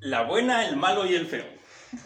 La 0.00 0.22
buena, 0.22 0.66
el 0.66 0.76
malo 0.78 1.04
y 1.04 1.14
el 1.14 1.26
feo. 1.26 1.44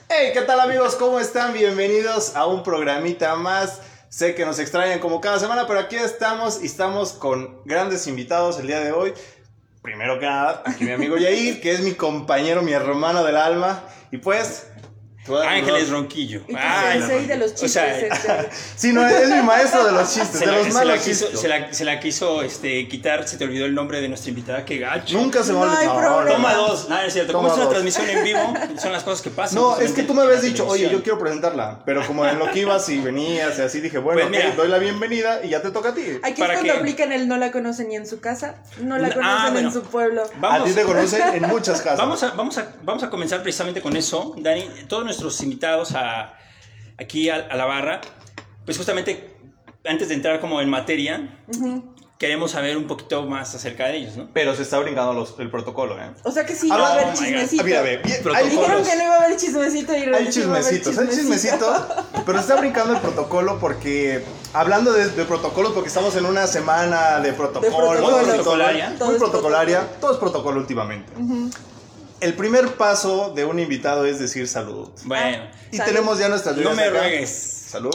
Hey, 0.08 0.30
¿qué 0.34 0.40
tal 0.40 0.58
amigos? 0.58 0.96
¿Cómo 0.96 1.20
están? 1.20 1.52
Bienvenidos 1.52 2.34
a 2.34 2.44
un 2.44 2.64
programita 2.64 3.36
más. 3.36 3.82
Sé 4.08 4.34
que 4.34 4.44
nos 4.44 4.58
extrañan 4.58 4.98
como 4.98 5.20
cada 5.20 5.38
semana, 5.38 5.68
pero 5.68 5.78
aquí 5.78 5.94
estamos 5.94 6.60
y 6.60 6.66
estamos 6.66 7.12
con 7.12 7.62
grandes 7.64 8.08
invitados 8.08 8.58
el 8.58 8.66
día 8.66 8.80
de 8.80 8.90
hoy. 8.90 9.14
Primero 9.80 10.18
que 10.18 10.26
nada, 10.26 10.64
aquí 10.66 10.82
mi 10.82 10.90
amigo 10.90 11.16
Yair, 11.18 11.60
que 11.60 11.70
es 11.70 11.82
mi 11.82 11.92
compañero, 11.92 12.62
mi 12.62 12.72
hermano 12.72 13.22
del 13.22 13.36
alma. 13.36 13.84
Y 14.10 14.16
pues, 14.16 14.72
Ángeles 15.46 15.88
Ronquillo. 15.90 16.42
Y 16.48 16.54
Ay, 16.56 16.98
sensei 17.00 17.26
de 17.26 17.36
los 17.36 17.54
chistes. 17.54 17.70
o 17.70 17.72
sea, 17.72 17.98
este. 17.98 18.48
Sí, 18.76 18.92
no, 18.92 19.06
es 19.06 19.28
mi 19.30 19.42
maestro 19.42 19.84
de 19.84 19.92
los 19.92 20.12
chistes, 20.12 20.38
Se 20.40 20.46
de 20.46 20.46
la, 20.52 20.58
los 20.58 20.66
se 20.66 20.72
malos 20.72 20.96
la 20.98 21.02
quiso, 21.02 21.24
chistes. 21.26 21.40
se 21.40 21.48
la- 21.48 21.72
se 21.72 21.84
la 21.84 22.00
quiso, 22.00 22.42
este, 22.42 22.88
quitar, 22.88 23.26
se 23.26 23.36
te 23.38 23.44
olvidó 23.44 23.64
el 23.66 23.74
nombre 23.74 24.00
de 24.00 24.08
nuestra 24.08 24.28
invitada, 24.30 24.64
qué 24.64 24.78
gacho. 24.78 25.16
Nunca 25.18 25.42
se 25.42 25.52
me 25.52 25.60
No 25.60 25.72
olvidó. 25.72 25.96
problema. 25.98 26.30
Toma 26.36 26.54
dos, 26.54 26.88
nada, 26.88 27.06
es 27.06 27.12
cierto. 27.12 27.32
Como 27.32 27.48
es 27.48 27.54
una 27.54 27.68
transmisión 27.68 28.08
en 28.08 28.24
vivo, 28.24 28.54
son 28.80 28.92
las 28.92 29.02
cosas 29.02 29.22
que 29.22 29.30
pasan. 29.30 29.54
No, 29.56 29.78
es 29.78 29.92
que 29.92 30.02
tú 30.02 30.14
me 30.14 30.22
habías 30.22 30.42
dicho, 30.42 30.66
oye, 30.66 30.88
yo 30.90 31.02
quiero 31.02 31.18
presentarla. 31.18 31.80
Pero 31.84 32.06
como 32.06 32.26
en 32.26 32.38
lo 32.38 32.50
que 32.50 32.60
ibas 32.60 32.88
y 32.88 32.98
venías 32.98 33.58
y 33.58 33.62
así, 33.62 33.80
dije, 33.80 33.98
bueno, 33.98 34.20
Pues 34.20 34.30
mira. 34.30 34.54
doy 34.54 34.68
la 34.68 34.78
bienvenida 34.78 35.40
y 35.44 35.48
ya 35.50 35.62
te 35.62 35.70
toca 35.70 35.90
a 35.90 35.94
ti. 35.94 36.02
Aquí 36.22 36.32
es 36.34 36.38
¿Para 36.38 36.54
cuando 36.54 36.72
qué? 36.72 36.78
aplican 36.78 37.12
el 37.12 37.28
no 37.28 37.36
la 37.38 37.50
conocen 37.50 37.88
ni 37.88 37.96
en 37.96 38.06
su 38.06 38.20
casa, 38.20 38.56
no 38.80 38.98
la 38.98 39.08
Ah, 39.08 39.12
conocen 39.14 39.52
bueno. 39.52 39.68
en 39.68 39.74
su 39.74 39.82
pueblo. 39.82 40.22
Vamos, 40.38 40.60
A 40.60 40.64
ti 40.64 40.72
te 40.72 40.82
conocen 40.82 41.22
en 41.34 41.42
muchas 41.48 41.80
casas. 41.80 41.98
Vamos 41.98 42.22
a, 42.22 42.30
vamos, 42.32 42.58
a, 42.58 42.68
vamos 42.82 43.02
a 43.02 43.10
comenzar 43.10 43.42
precisamente 43.42 43.80
con 43.80 43.96
eso, 43.96 44.34
Dani. 44.38 44.68
Todos 44.88 45.04
nuestros 45.22 45.42
invitados 45.42 45.92
a, 45.94 46.34
aquí 46.98 47.28
a, 47.30 47.36
a 47.36 47.56
la 47.56 47.64
barra, 47.66 48.00
pues 48.64 48.76
justamente 48.76 49.30
antes 49.84 50.08
de 50.08 50.14
entrar 50.14 50.40
como 50.40 50.60
en 50.60 50.68
materia, 50.70 51.38
queremos 52.18 52.52
saber 52.52 52.76
un 52.78 52.86
poquito 52.86 53.24
más 53.26 53.54
acerca 53.54 53.86
de 53.88 53.98
ellos, 53.98 54.16
¿no? 54.16 54.28
Pero 54.32 54.54
se 54.54 54.62
está 54.62 54.78
brincando 54.78 55.12
los- 55.12 55.34
el 55.38 55.50
protocolo, 55.50 56.00
¿eh? 56.00 56.10
O 56.22 56.30
sea 56.30 56.46
que 56.46 56.54
sí 56.54 56.70
Habla- 56.70 56.84
va 56.84 56.88
a 56.88 56.92
Oh 56.92 56.94
haber 57.00 57.06
God. 57.14 57.18
chismecito. 57.22 57.62
Ah, 57.62 57.66
mira, 57.66 57.82
ve, 57.82 57.98
Protocolos. 57.98 58.50
Dijeron 58.50 58.84
que 58.84 58.96
no 58.96 59.04
iba 59.04 59.14
a 59.14 59.22
haber 59.24 59.36
chismecito 59.36 59.92
y 59.92 59.96
hay 60.14 60.28
chismecitos, 60.30 60.98
hay 60.98 61.08
chismecitos, 61.08 61.82
pero 62.24 62.38
está 62.40 62.56
brincando 62.56 62.94
el 62.94 63.00
protocolo 63.00 63.58
porque, 63.60 64.24
hablando 64.54 64.92
de, 64.92 65.08
de 65.10 65.24
protocolos, 65.26 65.72
porque 65.72 65.88
estamos 65.88 66.16
en 66.16 66.24
una 66.24 66.46
semana 66.46 67.20
de 67.20 67.32
protocolos, 67.34 67.74
protocolos. 67.98 68.22
y 68.22 68.24
todo, 68.24 68.34
Protocolaria. 68.34 68.94
Todo 68.98 69.08
muy 69.10 69.18
protocolaria, 69.18 69.80
todo 70.00 70.12
es 70.12 70.18
protocolo 70.18 70.60
últimamente. 70.60 71.12
El 72.24 72.32
primer 72.34 72.76
paso 72.76 73.32
de 73.34 73.44
un 73.44 73.58
invitado 73.58 74.06
es 74.06 74.18
decir 74.18 74.48
salud. 74.48 74.88
Bueno, 75.04 75.44
Y 75.70 75.76
Salud. 75.76 75.92
tenemos 75.92 76.18
ya 76.18 76.28
nuestras 76.30 76.56
no 76.56 76.74
me 76.74 76.84
acá. 76.84 77.00
ruegues. 77.00 77.30
Salud. 77.70 77.94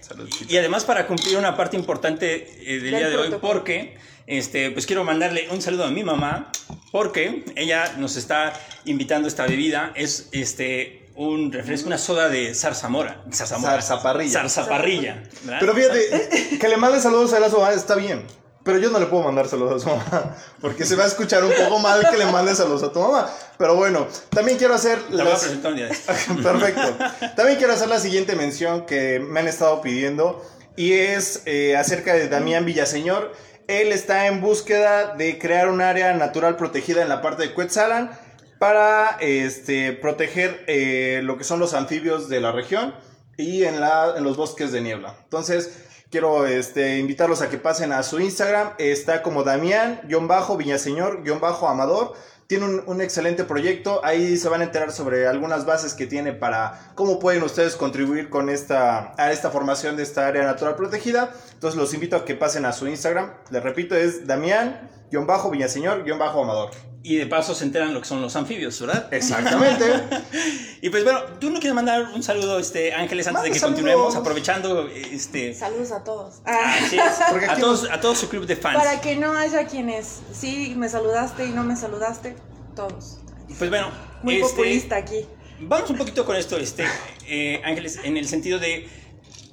Salud. 0.00 0.28
Y 0.48 0.56
además 0.56 0.84
para 0.84 1.06
cumplir 1.06 1.36
una 1.36 1.56
parte 1.56 1.76
importante 1.76 2.54
eh, 2.60 2.80
del 2.80 2.90
Del 2.90 2.96
día 2.96 3.08
de 3.10 3.16
hoy, 3.16 3.34
porque 3.40 3.98
este, 4.26 4.70
pues 4.70 4.86
quiero 4.86 5.04
mandarle 5.04 5.48
un 5.50 5.60
saludo 5.60 5.84
a 5.84 5.90
mi 5.90 6.04
mamá, 6.04 6.50
porque 6.90 7.44
ella 7.54 7.92
nos 7.98 8.16
está 8.16 8.52
invitando 8.86 9.26
a 9.26 9.28
esta 9.28 9.46
bebida. 9.46 9.92
Es 9.94 10.28
este 10.32 11.06
un 11.14 11.52
refresco, 11.52 11.88
una 11.88 11.98
soda 11.98 12.28
de 12.30 12.54
zarzamora. 12.54 13.24
Zarzamora. 13.32 13.72
Zarzaparrilla. 13.74 14.40
Zarzaparrilla. 14.40 15.22
Pero 15.60 15.74
fíjate, 15.74 16.58
que 16.58 16.68
le 16.68 16.76
mande 16.78 17.00
saludos 17.00 17.34
a 17.34 17.40
la 17.40 17.50
su 17.50 17.58
mamá 17.58 17.72
está 17.72 17.94
bien. 17.94 18.24
Pero 18.66 18.78
yo 18.78 18.90
no 18.90 18.98
le 18.98 19.06
puedo 19.06 19.22
mandar 19.22 19.46
saludos 19.48 19.80
a 19.82 19.84
su 19.84 19.96
mamá. 19.96 20.36
Porque 20.60 20.84
se 20.84 20.96
va 20.96 21.04
a 21.04 21.06
escuchar 21.06 21.42
un 21.44 21.52
poco 21.52 21.78
mal 21.78 22.06
que 22.10 22.16
le 22.18 22.26
mande 22.26 22.52
saludos 22.54 22.82
a 22.82 22.92
tu 22.92 23.00
mamá. 23.00 23.30
Pero 23.56 23.76
bueno, 23.76 24.06
también 24.28 24.58
quiero 24.58 24.74
hacer. 24.74 24.98
La 25.10 25.22
voy 25.22 25.30
a 25.30 25.34
las- 25.34 25.42
presentar 25.44 25.70
un 25.72 25.78
día. 25.78 25.88
Perfecto. 26.42 26.96
También 27.36 27.56
quiero 27.58 27.72
hacer 27.72 27.88
la 27.88 28.00
siguiente 28.00 28.34
mención 28.36 28.84
que 28.84 29.20
me 29.20 29.40
han 29.40 29.48
estado 29.48 29.80
pidiendo. 29.80 30.44
Y 30.76 30.92
es 30.92 31.42
eh, 31.46 31.76
acerca 31.76 32.12
de 32.14 32.28
Damián 32.28 32.64
Villaseñor. 32.66 33.32
Él 33.68 33.92
está 33.92 34.26
en 34.26 34.40
búsqueda 34.40 35.14
de 35.14 35.38
crear 35.38 35.68
un 35.70 35.80
área 35.80 36.12
natural 36.14 36.56
protegida 36.56 37.02
en 37.02 37.08
la 37.08 37.22
parte 37.22 37.44
de 37.44 37.54
Cuetzalan 37.54 38.10
para 38.58 39.16
este, 39.20 39.92
proteger 39.92 40.64
eh, 40.66 41.20
lo 41.22 41.38
que 41.38 41.44
son 41.44 41.60
los 41.60 41.72
anfibios 41.74 42.28
de 42.28 42.40
la 42.40 42.52
región 42.52 42.94
y 43.36 43.64
en, 43.64 43.80
la, 43.80 44.14
en 44.16 44.24
los 44.24 44.36
bosques 44.36 44.72
de 44.72 44.80
niebla. 44.80 45.14
Entonces, 45.24 45.85
quiero 46.10 46.46
este, 46.46 46.98
invitarlos 46.98 47.40
a 47.42 47.48
que 47.48 47.58
pasen 47.58 47.92
a 47.92 48.02
su 48.02 48.18
Instagram. 48.20 48.72
Está 48.78 49.22
como 49.22 49.42
Damián-Villaseñor-Amador. 49.42 52.14
Tiene 52.46 52.64
un, 52.64 52.82
un 52.86 53.00
excelente 53.00 53.42
proyecto. 53.44 54.00
Ahí 54.04 54.36
se 54.36 54.48
van 54.48 54.60
a 54.60 54.64
enterar 54.64 54.92
sobre 54.92 55.26
algunas 55.26 55.66
bases 55.66 55.94
que 55.94 56.06
tiene 56.06 56.32
para 56.32 56.92
cómo 56.94 57.18
pueden 57.18 57.42
ustedes 57.42 57.74
contribuir 57.74 58.30
con 58.30 58.50
esta, 58.50 59.14
a 59.18 59.32
esta 59.32 59.50
formación 59.50 59.96
de 59.96 60.04
esta 60.04 60.28
área 60.28 60.44
natural 60.44 60.76
protegida. 60.76 61.34
Entonces, 61.52 61.76
los 61.78 61.92
invito 61.92 62.14
a 62.16 62.24
que 62.24 62.34
pasen 62.34 62.64
a 62.64 62.72
su 62.72 62.86
Instagram. 62.86 63.32
Les 63.50 63.62
repito, 63.62 63.94
es 63.96 64.26
Damián-Villaseñor-Amador. 64.28 66.70
Y 67.06 67.14
de 67.14 67.26
paso 67.28 67.54
se 67.54 67.62
enteran 67.62 67.94
lo 67.94 68.00
que 68.00 68.08
son 68.08 68.20
los 68.20 68.34
anfibios, 68.34 68.80
¿verdad? 68.80 69.06
Exactamente. 69.14 69.84
Y 70.82 70.90
pues 70.90 71.04
bueno, 71.04 71.20
tú 71.40 71.50
no 71.50 71.58
quieres 71.60 71.74
mandar 71.74 72.10
un 72.14 72.22
saludo, 72.22 72.58
este, 72.58 72.92
Ángeles, 72.92 73.26
antes 73.28 73.44
de 73.44 73.50
que 73.50 73.58
saludos. 73.58 73.78
continuemos, 73.78 74.16
aprovechando 74.16 74.88
este. 74.88 75.54
Saludos 75.54 75.92
a 75.92 76.02
todos. 76.04 76.42
Ah, 76.44 76.74
Así 76.82 76.98
es, 76.98 77.14
Porque 77.30 77.46
a 77.46 77.56
todos, 77.56 77.88
a 77.90 78.00
todo 78.00 78.14
su 78.14 78.28
club 78.28 78.44
de 78.44 78.56
fans. 78.56 78.76
para 78.76 79.00
que 79.00 79.16
no 79.16 79.32
haya 79.32 79.66
quienes 79.66 80.20
sí 80.32 80.74
me 80.76 80.88
saludaste 80.88 81.46
y 81.46 81.50
no 81.50 81.62
me 81.64 81.76
saludaste, 81.76 82.36
todos. 82.74 83.20
Pues 83.56 83.70
bueno, 83.70 83.90
Muy 84.22 84.36
este, 84.36 84.48
populista 84.48 84.96
aquí. 84.96 85.24
Vamos 85.60 85.88
un 85.90 85.98
poquito 85.98 86.24
con 86.26 86.34
esto, 86.34 86.58
este, 86.58 86.84
eh, 87.26 87.62
Ángeles, 87.64 88.00
en 88.02 88.16
el 88.16 88.26
sentido 88.28 88.58
de, 88.58 88.88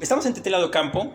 estamos 0.01 0.25
en 0.25 0.33
Tetelado 0.33 0.71
Campo 0.71 1.13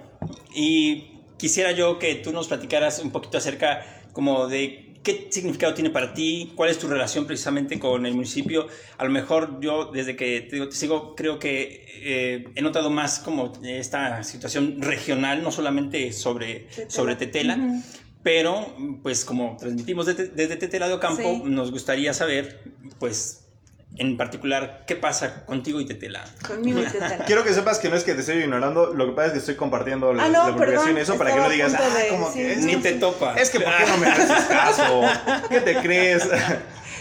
y 0.55 1.21
quisiera 1.37 1.73
yo 1.73 1.99
que 1.99 2.15
tú 2.15 2.33
nos 2.33 2.47
platicaras 2.47 3.01
un 3.01 3.11
poquito 3.11 3.39
acerca 3.39 3.85
como 4.13 4.47
de 4.49 4.88
qué 5.09 5.29
significado 5.31 5.73
tiene 5.73 5.89
para 5.89 6.13
ti, 6.13 6.53
cuál 6.55 6.69
es 6.69 6.79
tu 6.79 6.87
relación 6.87 7.27
precisamente 7.27 7.79
con 7.79 8.05
el 8.05 8.13
municipio. 8.15 8.67
A 8.99 9.05
lo 9.05 9.11
mejor 9.11 9.59
yo 9.61 9.87
desde 9.91 10.17
que 10.17 10.43
te, 10.43 10.57
digo, 10.57 10.69
te 10.69 10.77
sigo 10.77 11.15
creo 11.17 11.39
que 11.39 11.87
eh, 12.03 12.45
he 12.55 12.61
notado 12.61 12.91
más 12.91 13.19
como 13.19 13.53
esta 13.65 14.23
situación 14.23 14.83
regional, 14.83 15.43
no 15.43 15.51
solamente 15.51 16.13
sobre, 16.13 16.67
Tetela. 16.75 16.91
sobre 16.91 17.17
Tetela. 17.17 17.83
Pero, 18.23 18.77
pues 19.03 19.25
como 19.25 19.57
transmitimos 19.59 20.05
desde, 20.05 20.27
desde 20.29 20.57
Tetelado 20.57 21.01
Campo, 21.01 21.23
Sí. 21.23 21.43
nos 21.45 21.71
gustaría 21.71 22.13
saber, 22.13 22.61
pues, 22.99 23.48
en 23.97 24.17
particular, 24.17 24.85
qué 24.87 24.95
pasa 24.97 25.45
contigo 25.45 25.81
y 25.81 25.87
Tetela. 25.87 26.23
Conmigo 26.47 26.81
y 26.81 26.85
Tetela. 26.85 27.25
Quiero 27.27 27.43
que 27.43 27.53
sepas 27.53 27.79
que 27.79 27.89
no 27.89 27.97
es 27.97 28.05
que 28.05 28.15
te 28.15 28.21
estoy 28.21 28.37
ignorando, 28.39 28.93
lo 28.95 29.07
que 29.07 29.13
pasa 29.13 29.27
es 29.29 29.33
que 29.33 29.39
estoy 29.41 29.57
compartiendo 29.57 30.13
la, 30.13 30.25
Ah, 30.25 30.29
no, 30.29 30.33
la 30.51 30.55
publicación 30.57 30.85
perdón, 30.85 30.99
y 30.99 31.01
eso 31.01 31.19
para 31.19 31.35
que 31.35 31.41
no 31.41 31.49
digas, 31.49 31.75
ah, 31.75 31.99
de- 31.99 32.09
¿cómo 32.09 32.29
sí, 32.31 32.39
que 32.39 32.53
es? 32.53 32.59
Ni 32.65 32.77
te 32.77 32.93
sí. 32.95 33.01
topa. 33.01 33.35
Es 33.35 33.51
que 33.51 33.61
¿por 33.61 33.77
qué 33.77 33.87
no 33.87 33.97
me 33.97 34.07
haces 34.09 34.45
caso? 34.47 35.03
¿Qué 35.49 35.61
te 35.63 35.77
crees? 35.81 36.29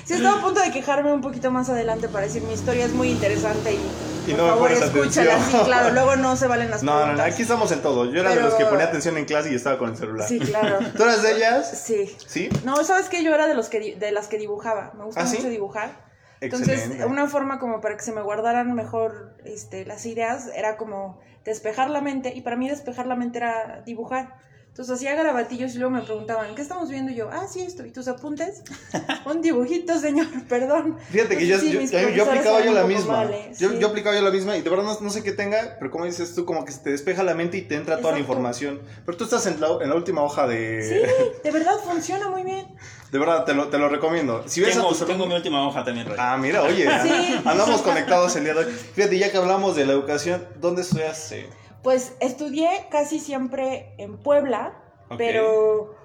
Sí, 0.05 0.13
estaba 0.13 0.39
a 0.39 0.41
punto 0.41 0.61
de 0.61 0.71
quejarme 0.71 1.11
un 1.11 1.19
poquito 1.21 1.51
más 1.51 1.69
adelante 1.69 2.07
para 2.07 2.25
decir 2.25 2.41
mi 2.41 2.53
historia 2.53 2.85
es 2.85 2.93
muy 2.93 3.09
interesante 3.09 3.73
y, 3.73 4.31
Y 4.31 4.31
por 4.31 4.37
no 4.37 4.43
me 4.45 4.49
favor 4.51 4.69
pones 4.69 4.81
escúchala. 4.83 5.33
atención. 5.33 5.59
Sí, 5.61 5.65
claro, 5.67 5.91
luego 5.93 6.15
no 6.15 6.35
se 6.37 6.47
valen 6.47 6.71
las 6.71 6.81
No, 6.81 7.05
no, 7.05 7.13
no, 7.13 7.23
aquí 7.23 7.41
estamos 7.41 7.69
en 7.73 7.81
todo. 7.81 8.05
Yo 8.05 8.21
era 8.21 8.29
de 8.33 8.41
los 8.41 8.53
que 8.53 8.65
ponía 8.65 8.85
atención 8.85 9.17
en 9.17 9.25
clase 9.25 9.51
y 9.51 9.55
estaba 9.55 9.77
con 9.77 9.89
el 9.91 9.97
celular. 9.97 10.25
Sí, 10.27 10.39
claro. 10.39 10.79
¿Tú 10.95 11.03
eras 11.03 11.21
de 11.21 11.33
ellas? 11.33 11.83
Sí. 11.85 12.15
¿Sí? 12.25 12.47
No, 12.63 12.81
¿sabes 12.85 13.09
qué? 13.09 13.21
Yo 13.21 13.35
era 13.35 13.47
de 13.47 13.53
los 13.53 13.67
que 13.67 13.79
di- 13.81 13.91
de 13.95 14.11
las 14.13 14.27
que 14.27 14.37
dibujaba. 14.37 14.93
Me 14.97 15.03
gusta 15.03 15.21
¿Ah, 15.21 15.27
sí? 15.27 15.37
mucho 15.37 15.49
dibujar. 15.49 16.06
Entonces, 16.41 16.79
Excelente. 16.79 17.05
una 17.05 17.27
forma 17.27 17.59
como 17.59 17.81
para 17.81 17.97
que 17.97 18.03
se 18.03 18.11
me 18.11 18.21
guardaran 18.21 18.73
mejor 18.73 19.35
este, 19.43 19.85
las 19.85 20.05
ideas 20.05 20.49
era 20.55 20.77
como 20.77 21.19
despejar 21.43 21.89
la 21.89 22.01
mente. 22.01 22.33
Y 22.35 22.41
para 22.41 22.55
mí 22.55 22.69
despejar 22.69 23.07
la 23.07 23.15
mente 23.15 23.39
era 23.39 23.81
dibujar. 23.85 24.35
Entonces 24.77 24.93
hacía 24.97 25.15
garabatillos 25.15 25.73
y 25.73 25.79
luego 25.79 25.89
me 25.91 26.01
preguntaban, 26.03 26.53
¿qué 26.53 26.61
estamos 26.61 26.87
viendo? 26.91 27.11
Y 27.11 27.15
yo, 27.15 27.29
ah, 27.31 27.47
sí, 27.51 27.61
esto. 27.61 27.83
¿Y 27.83 27.89
tus 27.89 28.07
apuntes? 28.07 28.61
Un 29.25 29.41
dibujito, 29.41 29.97
señor, 29.97 30.27
perdón. 30.47 30.99
Fíjate 31.09 31.35
que 31.35 31.47
yo, 31.47 31.55
Entonces, 31.55 31.69
sí, 31.69 31.73
yo, 31.73 31.81
mis 31.81 31.91
yo- 31.91 31.97
yo 32.15 32.25
profesores 32.25 32.37
aplicaba 32.37 32.63
yo 32.63 32.71
la 32.73 32.83
misma. 32.83 33.25
yo, 33.57 33.69
sí. 33.71 33.77
yo 33.79 33.87
aplicaba 33.87 34.15
yo 34.15 34.21
la 34.21 34.29
misma 34.29 34.55
y 34.55 34.61
de 34.61 34.69
verdad 34.69 34.85
no, 34.85 34.99
no 35.01 35.09
sé 35.09 35.23
qué 35.23 35.31
tenga, 35.31 35.77
pero 35.79 35.89
como 35.89 36.05
dices 36.05 36.35
tú, 36.35 36.45
como 36.45 36.63
que 36.63 36.71
se 36.71 36.81
te 36.81 36.91
despeja 36.91 37.23
la 37.23 37.33
mente 37.33 37.57
y 37.57 37.63
te 37.63 37.73
entra 37.73 37.97
toda 38.01 38.13
la 38.13 38.19
información. 38.19 38.79
Pero 39.03 39.17
tú 39.17 39.23
estás 39.23 39.47
en 39.47 39.59
la, 39.59 39.67
en 39.81 39.89
la 39.89 39.95
última 39.95 40.21
hoja 40.21 40.45
de... 40.45 40.83
Sí, 40.83 41.41
de 41.43 41.49
verdad 41.51 41.73
funciona 41.83 42.29
muy 42.29 42.43
bien. 42.43 42.67
De 43.11 43.17
verdad, 43.17 43.45
te 43.45 43.55
lo, 43.55 43.69
te 43.69 43.79
lo 43.79 43.89
recomiendo. 43.89 44.43
Si 44.47 44.61
ves 44.61 44.75
Tengo, 44.75 44.87
a 44.87 44.89
tus 44.89 45.07
tengo 45.07 45.25
mi 45.25 45.33
última 45.33 45.65
hoja 45.67 45.83
también, 45.83 46.05
Ray. 46.05 46.17
Ah, 46.19 46.37
mira, 46.37 46.61
oye, 46.61 46.85
Sí. 47.01 47.41
andamos 47.45 47.81
conectados 47.81 48.35
el 48.35 48.43
día 48.43 48.53
de 48.53 48.59
hoy. 48.65 48.71
Fíjate, 48.93 49.17
ya 49.17 49.31
que 49.31 49.37
hablamos 49.37 49.75
de 49.75 49.87
la 49.87 49.93
educación, 49.93 50.45
¿dónde 50.61 50.83
estudiaste? 50.83 51.49
Pues 51.83 52.15
estudié 52.19 52.69
casi 52.89 53.19
siempre 53.19 53.93
en 53.97 54.17
Puebla, 54.17 54.83
pero 55.17 55.95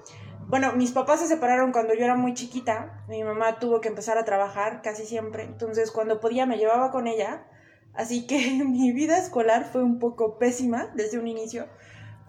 bueno, 0.46 0.72
mis 0.74 0.92
papás 0.92 1.20
se 1.20 1.28
separaron 1.28 1.72
cuando 1.72 1.94
yo 1.94 2.04
era 2.04 2.14
muy 2.14 2.34
chiquita. 2.34 3.04
Mi 3.08 3.24
mamá 3.24 3.58
tuvo 3.58 3.80
que 3.80 3.88
empezar 3.88 4.18
a 4.18 4.24
trabajar 4.24 4.82
casi 4.82 5.06
siempre, 5.06 5.44
entonces 5.44 5.90
cuando 5.90 6.20
podía 6.20 6.46
me 6.46 6.58
llevaba 6.58 6.90
con 6.90 7.06
ella. 7.06 7.46
Así 7.94 8.26
que 8.26 8.62
mi 8.64 8.92
vida 8.92 9.18
escolar 9.18 9.64
fue 9.64 9.82
un 9.82 9.98
poco 9.98 10.38
pésima 10.38 10.90
desde 10.94 11.18
un 11.18 11.26
inicio, 11.26 11.68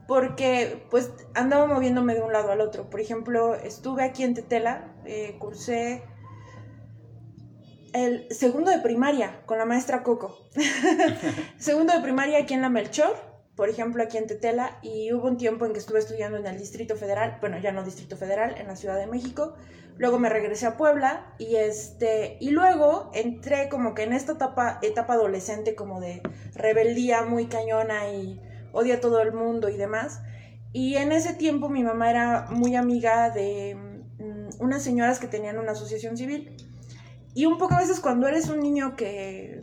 porque 0.08 0.86
pues 0.90 1.12
andaba 1.34 1.68
moviéndome 1.68 2.16
de 2.16 2.22
un 2.22 2.32
lado 2.32 2.52
al 2.52 2.62
otro. 2.62 2.90
Por 2.90 3.00
ejemplo, 3.00 3.56
estuve 3.56 4.04
aquí 4.04 4.24
en 4.24 4.36
Tetela, 4.36 4.96
eh, 5.06 5.36
cursé 5.40 6.04
el 7.94 8.28
segundo 8.32 8.72
de 8.72 8.80
primaria 8.80 9.42
con 9.46 9.58
la 9.58 9.66
maestra 9.66 10.02
Coco. 10.02 10.48
segundo 11.58 11.94
de 11.94 12.00
primaria 12.00 12.40
aquí 12.40 12.54
en 12.54 12.62
la 12.62 12.70
Melchor 12.70 13.33
por 13.56 13.70
ejemplo, 13.70 14.02
aquí 14.02 14.18
en 14.18 14.28
Tetela, 14.28 14.80
y 14.82 15.14
hubo 15.14 15.28
un 15.28 15.38
tiempo 15.38 15.66
en 15.66 15.74
que 15.74 15.80
estuve 15.80 16.00
estudiando 16.00 16.38
en 16.38 16.48
el 16.48 16.58
Distrito 16.58 16.96
Federal, 16.96 17.38
bueno, 17.40 17.60
ya 17.60 17.72
no 17.72 17.84
Distrito 17.84 18.18
Federal, 18.18 18.56
en 18.58 18.68
la 18.68 18.76
Ciudad 18.76 18.98
de 18.98 19.06
México. 19.06 19.54
Luego 19.98 20.18
me 20.18 20.30
regresé 20.30 20.66
a 20.66 20.76
Puebla 20.76 21.36
y 21.38 21.56
este 21.58 22.38
y 22.40 22.50
luego 22.50 23.12
entré 23.14 23.70
como 23.70 23.94
que 23.94 24.02
en 24.02 24.14
esta 24.14 24.32
etapa 24.32 24.80
etapa 24.82 25.14
adolescente 25.14 25.76
como 25.76 26.02
de 26.02 26.24
rebeldía 26.56 27.22
muy 27.22 27.46
cañona 27.46 28.10
y 28.10 28.42
odia 28.72 28.96
a 28.96 29.00
todo 29.00 29.22
el 29.22 29.34
mundo 29.34 29.70
y 29.70 29.78
demás. 29.78 30.22
Y 30.72 30.96
en 30.96 31.12
ese 31.12 31.36
tiempo 31.36 31.70
mi 31.70 31.84
mamá 31.84 32.10
era 32.10 32.48
muy 32.50 32.76
amiga 32.76 33.30
de 33.30 33.76
mm, 34.18 34.64
unas 34.64 34.82
señoras 34.82 35.20
que 35.20 35.28
tenían 35.28 35.60
una 35.60 35.74
asociación 35.74 36.18
civil. 36.18 36.58
Y 37.36 37.46
un 37.46 37.60
poco 37.60 37.76
a 37.76 37.80
veces 37.80 38.00
cuando 38.00 38.28
eres 38.28 38.50
un 38.50 38.62
niño 38.62 38.96
que 38.96 39.63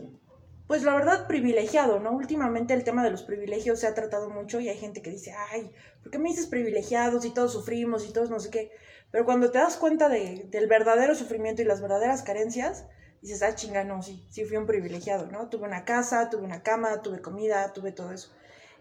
pues 0.71 0.83
la 0.83 0.95
verdad 0.95 1.27
privilegiado, 1.27 1.99
¿no? 1.99 2.13
Últimamente 2.13 2.73
el 2.73 2.85
tema 2.85 3.03
de 3.03 3.09
los 3.11 3.23
privilegios 3.23 3.81
se 3.81 3.87
ha 3.87 3.93
tratado 3.93 4.29
mucho 4.29 4.61
y 4.61 4.69
hay 4.69 4.77
gente 4.77 5.01
que 5.01 5.09
dice, 5.09 5.35
ay, 5.51 5.69
¿por 6.01 6.13
qué 6.13 6.17
me 6.17 6.29
dices 6.29 6.47
privilegiados 6.47 7.25
y 7.25 7.33
todos 7.33 7.51
sufrimos 7.51 8.07
y 8.07 8.13
todos 8.13 8.29
no 8.29 8.39
sé 8.39 8.51
qué? 8.51 8.71
Pero 9.11 9.25
cuando 9.25 9.51
te 9.51 9.57
das 9.57 9.75
cuenta 9.75 10.07
de, 10.07 10.47
del 10.49 10.67
verdadero 10.67 11.13
sufrimiento 11.13 11.61
y 11.61 11.65
las 11.65 11.81
verdaderas 11.81 12.21
carencias, 12.21 12.85
dices, 13.21 13.43
ah, 13.43 13.53
chinga, 13.53 13.83
no, 13.83 14.01
sí, 14.01 14.25
sí 14.29 14.45
fui 14.45 14.55
un 14.55 14.65
privilegiado, 14.65 15.25
¿no? 15.25 15.49
Tuve 15.49 15.67
una 15.67 15.83
casa, 15.83 16.29
tuve 16.29 16.43
una 16.43 16.63
cama, 16.63 17.01
tuve 17.01 17.19
comida, 17.19 17.73
tuve 17.73 17.91
todo 17.91 18.13
eso. 18.13 18.31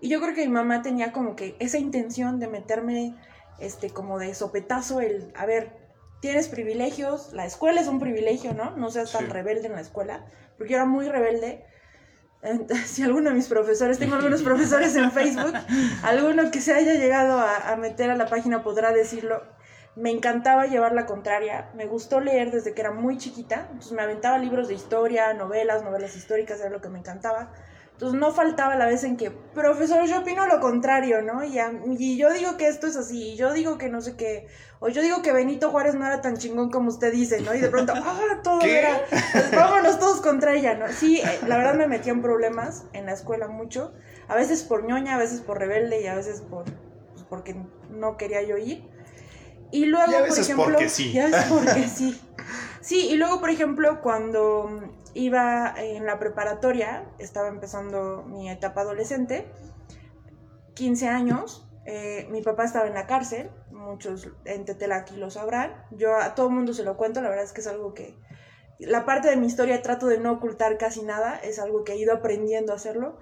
Y 0.01 0.09
yo 0.09 0.21
creo 0.21 0.33
que 0.33 0.47
mi 0.47 0.53
mamá 0.53 0.83
tenía 0.83 1.11
como 1.11 1.35
que 1.35 1.57
esa 1.59 1.79
intención 1.79 2.39
de 2.39 2.47
meterme, 2.47 3.17
este, 3.59 3.91
como 3.91 4.21
de 4.21 4.33
sopetazo 4.35 5.01
el, 5.01 5.33
a 5.35 5.45
ver, 5.45 5.73
tienes 6.21 6.47
privilegios, 6.47 7.33
la 7.33 7.47
escuela 7.47 7.81
es 7.81 7.89
un 7.89 7.99
privilegio, 7.99 8.55
¿no? 8.55 8.77
No 8.77 8.93
seas 8.93 9.11
tan 9.11 9.29
rebelde 9.29 9.67
en 9.67 9.73
la 9.73 9.81
escuela, 9.81 10.25
porque 10.57 10.75
yo 10.75 10.77
era 10.77 10.87
muy 10.87 11.09
rebelde 11.09 11.65
si 12.87 13.03
alguno 13.03 13.31
de 13.31 13.37
mis 13.37 13.49
profesores, 13.49 13.99
tengo 13.99 14.17
algunos 14.17 14.43
profesores 14.51 14.95
en 14.97 15.11
Facebook, 15.13 15.53
alguno 16.03 16.51
que 16.51 16.61
se 16.61 16.73
haya 16.73 16.95
llegado 16.95 17.39
a, 17.39 17.77
meter 17.77 18.11
a 18.11 18.17
la 18.17 18.27
página 18.27 18.63
podrá 18.63 18.93
decirlo. 18.93 19.43
Me 19.97 20.11
encantaba 20.11 20.67
llevar 20.67 20.93
la 20.93 21.05
contraria, 21.05 21.71
me 21.75 21.87
gustó 21.87 22.21
leer 22.21 22.53
desde 22.53 22.75
que 22.75 22.81
era 22.81 22.93
muy 22.93 23.19
chiquita, 23.19 23.67
entonces 23.71 23.93
me 23.93 24.03
aventaba 24.03 24.39
libros 24.39 24.69
de 24.69 24.75
historia, 24.75 25.35
novelas, 25.35 25.83
novelas 25.83 26.17
históricas, 26.17 26.61
era 26.61 26.71
lo 26.71 26.81
que 26.81 26.89
me 26.89 27.01
encantaba. 27.01 27.53
Entonces 28.01 28.19
no 28.19 28.33
faltaba 28.33 28.77
la 28.77 28.87
vez 28.87 29.05
en 29.05 29.19
que, 29.19 29.31
profesor, 29.31 30.07
yo 30.07 30.21
opino 30.21 30.47
lo 30.47 30.59
contrario, 30.59 31.21
¿no? 31.21 31.45
Y, 31.45 31.59
y, 31.99 32.17
yo 32.17 32.33
digo 32.33 32.57
que 32.57 32.67
esto 32.67 32.87
es 32.87 32.97
así, 32.97 33.33
y 33.33 33.37
yo 33.37 33.53
digo 33.53 33.77
que 33.77 33.91
no 33.91 34.01
sé 34.01 34.17
qué, 34.17 34.47
o 34.79 34.89
yo 34.89 35.03
digo 35.03 35.21
que 35.21 35.35
Benito 35.35 35.71
Juárez 35.71 35.97
no 35.97 36.07
era 36.07 36.23
tan 36.23 36.39
chingón 36.39 36.71
como 36.71 36.89
usted 36.89 37.13
dice, 37.13 37.43
¿no? 37.43 37.55
Y 37.55 37.61
de 37.61 37.69
pronto, 37.69 37.93
ah, 37.97 38.41
todo 38.43 38.63
era, 38.63 39.03
pues, 39.11 39.51
vámonos 39.51 39.99
todos 39.99 40.23
contra 40.23 40.55
ella, 40.55 40.77
¿no? 40.77 40.89
Sí, 40.89 41.19
eh, 41.19 41.41
la 41.47 41.59
verdad 41.59 41.75
me 41.75 41.89
metía 41.89 42.13
en 42.13 42.23
problemas 42.23 42.85
en 42.95 43.05
la 43.05 43.13
escuela 43.13 43.49
mucho, 43.49 43.93
a 44.29 44.35
veces 44.35 44.63
por 44.63 44.87
ñoña, 44.87 45.17
a 45.17 45.19
veces 45.19 45.43
por 45.43 45.59
rebelde 45.59 46.01
y 46.01 46.07
a 46.07 46.15
veces 46.15 46.41
por, 46.41 46.65
pues, 46.65 47.27
porque 47.29 47.55
no 47.91 48.17
quería 48.17 48.41
yo 48.41 48.57
ir. 48.57 48.83
Y 49.73 49.85
luego, 49.85 50.11
por 50.27 50.39
ejemplo, 50.39 50.65
porque 50.65 50.89
sí. 50.89 51.13
Ya 51.13 51.27
veces 51.27 51.45
porque 51.51 51.87
sí. 51.95 52.19
Sí, 52.81 53.09
y 53.11 53.17
luego, 53.17 53.41
por 53.41 53.51
ejemplo, 53.51 54.01
cuando 54.01 54.91
iba 55.15 55.75
en 55.77 56.07
la 56.07 56.19
preparatoria, 56.19 57.05
estaba 57.19 57.49
empezando 57.49 58.25
mi 58.27 58.51
etapa 58.51 58.83
adolescente, 58.83 59.47
15 60.75 61.09
años, 61.09 61.69
eh, 61.87 62.29
mi 62.31 62.43
papá 62.43 62.65
estaba 62.65 62.87
en 62.87 62.95
la 62.95 63.07
cárcel, 63.07 63.51
muchos 63.71 64.29
en 64.45 64.65
Tetela 64.65 64.97
aquí 64.97 65.17
lo 65.17 65.31
sabrán, 65.31 65.85
yo 65.91 66.17
a 66.17 66.35
todo 66.35 66.49
el 66.49 66.55
mundo 66.55 66.73
se 66.73 66.85
lo 66.85 66.97
cuento, 66.97 67.21
la 67.21 67.29
verdad 67.29 67.45
es 67.45 67.53
que 67.53 67.61
es 67.61 67.67
algo 67.67 67.95
que, 67.95 68.17
la 68.81 69.05
parte 69.05 69.29
de 69.29 69.37
mi 69.37 69.47
historia 69.47 69.83
trato 69.83 70.07
de 70.07 70.19
no 70.19 70.33
ocultar 70.33 70.79
casi 70.79 71.03
nada, 71.03 71.37
es 71.37 71.59
algo 71.59 71.85
que 71.85 71.93
he 71.93 71.97
ido 71.97 72.15
aprendiendo 72.15 72.73
a 72.73 72.77
hacerlo. 72.77 73.19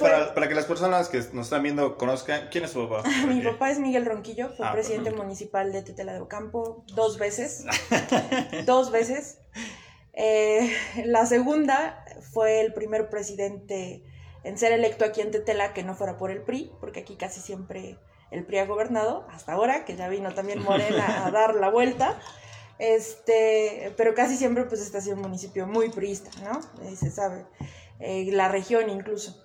para, 0.00 0.34
para, 0.34 0.48
que 0.48 0.54
las 0.54 0.64
personas 0.64 1.08
que 1.08 1.18
nos 1.32 1.46
están 1.46 1.62
viendo 1.62 1.98
conozcan, 1.98 2.48
¿quién 2.50 2.64
es 2.64 2.70
su 2.70 2.88
papá? 2.88 3.08
Mi 3.28 3.42
papá 3.42 3.70
es 3.70 3.78
Miguel 3.78 4.06
Ronquillo, 4.06 4.48
fue 4.50 4.66
ah, 4.66 4.72
presidente 4.72 5.10
municipal 5.10 5.72
de 5.72 5.82
Tetela 5.82 6.14
de 6.14 6.20
Ocampo 6.20 6.84
dos 6.94 7.18
veces. 7.18 7.64
dos 8.66 8.90
veces. 8.90 9.39
Eh, 10.12 10.72
la 11.04 11.26
segunda 11.26 12.04
fue 12.32 12.60
el 12.60 12.72
primer 12.72 13.08
presidente 13.08 14.02
en 14.42 14.58
ser 14.58 14.72
electo 14.72 15.04
aquí 15.04 15.20
en 15.20 15.30
Tetela 15.30 15.72
que 15.72 15.82
no 15.82 15.94
fuera 15.94 16.16
por 16.16 16.30
el 16.30 16.42
PRI, 16.42 16.72
porque 16.80 17.00
aquí 17.00 17.16
casi 17.16 17.40
siempre 17.40 17.98
el 18.30 18.44
PRI 18.44 18.58
ha 18.58 18.66
gobernado, 18.66 19.26
hasta 19.30 19.52
ahora, 19.52 19.84
que 19.84 19.96
ya 19.96 20.08
vino 20.08 20.32
también 20.34 20.62
Morena 20.62 21.26
a 21.26 21.30
dar 21.32 21.54
la 21.54 21.70
vuelta. 21.70 22.18
Este, 22.78 23.92
pero 23.98 24.14
casi 24.14 24.36
siempre 24.36 24.64
pues 24.64 24.80
está 24.80 25.02
siendo 25.02 25.20
un 25.20 25.28
municipio 25.28 25.66
muy 25.66 25.90
priista, 25.90 26.30
¿no? 26.42 26.62
se 26.96 27.10
sabe, 27.10 27.44
eh, 27.98 28.30
la 28.32 28.48
región 28.48 28.88
incluso. 28.88 29.44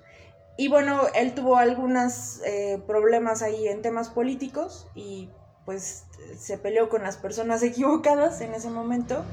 Y 0.57 0.69
bueno, 0.69 1.01
él 1.15 1.33
tuvo 1.33 1.57
algunos 1.57 2.41
eh, 2.45 2.81
problemas 2.87 3.41
ahí 3.41 3.67
en 3.67 3.81
temas 3.81 4.07
políticos 4.07 4.87
y 4.95 5.29
pues 5.65 6.05
se 6.39 6.57
peleó 6.57 6.87
con 6.87 7.03
las 7.03 7.17
personas 7.17 7.61
equivocadas 7.61 8.39
en 8.39 8.53
ese 8.53 8.69
momento 8.69 9.25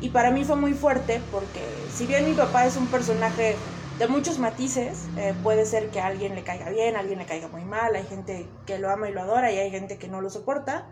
y 0.00 0.10
para 0.10 0.30
mí 0.30 0.44
fue 0.44 0.56
muy 0.56 0.72
fuerte 0.72 1.20
porque 1.30 1.60
si 1.90 2.06
bien 2.06 2.24
mi 2.24 2.34
papá 2.34 2.66
es 2.66 2.76
un 2.76 2.86
personaje 2.86 3.56
de 3.98 4.08
muchos 4.08 4.38
matices, 4.38 5.10
eh, 5.18 5.34
puede 5.42 5.66
ser 5.66 5.90
que 5.90 6.00
a 6.00 6.06
alguien 6.06 6.34
le 6.34 6.42
caiga 6.42 6.70
bien, 6.70 6.96
a 6.96 7.00
alguien 7.00 7.18
le 7.18 7.26
caiga 7.26 7.48
muy 7.48 7.66
mal, 7.66 7.94
hay 7.94 8.04
gente 8.04 8.48
que 8.66 8.78
lo 8.78 8.88
ama 8.88 9.10
y 9.10 9.12
lo 9.12 9.20
adora 9.20 9.52
y 9.52 9.58
hay 9.58 9.70
gente 9.70 9.98
que 9.98 10.08
no 10.08 10.22
lo 10.22 10.30
soporta, 10.30 10.90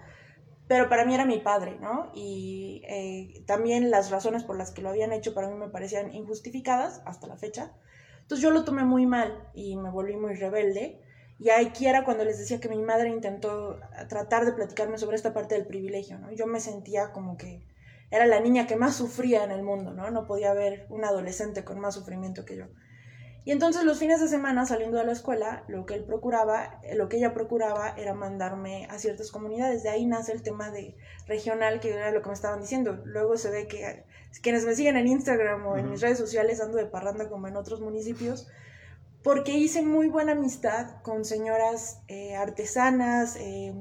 pero 0.66 0.90
para 0.90 1.06
mí 1.06 1.14
era 1.14 1.24
mi 1.24 1.38
padre, 1.38 1.78
¿no? 1.80 2.12
Y 2.14 2.82
eh, 2.86 3.42
también 3.46 3.90
las 3.90 4.10
razones 4.10 4.44
por 4.44 4.58
las 4.58 4.72
que 4.72 4.82
lo 4.82 4.90
habían 4.90 5.14
hecho 5.14 5.32
para 5.32 5.48
mí 5.48 5.54
me 5.54 5.70
parecían 5.70 6.12
injustificadas 6.14 7.00
hasta 7.06 7.26
la 7.26 7.38
fecha. 7.38 7.72
Entonces 8.20 8.42
yo 8.42 8.50
lo 8.50 8.64
tomé 8.64 8.84
muy 8.84 9.06
mal 9.06 9.48
y 9.54 9.76
me 9.76 9.88
volví 9.90 10.16
muy 10.16 10.34
rebelde. 10.34 11.00
Y 11.38 11.48
ahí 11.48 11.70
quiera 11.70 12.04
cuando 12.04 12.24
les 12.24 12.38
decía 12.38 12.60
que 12.60 12.68
mi 12.68 12.82
madre 12.82 13.08
intentó 13.08 13.80
tratar 14.10 14.44
de 14.44 14.52
platicarme 14.52 14.98
sobre 14.98 15.16
esta 15.16 15.32
parte 15.32 15.54
del 15.54 15.66
privilegio, 15.66 16.18
¿no? 16.18 16.30
Yo 16.32 16.46
me 16.46 16.60
sentía 16.60 17.12
como 17.12 17.38
que 17.38 17.62
era 18.10 18.26
la 18.26 18.40
niña 18.40 18.66
que 18.66 18.76
más 18.76 18.96
sufría 18.96 19.44
en 19.44 19.50
el 19.50 19.62
mundo, 19.62 19.92
¿no? 19.92 20.10
No 20.10 20.26
podía 20.26 20.50
haber 20.50 20.86
un 20.88 21.04
adolescente 21.04 21.64
con 21.64 21.78
más 21.78 21.94
sufrimiento 21.94 22.44
que 22.44 22.56
yo. 22.56 22.66
Y 23.44 23.52
entonces 23.52 23.84
los 23.84 23.98
fines 23.98 24.20
de 24.20 24.28
semana 24.28 24.66
saliendo 24.66 24.98
de 24.98 25.06
la 25.06 25.12
escuela, 25.12 25.64
lo 25.68 25.86
que 25.86 25.94
él 25.94 26.04
procuraba, 26.04 26.80
lo 26.94 27.08
que 27.08 27.16
ella 27.16 27.32
procuraba 27.32 27.94
era 27.96 28.12
mandarme 28.12 28.86
a 28.90 28.98
ciertas 28.98 29.30
comunidades. 29.30 29.82
De 29.82 29.88
ahí 29.88 30.04
nace 30.04 30.32
el 30.32 30.42
tema 30.42 30.70
de 30.70 30.96
regional, 31.26 31.80
que 31.80 31.94
era 31.94 32.10
lo 32.10 32.20
que 32.20 32.28
me 32.28 32.34
estaban 32.34 32.60
diciendo. 32.60 33.00
Luego 33.06 33.38
se 33.38 33.50
ve 33.50 33.66
que 33.66 34.04
quienes 34.42 34.66
me 34.66 34.74
siguen 34.74 34.98
en 34.98 35.06
Instagram 35.06 35.66
o 35.66 35.78
en 35.78 35.90
mis 35.90 36.02
redes 36.02 36.18
sociales 36.18 36.60
ando 36.60 36.76
de 36.76 36.84
parranda 36.84 37.30
como 37.30 37.48
en 37.48 37.56
otros 37.56 37.80
municipios, 37.80 38.48
porque 39.22 39.52
hice 39.52 39.80
muy 39.80 40.08
buena 40.08 40.32
amistad 40.32 41.00
con 41.02 41.24
señoras 41.24 42.02
eh, 42.08 42.36
artesanas, 42.36 43.36
eh, 43.36 43.74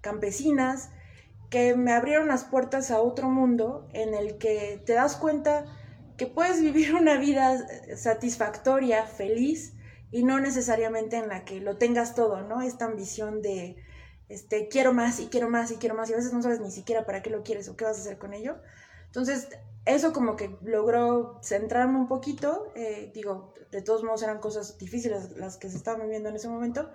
campesinas, 0.00 0.90
que 1.50 1.74
me 1.74 1.92
abrieron 1.92 2.28
las 2.28 2.44
puertas 2.44 2.90
a 2.90 3.00
otro 3.00 3.28
mundo 3.28 3.88
en 3.92 4.14
el 4.14 4.38
que 4.38 4.80
te 4.86 4.94
das 4.94 5.16
cuenta 5.16 5.66
que 6.16 6.26
puedes 6.26 6.62
vivir 6.62 6.94
una 6.94 7.18
vida 7.18 7.58
satisfactoria, 7.96 9.04
feliz, 9.04 9.74
y 10.12 10.24
no 10.24 10.40
necesariamente 10.40 11.16
en 11.16 11.28
la 11.28 11.44
que 11.44 11.60
lo 11.60 11.76
tengas 11.76 12.14
todo, 12.14 12.42
¿no? 12.42 12.62
Esta 12.62 12.86
ambición 12.86 13.42
de, 13.42 13.76
este, 14.28 14.68
quiero 14.68 14.92
más 14.92 15.20
y 15.20 15.26
quiero 15.26 15.48
más 15.48 15.70
y 15.70 15.76
quiero 15.76 15.94
más, 15.94 16.10
y 16.10 16.14
a 16.14 16.16
veces 16.16 16.32
no 16.32 16.42
sabes 16.42 16.60
ni 16.60 16.70
siquiera 16.70 17.04
para 17.04 17.22
qué 17.22 17.30
lo 17.30 17.42
quieres 17.42 17.68
o 17.68 17.76
qué 17.76 17.84
vas 17.84 17.98
a 17.98 18.00
hacer 18.00 18.18
con 18.18 18.34
ello. 18.34 18.56
Entonces, 19.06 19.48
eso 19.84 20.12
como 20.12 20.36
que 20.36 20.56
logró 20.62 21.40
centrarme 21.42 21.98
un 21.98 22.08
poquito, 22.08 22.72
eh, 22.74 23.10
digo, 23.14 23.54
de 23.70 23.82
todos 23.82 24.02
modos 24.02 24.22
eran 24.22 24.38
cosas 24.38 24.78
difíciles 24.78 25.36
las 25.36 25.56
que 25.56 25.68
se 25.68 25.76
estaban 25.76 26.02
viviendo 26.02 26.28
en 26.28 26.36
ese 26.36 26.48
momento, 26.48 26.90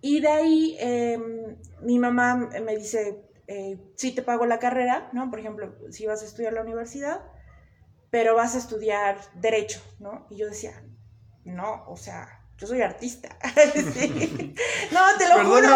y 0.00 0.20
de 0.20 0.28
ahí 0.28 0.76
em, 0.80 1.56
mi 1.82 1.98
mamá 1.98 2.34
me 2.34 2.76
dice, 2.76 3.22
eh, 3.52 3.78
sí 3.96 4.12
te 4.12 4.22
pago 4.22 4.46
la 4.46 4.58
carrera, 4.58 5.10
¿no? 5.12 5.28
Por 5.28 5.38
ejemplo, 5.38 5.74
si 5.90 6.06
vas 6.06 6.22
a 6.22 6.24
estudiar 6.24 6.54
la 6.54 6.62
universidad, 6.62 7.20
pero 8.10 8.34
vas 8.34 8.54
a 8.54 8.58
estudiar 8.58 9.18
derecho, 9.34 9.82
¿no? 9.98 10.26
Y 10.30 10.38
yo 10.38 10.46
decía, 10.46 10.82
no, 11.44 11.84
o 11.86 11.96
sea, 11.98 12.40
yo 12.56 12.66
soy 12.66 12.80
artista. 12.80 13.36
No, 14.92 15.00
te 15.18 15.26
lo 15.26 15.44
juro. 15.44 15.68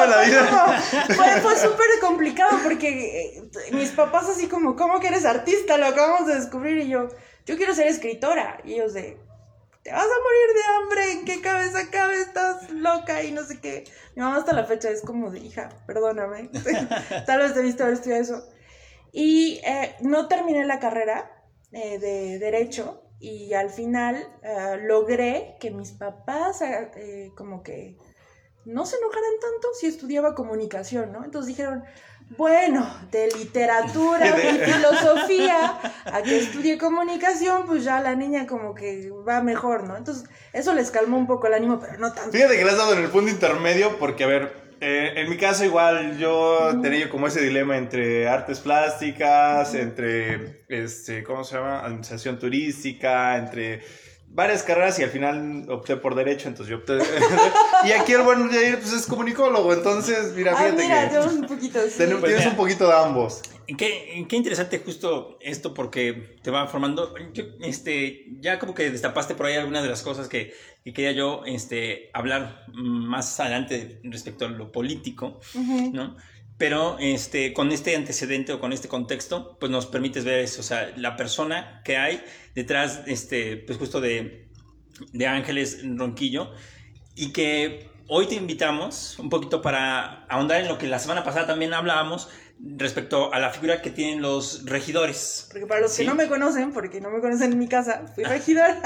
Fue, 1.14 1.40
fue 1.40 1.56
súper 1.56 1.86
complicado 2.02 2.58
porque 2.62 3.38
eh, 3.38 3.72
mis 3.72 3.90
papás 3.90 4.28
así 4.28 4.46
como, 4.46 4.76
¿cómo 4.76 5.00
que 5.00 5.08
eres 5.08 5.24
artista? 5.24 5.78
Lo 5.78 5.86
acabamos 5.86 6.26
de 6.26 6.34
descubrir 6.34 6.78
y 6.78 6.88
yo, 6.88 7.08
yo 7.46 7.56
quiero 7.56 7.74
ser 7.74 7.86
escritora. 7.86 8.60
Y 8.64 8.74
ellos 8.74 8.92
de, 8.92 9.18
te 9.86 9.92
vas 9.92 10.02
a 10.02 10.04
morir 10.04 10.56
de 10.56 10.74
hambre, 10.74 11.12
¿en 11.12 11.24
qué 11.24 11.40
cabeza 11.40 11.88
cabe? 11.92 12.20
Estás 12.20 12.72
loca 12.72 13.22
y 13.22 13.30
no 13.30 13.44
sé 13.44 13.60
qué. 13.60 13.84
Mi 14.16 14.22
mamá 14.22 14.38
hasta 14.38 14.52
la 14.52 14.64
fecha 14.64 14.90
es 14.90 15.00
como 15.00 15.30
de 15.30 15.38
hija, 15.38 15.68
perdóname. 15.86 16.50
Tal 17.26 17.38
vez 17.38 17.54
debiste 17.54 17.84
haber 17.84 17.94
estudiado 17.94 18.20
eso. 18.20 18.48
Y 19.12 19.60
eh, 19.64 19.94
no 20.00 20.26
terminé 20.26 20.64
la 20.64 20.80
carrera 20.80 21.30
eh, 21.70 22.00
de 22.00 22.40
Derecho 22.40 23.04
y 23.20 23.52
al 23.54 23.70
final 23.70 24.16
eh, 24.42 24.76
logré 24.82 25.54
que 25.60 25.70
mis 25.70 25.92
papás 25.92 26.64
como 27.36 27.62
que 27.62 27.96
no 28.64 28.86
se 28.86 28.96
enojaran 28.96 29.38
tanto 29.40 29.68
si 29.78 29.86
estudiaba 29.86 30.34
comunicación, 30.34 31.12
¿no? 31.12 31.24
Entonces 31.24 31.46
dijeron, 31.46 31.84
Bueno, 32.30 32.92
de 33.12 33.28
literatura, 33.38 34.32
de 34.32 34.58
filosofía, 34.66 35.78
a 36.04 36.22
que 36.22 36.38
estudie 36.38 36.76
comunicación, 36.76 37.66
pues 37.66 37.84
ya 37.84 38.00
la 38.00 38.16
niña 38.16 38.46
como 38.46 38.74
que 38.74 39.10
va 39.26 39.42
mejor, 39.42 39.84
¿no? 39.84 39.96
Entonces, 39.96 40.28
eso 40.52 40.74
les 40.74 40.90
calmó 40.90 41.16
un 41.18 41.26
poco 41.26 41.46
el 41.46 41.54
ánimo, 41.54 41.78
pero 41.78 41.98
no 41.98 42.12
tanto. 42.12 42.32
Fíjate 42.32 42.56
que 42.56 42.64
le 42.64 42.70
has 42.70 42.76
dado 42.76 42.94
en 42.94 43.04
el 43.04 43.10
punto 43.10 43.30
intermedio 43.30 43.96
porque, 43.98 44.24
a 44.24 44.26
ver, 44.26 44.66
eh, 44.80 45.12
en 45.16 45.30
mi 45.30 45.36
caso 45.36 45.64
igual 45.64 46.18
yo 46.18 46.80
tenía 46.82 47.08
como 47.08 47.28
ese 47.28 47.40
dilema 47.40 47.78
entre 47.78 48.28
artes 48.28 48.58
plásticas, 48.58 49.74
entre, 49.74 50.64
este, 50.68 51.22
¿cómo 51.22 51.44
se 51.44 51.56
llama? 51.56 51.80
Administración 51.80 52.38
turística, 52.38 53.36
entre 53.38 53.82
varias 54.36 54.62
carreras 54.62 54.98
y 54.98 55.02
al 55.02 55.08
final 55.10 55.64
opté 55.70 55.96
por 55.96 56.14
derecho, 56.14 56.46
entonces 56.48 56.70
yo 56.70 56.76
opté... 56.76 56.98
y 57.88 57.92
aquí 57.92 58.12
el 58.12 58.22
buen 58.22 58.48
Jair 58.50 58.78
pues 58.78 58.92
es 58.92 59.06
comunicólogo, 59.06 59.72
entonces 59.72 60.34
mira, 60.36 60.52
Ah, 60.52 60.56
fíjate 60.62 60.82
mira, 60.82 61.08
que 61.10 61.18
un 61.20 61.46
poquito 61.46 61.80
sí. 61.88 61.94
ten- 61.98 62.10
Pues 62.10 62.22
tienes 62.24 62.38
mira. 62.40 62.50
un 62.50 62.56
poquito 62.56 62.86
de 62.86 62.94
ambos. 62.94 63.40
Qué, 63.66 64.24
qué 64.28 64.36
interesante 64.36 64.78
justo 64.84 65.38
esto 65.40 65.74
porque 65.74 66.36
te 66.42 66.52
va 66.52 66.68
formando. 66.68 67.12
Yo, 67.32 67.44
este, 67.62 68.26
ya 68.40 68.60
como 68.60 68.74
que 68.74 68.90
destapaste 68.92 69.34
por 69.34 69.46
ahí 69.46 69.56
algunas 69.56 69.82
de 69.82 69.88
las 69.88 70.02
cosas 70.02 70.28
que, 70.28 70.54
que 70.84 70.92
quería 70.92 71.10
yo 71.12 71.42
este, 71.46 72.10
hablar 72.12 72.64
más 72.72 73.40
adelante 73.40 73.98
respecto 74.04 74.44
a 74.44 74.48
lo 74.48 74.70
político. 74.70 75.40
¿no? 75.92 76.16
Pero 76.58 76.96
este, 76.98 77.52
con 77.52 77.70
este 77.70 77.94
antecedente 77.94 78.52
o 78.52 78.60
con 78.60 78.72
este 78.72 78.88
contexto, 78.88 79.56
pues 79.60 79.70
nos 79.70 79.86
permites 79.86 80.24
ver 80.24 80.38
eso, 80.40 80.60
o 80.60 80.64
sea, 80.64 80.92
la 80.96 81.16
persona 81.16 81.82
que 81.84 81.98
hay 81.98 82.22
detrás, 82.54 83.02
este, 83.06 83.58
pues 83.58 83.78
justo 83.78 84.00
de, 84.00 84.48
de 85.12 85.26
Ángeles 85.26 85.80
Ronquillo 85.84 86.52
y 87.14 87.32
que 87.32 87.90
hoy 88.08 88.26
te 88.26 88.34
invitamos 88.36 89.18
un 89.18 89.28
poquito 89.30 89.62
para 89.62 90.24
ahondar 90.28 90.60
en 90.60 90.68
lo 90.68 90.78
que 90.78 90.86
la 90.86 90.98
semana 90.98 91.24
pasada 91.24 91.46
también 91.46 91.74
hablábamos 91.74 92.28
respecto 92.78 93.34
a 93.34 93.38
la 93.38 93.50
figura 93.50 93.82
que 93.82 93.90
tienen 93.90 94.22
los 94.22 94.64
regidores. 94.64 95.46
Porque 95.50 95.66
para 95.66 95.80
los 95.82 95.92
Sí. 95.92 96.02
que 96.02 96.08
no 96.08 96.14
me 96.14 96.26
conocen, 96.26 96.72
porque 96.72 97.02
no 97.02 97.10
me 97.10 97.20
conocen 97.20 97.52
en 97.52 97.58
mi 97.58 97.68
casa, 97.68 98.04
fui 98.14 98.24
regidora. 98.24 98.80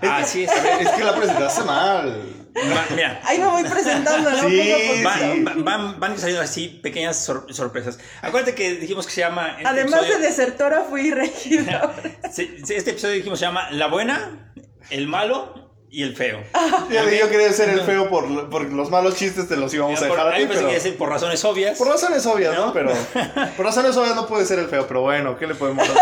Así 0.00 0.44
es. 0.44 0.50
Es 0.80 0.88
que 0.90 1.04
la 1.04 1.14
presentaste 1.14 1.64
mal. 1.64 2.36
Va- 2.56 2.86
mira, 2.96 3.20
Ahí 3.24 3.38
me 3.38 3.46
voy 3.46 3.62
presentando, 3.64 4.30
¿no? 4.30 4.48
Sí, 4.48 4.72
van, 5.04 5.44
van, 5.44 5.64
van, 5.64 6.00
van 6.00 6.18
saliendo 6.18 6.42
así 6.42 6.68
pequeñas 6.82 7.22
sor- 7.22 7.46
sorpresas. 7.52 7.98
Acuérdate 8.22 8.54
que 8.54 8.74
dijimos 8.76 9.06
que 9.06 9.12
se 9.12 9.20
llama... 9.20 9.50
este 9.58 9.66
Además 9.68 10.00
episodio- 10.00 10.18
de 10.18 10.26
desertora, 10.26 10.80
fui 10.88 11.10
regidora. 11.10 11.94
Este 12.24 12.90
episodio 12.90 13.14
dijimos 13.16 13.38
se 13.38 13.44
llama 13.44 13.70
La 13.72 13.88
Buena, 13.88 14.52
El 14.88 15.06
Malo 15.08 15.69
y 15.90 16.02
El 16.04 16.14
Feo. 16.16 16.42
Yo 16.90 17.28
quería 17.28 17.52
ser 17.52 17.68
el 17.70 17.80
feo 17.80 18.08
por, 18.08 18.48
por 18.48 18.62
los 18.72 18.90
malos 18.90 19.16
chistes, 19.16 19.48
te 19.48 19.56
los 19.56 19.72
íbamos 19.74 20.00
a 20.00 20.06
Por, 20.08 20.16
dejar 20.16 20.34
a 20.34 20.36
ti, 20.38 20.44
pero... 20.48 20.68
que 20.68 20.74
decir 20.74 20.96
por 20.96 21.08
razones 21.08 21.44
obvias. 21.44 21.76
Por 21.78 21.88
razones 21.88 22.24
obvias, 22.26 22.54
¿no? 22.56 22.66
¿No? 22.66 22.72
Pero 22.72 22.92
por 23.56 23.66
razones 23.66 23.96
obvias 23.96 24.14
no 24.14 24.26
puede 24.26 24.46
ser 24.46 24.58
el 24.60 24.68
feo, 24.68 24.86
pero 24.86 25.02
bueno, 25.02 25.36
¿qué 25.38 25.46
le 25.46 25.54
podemos 25.54 25.88
hacer? 25.88 25.96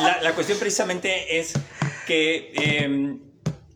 La, 0.00 0.18
la 0.22 0.32
cuestión 0.34 0.58
precisamente 0.58 1.38
es 1.40 1.54
que, 2.06 2.52
eh, 2.54 3.16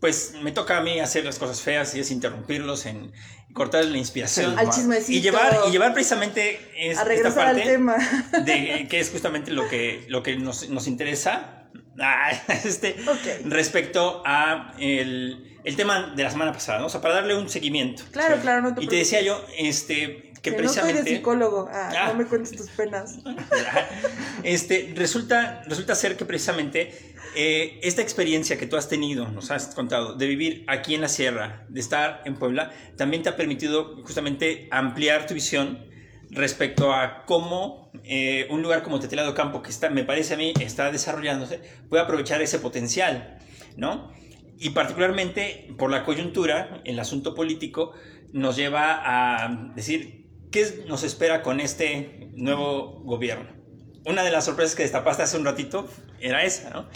pues, 0.00 0.34
me 0.40 0.52
toca 0.52 0.78
a 0.78 0.80
mí 0.82 1.00
hacer 1.00 1.24
las 1.24 1.38
cosas 1.38 1.60
feas 1.60 1.94
y 1.94 2.00
es 2.00 2.10
interrumpirlos, 2.10 2.86
en 2.86 3.12
cortar 3.52 3.84
la 3.84 3.98
inspiración. 3.98 4.56
Al 4.58 4.70
chismecito. 4.70 5.18
Y 5.18 5.20
llevar, 5.20 5.58
y 5.66 5.70
llevar 5.72 5.92
precisamente 5.92 6.60
es- 6.76 6.90
A 6.96 7.02
esta 7.02 7.04
regresar 7.04 7.46
al 7.48 7.56
parte 7.56 7.68
tema. 7.68 7.96
de 8.44 8.86
que 8.88 9.00
es 9.00 9.10
justamente 9.10 9.50
lo 9.50 9.68
que, 9.68 10.04
lo 10.08 10.22
que 10.22 10.36
nos, 10.36 10.68
nos 10.68 10.86
interesa 10.86 11.59
este, 12.64 12.96
Ok. 13.06 13.44
respecto 13.46 14.22
a 14.24 14.74
el, 14.78 15.58
el 15.64 15.76
tema 15.76 16.12
de 16.16 16.22
la 16.22 16.30
semana 16.30 16.52
pasada, 16.52 16.78
¿no? 16.80 16.86
O 16.86 16.88
sea, 16.88 17.00
para 17.00 17.14
darle 17.14 17.34
un 17.36 17.48
seguimiento. 17.48 18.02
Claro, 18.12 18.36
claro, 18.40 18.62
no 18.62 18.74
te 18.74 18.84
Y 18.84 18.86
te 18.86 18.96
decía 18.96 19.20
yo, 19.20 19.44
este, 19.58 20.32
que 20.42 20.54
Que 20.54 20.62
no 20.62 20.68
soy 20.68 20.76
de 20.76 20.82
precisamente... 20.82 21.16
psicólogo. 21.16 21.68
Ah, 21.70 21.90
Ah. 21.94 22.08
No 22.08 22.14
me 22.14 22.24
cuentes 22.26 22.56
tus 22.56 22.68
penas. 22.70 23.18
Este, 24.42 24.92
resulta, 24.96 25.62
resulta 25.66 25.94
ser 25.94 26.16
que 26.16 26.24
precisamente 26.24 27.14
eh, 27.36 27.78
esta 27.82 28.00
experiencia 28.00 28.56
que 28.58 28.66
tú 28.66 28.76
has 28.76 28.88
tenido, 28.88 29.28
nos 29.28 29.50
has 29.50 29.74
contado, 29.74 30.14
de 30.14 30.26
vivir 30.26 30.64
aquí 30.66 30.94
en 30.94 31.02
la 31.02 31.08
sierra, 31.08 31.66
de 31.68 31.78
estar 31.80 32.22
en 32.24 32.36
Puebla, 32.36 32.72
también 32.96 33.22
te 33.22 33.28
ha 33.28 33.36
permitido 33.36 34.02
justamente 34.02 34.66
ampliar 34.70 35.26
tu 35.26 35.34
visión 35.34 35.89
respecto 36.30 36.92
a 36.92 37.24
cómo 37.26 37.90
eh, 38.04 38.46
un 38.50 38.62
lugar 38.62 38.82
como 38.82 39.00
Tetelado 39.00 39.34
Campo, 39.34 39.62
que 39.62 39.70
está, 39.70 39.90
me 39.90 40.04
parece 40.04 40.34
a 40.34 40.36
mí 40.36 40.52
está 40.60 40.90
desarrollándose, 40.92 41.60
puede 41.88 42.02
aprovechar 42.02 42.40
ese 42.42 42.58
potencial, 42.58 43.38
¿no? 43.76 44.12
Y 44.58 44.70
particularmente 44.70 45.74
por 45.78 45.90
la 45.90 46.04
coyuntura, 46.04 46.80
el 46.84 46.98
asunto 46.98 47.34
político 47.34 47.92
nos 48.32 48.56
lleva 48.56 49.00
a 49.44 49.72
decir 49.74 50.28
qué 50.52 50.84
nos 50.86 51.02
espera 51.02 51.42
con 51.42 51.60
este 51.60 52.30
nuevo 52.34 53.00
gobierno. 53.04 53.50
Una 54.04 54.22
de 54.22 54.30
las 54.30 54.44
sorpresas 54.44 54.74
que 54.74 54.82
destapaste 54.82 55.22
hace 55.22 55.36
un 55.36 55.44
ratito 55.44 55.88
era 56.20 56.44
esa, 56.44 56.70
¿no? 56.70 56.88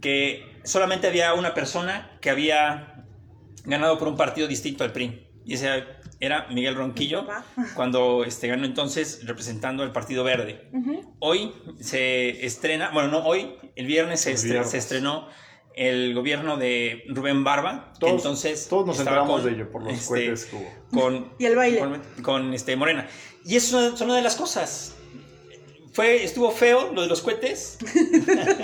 Que 0.00 0.60
solamente 0.64 1.06
había 1.06 1.34
una 1.34 1.54
persona 1.54 2.18
que 2.20 2.30
había 2.30 3.04
ganado 3.64 3.98
por 3.98 4.08
un 4.08 4.16
partido 4.16 4.48
distinto 4.48 4.84
al 4.84 4.92
PRI. 4.92 5.28
Y 5.44 5.54
ese 5.54 5.84
era 6.22 6.46
Miguel 6.50 6.76
Ronquillo, 6.76 7.26
cuando 7.74 8.24
este, 8.24 8.46
ganó 8.46 8.64
entonces 8.64 9.26
representando 9.26 9.82
al 9.82 9.90
Partido 9.92 10.22
Verde. 10.22 10.70
Hoy 11.18 11.52
se 11.80 12.46
estrena, 12.46 12.90
bueno, 12.94 13.08
no 13.08 13.18
hoy, 13.26 13.56
el 13.74 13.86
viernes 13.86 14.20
se, 14.20 14.30
El 14.30 14.36
estre- 14.36 14.44
viernes. 14.44 14.70
se 14.70 14.78
estrenó 14.78 15.28
el 15.74 16.14
gobierno 16.14 16.56
de 16.58 17.02
Rubén 17.08 17.42
Barba, 17.42 17.92
que 17.94 18.00
Todos, 18.00 18.12
entonces 18.14 18.68
todos 18.68 18.86
nos 18.86 18.98
enteramos 19.00 19.40
con, 19.40 19.44
de 19.50 19.56
ello 19.56 19.70
por 19.70 19.82
los 19.82 19.94
este, 19.94 20.06
cohetes 20.06 20.44
que 20.44 20.56
hubo. 20.56 21.00
Con, 21.00 21.32
Y 21.40 21.44
el 21.46 21.56
baile. 21.56 21.78
con, 21.80 22.02
con, 22.22 22.54
este, 22.54 22.76
Morena. 22.76 23.08
Y 23.44 23.56
eso 23.56 23.80
es 23.94 24.00
una 24.00 24.14
de 24.14 24.22
las 24.22 24.36
cosas. 24.36 24.94
Fue, 25.92 26.24
estuvo 26.24 26.50
feo 26.50 26.90
lo 26.92 27.02
de 27.02 27.08
los 27.08 27.20
cohetes. 27.20 27.78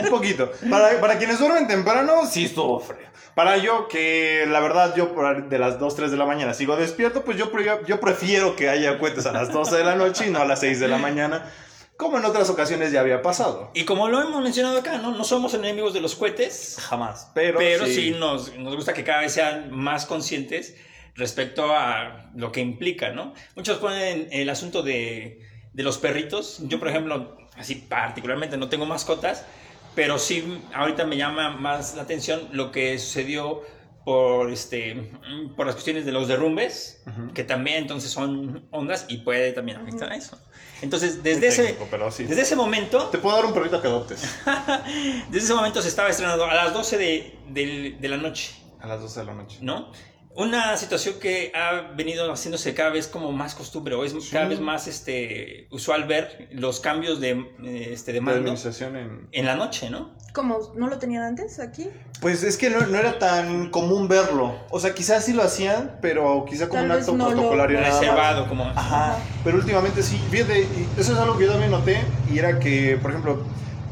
Un 0.03 0.09
poquito. 0.09 0.51
Para, 0.71 0.99
para 1.01 1.19
quienes 1.19 1.39
duermen 1.39 1.69
temprano, 1.69 2.27
sí 2.27 2.47
estuvo 2.47 2.81
frío. 2.81 3.07
Para 3.35 3.59
yo, 3.59 3.87
que 3.87 4.47
la 4.49 4.61
verdad, 4.61 4.97
yo 4.97 5.15
de 5.49 5.59
las 5.59 5.79
2, 5.79 5.95
3 5.95 6.11
de 6.11 6.17
la 6.17 6.25
mañana 6.25 6.55
sigo 6.55 6.75
despierto, 6.75 7.25
pues 7.25 7.37
yo, 7.37 7.53
yo 7.87 8.01
prefiero 8.01 8.57
que 8.57 8.69
haya 8.69 8.99
cohetes 8.99 9.27
a 9.27 9.33
las 9.33 9.53
12 9.53 9.77
de 9.77 9.85
la 9.85 9.95
noche 9.95 10.27
y 10.27 10.31
no 10.31 10.41
a 10.41 10.45
las 10.45 10.61
6 10.61 10.81
de 10.81 10.89
la 10.89 10.99
mañana, 10.99 11.49
como 11.97 12.19
en 12.19 12.25
otras 12.25 12.49
ocasiones 12.51 12.91
ya 12.91 13.01
había 13.01 13.23
pasado. 13.23 13.71
Y 13.75 13.85
como 13.85 14.09
lo 14.09 14.21
hemos 14.23 14.43
mencionado 14.43 14.79
acá, 14.79 14.99
¿no? 14.99 15.13
No 15.13 15.23
somos 15.23 15.55
enemigos 15.55 15.93
de 15.93 16.01
los 16.01 16.17
cohetes, 16.17 16.79
Jamás. 16.81 17.31
Pero, 17.35 17.59
pero 17.59 17.87
sí, 17.87 18.17
nos, 18.19 18.57
nos 18.57 18.75
gusta 18.75 18.95
que 18.95 19.05
cada 19.05 19.21
vez 19.21 19.33
sean 19.33 19.71
más 19.71 20.07
conscientes 20.07 20.75
respecto 21.15 21.73
a 21.77 22.31
lo 22.35 22.51
que 22.51 22.61
implica, 22.61 23.11
¿no? 23.11 23.35
Muchos 23.55 23.79
ponen 23.79 24.29
el 24.33 24.49
asunto 24.49 24.83
de, 24.83 25.48
de 25.73 25.83
los 25.83 25.99
perritos. 25.99 26.59
Yo, 26.65 26.79
por 26.79 26.89
ejemplo, 26.89 27.37
así 27.57 27.75
particularmente 27.77 28.57
no 28.57 28.69
tengo 28.69 28.87
mascotas, 28.87 29.45
pero 29.95 30.19
sí 30.19 30.63
ahorita 30.75 31.05
me 31.07 31.17
llama 31.17 31.51
más 31.57 31.95
la 31.95 32.03
atención 32.03 32.49
lo 32.53 32.71
que 32.73 32.99
sucedió 32.99 33.63
por, 34.05 34.51
este, 34.51 35.13
por 35.55 35.67
las 35.67 35.75
cuestiones 35.75 36.07
de 36.07 36.13
los 36.13 36.29
derrumbes, 36.29 37.03
que 37.35 37.45
también 37.45 37.79
entonces 37.79 38.11
son 38.11 38.67
ondas 38.71 39.05
y 39.09 39.19
puede 39.19 39.53
también 39.53 39.77
afectar 39.79 40.11
a 40.11 40.17
eso. 40.17 40.39
Entonces, 40.81 41.23
desde 41.23 41.49
ese, 41.49 41.75
técnico, 41.75 42.11
sí. 42.11 42.25
desde 42.25 42.43
ese 42.43 42.57
momento, 42.57 43.09
Te 43.09 43.19
puedo 43.19 43.37
dar 43.37 43.45
un 43.45 43.53
perrito 43.53 43.83
que 43.83 43.89
adoptes 43.89 44.23
desde 45.31 45.45
ese 45.45 45.55
momento 45.55 45.83
se 45.83 45.89
estaba 45.89 46.09
estrenando 46.09 46.45
a 46.45 46.55
las 46.55 46.73
12 46.73 46.97
de, 46.97 47.39
del- 47.49 48.01
de 48.01 48.09
la 48.09 48.17
noche, 48.17 48.53
a 48.81 48.87
las 48.87 49.01
12 49.01 49.21
de 49.21 49.27
la 49.27 49.35
noche. 49.35 49.59
¿no? 49.61 49.93
Una 50.39 50.77
situación 50.77 51.17
que 51.21 51.51
ha 51.53 51.95
venido 51.97 52.33
haciéndose 52.33 52.73
cada 52.73 52.91
vez 52.91 53.09
como 53.09 53.33
más 53.33 53.57
costumbre 53.57 53.97
o 53.97 54.05
es 54.05 54.15
cada 54.31 54.47
vez 54.47 54.61
más 54.61 54.87
este, 54.87 55.67
usual 55.73 56.05
ver 56.05 56.49
los 56.53 56.79
cambios 56.79 57.19
de, 57.19 57.31
eh, 57.65 57.89
este, 57.91 58.13
de 58.13 58.21
mando 58.21 58.39
administración 58.39 58.95
en... 58.95 59.29
en 59.33 59.47
la 59.47 59.57
noche, 59.57 59.91
¿no? 59.91 60.15
¿Cómo? 60.33 60.61
¿No 60.77 60.87
lo 60.87 60.99
tenían 60.99 61.25
antes 61.25 61.59
aquí? 61.59 61.89
Pues 62.21 62.45
es 62.45 62.57
que 62.57 62.71
no, 62.71 62.79
no 62.87 62.97
era 62.99 63.19
tan 63.19 63.71
común 63.71 64.07
verlo. 64.07 64.55
O 64.71 64.79
sea, 64.79 64.95
quizás 64.95 65.25
sí 65.25 65.33
lo 65.33 65.43
hacían, 65.43 65.99
pero 66.01 66.45
quizá 66.49 66.69
como 66.69 66.83
Tal 66.83 66.91
un 66.93 66.97
acto 66.99 67.17
no 67.17 67.25
lo- 67.25 67.33
protocolario 67.33 67.81
nada 67.81 67.91
más. 67.91 68.01
Reservado, 68.01 68.49
como... 68.49 68.63
Ajá, 68.63 69.17
pero 69.43 69.57
últimamente 69.59 70.05
sí, 70.05 70.23
fíjate, 70.31 70.69
eso 70.97 71.15
es 71.15 71.19
algo 71.19 71.37
que 71.37 71.47
yo 71.47 71.51
también 71.51 71.73
noté, 71.73 72.01
y 72.33 72.39
era 72.39 72.61
que, 72.61 72.97
por 73.03 73.11
ejemplo, 73.11 73.43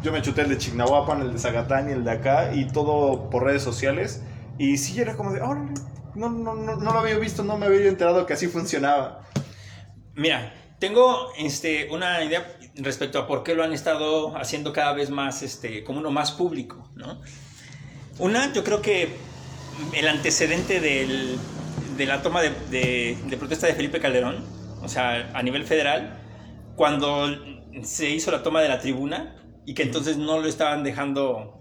yo 0.01 0.13
me 0.13 0.23
chuté 0.23 0.43
el 0.43 0.51
de 0.51 0.59
Chignahuapan, 0.59 1.23
el 1.23 1.33
de 1.33 1.39
Zagatán 1.41 1.89
y 1.89 1.93
el 1.93 2.05
de 2.05 2.13
acá, 2.13 2.55
y 2.55 2.69
todo 2.69 3.31
por 3.31 3.43
redes 3.43 3.65
sociales, 3.65 4.23
y 4.59 4.79
sí 4.79 5.01
era 5.01 5.17
como 5.17 5.33
de, 5.33 5.41
órale, 5.43 5.73
no, 6.17 6.29
no, 6.31 6.55
no, 6.55 6.77
no 6.77 6.93
lo 6.93 6.99
había 6.99 7.19
visto, 7.19 7.45
no 7.45 7.57
me 7.59 7.67
había 7.67 7.87
enterado 7.89 8.27
que 8.27 8.33
así 8.33 8.49
funcionaba. 8.49 9.23
Mira, 10.15 10.53
tengo 10.79 11.33
este, 11.39 11.89
una 11.91 12.23
idea 12.25 12.59
respecto 12.77 13.19
a 13.19 13.27
por 13.27 13.43
qué 13.43 13.55
lo 13.55 13.63
han 13.65 13.73
estado 13.73 14.37
haciendo 14.37 14.73
cada 14.73 14.93
vez 14.93 15.11
más, 15.11 15.43
este, 15.43 15.85
como 15.85 15.99
uno 16.01 16.11
más 16.11 16.33
público, 16.33 16.91
¿no? 16.95 17.21
Una, 18.19 18.53
yo 18.53 18.65
creo 18.65 18.81
que 18.83 19.11
el 19.95 20.09
antecedente 20.09 20.81
del- 20.81 21.39
de 21.97 22.07
la 22.07 22.23
toma 22.23 22.43
de, 22.43 22.51
de- 22.71 23.37
protesta 23.37 23.67
de 23.67 23.75
Felipe 23.75 24.01
Calderón, 24.01 24.45
o 24.83 24.89
sea, 24.89 25.31
a 25.35 25.43
nivel 25.43 25.65
federal, 25.65 26.19
cuando 26.77 27.27
se 27.83 28.11
hizo 28.11 28.31
la 28.31 28.43
toma 28.43 28.61
de 28.63 28.69
la 28.69 28.79
tribuna 28.81 29.37
y 29.67 29.75
que 29.75 29.83
entonces 29.83 30.17
no 30.17 30.39
lo 30.39 30.49
estaban 30.49 30.83
dejando 30.85 31.59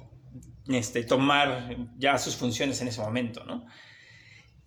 este, 0.67 1.03
tomar 1.03 1.75
ya 1.97 2.17
sus 2.17 2.35
funciones 2.35 2.81
en 2.81 2.88
ese 2.89 3.01
momento, 3.01 3.43
¿no? 3.45 3.65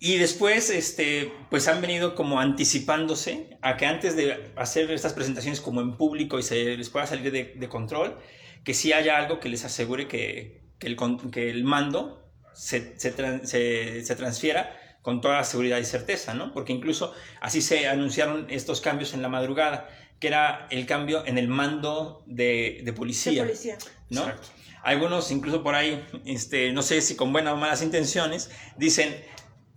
Y 0.01 0.17
después, 0.17 0.69
este, 0.69 1.33
pues 1.49 1.67
han 1.67 1.81
venido 1.81 2.15
como 2.15 2.39
anticipándose 2.39 3.57
a 3.61 3.75
que 3.75 3.85
antes 3.85 4.15
de 4.15 4.51
hacer 4.55 4.89
estas 4.91 5.13
presentaciones 5.13 5.59
como 5.59 5.81
en 5.81 5.97
público 5.97 6.39
y 6.39 6.43
se 6.43 6.77
les 6.77 6.89
pueda 6.89 7.05
salir 7.05 7.31
de, 7.33 7.53
de 7.55 7.69
control, 7.69 8.17
que 8.63 8.73
sí 8.73 8.93
haya 8.93 9.17
algo 9.17 9.41
que 9.41 9.49
les 9.49 9.65
asegure 9.65 10.07
que, 10.07 10.61
que, 10.79 10.87
el, 10.87 10.97
que 11.31 11.49
el, 11.49 11.65
mando 11.65 12.31
se, 12.53 12.97
se, 12.97 13.13
se, 13.45 14.05
se, 14.05 14.15
transfiera 14.15 14.73
con 15.01 15.19
toda 15.19 15.43
seguridad 15.43 15.79
y 15.79 15.85
certeza, 15.85 16.33
¿no? 16.33 16.53
Porque 16.53 16.71
incluso 16.71 17.13
así 17.41 17.61
se 17.61 17.87
anunciaron 17.89 18.47
estos 18.49 18.79
cambios 18.79 19.13
en 19.13 19.21
la 19.21 19.27
madrugada, 19.27 19.89
que 20.21 20.27
era 20.27 20.67
el 20.71 20.85
cambio 20.85 21.25
en 21.25 21.37
el 21.37 21.49
mando 21.49 22.23
de, 22.25 22.81
de 22.85 22.93
policía, 22.93 23.43
de 23.43 23.49
policía. 23.49 23.77
¿no? 24.09 24.21
Exacto. 24.21 24.47
Algunos, 24.81 25.29
incluso 25.31 25.61
por 25.61 25.75
ahí, 25.75 26.05
este, 26.25 26.71
no 26.71 26.81
sé 26.81 27.01
si 27.01 27.15
con 27.15 27.33
buenas 27.33 27.53
o 27.53 27.57
malas 27.57 27.81
intenciones, 27.81 28.49
dicen, 28.77 29.13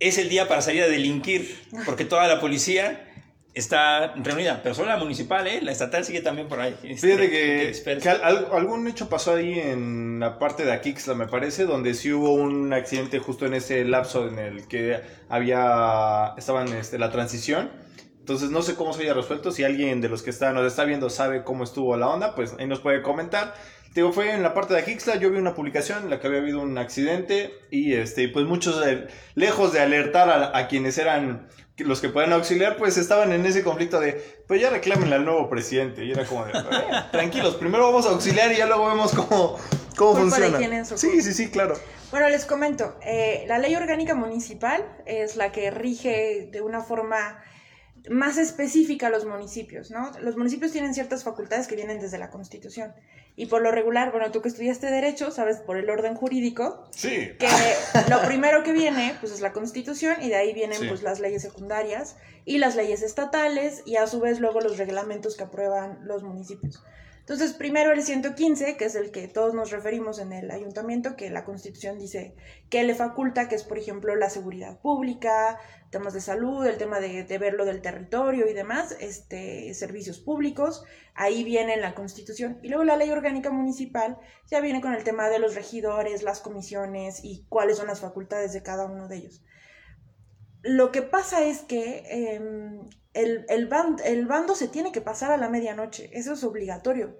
es 0.07 0.17
el 0.17 0.29
día 0.29 0.47
para 0.47 0.61
salir 0.61 0.83
a 0.83 0.87
delinquir, 0.87 1.57
porque 1.85 2.05
toda 2.05 2.27
la 2.27 2.39
policía 2.39 3.09
está 3.53 4.15
reunida, 4.15 4.61
pero 4.63 4.73
solo 4.73 4.89
la 4.89 4.97
municipal, 4.97 5.45
¿eh? 5.47 5.61
la 5.61 5.71
estatal 5.71 6.03
sigue 6.03 6.21
también 6.21 6.47
por 6.47 6.59
ahí. 6.59 6.75
Este, 6.83 7.07
Fíjate 7.07 7.29
que, 7.29 7.73
que, 7.83 7.97
que 7.99 8.09
al, 8.09 8.47
algún 8.51 8.87
hecho 8.87 9.09
pasó 9.09 9.35
ahí 9.35 9.59
en 9.59 10.19
la 10.19 10.39
parte 10.39 10.65
de 10.65 10.71
Aquixla, 10.71 11.13
me 11.13 11.27
parece, 11.27 11.65
donde 11.65 11.93
sí 11.93 12.11
hubo 12.11 12.33
un 12.33 12.73
accidente 12.73 13.19
justo 13.19 13.45
en 13.45 13.53
ese 13.53 13.85
lapso 13.85 14.27
en 14.27 14.39
el 14.39 14.67
que 14.67 15.01
había, 15.29 16.33
estaban 16.37 16.67
este, 16.69 16.97
la 16.97 17.11
transición. 17.11 17.71
Entonces 18.19 18.51
no 18.51 18.61
sé 18.61 18.75
cómo 18.75 18.93
se 18.93 19.03
haya 19.03 19.13
resuelto, 19.13 19.51
si 19.51 19.65
alguien 19.65 19.99
de 19.99 20.09
los 20.09 20.23
que 20.23 20.29
está, 20.29 20.53
nos 20.53 20.65
está 20.65 20.85
viendo 20.85 21.09
sabe 21.09 21.43
cómo 21.43 21.63
estuvo 21.63 21.95
la 21.97 22.07
onda, 22.07 22.35
pues 22.35 22.55
ahí 22.57 22.65
nos 22.65 22.79
puede 22.79 23.01
comentar. 23.01 23.53
Digo, 23.93 24.11
fue 24.11 24.33
en 24.33 24.41
la 24.41 24.53
parte 24.53 24.73
de 24.73 24.79
Aquixla, 24.79 25.17
yo 25.17 25.29
vi 25.29 25.37
una 25.37 25.53
publicación 25.53 26.03
en 26.03 26.09
la 26.09 26.19
que 26.19 26.27
había 26.27 26.39
habido 26.39 26.61
un 26.61 26.77
accidente 26.77 27.53
y 27.69 27.93
este, 27.93 28.27
pues 28.27 28.45
muchos, 28.45 28.85
eh, 28.85 29.07
lejos 29.35 29.71
de 29.71 29.81
alertar 29.81 30.29
a, 30.29 30.57
a, 30.57 30.67
quienes 30.67 30.97
eran 30.97 31.47
los 31.77 32.01
que 32.01 32.09
puedan 32.09 32.33
auxiliar, 32.33 32.77
pues 32.77 32.97
estaban 32.97 33.31
en 33.33 33.45
ese 33.45 33.63
conflicto 33.63 33.99
de, 33.99 34.43
pues 34.47 34.61
ya 34.61 34.71
reclámenle 34.71 35.15
al 35.15 35.25
nuevo 35.25 35.47
presidente. 35.49 36.05
Y 36.05 36.11
era 36.11 36.25
como 36.25 36.45
de, 36.45 36.51
eh, 36.51 36.63
tranquilos, 37.11 37.55
primero 37.55 37.85
vamos 37.85 38.05
a 38.07 38.09
auxiliar 38.09 38.51
y 38.51 38.57
ya 38.57 38.65
luego 38.65 38.87
vemos 38.87 39.13
cómo, 39.13 39.57
cómo 39.95 40.15
funciona. 40.15 40.85
Sí, 40.85 41.21
sí, 41.21 41.33
sí, 41.33 41.49
claro. 41.49 41.75
Bueno, 42.11 42.29
les 42.29 42.45
comento, 42.45 42.97
eh, 43.03 43.45
la 43.47 43.57
ley 43.57 43.75
orgánica 43.75 44.13
municipal 44.13 44.85
es 45.05 45.35
la 45.35 45.51
que 45.51 45.71
rige 45.71 46.49
de 46.51 46.61
una 46.61 46.81
forma 46.81 47.43
más 48.09 48.37
específica 48.37 49.07
a 49.07 49.09
los 49.09 49.25
municipios, 49.25 49.89
¿no? 49.89 50.11
Los 50.19 50.35
municipios 50.35 50.71
tienen 50.71 50.93
ciertas 50.93 51.23
facultades 51.23 51.67
que 51.67 51.75
vienen 51.75 51.99
desde 51.99 52.17
la 52.17 52.29
Constitución. 52.29 52.93
Y 53.35 53.47
por 53.47 53.61
lo 53.63 53.71
regular, 53.71 54.11
bueno, 54.11 54.31
tú 54.31 54.41
que 54.41 54.49
estudiaste 54.49 54.91
Derecho, 54.91 55.31
sabes 55.31 55.57
por 55.57 55.77
el 55.77 55.89
orden 55.89 56.15
jurídico, 56.15 56.87
sí. 56.91 57.31
que 57.39 57.47
lo 58.09 58.21
primero 58.21 58.63
que 58.63 58.73
viene, 58.73 59.15
pues 59.19 59.31
es 59.31 59.41
la 59.41 59.53
Constitución, 59.53 60.17
y 60.21 60.29
de 60.29 60.35
ahí 60.35 60.53
vienen, 60.53 60.79
sí. 60.79 60.87
pues, 60.87 61.01
las 61.01 61.19
leyes 61.19 61.41
secundarias 61.41 62.15
y 62.45 62.59
las 62.59 62.75
leyes 62.75 63.01
estatales, 63.01 63.81
y 63.85 63.95
a 63.95 64.05
su 64.05 64.19
vez 64.19 64.39
luego 64.39 64.61
los 64.61 64.77
reglamentos 64.77 65.35
que 65.35 65.43
aprueban 65.43 65.99
los 66.03 66.21
municipios. 66.21 66.83
Entonces, 67.23 67.53
primero 67.53 67.93
el 67.93 68.03
115, 68.03 68.75
que 68.75 68.83
es 68.83 68.95
el 68.95 69.09
que 69.11 69.29
todos 69.29 69.53
nos 69.53 69.71
referimos 69.71 70.19
en 70.19 70.33
el 70.33 70.51
ayuntamiento, 70.51 71.15
que 71.15 71.29
la 71.29 71.45
Constitución 71.45 71.97
dice 71.97 72.35
que 72.69 72.83
le 72.83 72.95
faculta, 72.95 73.47
que 73.47 73.55
es, 73.55 73.63
por 73.63 73.77
ejemplo, 73.77 74.13
la 74.17 74.29
seguridad 74.29 74.81
pública, 74.81 75.57
temas 75.89 76.13
de 76.13 76.19
salud, 76.19 76.65
el 76.65 76.77
tema 76.77 76.99
de, 76.99 77.23
de 77.23 77.37
ver 77.37 77.53
lo 77.53 77.63
del 77.63 77.81
territorio 77.81 78.49
y 78.49 78.53
demás, 78.53 78.97
este, 78.99 79.73
servicios 79.73 80.19
públicos, 80.19 80.83
ahí 81.13 81.45
viene 81.45 81.75
en 81.75 81.81
la 81.81 81.95
Constitución. 81.95 82.59
Y 82.61 82.67
luego 82.67 82.83
la 82.83 82.97
ley 82.97 83.09
orgánica 83.09 83.51
municipal 83.51 84.17
ya 84.51 84.59
viene 84.59 84.81
con 84.81 84.93
el 84.93 85.05
tema 85.05 85.29
de 85.29 85.39
los 85.39 85.55
regidores, 85.55 86.23
las 86.23 86.41
comisiones 86.41 87.23
y 87.23 87.45
cuáles 87.47 87.77
son 87.77 87.87
las 87.87 88.01
facultades 88.01 88.51
de 88.51 88.63
cada 88.63 88.85
uno 88.85 89.07
de 89.07 89.15
ellos. 89.15 89.41
Lo 90.61 90.91
que 90.91 91.03
pasa 91.03 91.45
es 91.45 91.61
que 91.61 92.03
eh, 92.09 92.41
el, 93.13 93.45
el, 93.49 93.67
band, 93.67 94.01
el 94.03 94.25
bando 94.25 94.55
se 94.55 94.67
tiene 94.67 94.91
que 94.91 95.01
pasar 95.01 95.31
a 95.31 95.37
la 95.37 95.49
medianoche, 95.49 96.09
eso 96.13 96.33
es 96.33 96.43
obligatorio, 96.43 97.17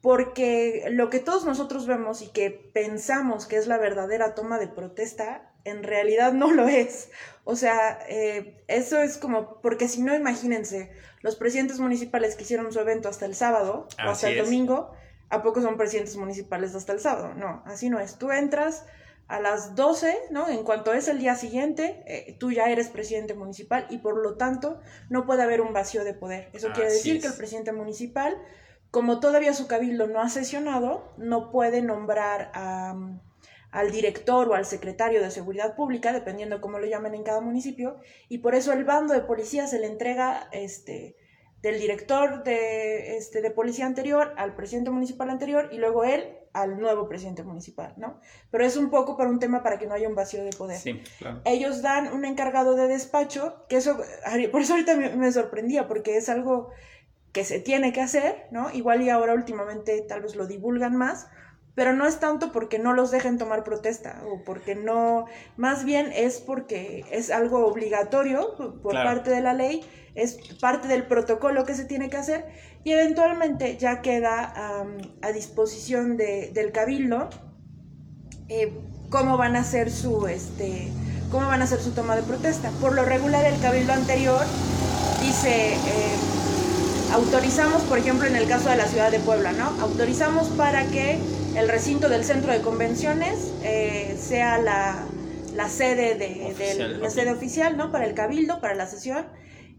porque 0.00 0.86
lo 0.90 1.10
que 1.10 1.18
todos 1.18 1.44
nosotros 1.44 1.86
vemos 1.86 2.22
y 2.22 2.28
que 2.28 2.50
pensamos 2.50 3.46
que 3.46 3.56
es 3.56 3.66
la 3.66 3.78
verdadera 3.78 4.34
toma 4.34 4.58
de 4.58 4.68
protesta, 4.68 5.52
en 5.64 5.82
realidad 5.82 6.32
no 6.32 6.52
lo 6.52 6.68
es. 6.68 7.10
O 7.44 7.56
sea, 7.56 7.98
eh, 8.08 8.62
eso 8.68 9.00
es 9.00 9.18
como, 9.18 9.60
porque 9.60 9.88
si 9.88 10.02
no, 10.02 10.14
imagínense, 10.14 10.92
los 11.22 11.36
presidentes 11.36 11.80
municipales 11.80 12.36
que 12.36 12.44
hicieron 12.44 12.72
su 12.72 12.78
evento 12.78 13.08
hasta 13.08 13.26
el 13.26 13.34
sábado 13.34 13.88
Así 13.96 14.06
o 14.06 14.10
hasta 14.10 14.28
el 14.28 14.36
es. 14.36 14.44
domingo, 14.44 14.92
¿a 15.28 15.42
poco 15.42 15.60
son 15.60 15.76
presidentes 15.76 16.16
municipales 16.16 16.74
hasta 16.74 16.92
el 16.92 17.00
sábado? 17.00 17.34
No, 17.34 17.62
así 17.66 17.90
no 17.90 17.98
es. 17.98 18.16
Tú 18.16 18.30
entras 18.30 18.84
a 19.28 19.40
las 19.40 19.74
12, 19.74 20.16
¿no? 20.30 20.48
En 20.48 20.62
cuanto 20.62 20.92
es 20.92 21.08
el 21.08 21.18
día 21.18 21.34
siguiente, 21.34 22.02
eh, 22.06 22.36
tú 22.38 22.52
ya 22.52 22.70
eres 22.70 22.88
presidente 22.88 23.34
municipal 23.34 23.86
y 23.90 23.98
por 23.98 24.22
lo 24.22 24.36
tanto 24.36 24.80
no 25.10 25.26
puede 25.26 25.42
haber 25.42 25.60
un 25.60 25.72
vacío 25.72 26.04
de 26.04 26.14
poder. 26.14 26.48
Eso 26.52 26.70
quiere 26.72 26.92
decir 26.92 27.16
es. 27.16 27.22
que 27.22 27.28
el 27.28 27.34
presidente 27.34 27.72
municipal, 27.72 28.36
como 28.90 29.18
todavía 29.18 29.52
su 29.52 29.66
cabildo 29.66 30.06
no 30.06 30.20
ha 30.20 30.28
sesionado, 30.28 31.12
no 31.16 31.50
puede 31.50 31.82
nombrar 31.82 32.52
a, 32.54 32.94
al 33.72 33.90
director 33.90 34.48
o 34.48 34.54
al 34.54 34.64
secretario 34.64 35.20
de 35.20 35.30
seguridad 35.32 35.74
pública, 35.74 36.12
dependiendo 36.12 36.60
cómo 36.60 36.78
lo 36.78 36.86
llamen 36.86 37.14
en 37.14 37.24
cada 37.24 37.40
municipio, 37.40 37.96
y 38.28 38.38
por 38.38 38.54
eso 38.54 38.72
el 38.72 38.84
bando 38.84 39.12
de 39.12 39.22
policía 39.22 39.66
se 39.66 39.80
le 39.80 39.86
entrega 39.88 40.48
este, 40.52 41.16
del 41.62 41.80
director 41.80 42.44
de, 42.44 43.16
este, 43.16 43.42
de 43.42 43.50
policía 43.50 43.86
anterior 43.86 44.34
al 44.36 44.54
presidente 44.54 44.90
municipal 44.90 45.30
anterior 45.30 45.68
y 45.72 45.78
luego 45.78 46.04
él 46.04 46.38
al 46.56 46.80
nuevo 46.80 47.08
presidente 47.08 47.42
municipal, 47.42 47.92
¿no? 47.96 48.18
Pero 48.50 48.64
es 48.64 48.76
un 48.76 48.88
poco 48.90 49.16
para 49.16 49.28
un 49.28 49.38
tema 49.38 49.62
para 49.62 49.78
que 49.78 49.86
no 49.86 49.94
haya 49.94 50.08
un 50.08 50.14
vacío 50.14 50.42
de 50.42 50.50
poder. 50.50 50.78
Sí, 50.78 51.02
Claro. 51.18 51.42
Ellos 51.44 51.82
dan 51.82 52.12
un 52.12 52.24
encargado 52.24 52.74
de 52.74 52.88
despacho, 52.88 53.66
que 53.68 53.76
eso, 53.76 53.98
por 54.50 54.60
eso 54.62 54.72
ahorita 54.72 54.96
me, 54.96 55.32
sorprendía, 55.32 55.86
porque 55.86 56.16
es 56.16 56.28
algo 56.28 56.70
que 57.32 57.44
se 57.44 57.60
tiene 57.60 57.92
que 57.92 58.00
hacer, 58.00 58.46
¿no? 58.50 58.70
Igual 58.72 59.02
y 59.02 59.10
ahora 59.10 59.34
últimamente 59.34 60.00
tal 60.08 60.22
vez 60.22 60.34
lo 60.34 60.46
divulgan 60.46 60.96
más, 60.96 61.28
pero 61.74 61.92
no 61.92 62.06
es 62.06 62.18
tanto 62.20 62.52
porque 62.52 62.78
no 62.78 62.94
los 62.94 63.10
dejen 63.10 63.36
tomar 63.36 63.62
protesta 63.62 64.22
o 64.26 64.42
porque 64.44 64.74
no, 64.74 65.26
más 65.58 65.84
bien 65.84 66.10
es 66.14 66.40
porque 66.40 67.04
es 67.10 67.30
algo 67.30 67.66
obligatorio 67.66 68.56
por 68.82 68.92
Claro. 68.92 69.10
parte 69.10 69.30
de 69.30 69.42
la 69.42 69.52
ley, 69.52 69.82
es 70.14 70.38
parte 70.58 70.88
del 70.88 71.06
protocolo 71.06 71.66
que 71.66 71.74
se 71.74 71.84
tiene 71.84 72.08
que 72.08 72.16
hacer 72.16 72.46
y 72.86 72.92
eventualmente 72.92 73.76
ya 73.78 74.00
queda 74.00 74.54
um, 74.84 75.02
a 75.20 75.32
disposición 75.32 76.16
de, 76.16 76.52
del 76.54 76.70
cabildo 76.70 77.28
eh, 78.48 78.72
cómo 79.10 79.36
van 79.36 79.56
a 79.56 79.62
hacer 79.62 79.90
su 79.90 80.28
este 80.28 80.86
cómo 81.32 81.48
van 81.48 81.62
a 81.62 81.64
hacer 81.64 81.80
su 81.80 81.90
toma 81.90 82.14
de 82.14 82.22
protesta. 82.22 82.70
Por 82.80 82.94
lo 82.94 83.04
regular 83.04 83.44
el 83.44 83.60
cabildo 83.60 83.92
anterior 83.92 84.40
dice 85.20 85.74
eh, 85.74 86.16
autorizamos, 87.12 87.82
por 87.82 87.98
ejemplo, 87.98 88.28
en 88.28 88.36
el 88.36 88.46
caso 88.46 88.70
de 88.70 88.76
la 88.76 88.86
ciudad 88.86 89.10
de 89.10 89.18
Puebla, 89.18 89.50
¿no? 89.50 89.64
Autorizamos 89.80 90.46
para 90.50 90.86
que 90.86 91.18
el 91.56 91.68
recinto 91.68 92.08
del 92.08 92.22
centro 92.22 92.52
de 92.52 92.60
convenciones 92.60 93.50
eh, 93.64 94.16
sea 94.16 94.58
la, 94.58 95.04
la 95.56 95.68
sede 95.68 96.14
de, 96.14 96.52
Oficial, 96.52 97.00
la 97.00 97.10
sede 97.10 97.32
oficial, 97.32 97.76
¿no? 97.76 97.90
Para 97.90 98.06
el 98.06 98.14
cabildo, 98.14 98.60
para 98.60 98.76
la 98.76 98.86
sesión. 98.86 99.26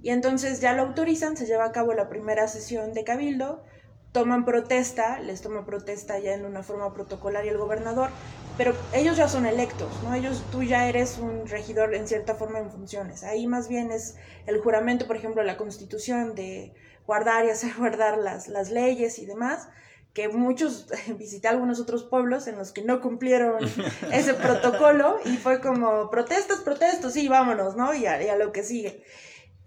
Y 0.07 0.11
entonces 0.11 0.61
ya 0.61 0.71
lo 0.71 0.83
autorizan, 0.83 1.35
se 1.35 1.45
lleva 1.45 1.65
a 1.65 1.73
cabo 1.73 1.93
la 1.93 2.07
primera 2.07 2.47
sesión 2.47 2.93
de 2.93 3.03
cabildo, 3.03 3.61
toman 4.13 4.45
protesta, 4.45 5.19
les 5.19 5.41
toma 5.41 5.65
protesta 5.65 6.17
ya 6.17 6.33
en 6.33 6.45
una 6.45 6.63
forma 6.63 6.93
protocolaria 6.93 7.51
el 7.51 7.57
gobernador, 7.57 8.11
pero 8.57 8.73
ellos 8.93 9.17
ya 9.17 9.27
son 9.27 9.45
electos, 9.45 9.89
¿no? 10.03 10.13
Ellos, 10.13 10.45
tú 10.49 10.63
ya 10.63 10.87
eres 10.87 11.17
un 11.17 11.45
regidor 11.45 11.93
en 11.93 12.07
cierta 12.07 12.35
forma 12.35 12.59
en 12.59 12.71
funciones. 12.71 13.25
Ahí 13.25 13.47
más 13.47 13.67
bien 13.67 13.91
es 13.91 14.15
el 14.45 14.61
juramento, 14.61 15.07
por 15.07 15.17
ejemplo, 15.17 15.43
la 15.43 15.57
constitución 15.57 16.35
de 16.35 16.73
guardar 17.05 17.43
y 17.43 17.49
hacer 17.49 17.73
guardar 17.77 18.17
las, 18.17 18.47
las 18.47 18.71
leyes 18.71 19.19
y 19.19 19.25
demás, 19.25 19.67
que 20.13 20.29
muchos, 20.29 20.87
visité 21.19 21.49
algunos 21.49 21.81
otros 21.81 22.05
pueblos 22.05 22.47
en 22.47 22.57
los 22.57 22.71
que 22.71 22.81
no 22.81 23.01
cumplieron 23.01 23.57
ese 24.13 24.35
protocolo 24.35 25.19
y 25.25 25.35
fue 25.35 25.59
como, 25.59 26.09
protestas, 26.09 26.59
protestas, 26.59 27.11
sí, 27.11 27.27
vámonos, 27.27 27.75
¿no? 27.75 27.93
Y 27.93 28.05
a, 28.05 28.23
y 28.23 28.29
a 28.29 28.37
lo 28.37 28.53
que 28.53 28.63
sigue. 28.63 29.03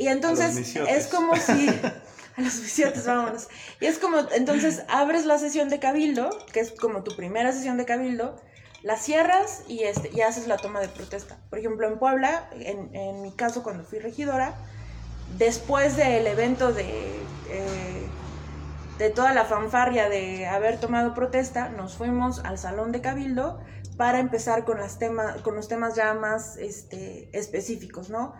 Y 0.01 0.09
entonces 0.09 0.75
es 0.77 1.07
como 1.09 1.37
si... 1.37 1.69
A 2.37 2.43
los 2.43 2.61
misiotes, 2.61 3.07
vámonos. 3.07 3.49
Y 3.81 3.87
es 3.87 3.99
como, 3.99 4.19
entonces 4.33 4.85
abres 4.89 5.27
la 5.27 5.37
sesión 5.37 5.69
de 5.69 5.81
cabildo, 5.81 6.31
que 6.53 6.61
es 6.61 6.71
como 6.71 7.03
tu 7.03 7.15
primera 7.17 7.53
sesión 7.53 7.77
de 7.77 7.85
cabildo, 7.85 8.41
la 8.83 8.97
cierras 8.97 9.65
y, 9.67 9.83
este, 9.83 10.11
y 10.15 10.21
haces 10.21 10.47
la 10.47 10.57
toma 10.57 10.81
de 10.81 10.89
protesta. 10.89 11.39
Por 11.51 11.59
ejemplo, 11.59 11.89
en 11.89 11.99
Puebla, 11.99 12.49
en, 12.53 12.95
en 12.95 13.21
mi 13.21 13.33
caso 13.33 13.65
cuando 13.65 13.83
fui 13.83 13.99
regidora, 13.99 14.55
después 15.37 15.97
del 15.97 16.27
evento 16.29 16.73
de, 16.73 16.85
eh, 17.51 18.07
de 18.97 19.11
toda 19.11 19.35
la 19.35 19.45
fanfarria 19.45 20.09
de 20.09 20.47
haber 20.47 20.79
tomado 20.79 21.15
protesta, 21.15 21.69
nos 21.69 21.97
fuimos 21.97 22.39
al 22.45 22.59
salón 22.59 22.93
de 22.93 23.01
cabildo 23.01 23.61
para 23.97 24.19
empezar 24.19 24.65
con, 24.65 24.79
las 24.79 24.99
tema, 24.99 25.37
con 25.43 25.57
los 25.57 25.69
temas 25.69 25.95
ya 25.95 26.15
más 26.15 26.57
este, 26.57 27.29
específicos, 27.37 28.09
¿no? 28.09 28.35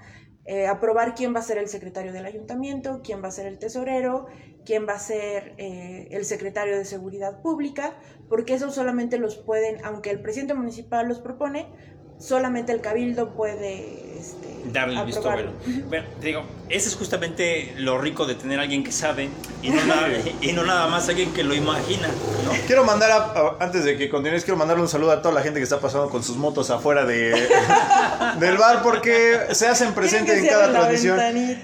Eh, 0.53 0.67
aprobar 0.67 1.15
quién 1.15 1.33
va 1.33 1.39
a 1.39 1.43
ser 1.45 1.59
el 1.59 1.69
secretario 1.69 2.13
del 2.13 2.27
ayuntamiento, 2.27 3.03
quién 3.05 3.23
va 3.23 3.29
a 3.29 3.31
ser 3.31 3.47
el 3.47 3.61
tesorero, 3.61 4.27
quién 4.65 4.85
va 4.85 4.95
a 4.95 4.99
ser 4.99 5.55
eh, 5.59 6.09
el 6.11 6.25
secretario 6.25 6.77
de 6.77 6.85
seguridad 6.85 7.41
pública, 7.41 7.95
porque 8.29 8.55
eso 8.55 8.73
solamente 8.73 9.17
los 9.19 9.37
pueden, 9.37 9.77
aunque 9.85 10.11
el 10.11 10.21
presidente 10.21 10.55
municipal 10.55 11.07
los 11.07 11.21
propone, 11.21 11.69
solamente 12.19 12.73
el 12.73 12.81
cabildo 12.81 13.37
puede 13.37 14.19
este, 14.19 14.50
darle 14.67 14.99
el 15.01 15.07
visto 15.07 15.23
bueno. 15.31 15.53
Bueno, 15.89 16.05
te 16.21 16.27
digo, 16.29 16.43
ese 16.69 16.89
es 16.89 16.95
justamente 16.97 17.73
lo 17.77 17.99
rico 17.99 18.27
de 18.27 18.35
tener 18.35 18.59
a 18.59 18.63
alguien 18.63 18.85
que 18.85 18.93
sabe 18.93 19.29
y 19.63 19.71
no 19.71 19.85
nada, 19.85 20.09
y 20.41 20.53
no 20.53 20.65
nada 20.65 20.87
más 20.89 21.09
alguien 21.09 21.33
que 21.33 21.43
lo 21.45 21.55
imagina, 21.55 22.09
¿no? 22.45 22.51
Quiero 22.67 22.85
mandar, 22.85 23.11
a- 23.11 23.17
a- 23.17 23.57
antes 23.61 23.85
de 23.85 23.97
que 23.97 24.09
continúes, 24.09 24.45
quiero 24.45 24.57
mandarle 24.57 24.83
un 24.83 24.89
saludo 24.89 25.13
a 25.13 25.23
toda 25.23 25.35
la 25.35 25.43
gente 25.43 25.59
que 25.61 25.65
está 25.65 25.81
pasando 25.81 26.09
con 26.11 26.23
sus 26.23 26.37
motos 26.37 26.71
afuera 26.71 27.05
de, 27.05 27.31
del 28.39 28.57
bar 28.59 28.83
porque 28.83 29.39
se 29.53 29.67
hacen 29.67 29.93
presentes 29.95 30.39
en 30.39 30.47
cada 30.47 30.71
transmisión. 30.71 31.19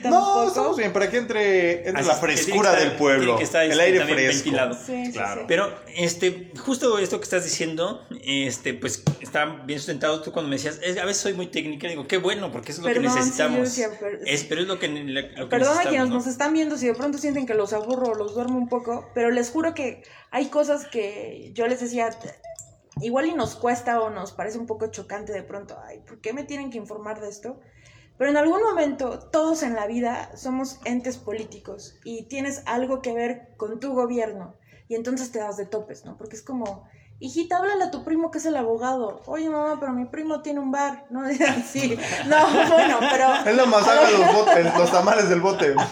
No, 0.04 0.48
estamos 0.48 0.76
bien, 0.76 0.92
para 0.92 1.10
que 1.10 1.18
entre, 1.18 1.86
entre 1.88 2.00
Así 2.00 2.08
la 2.08 2.14
que 2.14 2.20
frescura 2.20 2.70
que 2.70 2.76
estar- 2.76 2.88
del 2.88 2.92
pueblo, 2.98 3.24
tiene 3.24 3.38
que 3.38 3.44
estar, 3.44 3.64
el 3.64 3.70
este, 3.72 3.82
aire 3.82 4.00
fresco. 4.04 4.34
ventilado. 4.44 4.74
Sí, 4.74 5.06
sí, 5.06 5.12
Claro. 5.12 5.40
sí. 5.42 5.44
Pero 5.48 5.74
este, 5.94 6.50
justo 6.58 6.98
esto 6.98 7.18
que 7.18 7.24
estás 7.24 7.44
diciendo, 7.44 8.06
este, 8.24 8.74
pues 8.74 9.02
está 9.20 9.44
bien 9.64 9.78
sustentado. 9.78 10.20
Tú 10.22 10.32
cuando 10.32 10.48
me 10.48 10.56
decías, 10.56 10.78
"Es- 10.82 10.98
a 10.98 11.04
veces 11.04 11.22
soy 11.22 11.32
muy 11.34 11.46
técnica, 11.46 11.88
digo, 11.88 12.06
qué 12.06 12.18
bueno, 12.18 12.50
porque 12.52 12.72
eso 12.72 12.80
es 12.80 12.84
lo 12.85 12.85
Perdón, 12.86 13.02
que 13.04 13.10
sí, 13.10 13.16
necesitamos. 13.16 13.60
decía, 13.60 13.90
pero- 14.00 14.18
es, 14.24 14.44
pero 14.44 14.60
es 14.62 14.66
lo 14.66 14.78
que, 14.78 14.88
lo 14.88 15.22
que 15.22 15.46
Perdón 15.50 15.78
a 15.78 15.82
quienes 15.82 16.08
¿no? 16.08 16.14
nos 16.14 16.26
están 16.26 16.52
viendo 16.52 16.76
si 16.76 16.86
de 16.86 16.94
pronto 16.94 17.18
sienten 17.18 17.46
que 17.46 17.54
los 17.54 17.72
aburro 17.72 18.12
o 18.12 18.14
los 18.14 18.34
duermo 18.34 18.58
un 18.58 18.68
poco, 18.68 19.10
pero 19.14 19.30
les 19.30 19.50
juro 19.50 19.74
que 19.74 20.02
hay 20.30 20.46
cosas 20.46 20.86
que 20.86 21.50
yo 21.54 21.66
les 21.66 21.80
decía, 21.80 22.10
igual 23.00 23.26
y 23.26 23.34
nos 23.34 23.56
cuesta 23.56 24.00
o 24.00 24.10
nos 24.10 24.32
parece 24.32 24.58
un 24.58 24.66
poco 24.66 24.86
chocante 24.88 25.32
de 25.32 25.42
pronto, 25.42 25.76
ay, 25.84 26.00
¿por 26.00 26.20
qué 26.20 26.32
me 26.32 26.44
tienen 26.44 26.70
que 26.70 26.78
informar 26.78 27.20
de 27.20 27.28
esto? 27.28 27.60
Pero 28.18 28.30
en 28.30 28.36
algún 28.38 28.62
momento 28.62 29.18
todos 29.30 29.62
en 29.62 29.74
la 29.74 29.86
vida 29.86 30.34
somos 30.36 30.80
entes 30.84 31.18
políticos 31.18 31.98
y 32.04 32.24
tienes 32.28 32.62
algo 32.64 33.02
que 33.02 33.12
ver 33.12 33.48
con 33.58 33.78
tu 33.78 33.92
gobierno 33.92 34.54
y 34.88 34.94
entonces 34.94 35.32
te 35.32 35.38
das 35.38 35.56
de 35.56 35.66
topes, 35.66 36.04
¿no? 36.04 36.16
Porque 36.16 36.36
es 36.36 36.42
como, 36.42 36.88
hijita, 37.18 37.56
háblale 37.56 37.84
a 37.84 37.90
tu 37.90 38.04
primo 38.04 38.30
que 38.30 38.38
es 38.38 38.46
el 38.46 38.56
abogado. 38.56 39.22
Oye, 39.26 39.48
mamá, 39.48 39.78
pero 39.80 39.92
mi 39.92 40.04
primo 40.06 40.42
tiene 40.42 40.60
un 40.60 40.70
bar, 40.70 41.06
¿no? 41.10 41.22
sí, 41.70 41.98
no, 42.26 42.68
bueno, 42.68 42.98
pero... 43.00 43.34
Es 43.46 43.56
la 43.56 43.66
masacre 43.66 44.12
de 44.12 44.18
los, 44.18 44.34
botes, 44.34 44.78
los 44.78 44.90
tamales 44.90 45.28
del 45.28 45.40
bote. 45.40 45.74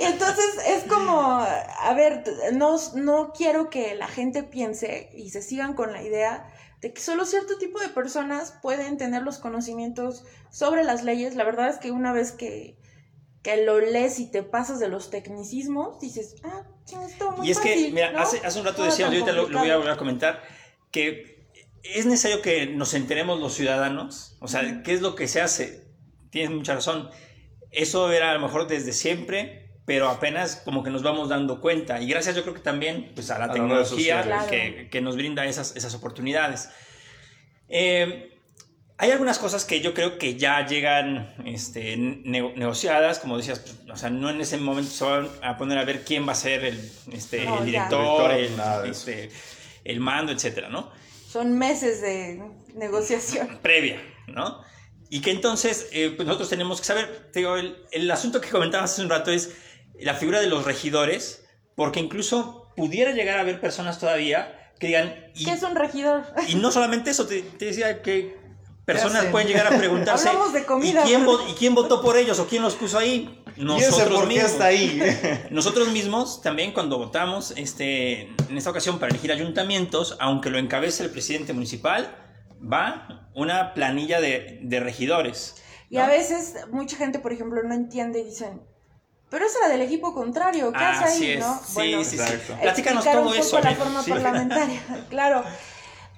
Y 0.00 0.04
entonces 0.04 0.46
es 0.66 0.84
como, 0.84 1.20
a 1.20 1.94
ver, 1.94 2.24
no, 2.52 2.76
no 2.94 3.32
quiero 3.32 3.68
que 3.68 3.94
la 3.94 4.08
gente 4.08 4.42
piense 4.42 5.10
y 5.12 5.30
se 5.30 5.42
sigan 5.42 5.74
con 5.74 5.92
la 5.92 6.02
idea 6.02 6.50
de 6.80 6.92
que 6.94 7.00
solo 7.00 7.26
cierto 7.26 7.58
tipo 7.58 7.78
de 7.80 7.88
personas 7.88 8.54
pueden 8.62 8.96
tener 8.96 9.22
los 9.22 9.38
conocimientos 9.38 10.24
sobre 10.50 10.84
las 10.84 11.04
leyes. 11.04 11.36
La 11.36 11.44
verdad 11.44 11.68
es 11.68 11.76
que 11.76 11.90
una 11.90 12.12
vez 12.12 12.32
que, 12.32 12.78
que 13.42 13.64
lo 13.64 13.78
lees 13.80 14.18
y 14.18 14.30
te 14.30 14.42
pasas 14.42 14.78
de 14.80 14.88
los 14.88 15.10
tecnicismos, 15.10 16.00
dices, 16.00 16.36
ah, 16.42 16.62
esto 17.06 17.32
muy 17.32 17.48
Y 17.48 17.50
es 17.50 17.58
que, 17.58 17.90
mira, 17.92 18.12
¿no? 18.12 18.20
hace, 18.20 18.40
hace 18.44 18.58
un 18.58 18.64
rato 18.64 18.82
decíamos, 18.82 19.14
y 19.14 19.20
tan 19.20 19.36
ahorita 19.36 19.42
lo, 19.42 19.48
lo 19.48 19.58
voy, 19.58 19.70
a, 19.70 19.74
complicado". 19.74 19.78
volver 19.78 19.92
a 19.92 19.98
comentar, 19.98 20.42
que 20.90 21.48
es 21.82 22.06
necesario 22.06 22.42
que 22.42 22.66
nos 22.66 22.94
enteremos 22.94 23.40
los 23.40 23.54
ciudadanos, 23.54 24.36
o 24.40 24.48
sea, 24.48 24.82
qué 24.82 24.92
es 24.92 25.00
lo 25.00 25.14
que 25.14 25.28
se 25.28 25.40
hace. 25.40 25.84
Tienes 26.30 26.50
mucha 26.50 26.74
razón. 26.74 27.08
Eso 27.70 28.12
era 28.12 28.30
a 28.30 28.34
lo 28.34 28.40
mejor 28.40 28.66
desde 28.66 28.92
siempre, 28.92 29.70
pero 29.86 30.08
apenas 30.08 30.56
como 30.56 30.82
que 30.82 30.90
nos 30.90 31.02
vamos 31.02 31.28
dando 31.28 31.60
cuenta. 31.60 32.00
Y 32.00 32.08
gracias 32.08 32.36
yo 32.36 32.42
creo 32.42 32.54
que 32.54 32.60
también 32.60 33.12
pues, 33.14 33.30
a 33.30 33.38
la 33.38 33.46
A 33.46 33.52
tecnología 33.52 34.46
que, 34.48 34.88
que 34.90 35.00
nos 35.00 35.16
brinda 35.16 35.44
esas, 35.46 35.74
esas 35.76 35.94
oportunidades. 35.94 36.68
Eh, 37.68 38.36
hay 38.98 39.10
algunas 39.12 39.38
cosas 39.38 39.64
que 39.64 39.80
yo 39.80 39.94
creo 39.94 40.18
que 40.18 40.36
ya 40.36 40.66
llegan 40.66 41.34
este, 41.46 41.96
ne- 41.96 42.52
negociadas, 42.54 43.18
como 43.18 43.38
decías, 43.38 43.60
pues, 43.60 43.76
o 43.90 43.96
sea, 43.96 44.10
no 44.10 44.28
en 44.28 44.40
ese 44.42 44.58
momento 44.58 44.90
se 44.90 45.04
van 45.04 45.28
a 45.42 45.56
poner 45.56 45.78
a 45.78 45.84
ver 45.84 46.04
quién 46.04 46.28
va 46.28 46.32
a 46.32 46.36
ser 46.36 46.64
el, 46.64 46.92
este, 47.12 47.44
No, 47.44 47.60
el 47.60 47.64
director, 47.64 48.30
el, 48.32 48.52
este, 48.90 49.30
el 49.84 50.00
mando, 50.00 50.32
etcétera, 50.32 50.68
¿no? 50.68 50.90
Son 51.28 51.56
meses 51.58 52.00
de 52.00 52.42
negociación. 52.74 53.58
Previa, 53.62 54.00
¿no? 54.26 54.62
Y 55.08 55.20
que 55.20 55.30
entonces, 55.30 55.88
eh, 55.92 56.12
pues 56.14 56.26
nosotros 56.26 56.48
tenemos 56.48 56.80
que 56.80 56.86
saber, 56.86 57.30
te 57.32 57.40
digo, 57.40 57.56
el, 57.56 57.76
el 57.90 58.10
asunto 58.10 58.40
que 58.40 58.48
comentabas 58.48 58.92
hace 58.92 59.02
un 59.02 59.10
rato 59.10 59.30
es 59.30 59.52
la 59.98 60.14
figura 60.14 60.40
de 60.40 60.46
los 60.46 60.64
regidores, 60.64 61.44
porque 61.74 62.00
incluso 62.00 62.68
pudiera 62.76 63.12
llegar 63.12 63.38
a 63.38 63.40
haber 63.42 63.60
personas 63.60 63.98
todavía 63.98 64.72
que 64.78 64.86
digan, 64.86 65.14
y, 65.34 65.44
¿Qué 65.44 65.52
es 65.52 65.62
un 65.62 65.76
regidor? 65.76 66.24
y 66.48 66.54
no 66.54 66.72
solamente 66.72 67.10
eso, 67.10 67.26
te, 67.26 67.42
te 67.42 67.66
decía 67.66 68.00
que 68.00 68.39
personas 68.84 69.26
pueden 69.26 69.46
llegar 69.48 69.72
a 69.72 69.76
preguntarse, 69.76 70.28
Hablamos 70.28 70.52
de 70.52 70.64
comida, 70.64 71.02
¿y, 71.02 71.06
quién 71.06 71.20
pero- 71.20 71.38
vo- 71.38 71.50
¿y 71.50 71.54
quién 71.54 71.74
votó 71.74 72.00
por 72.02 72.16
ellos 72.16 72.38
o 72.40 72.46
quién 72.46 72.62
los 72.62 72.74
puso 72.74 72.98
ahí? 72.98 73.42
¿Y 73.56 73.60
ese 73.60 73.64
Nosotros 73.64 74.26
mismos. 74.26 74.50
está 74.50 74.64
ahí? 74.66 75.00
Nosotros 75.50 75.88
mismos 75.88 76.40
también 76.42 76.72
cuando 76.72 76.98
votamos, 76.98 77.52
este, 77.56 78.22
en 78.48 78.56
esta 78.56 78.70
ocasión 78.70 78.98
para 78.98 79.10
elegir 79.10 79.30
ayuntamientos, 79.32 80.16
aunque 80.20 80.50
lo 80.50 80.58
encabece 80.58 81.02
el 81.04 81.10
presidente 81.10 81.52
municipal, 81.52 82.16
va 82.60 83.28
una 83.34 83.74
planilla 83.74 84.20
de, 84.20 84.58
de 84.62 84.80
regidores. 84.80 85.56
Y 85.88 85.98
a 85.98 86.06
veces 86.06 86.54
mucha 86.70 86.96
gente, 86.96 87.18
por 87.18 87.32
ejemplo, 87.32 87.62
no 87.62 87.74
entiende 87.74 88.20
y 88.20 88.24
dicen, 88.24 88.62
pero 89.28 89.44
es 89.46 89.52
la 89.62 89.68
del 89.68 89.82
equipo 89.82 90.12
contrario, 90.14 90.72
¿qué 90.72 90.78
hace 90.84 91.04
ahí? 91.24 91.30
es, 91.32 91.40
¿no? 91.40 91.58
sí, 91.64 91.72
Bueno, 91.74 92.04
sí, 92.04 92.10
sí. 92.10 92.16
Exacto. 92.22 92.56
Platícanos 92.60 93.04
todo 93.04 93.18
un 93.18 93.24
poco 93.28 93.34
eso. 93.36 93.60
la 93.60 93.68
amigo. 93.70 93.84
forma 93.84 94.02
Sí. 94.02 94.10
parlamentaria, 94.10 94.80
claro. 95.10 95.44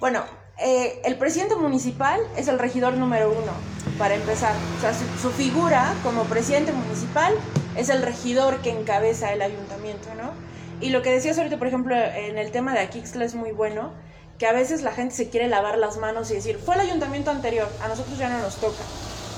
Bueno, 0.01 0.25
eh, 0.62 1.01
el 1.05 1.16
presidente 1.16 1.57
municipal 1.57 2.20
es 2.37 2.46
el 2.46 2.59
regidor 2.59 2.94
número 2.94 3.31
uno, 3.31 3.53
para 3.98 4.14
empezar. 4.14 4.55
O 4.79 4.81
sea, 4.81 4.94
su, 4.94 5.31
figura 5.31 5.92
como 6.05 6.25
presidente 6.25 6.72
municipal 6.72 7.35
es 7.77 7.88
el 7.88 8.03
regidor 8.03 8.59
que 8.59 8.70
encabeza 8.70 9.33
el 9.33 9.42
ayuntamiento, 9.42 10.14
¿no? 10.14 10.31
Y 10.81 10.90
lo 10.90 11.03
que 11.03 11.11
decías 11.11 11.37
ahorita, 11.38 11.59
por 11.59 11.66
ejemplo, 11.66 11.96
en 11.96 12.38
el 12.38 12.53
tema 12.53 12.75
de 12.75 12.81
Aquixla 12.81 13.25
es 13.25 13.35
muy 13.35 13.51
bueno, 13.51 13.92
que 14.38 14.46
a 14.46 14.53
veces 14.53 14.83
la 14.83 14.92
gente 14.92 15.14
se 15.14 15.31
quiere 15.31 15.48
lavar 15.48 15.79
las 15.79 15.96
manos 15.96 16.31
y 16.31 16.35
decir, 16.35 16.59
fue 16.59 16.77
el 16.77 16.83
ayuntamiento 16.83 17.31
anterior, 17.31 17.68
a 17.83 17.88
nosotros 17.88 18.18
ya 18.18 18.29
no 18.29 18.38
nos 18.38 18.57
toca. 18.57 18.83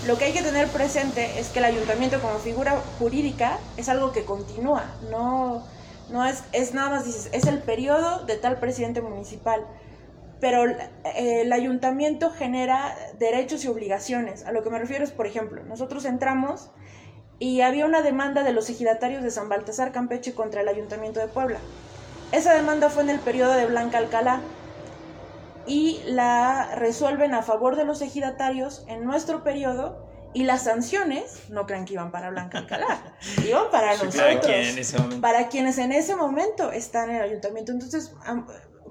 Lo 0.06 0.18
que 0.18 0.26
hay 0.26 0.32
que 0.32 0.42
tener 0.42 0.68
presente 0.68 1.38
es 1.38 1.48
que 1.48 1.60
el 1.60 1.64
ayuntamiento 1.66 2.20
como 2.20 2.38
figura 2.38 2.78
jurídica 2.98 3.58
es 3.78 3.88
algo 3.88 4.12
que 4.12 4.24
continúa, 4.24 4.84
no, 5.10 5.64
no 6.10 6.24
es, 6.26 6.44
es 6.52 6.74
nada 6.74 6.90
más, 6.90 7.06
dices, 7.06 7.30
es 7.32 7.46
el 7.46 7.58
periodo 7.58 8.24
de 8.26 8.36
tal 8.36 8.58
presidente 8.58 9.00
municipal. 9.00 9.64
Pero 10.40 10.66
eh, 10.68 11.42
el 11.42 11.52
ayuntamiento 11.52 12.30
genera 12.30 12.94
derechos 13.18 13.64
y 13.64 13.68
obligaciones. 13.68 14.44
A 14.44 14.52
lo 14.52 14.62
que 14.62 14.70
me 14.70 14.78
refiero 14.78 15.04
es, 15.04 15.10
por 15.10 15.26
ejemplo, 15.26 15.62
nosotros 15.64 16.04
entramos 16.04 16.70
y 17.38 17.60
había 17.62 17.86
una 17.86 18.02
demanda 18.02 18.42
de 18.42 18.52
los 18.52 18.70
ejidatarios 18.70 19.22
de 19.22 19.30
San 19.30 19.48
Baltasar 19.48 19.92
Campeche 19.92 20.34
contra 20.34 20.60
el 20.60 20.68
ayuntamiento 20.68 21.20
de 21.20 21.28
Puebla. 21.28 21.58
Esa 22.32 22.54
demanda 22.54 22.90
fue 22.90 23.02
en 23.02 23.10
el 23.10 23.20
periodo 23.20 23.52
de 23.52 23.66
Blanca 23.66 23.98
Alcalá 23.98 24.40
y 25.66 26.00
la 26.06 26.74
resuelven 26.74 27.34
a 27.34 27.42
favor 27.42 27.76
de 27.76 27.84
los 27.84 28.02
ejidatarios 28.02 28.84
en 28.88 29.04
nuestro 29.04 29.42
periodo 29.44 30.04
y 30.34 30.42
las 30.42 30.64
sanciones, 30.64 31.48
no 31.48 31.64
crean 31.64 31.84
que 31.84 31.94
iban 31.94 32.10
para 32.10 32.30
Blanca 32.30 32.58
Alcalá, 32.58 33.14
iban 33.48 33.70
para 33.70 33.92
nosotros, 33.92 34.44
quien 34.44 34.84
momento. 34.98 35.20
para 35.20 35.48
quienes 35.48 35.78
en 35.78 35.92
ese 35.92 36.16
momento 36.16 36.72
están 36.72 37.10
en 37.10 37.16
el 37.16 37.22
ayuntamiento. 37.22 37.70
Entonces, 37.70 38.12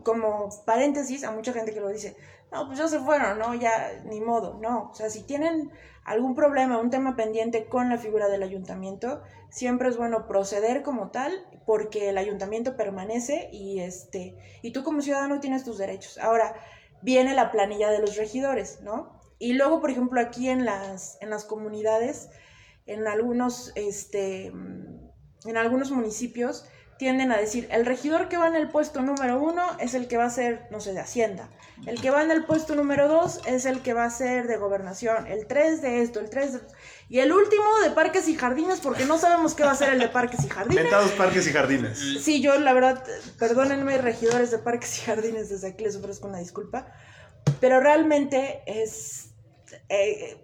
como 0.03 0.49
paréntesis, 0.65 1.23
a 1.23 1.31
mucha 1.31 1.53
gente 1.53 1.73
que 1.73 1.79
lo 1.79 1.89
dice, 1.89 2.15
no, 2.51 2.67
pues 2.67 2.77
ya 2.77 2.87
se 2.87 2.99
fueron, 2.99 3.39
no, 3.39 3.55
ya 3.55 4.01
ni 4.05 4.21
modo, 4.21 4.59
no. 4.61 4.89
O 4.91 4.93
sea, 4.93 5.09
si 5.09 5.23
tienen 5.23 5.71
algún 6.05 6.35
problema, 6.35 6.77
un 6.77 6.89
tema 6.89 7.15
pendiente 7.15 7.65
con 7.65 7.89
la 7.89 7.97
figura 7.97 8.29
del 8.29 8.43
ayuntamiento, 8.43 9.23
siempre 9.49 9.89
es 9.89 9.97
bueno 9.97 10.27
proceder 10.27 10.83
como 10.83 11.09
tal, 11.09 11.31
porque 11.65 12.09
el 12.09 12.17
ayuntamiento 12.17 12.75
permanece 12.75 13.49
y 13.51 13.79
este, 13.79 14.35
y 14.61 14.71
tú 14.71 14.83
como 14.83 15.01
ciudadano 15.01 15.39
tienes 15.39 15.63
tus 15.63 15.77
derechos. 15.77 16.17
Ahora, 16.17 16.55
viene 17.01 17.33
la 17.33 17.51
planilla 17.51 17.89
de 17.89 17.99
los 17.99 18.15
regidores, 18.17 18.81
¿no? 18.81 19.19
Y 19.39 19.53
luego, 19.53 19.81
por 19.81 19.89
ejemplo, 19.89 20.21
aquí 20.21 20.49
en 20.49 20.65
las, 20.65 21.17
en 21.21 21.29
las 21.29 21.45
comunidades, 21.45 22.29
en 22.85 23.07
algunos, 23.07 23.71
este, 23.75 24.47
en 24.47 25.57
algunos 25.57 25.91
municipios, 25.91 26.65
tienden 27.03 27.33
a 27.33 27.37
decir, 27.37 27.67
el 27.69 27.85
regidor 27.85 28.29
que 28.29 28.37
va 28.37 28.47
en 28.47 28.55
el 28.55 28.69
puesto 28.69 29.01
número 29.01 29.41
uno 29.41 29.61
es 29.81 29.93
el 29.93 30.07
que 30.07 30.15
va 30.15 30.23
a 30.23 30.29
ser, 30.29 30.67
no 30.71 30.79
sé, 30.79 30.93
de 30.93 31.01
Hacienda. 31.01 31.49
El 31.85 31.99
que 31.99 32.11
va 32.11 32.23
en 32.23 32.31
el 32.31 32.45
puesto 32.45 32.75
número 32.75 33.09
dos 33.09 33.41
es 33.45 33.65
el 33.65 33.81
que 33.81 33.93
va 33.93 34.05
a 34.05 34.09
ser 34.09 34.47
de 34.47 34.55
gobernación. 34.55 35.27
El 35.27 35.45
tres 35.45 35.81
de 35.81 36.01
esto, 36.01 36.21
el 36.21 36.29
tres 36.29 36.53
de... 36.53 36.61
Y 37.09 37.19
el 37.19 37.33
último 37.33 37.65
de 37.83 37.89
parques 37.89 38.29
y 38.29 38.35
jardines, 38.35 38.79
porque 38.79 39.03
no 39.03 39.17
sabemos 39.17 39.53
qué 39.53 39.63
va 39.65 39.71
a 39.71 39.75
ser 39.75 39.89
el 39.89 39.99
de 39.99 40.07
parques 40.07 40.45
y 40.45 40.47
jardines. 40.47 40.83
Mentados 40.83 41.11
parques 41.11 41.45
y 41.45 41.51
jardines. 41.51 41.99
Sí, 42.21 42.41
yo 42.41 42.57
la 42.57 42.71
verdad, 42.71 43.03
perdónenme, 43.37 43.97
regidores 43.97 44.49
de 44.49 44.59
parques 44.59 44.97
y 44.99 45.01
jardines, 45.01 45.49
desde 45.49 45.67
aquí 45.67 45.83
les 45.83 45.97
ofrezco 45.97 46.29
una 46.29 46.39
disculpa, 46.39 46.87
pero 47.59 47.81
realmente 47.81 48.61
es... 48.65 49.31
eh, 49.89 50.37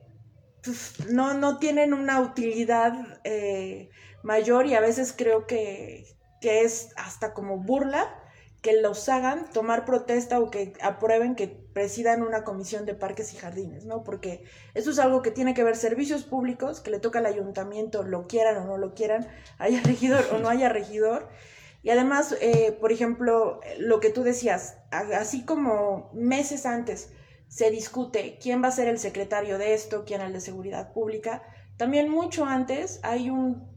pues, 0.62 1.08
no, 1.10 1.34
no 1.36 1.58
tienen 1.58 1.94
una 1.94 2.20
utilidad 2.20 2.94
eh, 3.24 3.90
mayor 4.24 4.66
y 4.66 4.76
a 4.76 4.82
veces 4.82 5.14
creo 5.18 5.48
que, 5.48 6.06
que 6.42 6.62
es 6.62 6.90
hasta 6.96 7.34
como 7.34 7.58
burla 7.58 8.16
que 8.62 8.82
los 8.82 9.08
hagan 9.08 9.50
tomar 9.52 9.86
protesta 9.86 10.40
o 10.40 10.52
que 10.52 10.74
aprueben 10.82 11.36
que 11.36 11.48
presidan 11.48 12.24
una 12.24 12.44
comisión 12.44 12.86
de 12.86 12.94
parques 12.94 13.34
y 13.34 13.38
jardines, 13.38 13.86
¿no? 13.86 14.04
Porque 14.04 14.44
eso 14.74 14.92
es 14.92 15.00
algo 15.00 15.22
que 15.22 15.32
tiene 15.32 15.54
que 15.54 15.64
ver 15.64 15.78
servicios 15.78 16.24
públicos, 16.24 16.82
que 16.82 16.92
le 16.92 17.00
toca 17.00 17.20
al 17.20 17.26
ayuntamiento, 17.26 18.04
lo 18.04 18.28
quieran 18.28 18.58
o 18.58 18.66
no 18.66 18.78
lo 18.78 18.94
quieran, 18.94 19.28
haya 19.58 19.82
regidor 19.86 20.26
o 20.34 20.40
no 20.40 20.50
haya 20.50 20.68
regidor. 20.68 21.30
Y 21.82 21.92
además, 21.92 22.36
eh, 22.42 22.78
por 22.82 22.92
ejemplo, 22.92 23.62
lo 23.78 24.02
que 24.02 24.10
tú 24.10 24.24
decías, 24.24 24.78
así 24.92 25.46
como 25.46 26.12
meses 26.14 26.66
antes 26.66 27.10
se 27.48 27.72
discute 27.72 28.38
quién 28.42 28.62
va 28.62 28.68
a 28.68 28.72
ser 28.72 28.90
el 28.90 29.00
secretario 29.00 29.58
de 29.58 29.74
esto, 29.74 30.04
quién 30.06 30.20
el 30.20 30.34
de 30.34 30.42
seguridad 30.42 30.92
pública. 30.92 31.42
También 31.78 32.10
mucho 32.10 32.44
antes 32.44 33.00
hay 33.04 33.30
un 33.30 33.69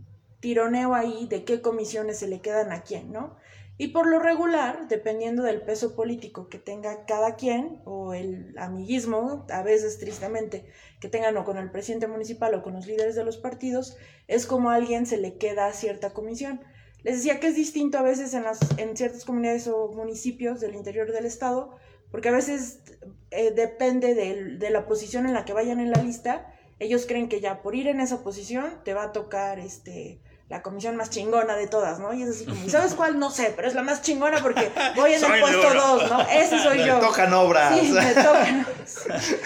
tironeo 0.43 0.93
ahí 0.93 1.27
de 1.31 1.45
qué 1.45 1.63
comisiones 1.63 2.19
se 2.19 2.27
le 2.27 2.41
quedan 2.41 2.73
a 2.73 2.83
quién, 2.83 3.13
¿no? 3.13 3.37
Y 3.79 3.89
por 3.89 4.07
lo 4.07 4.19
regular, 4.19 4.89
dependiendo 4.89 5.45
del 5.45 5.63
peso 5.63 5.97
político 5.97 6.49
que 6.49 6.59
tenga 6.59 7.07
cada 7.07 7.37
quien, 7.37 7.81
o 7.85 8.13
el 8.13 8.55
amiguismo, 8.59 9.47
a 9.51 9.63
veces 9.63 9.99
tristemente, 9.99 10.67
que 11.01 11.09
tengan 11.09 11.37
o 11.37 11.45
con 11.45 11.57
el 11.57 11.71
presidente 11.71 12.07
municipal 12.07 12.55
o 12.55 12.63
con 12.63 12.75
los 12.75 12.87
líderes 12.87 13.15
de 13.15 13.25
los 13.25 13.39
partidos, 13.39 13.97
es 14.29 14.47
como 14.47 14.71
a 14.71 14.75
alguien 14.75 15.07
se 15.07 15.17
le 15.17 15.39
queda 15.39 15.73
cierta 15.73 16.13
comisión. 16.13 16.61
Les 17.03 17.17
decía 17.17 17.41
que 17.41 17.47
es 17.47 17.57
distinto 17.57 17.99
a 17.99 18.03
veces 18.03 18.35
en, 18.35 18.43
las, 18.43 18.59
en 18.79 18.97
ciertas 18.97 19.25
comunidades 19.25 19.69
o 19.69 19.89
municipios 19.93 20.61
del 20.61 20.75
interior 20.75 21.11
del 21.13 21.25
estado, 21.25 21.71
porque 22.11 22.29
a 22.29 22.33
veces 22.33 22.83
eh, 23.31 23.53
depende 23.53 24.15
de, 24.15 24.59
de 24.59 24.71
la 24.71 24.87
posición 24.87 25.25
en 25.25 25.35
la 25.35 25.45
que 25.45 25.55
vayan 25.55 25.81
en 25.81 25.91
la 25.91 26.03
lista, 26.03 26.53
ellos 26.83 27.07
creen 27.07 27.29
que 27.29 27.41
ya 27.41 27.63
por 27.63 27.75
ir 27.75 27.87
en 27.87 28.01
esa 28.01 28.23
posición 28.23 28.81
te 28.85 28.93
va 28.93 29.05
a 29.05 29.13
tocar 29.13 29.59
este 29.61 30.21
la 30.53 30.61
comisión 30.61 30.97
más 30.97 31.09
chingona 31.09 31.57
de 31.57 31.67
todas, 31.67 31.99
¿no? 31.99 32.13
Y 32.13 32.25
es 32.25 32.29
así 32.29 32.45
como, 32.45 32.69
¿sabes 32.69 32.93
cuál? 32.93 33.19
No 33.19 33.31
sé, 33.31 33.55
pero 33.57 33.67
es 33.67 33.75
la 33.75 33.83
más 33.83 34.03
chingona 34.03 34.37
porque 34.43 34.71
voy 34.97 35.15
en 35.15 35.25
el 35.25 35.41
puesto 35.41 35.73
2, 35.73 36.11
¿no? 36.11 36.21
Ese 36.29 36.59
soy 36.59 36.77
Me 36.77 36.87
yo. 36.89 36.99
tocan 36.99 37.33
obras. 37.33 37.81
Sí, 37.81 37.91
me 37.91 38.13
tocan. 38.13 38.67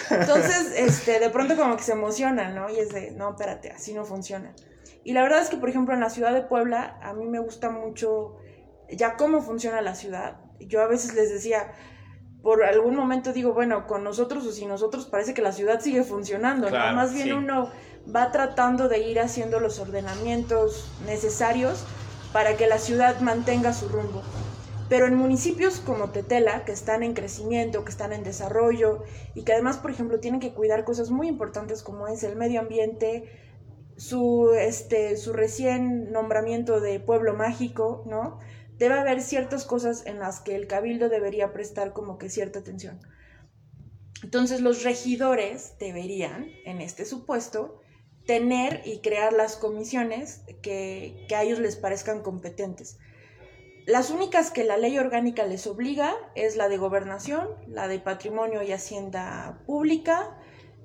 Entonces, 0.09 0.73
este, 0.75 1.21
de 1.21 1.29
pronto 1.29 1.55
como 1.55 1.77
que 1.77 1.83
se 1.83 1.93
emocionan, 1.93 2.55
¿no? 2.55 2.69
Y 2.69 2.79
es 2.79 2.89
de, 2.89 3.11
no, 3.11 3.29
espérate, 3.29 3.71
así 3.71 3.93
no 3.93 4.03
funciona. 4.03 4.53
Y 5.05 5.13
la 5.13 5.21
verdad 5.23 5.39
es 5.39 5.47
que, 5.47 5.55
por 5.55 5.69
ejemplo, 5.69 5.93
en 5.93 6.01
la 6.01 6.09
ciudad 6.09 6.33
de 6.33 6.41
Puebla, 6.41 6.99
a 7.01 7.13
mí 7.13 7.25
me 7.25 7.39
gusta 7.39 7.69
mucho 7.69 8.35
ya 8.91 9.15
cómo 9.15 9.41
funciona 9.41 9.79
la 9.81 9.95
ciudad. 9.95 10.41
Yo 10.59 10.81
a 10.81 10.87
veces 10.87 11.13
les 11.13 11.29
decía, 11.29 11.71
por 12.43 12.65
algún 12.65 12.97
momento 12.97 13.31
digo, 13.31 13.53
bueno, 13.53 13.87
con 13.87 14.03
nosotros 14.03 14.45
o 14.45 14.51
sin 14.51 14.67
nosotros 14.67 15.05
parece 15.05 15.33
que 15.33 15.41
la 15.41 15.53
ciudad 15.53 15.79
sigue 15.79 16.03
funcionando, 16.03 16.67
Claro, 16.67 16.89
¿no? 16.91 16.97
Más 16.97 17.13
bien 17.13 17.27
sí. 17.27 17.31
uno 17.31 17.71
va 18.13 18.31
tratando 18.31 18.87
de 18.87 18.99
ir 18.99 19.19
haciendo 19.19 19.59
los 19.59 19.79
ordenamientos 19.79 20.91
necesarios 21.05 21.85
para 22.31 22.55
que 22.57 22.67
la 22.67 22.77
ciudad 22.77 23.19
mantenga 23.19 23.73
su 23.73 23.89
rumbo. 23.89 24.21
Pero 24.89 25.05
en 25.05 25.15
municipios 25.15 25.79
como 25.79 26.11
Tetela, 26.11 26.63
que 26.63 26.71
están 26.71 27.03
en 27.03 27.13
crecimiento, 27.13 27.83
que 27.83 27.91
están 27.91 28.13
en 28.13 28.23
desarrollo 28.23 29.03
y 29.35 29.43
que 29.43 29.51
además, 29.51 29.77
por 29.77 29.91
ejemplo, 29.91 30.19
tienen 30.19 30.39
que 30.39 30.53
cuidar 30.53 30.85
cosas 30.85 31.11
muy 31.11 31.27
importantes 31.27 31.83
como 31.83 32.07
es 32.07 32.23
el 32.23 32.37
medio 32.37 32.61
ambiente, 32.61 33.29
su, 33.97 34.51
este, 34.57 35.17
su 35.17 35.33
recién 35.33 36.11
nombramiento 36.11 36.79
de 36.79 37.01
pueblo 37.01 37.33
mágico, 37.33 38.03
¿no? 38.05 38.39
Debe 38.77 38.97
haber 38.97 39.21
ciertas 39.21 39.65
cosas 39.65 40.05
en 40.05 40.19
las 40.19 40.39
que 40.39 40.55
el 40.55 40.67
cabildo 40.67 41.09
debería 41.09 41.51
prestar 41.51 41.91
como 41.91 42.17
que 42.17 42.29
cierta 42.29 42.59
atención. 42.59 42.99
Entonces 44.23 44.61
los 44.61 44.83
regidores 44.83 45.73
deberían, 45.79 46.47
en 46.65 46.79
este 46.79 47.05
supuesto, 47.05 47.81
tener 48.27 48.81
y 48.85 48.99
crear 48.99 49.33
las 49.33 49.55
comisiones 49.55 50.41
que, 50.61 51.25
que 51.27 51.35
a 51.35 51.43
ellos 51.43 51.59
les 51.59 51.77
parezcan 51.77 52.21
competentes. 52.21 52.97
Las 53.87 54.11
únicas 54.11 54.51
que 54.51 54.65
la 54.65 54.75
ley 54.75 54.99
orgánica 54.99 55.45
les 55.45 55.65
obliga 55.65 56.13
es 56.35 56.57
la 56.57 56.67
de 56.67 56.77
gobernación, 56.77 57.47
la 57.67 57.87
de 57.87 57.99
patrimonio 57.99 58.61
y 58.61 58.73
hacienda 58.73 59.61
pública 59.65 60.37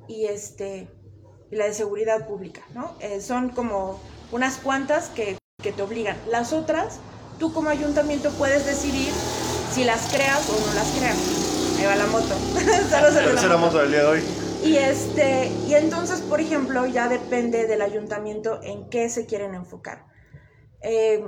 y 0.09 0.27
este 0.27 0.89
y 1.51 1.57
la 1.57 1.67
de 1.67 1.75
seguridad 1.75 2.27
pública, 2.27 2.63
¿no? 2.75 2.95
Eh, 3.01 3.21
son 3.21 3.51
como 3.51 4.01
unas 4.31 4.57
cuantas 4.57 5.11
que, 5.11 5.37
que 5.63 5.73
te 5.73 5.83
obligan. 5.83 6.17
Las 6.31 6.53
otras, 6.55 6.99
tú 7.39 7.53
como 7.53 7.69
ayuntamiento 7.69 8.31
puedes 8.39 8.65
decidir 8.65 9.13
si 9.73 9.85
las 9.85 10.11
creas 10.11 10.49
o 10.49 10.67
no 10.67 10.73
las 10.75 10.91
creas. 10.93 11.19
Ahí 11.79 11.85
va 11.85 11.97
la 11.97 12.07
moto. 12.07 12.35
Saludos 12.89 13.15
la 13.15 13.25
Tercera 13.25 13.57
moto 13.59 13.79
del 13.79 13.91
día 13.91 14.01
de 14.01 14.07
hoy. 14.07 14.42
Y 14.64 14.77
este, 14.77 15.51
y 15.66 15.75
entonces, 15.75 16.20
por 16.20 16.40
ejemplo, 16.40 16.87
ya 16.87 17.09
depende 17.09 17.66
del 17.66 17.83
ayuntamiento 17.83 18.61
en 18.62 18.88
qué 18.90 19.09
se 19.09 19.27
quieren 19.27 19.55
enfocar. 19.55 20.07
Eh, 20.83 21.25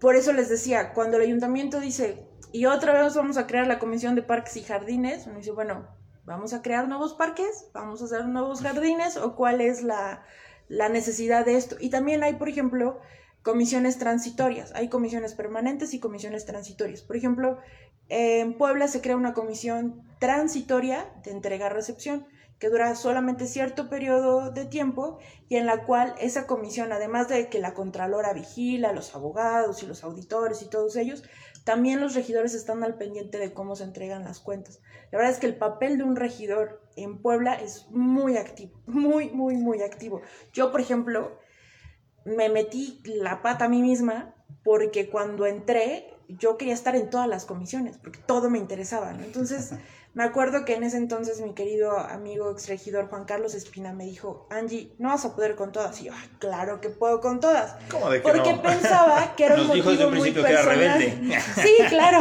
por 0.00 0.16
eso 0.16 0.32
les 0.32 0.48
decía, 0.48 0.94
cuando 0.94 1.18
el 1.18 1.24
ayuntamiento 1.24 1.78
dice, 1.78 2.26
y 2.50 2.66
otra 2.66 3.02
vez 3.02 3.14
vamos 3.14 3.36
a 3.36 3.46
crear 3.46 3.66
la 3.66 3.78
comisión 3.78 4.14
de 4.14 4.22
parques 4.22 4.56
y 4.56 4.62
jardines, 4.62 5.26
uno 5.26 5.36
dice, 5.36 5.52
bueno, 5.52 5.86
¿vamos 6.24 6.54
a 6.54 6.62
crear 6.62 6.88
nuevos 6.88 7.14
parques? 7.14 7.68
¿Vamos 7.74 8.00
a 8.00 8.06
hacer 8.06 8.26
nuevos 8.26 8.62
jardines? 8.62 9.16
¿O 9.18 9.36
cuál 9.36 9.60
es 9.60 9.82
la, 9.82 10.24
la 10.68 10.88
necesidad 10.88 11.44
de 11.44 11.56
esto? 11.56 11.76
Y 11.80 11.90
también 11.90 12.22
hay, 12.22 12.34
por 12.34 12.48
ejemplo, 12.48 13.00
comisiones 13.42 13.98
transitorias. 13.98 14.72
Hay 14.74 14.88
comisiones 14.88 15.34
permanentes 15.34 15.94
y 15.94 16.00
comisiones 16.00 16.44
transitorias. 16.44 17.02
Por 17.02 17.16
ejemplo, 17.16 17.58
en 18.08 18.56
Puebla 18.56 18.88
se 18.88 19.00
crea 19.00 19.16
una 19.16 19.34
comisión 19.34 20.02
transitoria 20.18 21.12
de 21.24 21.32
entrega-recepción 21.32 22.26
que 22.58 22.68
dura 22.68 22.94
solamente 22.94 23.48
cierto 23.48 23.88
periodo 23.88 24.52
de 24.52 24.64
tiempo 24.66 25.18
y 25.48 25.56
en 25.56 25.66
la 25.66 25.84
cual 25.84 26.14
esa 26.20 26.46
comisión, 26.46 26.92
además 26.92 27.28
de 27.28 27.48
que 27.48 27.58
la 27.58 27.74
Contralora 27.74 28.32
vigila, 28.32 28.92
los 28.92 29.16
abogados 29.16 29.82
y 29.82 29.86
los 29.86 30.04
auditores 30.04 30.62
y 30.62 30.68
todos 30.68 30.94
ellos, 30.94 31.24
también 31.64 32.00
los 32.00 32.14
regidores 32.14 32.54
están 32.54 32.84
al 32.84 32.96
pendiente 32.96 33.38
de 33.38 33.52
cómo 33.52 33.74
se 33.74 33.82
entregan 33.82 34.22
las 34.22 34.38
cuentas. 34.38 34.80
La 35.10 35.18
verdad 35.18 35.32
es 35.32 35.40
que 35.40 35.46
el 35.46 35.56
papel 35.56 35.98
de 35.98 36.04
un 36.04 36.14
regidor 36.14 36.80
en 36.94 37.18
Puebla 37.20 37.54
es 37.54 37.88
muy 37.90 38.36
activo, 38.36 38.80
muy, 38.86 39.30
muy, 39.30 39.56
muy 39.56 39.82
activo. 39.82 40.20
Yo, 40.52 40.70
por 40.70 40.80
ejemplo, 40.80 41.38
me 42.24 42.48
metí 42.48 43.00
la 43.04 43.42
pata 43.42 43.64
a 43.66 43.68
mí 43.68 43.82
misma 43.82 44.34
porque 44.64 45.08
cuando 45.10 45.46
entré 45.46 46.08
yo 46.28 46.56
quería 46.56 46.72
estar 46.74 46.96
en 46.96 47.10
todas 47.10 47.28
las 47.28 47.44
comisiones, 47.44 47.98
porque 47.98 48.18
todo 48.20 48.48
me 48.48 48.58
interesaba, 48.58 49.12
¿no? 49.12 49.22
Entonces, 49.24 49.72
me 50.14 50.24
acuerdo 50.24 50.64
que 50.64 50.74
en 50.74 50.82
ese 50.84 50.96
entonces 50.96 51.40
mi 51.42 51.52
querido 51.52 51.98
amigo 51.98 52.50
exregidor 52.50 53.08
Juan 53.08 53.24
Carlos 53.24 53.54
Espina 53.54 53.92
me 53.92 54.04
dijo, 54.04 54.46
Angie, 54.50 54.94
no 54.98 55.08
vas 55.10 55.24
a 55.26 55.34
poder 55.34 55.56
con 55.56 55.72
todas. 55.72 56.00
Y 56.00 56.04
yo, 56.04 56.12
"Ah, 56.14 56.24
claro 56.38 56.80
que 56.80 56.88
puedo 56.90 57.20
con 57.20 57.40
todas. 57.40 57.74
¿Cómo 57.90 58.08
de 58.08 58.22
que 58.22 58.28
Porque 58.30 58.52
no? 58.54 58.62
pensaba 58.62 59.34
que 59.36 59.44
era 59.44 59.54
un 59.60 59.66
Nos 59.66 59.72
dijo 59.74 59.90
desde 59.90 60.04
motivo 60.04 60.08
un 60.08 60.14
muy 60.14 60.30
principio 60.32 60.44
que 60.46 60.52
era 60.52 60.64
personal. 60.64 61.00
rebelde. 61.00 61.38
Sí, 61.62 61.74
claro. 61.88 62.18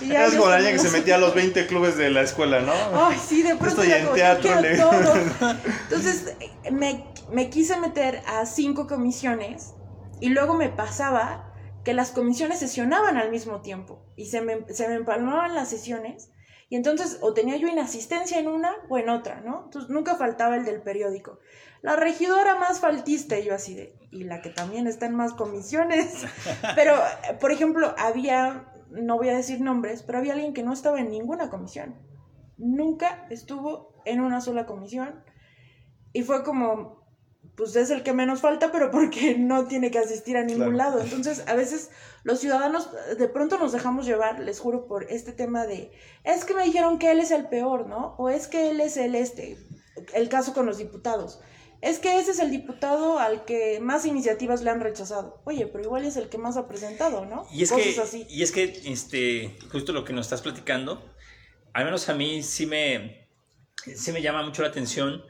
Es 0.00 0.34
como 0.34 0.48
la 0.50 0.58
niña 0.58 0.72
que 0.72 0.78
se 0.78 0.90
metía 0.90 1.14
a 1.14 1.18
los 1.18 1.34
20 1.34 1.66
clubes 1.66 1.96
de 1.96 2.10
la 2.10 2.22
escuela, 2.22 2.60
¿no? 2.60 2.72
Ay, 3.06 3.16
sí, 3.26 3.42
de 3.42 3.56
pronto 3.56 3.82
Estoy 3.82 3.92
en 3.98 4.12
teatro, 4.14 4.50
"Yo 4.54 4.60
le- 4.60 4.74
quiero 4.74 4.90
todo". 4.90 5.14
Entonces, 5.84 6.34
me, 6.70 7.07
me 7.30 7.50
quise 7.50 7.78
meter 7.78 8.22
a 8.26 8.46
cinco 8.46 8.86
comisiones 8.86 9.74
y 10.20 10.30
luego 10.30 10.54
me 10.54 10.68
pasaba 10.68 11.52
que 11.84 11.94
las 11.94 12.10
comisiones 12.10 12.58
sesionaban 12.58 13.16
al 13.16 13.30
mismo 13.30 13.60
tiempo 13.60 14.02
y 14.16 14.26
se 14.26 14.40
me, 14.40 14.66
se 14.72 14.88
me 14.88 14.94
empalmaban 14.94 15.54
las 15.54 15.68
sesiones 15.68 16.30
y 16.68 16.76
entonces 16.76 17.18
o 17.22 17.32
tenía 17.32 17.56
yo 17.56 17.68
inasistencia 17.68 18.38
en 18.38 18.48
una 18.48 18.72
o 18.88 18.98
en 18.98 19.08
otra, 19.08 19.40
¿no? 19.40 19.64
Entonces 19.64 19.90
nunca 19.90 20.16
faltaba 20.16 20.56
el 20.56 20.64
del 20.64 20.82
periódico. 20.82 21.38
La 21.80 21.96
regidora 21.96 22.56
más 22.56 22.80
faltista 22.80 23.38
y 23.38 23.44
yo 23.44 23.54
así 23.54 23.74
de, 23.74 23.94
y 24.10 24.24
la 24.24 24.42
que 24.42 24.50
también 24.50 24.86
está 24.86 25.06
en 25.06 25.14
más 25.14 25.32
comisiones. 25.32 26.26
Pero, 26.74 26.94
por 27.40 27.52
ejemplo, 27.52 27.94
había, 27.96 28.70
no 28.90 29.16
voy 29.16 29.30
a 29.30 29.36
decir 29.36 29.60
nombres, 29.60 30.02
pero 30.02 30.18
había 30.18 30.32
alguien 30.32 30.52
que 30.52 30.62
no 30.62 30.72
estaba 30.72 31.00
en 31.00 31.10
ninguna 31.10 31.48
comisión 31.48 31.94
nunca 32.58 33.26
estuvo 33.30 33.94
en 34.04 34.20
una 34.20 34.40
sola 34.40 34.66
comisión 34.66 35.22
y 36.12 36.22
fue 36.22 36.42
como, 36.42 36.97
pues 37.58 37.76
es 37.76 37.90
el 37.90 38.02
que 38.02 38.14
menos 38.14 38.40
falta, 38.40 38.72
pero 38.72 38.90
porque 38.90 39.34
no 39.38 39.66
tiene 39.66 39.90
que 39.90 39.98
asistir 39.98 40.38
a 40.38 40.44
ningún 40.44 40.72
Claro. 40.72 40.92
lado. 40.92 41.00
Entonces, 41.02 41.42
a 41.46 41.54
veces 41.54 41.90
los 42.22 42.38
ciudadanos 42.40 42.88
de 43.18 43.28
pronto 43.28 43.58
nos 43.58 43.72
dejamos 43.72 44.06
llevar, 44.06 44.38
les 44.40 44.60
juro, 44.60 44.86
por 44.86 45.04
este 45.10 45.32
tema 45.32 45.66
de, 45.66 45.90
es 46.24 46.44
que 46.46 46.54
me 46.54 46.64
dijeron 46.64 46.98
que 46.98 47.10
él 47.10 47.18
es 47.20 47.32
el 47.32 47.48
peor, 47.48 47.86
¿no? 47.88 48.14
O 48.16 48.30
es 48.30 48.46
que 48.46 48.70
él 48.70 48.80
es 48.80 48.96
el 48.96 49.14
este, 49.14 49.58
el 50.14 50.28
caso 50.30 50.54
con 50.54 50.64
los 50.64 50.78
diputados. 50.78 51.40
Es 51.80 51.98
que 52.00 52.18
ese 52.18 52.32
es 52.32 52.38
el 52.40 52.50
diputado 52.50 53.20
al 53.20 53.44
que 53.44 53.78
más 53.80 54.04
iniciativas 54.04 54.62
le 54.62 54.70
han 54.70 54.80
rechazado. 54.80 55.40
Oye, 55.44 55.66
pero 55.68 55.84
igual 55.84 56.04
es 56.04 56.16
el 56.16 56.28
que 56.28 56.36
más 56.38 56.56
ha 56.56 56.66
presentado, 56.66 57.24
¿no? 57.26 57.46
Y 57.52 57.62
es 57.62 57.70
Cosas 57.70 57.94
que, 57.94 58.00
así. 58.00 58.26
y 58.28 58.42
es 58.42 58.50
que 58.50 58.82
este, 58.86 59.56
justo 59.70 59.92
lo 59.92 60.04
que 60.04 60.12
nos 60.12 60.26
estás 60.26 60.42
platicando, 60.42 61.00
al 61.72 61.84
menos 61.84 62.08
a 62.08 62.14
mí 62.14 62.42
sí 62.42 62.66
me, 62.66 63.28
sí 63.94 64.10
me 64.10 64.22
llama 64.22 64.42
mucho 64.42 64.62
la 64.62 64.68
atención 64.68 65.22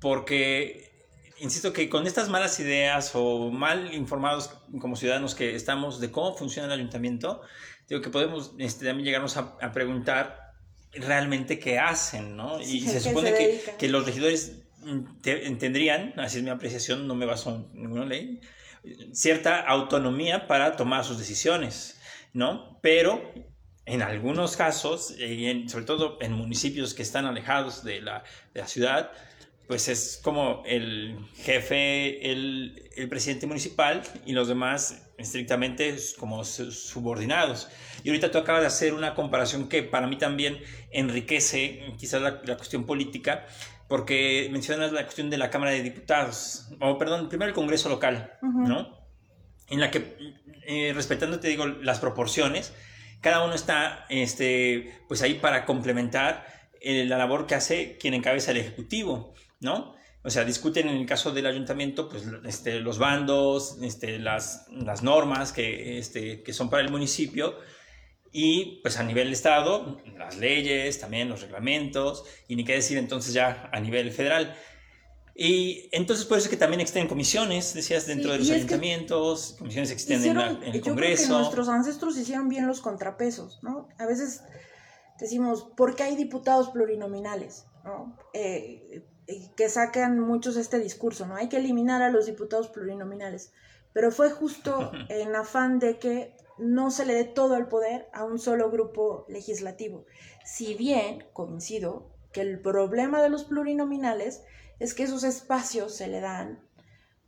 porque, 0.00 0.93
insisto 1.38 1.72
que 1.72 1.88
con 1.88 2.06
estas 2.06 2.28
malas 2.28 2.58
ideas 2.60 3.10
o 3.14 3.50
mal 3.50 3.92
informados 3.94 4.50
como 4.80 4.96
ciudadanos 4.96 5.34
que 5.34 5.54
estamos 5.54 6.00
de 6.00 6.10
cómo 6.10 6.36
funciona 6.36 6.72
el 6.72 6.80
ayuntamiento, 6.80 7.40
digo 7.88 8.00
que 8.00 8.10
podemos 8.10 8.52
este, 8.58 8.86
también 8.86 9.04
llegarnos 9.06 9.36
a, 9.36 9.56
a 9.60 9.72
preguntar 9.72 10.52
realmente 10.92 11.58
qué 11.58 11.78
hacen, 11.78 12.36
¿no? 12.36 12.60
Y 12.60 12.80
Sí, 12.82 12.88
¿a 12.88 12.90
se 12.92 13.00
supone 13.00 13.30
se 13.32 13.36
que, 13.36 13.74
que 13.78 13.88
los 13.88 14.06
regidores 14.06 14.62
mm, 14.82 15.20
te- 15.22 15.50
tendrían, 15.56 16.14
así 16.18 16.38
es 16.38 16.44
mi 16.44 16.50
apreciación, 16.50 17.06
no 17.08 17.14
me 17.14 17.26
baso 17.26 17.50
en 17.72 17.82
ninguna 17.82 18.04
ley, 18.06 18.40
cierta 19.12 19.60
autonomía 19.60 20.46
para 20.46 20.76
tomar 20.76 21.04
sus 21.04 21.18
decisiones, 21.18 21.98
¿no? 22.32 22.78
Pero 22.82 23.32
en 23.86 24.02
algunos 24.02 24.56
casos, 24.56 25.14
y 25.18 25.46
en- 25.46 25.68
sobre 25.68 25.84
todo 25.84 26.16
en 26.20 26.32
municipios 26.32 26.94
que 26.94 27.02
están 27.02 27.26
alejados 27.26 27.82
de 27.84 28.00
la, 28.00 28.24
de 28.54 28.60
la 28.60 28.66
ciudad, 28.68 29.10
pues 29.66 29.88
es 29.88 30.20
como 30.22 30.62
el 30.66 31.18
jefe, 31.36 32.30
el, 32.30 32.90
el 32.96 33.08
presidente 33.08 33.46
municipal 33.46 34.02
y 34.26 34.32
los 34.32 34.48
demás 34.48 35.02
estrictamente 35.16 35.96
como 36.18 36.44
subordinados. 36.44 37.68
Y 38.02 38.08
ahorita 38.10 38.30
tú 38.30 38.38
acabas 38.38 38.62
de 38.62 38.66
hacer 38.66 38.94
una 38.94 39.14
comparación 39.14 39.68
que 39.68 39.82
para 39.82 40.06
mí 40.06 40.16
también 40.16 40.58
enriquece 40.90 41.94
quizás 41.98 42.20
la, 42.20 42.42
la 42.44 42.56
cuestión 42.56 42.84
política, 42.84 43.46
porque 43.88 44.48
mencionas 44.50 44.92
la 44.92 45.04
cuestión 45.04 45.30
de 45.30 45.38
la 45.38 45.50
Cámara 45.50 45.72
de 45.72 45.82
Diputados, 45.82 46.68
o 46.80 46.98
perdón, 46.98 47.28
primero 47.28 47.48
el 47.48 47.54
Congreso 47.54 47.88
local, 47.88 48.32
¿no? 48.42 48.98
En 49.68 49.80
la 49.80 49.90
que, 49.90 50.16
eh, 50.66 50.92
respetando, 50.94 51.40
te 51.40 51.48
digo, 51.48 51.66
las 51.66 52.00
proporciones, 52.00 52.72
cada 53.20 53.44
uno 53.44 53.54
está 53.54 54.06
este, 54.08 55.00
pues 55.08 55.22
ahí 55.22 55.34
para 55.34 55.64
complementar 55.64 56.46
eh, 56.80 57.04
la 57.04 57.16
labor 57.18 57.46
que 57.46 57.54
hace 57.54 57.96
quien 57.98 58.14
encabeza 58.14 58.50
el 58.50 58.58
Ejecutivo, 58.58 59.34
¿no? 59.60 59.94
O 60.22 60.30
sea, 60.30 60.44
discuten 60.44 60.88
en 60.88 60.96
el 60.96 61.06
caso 61.06 61.32
del 61.32 61.46
ayuntamiento 61.46 62.08
pues, 62.08 62.24
este, 62.44 62.80
los 62.80 62.98
bandos, 62.98 63.76
este, 63.82 64.18
las, 64.18 64.66
las 64.70 65.02
normas 65.02 65.52
que, 65.52 65.98
este, 65.98 66.42
que 66.42 66.52
son 66.54 66.70
para 66.70 66.82
el 66.82 66.90
municipio 66.90 67.56
y 68.32 68.80
pues 68.82 68.98
a 68.98 69.02
nivel 69.04 69.32
Estado, 69.32 70.00
las 70.18 70.38
leyes, 70.38 70.98
también 70.98 71.28
los 71.28 71.42
reglamentos 71.42 72.24
y 72.48 72.56
ni 72.56 72.64
qué 72.64 72.72
decir 72.72 72.96
entonces 72.96 73.34
ya 73.34 73.68
a 73.70 73.78
nivel 73.80 74.10
federal. 74.12 74.56
Y 75.36 75.88
entonces 75.92 76.24
por 76.24 76.38
eso 76.38 76.48
que 76.48 76.56
también 76.56 76.80
existen 76.80 77.06
comisiones, 77.06 77.74
decías, 77.74 78.06
dentro 78.06 78.32
de 78.32 78.38
los 78.38 78.50
ayuntamientos, 78.50 79.56
comisiones 79.58 79.90
existen 79.90 80.24
en, 80.24 80.38
el 80.62 80.80
Congreso. 80.80 80.84
Yo 80.84 80.86
creo 80.86 81.16
que 81.16 81.28
nuestros 81.28 81.68
ancestros 81.68 82.16
hicieron 82.16 82.48
bien 82.48 82.66
los 82.66 82.80
contrapesos, 82.80 83.58
¿no? 83.62 83.88
A 83.98 84.06
veces 84.06 84.42
decimos, 85.20 85.68
¿por 85.76 85.96
qué 85.96 86.04
hay 86.04 86.16
diputados 86.16 86.70
plurinominales? 86.70 87.66
¿No? 87.84 88.16
Eh, 88.32 89.06
que 89.56 89.68
sacan 89.68 90.18
muchos 90.18 90.56
este 90.56 90.78
discurso, 90.78 91.26
¿no? 91.26 91.36
Hay 91.36 91.48
que 91.48 91.58
eliminar 91.58 92.02
a 92.02 92.10
los 92.10 92.26
diputados 92.26 92.68
plurinominales. 92.68 93.52
Pero 93.92 94.10
fue 94.10 94.30
justo 94.30 94.90
en 95.08 95.36
afán 95.36 95.78
de 95.78 95.98
que 95.98 96.36
no 96.58 96.90
se 96.90 97.04
le 97.04 97.14
dé 97.14 97.24
todo 97.24 97.56
el 97.56 97.66
poder 97.66 98.08
a 98.12 98.24
un 98.24 98.38
solo 98.38 98.70
grupo 98.70 99.24
legislativo. 99.28 100.04
Si 100.44 100.74
bien 100.74 101.24
coincido 101.32 102.10
que 102.32 102.40
el 102.40 102.60
problema 102.60 103.22
de 103.22 103.28
los 103.28 103.44
plurinominales 103.44 104.42
es 104.78 104.94
que 104.94 105.04
esos 105.04 105.24
espacios 105.24 105.94
se 105.94 106.08
le 106.08 106.20
dan, 106.20 106.68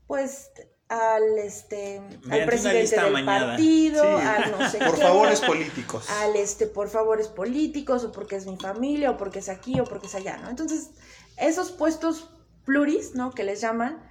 pues, 0.07 0.51
al 0.89 1.39
este 1.39 2.01
al 2.31 2.45
presidente 2.45 3.01
del 3.01 3.25
partido, 3.25 4.17
al 4.19 4.51
no 4.53 4.71
sé 4.71 4.79
por 4.79 4.97
favores 4.97 5.41
políticos. 5.41 6.09
Al 6.21 6.37
este 6.37 6.67
por 6.67 6.89
favores 6.89 7.29
políticos 7.29 8.05
o 8.05 8.13
porque 8.13 8.37
es 8.37 8.47
mi 8.47 8.57
familia 8.57 9.11
o 9.11 9.17
porque 9.17 9.41
es 9.41 9.49
aquí 9.49 9.81
o 9.81 9.85
porque 9.85 10.07
es 10.07 10.15
allá, 10.15 10.37
¿no? 10.37 10.49
Entonces, 10.49 10.91
esos 11.37 11.73
puestos 11.73 12.31
pluris, 12.67 13.15
¿no? 13.15 13.31
que 13.33 13.45
les 13.45 13.63
llaman, 13.63 14.03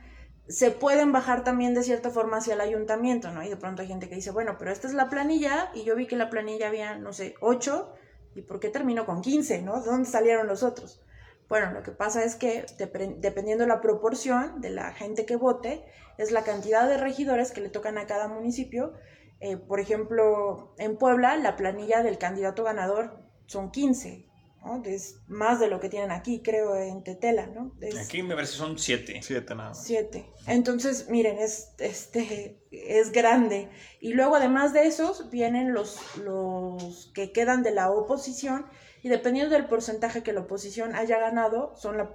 se 0.48 0.72
pueden 0.72 1.12
bajar 1.12 1.44
también 1.44 1.76
de 1.76 1.84
cierta 1.84 2.10
forma 2.10 2.38
hacia 2.38 2.56
el 2.56 2.62
ayuntamiento, 2.62 3.32
¿no? 3.32 3.44
Y 3.44 3.50
de 3.50 3.58
pronto 3.58 3.82
hay 3.82 3.88
gente 3.88 4.10
que 4.10 4.16
dice, 4.16 4.32
bueno, 4.32 4.58
pero 4.58 4.72
esta 4.72 4.88
es 4.88 4.94
la 4.94 5.10
planilla 5.10 5.70
y 5.74 5.84
yo 5.84 5.96
vi 5.96 6.08
que 6.08 6.16
la 6.16 6.30
planilla 6.30 6.68
había, 6.68 6.98
no 6.98 7.14
sé, 7.14 7.36
8 7.42 7.94
y 8.36 8.42
¿por 8.42 8.60
qué 8.60 8.70
terminó 8.70 9.06
con 9.06 9.22
15, 9.22 9.62
¿no? 9.62 9.82
¿De 9.82 9.90
dónde 9.90 10.10
salieron 10.10 10.48
los 10.48 10.64
otros? 10.64 11.02
Bueno, 11.48 11.72
lo 11.72 11.84
que 11.84 11.92
pasa 11.92 12.24
es 12.24 12.36
que 12.36 12.66
dependiendo 12.78 13.64
de 13.64 13.68
la 13.68 13.82
proporción 13.82 14.62
de 14.62 14.72
la 14.72 14.94
gente 14.94 15.26
que 15.26 15.36
vote, 15.36 15.86
es 16.18 16.32
la 16.32 16.44
cantidad 16.44 16.88
de 16.88 16.98
regidores 16.98 17.52
que 17.52 17.62
le 17.62 17.70
tocan 17.70 17.98
a 17.98 18.08
cada 18.08 18.28
municipio. 18.28 18.94
Eh, 19.42 19.58
por 19.58 19.80
ejemplo, 19.80 20.74
en 20.78 20.98
Puebla, 20.98 21.36
la 21.38 21.56
planilla 21.56 22.02
del 22.04 22.18
candidato 22.18 22.64
ganador 22.64 23.20
son 23.46 23.70
15, 23.70 24.26
¿no? 24.64 24.82
Es 24.86 25.20
más 25.28 25.60
de 25.60 25.68
lo 25.68 25.80
que 25.80 25.90
tienen 25.90 26.12
aquí, 26.12 26.42
creo, 26.42 26.76
en 26.76 27.04
Tetela, 27.04 27.46
¿no? 27.48 27.74
aquí 28.02 28.24
me 28.24 28.34
parece 28.34 28.54
son 28.54 28.80
7. 28.80 29.20
7 29.22 29.56
nada 29.56 29.70
más. 29.70 29.84
7. 29.84 30.26
Entonces, 30.48 31.10
miren, 31.10 31.38
es, 31.38 31.74
este, 31.78 32.60
es 32.72 33.12
grande. 33.12 33.70
Y 34.00 34.14
luego, 34.14 34.36
además 34.36 34.74
de 34.74 34.88
esos, 34.88 35.30
vienen 35.30 35.74
los, 35.74 36.18
los 36.18 37.12
que 37.14 37.32
quedan 37.32 37.62
de 37.62 37.72
la 37.72 37.92
oposición 37.92 38.66
y 39.06 39.10
dependiendo 39.10 39.54
del 39.54 39.68
porcentaje 39.68 40.24
que 40.24 40.34
la 40.34 40.40
oposición 40.40 40.96
haya 40.96 41.20
ganado, 41.20 41.76
son 41.76 41.96
la, 41.96 42.10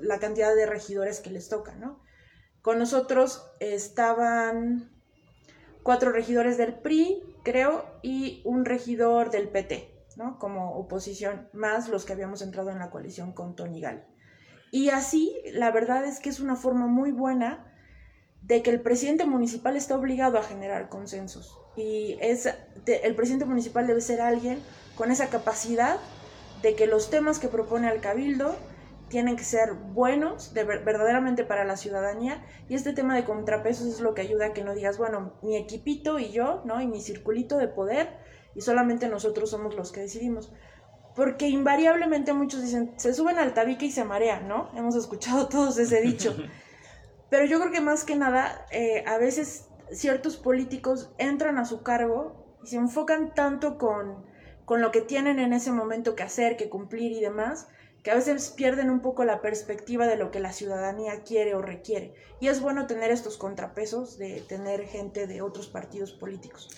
la 0.00 0.18
cantidad 0.18 0.52
de 0.52 0.66
regidores 0.66 1.20
que 1.20 1.30
les 1.30 1.48
toca, 1.48 1.76
¿no? 1.76 2.00
Con 2.60 2.80
nosotros 2.80 3.52
estaban 3.60 4.90
cuatro 5.84 6.10
regidores 6.10 6.58
del 6.58 6.74
PRI, 6.74 7.22
creo, 7.44 7.84
y 8.02 8.42
un 8.44 8.64
regidor 8.64 9.30
del 9.30 9.48
PT, 9.48 9.94
¿no? 10.16 10.40
Como 10.40 10.76
oposición, 10.76 11.48
más 11.52 11.88
los 11.88 12.04
que 12.04 12.14
habíamos 12.14 12.42
entrado 12.42 12.72
en 12.72 12.80
la 12.80 12.90
coalición 12.90 13.32
con 13.32 13.54
Tony 13.54 13.80
Gal. 13.80 14.04
Y 14.72 14.88
así, 14.88 15.36
la 15.52 15.70
verdad 15.70 16.04
es 16.04 16.18
que 16.18 16.30
es 16.30 16.40
una 16.40 16.56
forma 16.56 16.88
muy 16.88 17.12
buena 17.12 17.72
de 18.42 18.60
que 18.64 18.70
el 18.70 18.80
presidente 18.80 19.24
municipal 19.24 19.76
está 19.76 19.96
obligado 19.96 20.36
a 20.38 20.42
generar 20.42 20.88
consensos. 20.88 21.56
Y 21.76 22.18
es, 22.20 22.52
el 22.86 23.14
presidente 23.14 23.44
municipal 23.44 23.86
debe 23.86 24.00
ser 24.00 24.20
alguien 24.20 24.58
con 24.96 25.12
esa 25.12 25.28
capacidad 25.28 26.00
de 26.62 26.74
que 26.74 26.86
los 26.86 27.10
temas 27.10 27.38
que 27.38 27.48
propone 27.48 27.88
al 27.88 28.00
cabildo 28.00 28.56
tienen 29.08 29.36
que 29.36 29.44
ser 29.44 29.74
buenos 29.74 30.54
de 30.54 30.64
verdaderamente 30.64 31.44
para 31.44 31.64
la 31.64 31.76
ciudadanía 31.76 32.44
y 32.68 32.74
este 32.74 32.92
tema 32.92 33.14
de 33.14 33.24
contrapesos 33.24 33.86
es 33.86 34.00
lo 34.00 34.14
que 34.14 34.22
ayuda 34.22 34.46
a 34.46 34.52
que 34.52 34.64
no 34.64 34.74
digas, 34.74 34.98
bueno, 34.98 35.34
mi 35.42 35.56
equipito 35.56 36.18
y 36.18 36.30
yo, 36.30 36.62
¿no? 36.64 36.80
Y 36.80 36.86
mi 36.86 37.00
circulito 37.00 37.58
de 37.58 37.68
poder 37.68 38.08
y 38.54 38.62
solamente 38.62 39.08
nosotros 39.08 39.50
somos 39.50 39.76
los 39.76 39.92
que 39.92 40.00
decidimos. 40.00 40.52
Porque 41.14 41.48
invariablemente 41.48 42.32
muchos 42.32 42.62
dicen, 42.62 42.92
se 42.96 43.14
suben 43.14 43.38
al 43.38 43.54
tabique 43.54 43.86
y 43.86 43.92
se 43.92 44.04
marean, 44.04 44.48
¿no? 44.48 44.70
Hemos 44.74 44.96
escuchado 44.96 45.48
todos 45.48 45.78
ese 45.78 46.00
dicho. 46.00 46.36
Pero 47.30 47.46
yo 47.46 47.60
creo 47.60 47.72
que 47.72 47.80
más 47.80 48.04
que 48.04 48.16
nada, 48.16 48.66
eh, 48.70 49.04
a 49.06 49.18
veces 49.18 49.68
ciertos 49.92 50.36
políticos 50.36 51.10
entran 51.18 51.58
a 51.58 51.64
su 51.64 51.82
cargo 51.82 52.58
y 52.62 52.68
se 52.68 52.76
enfocan 52.76 53.34
tanto 53.34 53.78
con 53.78 54.24
con 54.64 54.80
lo 54.80 54.90
que 54.90 55.00
tienen 55.00 55.38
en 55.38 55.52
ese 55.52 55.72
momento 55.72 56.14
que 56.14 56.22
hacer, 56.22 56.56
que 56.56 56.68
cumplir 56.68 57.12
y 57.12 57.20
demás, 57.20 57.68
que 58.02 58.10
a 58.10 58.14
veces 58.14 58.50
pierden 58.50 58.90
un 58.90 59.00
poco 59.00 59.24
la 59.24 59.40
perspectiva 59.40 60.06
de 60.06 60.16
lo 60.16 60.30
que 60.30 60.38
la 60.38 60.52
ciudadanía 60.52 61.22
quiere 61.22 61.54
o 61.54 61.62
requiere. 61.62 62.14
Y 62.38 62.48
es 62.48 62.60
bueno 62.60 62.86
tener 62.86 63.10
estos 63.10 63.38
contrapesos 63.38 64.18
de 64.18 64.42
tener 64.42 64.84
gente 64.86 65.26
de 65.26 65.40
otros 65.40 65.68
partidos 65.68 66.12
políticos. 66.12 66.68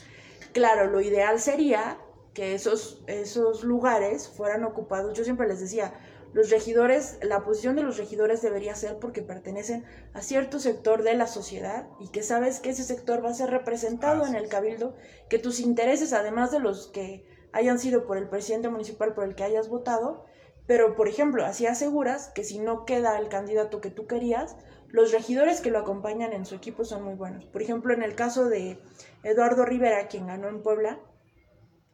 Claro, 0.52 0.86
lo 0.86 1.00
ideal 1.00 1.40
sería 1.40 1.98
que 2.32 2.54
esos, 2.54 3.02
esos 3.08 3.64
lugares 3.64 4.28
fueran 4.28 4.64
ocupados. 4.64 5.16
Yo 5.18 5.24
siempre 5.24 5.48
les 5.48 5.58
decía, 5.58 5.94
los 6.32 6.50
regidores, 6.50 7.18
la 7.22 7.42
posición 7.42 7.76
de 7.76 7.82
los 7.82 7.96
regidores 7.96 8.42
debería 8.42 8.74
ser 8.76 8.98
porque 8.98 9.22
pertenecen 9.22 9.84
a 10.12 10.20
cierto 10.20 10.60
sector 10.60 11.02
de 11.02 11.14
la 11.14 11.26
sociedad 11.26 11.88
y 11.98 12.08
que 12.08 12.22
sabes 12.22 12.60
que 12.60 12.70
ese 12.70 12.84
sector 12.84 13.24
va 13.24 13.30
a 13.30 13.34
ser 13.34 13.50
representado 13.50 14.26
en 14.26 14.34
el 14.34 14.48
cabildo, 14.48 14.94
que 15.28 15.38
tus 15.38 15.60
intereses, 15.60 16.12
además 16.12 16.50
de 16.50 16.60
los 16.60 16.88
que 16.88 17.24
hayan 17.52 17.78
sido 17.78 18.06
por 18.06 18.16
el 18.16 18.28
presidente 18.28 18.68
municipal 18.68 19.14
por 19.14 19.24
el 19.24 19.34
que 19.34 19.44
hayas 19.44 19.68
votado, 19.68 20.26
pero 20.66 20.96
por 20.96 21.08
ejemplo, 21.08 21.44
así 21.44 21.66
aseguras 21.66 22.30
que 22.34 22.44
si 22.44 22.58
no 22.58 22.84
queda 22.84 23.18
el 23.18 23.28
candidato 23.28 23.80
que 23.80 23.90
tú 23.90 24.06
querías, 24.06 24.56
los 24.88 25.12
regidores 25.12 25.60
que 25.60 25.70
lo 25.70 25.78
acompañan 25.78 26.32
en 26.32 26.46
su 26.46 26.54
equipo 26.54 26.84
son 26.84 27.04
muy 27.04 27.14
buenos. 27.14 27.44
Por 27.44 27.62
ejemplo, 27.62 27.94
en 27.94 28.02
el 28.02 28.14
caso 28.14 28.48
de 28.48 28.78
Eduardo 29.22 29.64
Rivera, 29.64 30.08
quien 30.08 30.26
ganó 30.26 30.48
en 30.48 30.62
Puebla, 30.62 31.00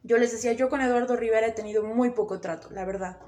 yo 0.03 0.17
les 0.17 0.31
decía, 0.31 0.53
yo 0.53 0.69
con 0.69 0.81
Eduardo 0.81 1.15
Rivera 1.15 1.47
he 1.47 1.51
tenido 1.51 1.83
muy 1.83 2.11
poco 2.11 2.39
trato, 2.39 2.69
la 2.71 2.85
verdad. 2.85 3.19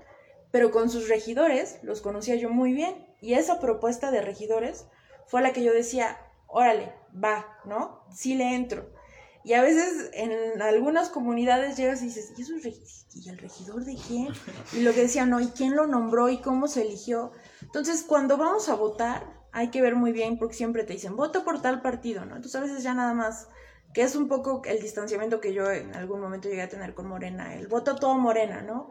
Pero 0.51 0.71
con 0.71 0.89
sus 0.89 1.09
regidores 1.09 1.79
los 1.83 2.01
conocía 2.01 2.35
yo 2.35 2.49
muy 2.49 2.73
bien. 2.73 3.07
Y 3.21 3.33
esa 3.33 3.59
propuesta 3.59 4.11
de 4.11 4.21
regidores 4.21 4.87
fue 5.25 5.41
la 5.41 5.53
que 5.53 5.63
yo 5.63 5.73
decía, 5.73 6.17
órale, 6.47 6.93
va, 7.11 7.59
¿no? 7.65 8.05
Sí 8.11 8.35
le 8.35 8.55
entro. 8.55 8.89
Y 9.45 9.53
a 9.53 9.61
veces 9.61 10.09
en 10.13 10.59
algunas 10.59 11.09
comunidades 11.09 11.77
llegas 11.77 12.01
y 12.01 12.05
dices, 12.05 12.33
¿y, 12.35 12.41
eso 12.41 12.53
¿y 13.13 13.29
el 13.29 13.37
regidor 13.37 13.85
de 13.85 13.95
quién? 13.95 14.29
Y 14.73 14.79
lo 14.81 14.91
que 14.91 15.01
decían, 15.01 15.29
no, 15.29 15.39
¿y 15.39 15.49
quién 15.49 15.75
lo 15.75 15.85
nombró 15.85 16.29
y 16.29 16.39
cómo 16.39 16.67
se 16.67 16.81
eligió? 16.81 17.31
Entonces, 17.61 18.01
cuando 18.01 18.37
vamos 18.37 18.69
a 18.69 18.73
votar, 18.73 19.45
hay 19.51 19.69
que 19.69 19.83
ver 19.83 19.95
muy 19.95 20.13
bien 20.13 20.39
porque 20.39 20.55
siempre 20.55 20.83
te 20.83 20.93
dicen, 20.93 21.15
voto 21.15 21.43
por 21.43 21.61
tal 21.61 21.83
partido, 21.83 22.25
¿no? 22.25 22.35
Entonces, 22.35 22.55
a 22.55 22.63
veces 22.63 22.81
ya 22.81 22.95
nada 22.95 23.13
más, 23.13 23.47
que 23.93 24.01
es 24.01 24.15
un 24.15 24.27
poco 24.29 24.63
el 24.65 24.81
distanciamiento 24.81 25.39
que 25.39 25.53
yo 25.53 25.69
en 25.69 25.95
algún 25.95 26.21
momento 26.21 26.49
llegué 26.49 26.63
a 26.63 26.69
tener 26.69 26.95
con 26.95 27.07
Morena, 27.07 27.53
el 27.53 27.67
voto 27.67 27.97
todo 27.97 28.17
Morena, 28.17 28.63
¿no? 28.63 28.89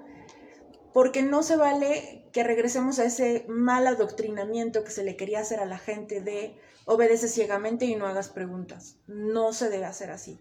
Porque 0.94 1.22
no 1.22 1.42
se 1.42 1.56
vale 1.56 2.24
que 2.32 2.44
regresemos 2.44 2.98
a 2.98 3.04
ese 3.04 3.44
mal 3.48 3.86
adoctrinamiento 3.86 4.84
que 4.84 4.92
se 4.92 5.04
le 5.04 5.16
quería 5.16 5.40
hacer 5.40 5.60
a 5.60 5.66
la 5.66 5.76
gente 5.76 6.22
de 6.22 6.56
obedece 6.86 7.28
ciegamente 7.28 7.84
y 7.84 7.96
no 7.96 8.06
hagas 8.06 8.28
preguntas. 8.28 8.96
No 9.06 9.52
se 9.52 9.68
debe 9.68 9.84
hacer 9.84 10.10
así. 10.10 10.38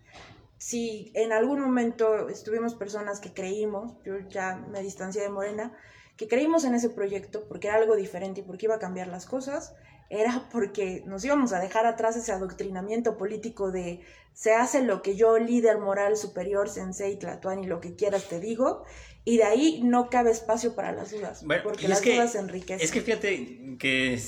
Si 0.57 1.11
en 1.15 1.33
algún 1.33 1.59
momento 1.59 2.29
estuvimos 2.29 2.75
personas 2.75 3.19
que 3.19 3.33
creímos, 3.33 3.95
yo 4.05 4.19
ya 4.29 4.55
me 4.55 4.81
distancié 4.81 5.23
de 5.23 5.29
Morena, 5.29 5.75
que 6.17 6.27
creímos 6.27 6.63
en 6.65 6.75
ese 6.75 6.89
proyecto 6.89 7.45
porque 7.49 7.67
era 7.67 7.77
algo 7.77 7.95
diferente 7.95 8.41
y 8.41 8.43
porque 8.43 8.67
iba 8.67 8.75
a 8.75 8.79
cambiar 8.79 9.07
las 9.07 9.25
cosas, 9.25 9.73
era 10.09 10.47
porque 10.51 11.03
nos 11.07 11.25
íbamos 11.25 11.53
a 11.53 11.59
dejar 11.59 11.87
atrás 11.87 12.15
ese 12.15 12.31
adoctrinamiento 12.31 13.17
político 13.17 13.71
de 13.71 14.01
se 14.33 14.53
hace 14.53 14.83
lo 14.83 15.01
que 15.01 15.15
yo, 15.15 15.37
líder 15.37 15.79
moral 15.79 16.17
superior, 16.17 16.69
sensei, 16.69 17.17
tlatuani, 17.17 17.65
lo 17.65 17.79
que 17.79 17.95
quieras 17.95 18.29
te 18.29 18.39
digo, 18.39 18.83
Y 19.25 19.37
de 19.37 19.43
ahí 19.43 19.81
no 19.83 20.09
cabe 20.09 20.31
espacio 20.31 20.75
para 20.75 20.91
las 20.91 21.11
dudas, 21.11 21.43
Bueno, 21.45 21.63
porque 21.63 21.87
las 21.87 22.01
que- 22.01 22.13
dudas 22.15 22.35
enriquecen. 22.35 22.81
Es 22.83 22.91
que 22.91 23.01
fíjate 23.01 23.77
que, 23.79 24.19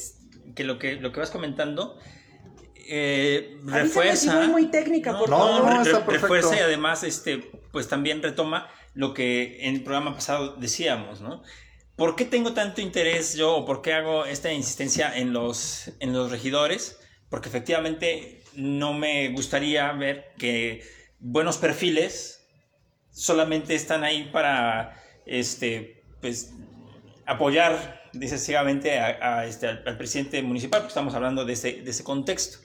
que, 0.55 0.63
lo, 0.63 0.79
que 0.79 0.93
lo 0.95 1.11
que 1.11 1.19
vas 1.19 1.31
comentando 1.31 1.97
eh, 2.87 3.57
refuerza. 3.65 4.37
voy 4.37 4.47
muy 4.47 4.65
técnica, 4.67 5.17
por 5.17 5.29
no, 5.29 5.37
favor. 5.37 5.63
no, 5.73 5.83
re- 5.83 5.91
está 5.91 6.05
refuerza 6.05 6.55
y 6.55 6.59
además 6.59 7.03
este, 7.03 7.37
pues 7.71 7.87
también 7.87 8.21
retoma 8.21 8.69
lo 8.93 9.13
que 9.13 9.57
en 9.67 9.75
el 9.75 9.83
programa 9.83 10.13
pasado 10.13 10.55
decíamos, 10.57 11.21
¿no? 11.21 11.41
¿Por 11.95 12.15
qué 12.15 12.25
tengo 12.25 12.53
tanto 12.53 12.81
interés 12.81 13.35
yo 13.35 13.55
o 13.55 13.65
por 13.65 13.81
qué 13.81 13.93
hago 13.93 14.25
esta 14.25 14.51
insistencia 14.51 15.17
en 15.17 15.33
los, 15.33 15.91
en 15.99 16.13
los 16.13 16.29
regidores? 16.29 16.99
Porque 17.29 17.49
efectivamente 17.49 18.43
no 18.53 18.93
me 18.93 19.29
gustaría 19.29 19.91
ver 19.93 20.33
que 20.37 20.83
buenos 21.19 21.57
perfiles 21.57 22.44
solamente 23.15 23.73
están 23.75 24.03
ahí 24.03 24.29
para 24.31 25.01
este, 25.25 26.03
pues, 26.21 26.53
apoyar 27.25 28.03
decisivamente 28.13 28.99
a, 28.99 29.39
a, 29.39 29.45
este, 29.45 29.67
al, 29.67 29.83
al 29.87 29.97
presidente 29.97 30.41
municipal, 30.41 30.81
porque 30.81 30.91
estamos 30.91 31.15
hablando 31.15 31.45
de 31.45 31.53
ese, 31.53 31.81
de 31.81 31.89
ese 31.89 32.03
contexto. 32.03 32.59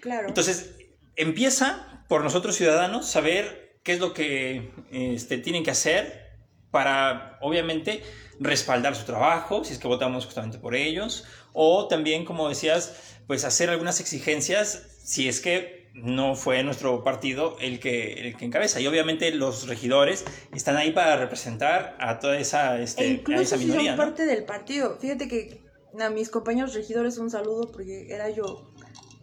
Claro. 0.00 0.28
Entonces, 0.28 0.76
empieza 1.16 2.04
por 2.08 2.22
nosotros 2.22 2.56
ciudadanos 2.56 3.06
saber 3.06 3.78
qué 3.82 3.92
es 3.92 4.00
lo 4.00 4.14
que 4.14 4.70
este, 4.90 5.38
tienen 5.38 5.64
que 5.64 5.72
hacer 5.72 6.30
para, 6.70 7.38
obviamente, 7.40 8.02
respaldar 8.38 8.94
su 8.94 9.04
trabajo, 9.04 9.64
si 9.64 9.72
es 9.72 9.78
que 9.78 9.88
votamos 9.88 10.24
justamente 10.24 10.58
por 10.58 10.74
ellos, 10.74 11.24
o 11.52 11.88
también, 11.88 12.24
como 12.24 12.48
decías, 12.48 13.18
pues 13.26 13.44
hacer 13.44 13.70
algunas 13.70 14.00
exigencias 14.00 14.86
si 15.02 15.28
es 15.28 15.40
que 15.40 15.79
no 15.94 16.34
fue 16.34 16.62
nuestro 16.62 17.02
partido 17.02 17.56
el 17.60 17.80
que, 17.80 18.14
el 18.14 18.36
que 18.36 18.44
encabeza. 18.44 18.80
Y 18.80 18.86
obviamente 18.86 19.30
los 19.32 19.68
regidores 19.68 20.24
están 20.54 20.76
ahí 20.76 20.92
para 20.92 21.16
representar 21.16 21.96
a 21.98 22.18
toda 22.18 22.38
esa, 22.38 22.80
este, 22.80 23.22
e 23.26 23.34
a 23.34 23.44
si 23.44 23.56
minoría. 23.56 23.90
son 23.90 23.98
¿no? 23.98 24.04
parte 24.04 24.26
del 24.26 24.44
partido. 24.44 24.96
Fíjate 25.00 25.28
que 25.28 25.62
a 25.98 26.10
mis 26.10 26.30
compañeros 26.30 26.74
regidores 26.74 27.18
un 27.18 27.30
saludo 27.30 27.70
porque 27.72 28.06
era 28.08 28.30
yo 28.30 28.72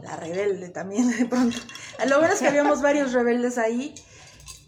la 0.01 0.15
rebelde 0.15 0.69
también 0.69 1.09
de 1.17 1.25
pronto. 1.25 1.57
Lo 2.07 2.19
bueno 2.19 2.33
es 2.33 2.39
que 2.39 2.47
habíamos 2.47 2.81
varios 2.81 3.13
rebeldes 3.13 3.57
ahí 3.57 3.95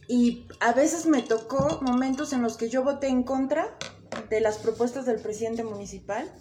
y 0.07 0.47
a 0.59 0.73
veces 0.73 1.05
me 1.05 1.21
tocó 1.21 1.79
momentos 1.81 2.33
en 2.33 2.41
los 2.41 2.57
que 2.57 2.69
yo 2.69 2.83
voté 2.83 3.07
en 3.07 3.23
contra 3.23 3.77
de 4.29 4.41
las 4.41 4.57
propuestas 4.57 5.05
del 5.05 5.21
presidente 5.21 5.63
municipal, 5.63 6.33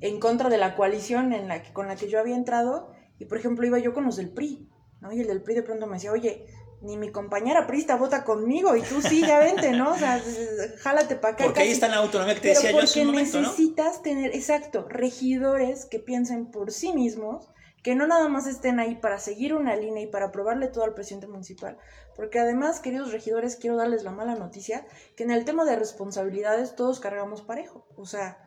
en 0.00 0.20
contra 0.20 0.48
de 0.50 0.58
la 0.58 0.76
coalición 0.76 1.32
en 1.32 1.48
la 1.48 1.62
que, 1.62 1.72
con 1.72 1.88
la 1.88 1.96
que 1.96 2.08
yo 2.08 2.20
había 2.20 2.36
entrado 2.36 2.95
y 3.18 3.26
por 3.26 3.38
ejemplo 3.38 3.66
iba 3.66 3.78
yo 3.78 3.94
con 3.94 4.04
los 4.04 4.16
del 4.16 4.30
PRI, 4.30 4.68
¿no? 5.00 5.12
Y 5.12 5.20
el 5.20 5.26
del 5.26 5.42
PRI 5.42 5.56
de 5.56 5.62
pronto 5.62 5.86
me 5.86 5.94
decía, 5.94 6.12
oye, 6.12 6.46
ni 6.82 6.96
mi 6.96 7.10
compañera 7.10 7.66
prista 7.66 7.96
vota 7.96 8.24
conmigo 8.24 8.76
y 8.76 8.82
tú 8.82 9.00
sí, 9.00 9.20
ya 9.20 9.38
vente, 9.38 9.72
¿no? 9.72 9.92
O 9.92 9.96
sea, 9.96 10.22
jálate 10.78 11.16
para 11.16 11.34
acá. 11.34 11.44
Porque 11.44 11.60
ahí 11.60 11.70
está 11.70 11.88
la 11.88 11.96
autonomía 11.96 12.34
que 12.34 12.40
te 12.40 12.48
Pero 12.48 12.60
decía 12.60 12.72
yo 12.72 12.78
hace 12.78 12.86
porque 12.86 13.00
un 13.00 13.14
momento, 13.14 13.40
¿no? 13.40 13.48
necesitas 13.48 14.02
tener, 14.02 14.34
exacto, 14.34 14.86
regidores 14.88 15.86
que 15.86 15.98
piensen 15.98 16.50
por 16.50 16.72
sí 16.72 16.92
mismos, 16.92 17.48
que 17.82 17.94
no 17.94 18.06
nada 18.06 18.28
más 18.28 18.46
estén 18.46 18.80
ahí 18.80 18.96
para 18.96 19.18
seguir 19.18 19.54
una 19.54 19.76
línea 19.76 20.02
y 20.02 20.06
para 20.08 20.26
aprobarle 20.26 20.68
todo 20.68 20.84
al 20.84 20.94
presidente 20.94 21.28
municipal. 21.28 21.78
Porque 22.14 22.38
además, 22.40 22.80
queridos 22.80 23.12
regidores, 23.12 23.56
quiero 23.56 23.76
darles 23.76 24.02
la 24.02 24.10
mala 24.10 24.34
noticia, 24.34 24.86
que 25.16 25.22
en 25.22 25.30
el 25.30 25.44
tema 25.44 25.64
de 25.64 25.76
responsabilidades 25.76 26.74
todos 26.74 26.98
cargamos 26.98 27.42
parejo. 27.42 27.86
O 27.96 28.06
sea, 28.06 28.38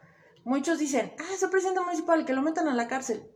muchos 0.43 0.77
dicen, 0.77 1.13
ah, 1.19 1.33
es 1.33 1.41
el 1.41 1.49
presidente 1.49 1.81
municipal, 1.81 2.25
que 2.25 2.33
lo 2.33 2.41
metan 2.41 2.67
a 2.67 2.75
la 2.75 2.87
cárcel. 2.87 3.31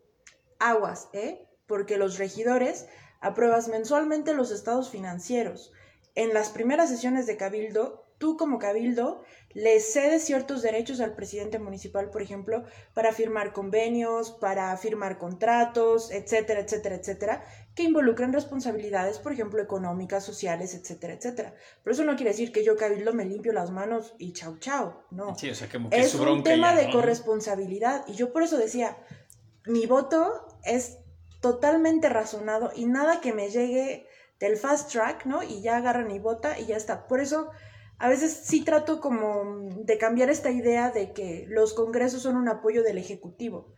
Aguas, 0.70 1.09
¿eh? 1.14 1.47
Porque 1.68 1.97
los 1.97 2.18
regidores 2.18 2.88
apruebas 3.22 3.68
mensualmente 3.68 4.34
los 4.34 4.51
estados 4.51 4.89
financieros. 4.89 5.72
En 6.16 6.34
las 6.34 6.49
primeras 6.49 6.89
sesiones 6.89 7.26
de 7.26 7.38
cabildo, 7.38 8.05
tú 8.18 8.38
como 8.38 8.59
cabildo 8.59 9.24
le 9.53 9.80
cedes 9.80 10.24
ciertos 10.24 10.61
derechos 10.61 10.99
al 10.99 11.14
presidente 11.14 11.59
municipal, 11.59 12.09
por 12.09 12.22
ejemplo, 12.22 12.64
para 12.93 13.11
firmar 13.11 13.53
convenios, 13.53 14.32
para 14.32 14.76
firmar 14.78 15.18
contratos, 15.18 16.11
etcétera, 16.11 16.61
etcétera, 16.61 16.95
etcétera, 16.95 17.43
que 17.76 17.84
involucran 17.84 18.34
responsabilidades, 18.34 19.20
por 19.20 19.34
ejemplo, 19.34 19.61
económicas, 19.61 20.24
sociales, 20.24 20.74
etcétera, 20.74 21.14
etcétera. 21.14 21.53
Pero 21.84 21.93
eso 21.93 22.03
no 22.03 22.16
quiere 22.16 22.32
decir 22.32 22.51
que 22.51 22.64
yo 22.64 22.78
cabildo 22.78 23.14
me 23.14 23.26
limpio 23.26 23.53
las 23.53 23.72
manos 23.72 24.16
y 24.18 24.34
chau 24.34 24.57
chau, 24.57 25.01
no. 25.11 25.36
Sí, 25.38 25.49
o 25.49 25.55
sea, 25.55 25.68
como 25.70 25.89
que 25.89 25.99
Es 25.99 26.16
un 26.16 26.43
tema 26.43 26.74
ya, 26.74 26.82
de 26.82 26.91
corresponsabilidad 26.91 28.05
y 28.07 28.14
yo 28.14 28.32
por 28.32 28.43
eso 28.43 28.57
decía, 28.57 28.97
mi 29.66 29.86
voto 29.86 30.47
es 30.64 30.97
totalmente 31.41 32.09
razonado 32.09 32.72
y 32.76 32.86
nada 32.86 33.22
que 33.22 33.34
me 33.34 33.49
llegue 33.49 34.07
del 34.39 34.57
fast 34.57 34.91
track, 34.91 35.26
¿no? 35.26 35.43
Y 35.43 35.61
ya 35.61 35.78
agarran 35.78 36.11
y 36.11 36.20
vota 36.20 36.59
y 36.59 36.66
ya 36.66 36.78
está. 36.78 37.07
Por 37.07 37.20
eso 37.20 37.49
a 37.97 38.09
veces 38.09 38.34
sí 38.43 38.64
trato 38.64 38.99
como 38.99 39.70
de 39.86 39.97
cambiar 39.97 40.30
esta 40.30 40.51
idea 40.51 40.91
de 40.91 41.14
que 41.14 41.45
los 41.47 41.74
congresos 41.74 42.22
son 42.22 42.36
un 42.36 42.49
apoyo 42.49 42.84
del 42.84 42.97
ejecutivo. 42.97 43.74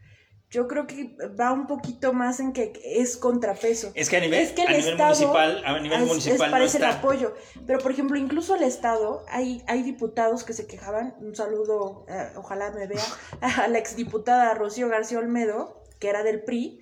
Yo 0.56 0.70
creo 0.70 0.88
que 0.88 1.18
va 1.38 1.52
un 1.52 1.68
poquito 1.68 2.14
más 2.14 2.40
en 2.40 2.54
que 2.54 2.72
es 2.82 3.18
contrapeso. 3.18 3.92
Es 3.94 4.10
que 4.10 4.16
a 4.16 4.20
nivel, 4.22 4.40
Es 4.42 4.54
que 4.54 4.62
el 4.62 4.68
a 4.70 4.72
nivel 4.72 4.92
Estado 4.94 5.10
municipal, 5.10 5.62
a 5.66 5.80
nivel 5.82 5.98
Es- 5.98 6.02
es- 6.04 6.08
municipal 6.08 6.48
no 6.48 6.52
parece 6.52 6.78
el 6.78 6.86
apoyo. 6.86 7.34
Pero, 7.68 7.80
por 7.80 7.92
ejemplo, 7.92 8.18
incluso 8.18 8.56
el 8.56 8.64
Estado, 8.64 9.26
hay, 9.28 9.62
hay 9.68 9.84
diputados 9.84 10.46
que 10.46 10.54
se 10.54 10.66
quejaban, 10.66 11.14
un 11.20 11.36
saludo, 11.36 12.06
eh, 12.08 12.30
ojalá 12.38 12.72
me 12.72 12.88
vea, 12.88 13.04
a 13.66 13.68
la 13.68 13.78
exdiputada 13.80 14.54
Rocío 14.54 14.88
García 14.88 15.20
Olmedo, 15.20 15.84
que 16.00 16.08
era 16.08 16.24
del 16.24 16.42
PRI, 16.46 16.80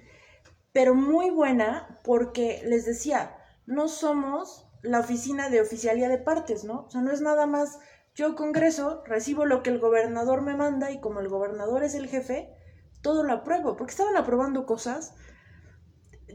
pero 0.72 0.94
muy 0.94 1.32
buena 1.32 2.00
porque 2.04 2.62
les 2.66 2.86
decía, 2.86 3.36
no 3.66 3.88
somos 3.88 4.68
la 4.84 5.00
oficina 5.00 5.50
de 5.50 5.62
oficialía 5.62 6.10
de 6.10 6.20
partes, 6.20 6.64
¿no? 6.64 6.86
O 6.86 6.90
sea, 6.92 7.02
no 7.02 7.12
es 7.12 7.22
nada 7.22 7.48
más, 7.48 7.80
yo 8.14 8.36
Congreso 8.36 9.02
recibo 9.08 9.46
lo 9.46 9.64
que 9.64 9.72
el 9.72 9.80
gobernador 9.80 10.44
me 10.44 10.56
manda 10.56 10.92
y 10.92 11.00
como 11.00 11.22
el 11.22 11.28
gobernador 11.28 11.84
es 11.84 11.96
el 11.96 12.08
jefe, 12.08 12.54
todo 13.04 13.22
lo 13.24 13.34
apruebo, 13.34 13.78
porque 13.78 13.92
estaban 13.92 14.18
aprobando 14.18 14.66
cosas 14.66 15.14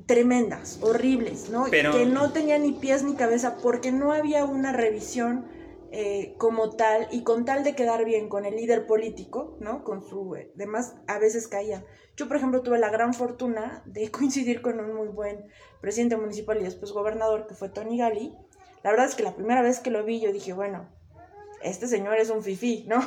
tremendas, 0.07 0.79
horribles, 0.83 1.51
¿no? 1.51 1.67
Pero- 1.71 1.93
Que 1.93 2.07
no 2.07 2.31
tenía 2.33 2.59
ni 2.59 2.73
pies 2.73 3.03
ni 3.03 3.15
cabeza 3.15 3.57
porque 3.61 3.91
no 3.91 4.13
había 4.13 4.45
una 4.45 4.73
revisión 4.73 5.47
eh, 5.91 6.35
como 6.37 6.77
tal 6.77 7.09
y 7.11 7.23
con 7.25 7.47
tal 7.47 7.65
de 7.65 7.75
quedar 7.75 8.05
bien 8.05 8.29
con 8.29 8.45
el 8.45 8.55
líder 8.57 8.87
político, 8.87 9.57
¿no? 9.59 9.85
Con 9.85 10.03
su 10.07 10.35
eh, 10.37 10.53
demás, 10.55 10.95
a 11.07 11.19
veces 11.19 11.49
caían. 11.49 11.83
Yo, 12.15 12.29
por 12.29 12.37
ejemplo, 12.37 12.61
tuve 12.63 12.79
la 12.79 12.91
gran 12.91 13.15
fortuna 13.15 13.83
de 13.87 14.11
coincidir 14.13 14.61
con 14.61 14.79
un 14.81 14.95
muy 14.95 15.09
buen 15.09 15.47
presidente 15.81 16.19
municipal 16.19 16.61
y 16.61 16.65
después 16.65 16.93
gobernador, 16.93 17.47
que 17.47 17.55
fue 17.55 17.71
Tony 17.71 17.97
Gali. 17.97 18.37
La 18.85 18.91
verdad 18.91 19.07
es 19.07 19.15
que 19.15 19.23
la 19.23 19.35
primera 19.35 19.63
vez 19.63 19.81
que 19.81 19.91
lo 19.91 20.05
vi, 20.05 20.21
yo 20.21 20.31
dije, 20.31 20.53
bueno, 20.53 20.89
este 21.63 21.87
señor 21.87 22.17
es 22.19 22.31
un 22.31 22.43
fifí, 22.43 22.85
¿no? 22.89 23.01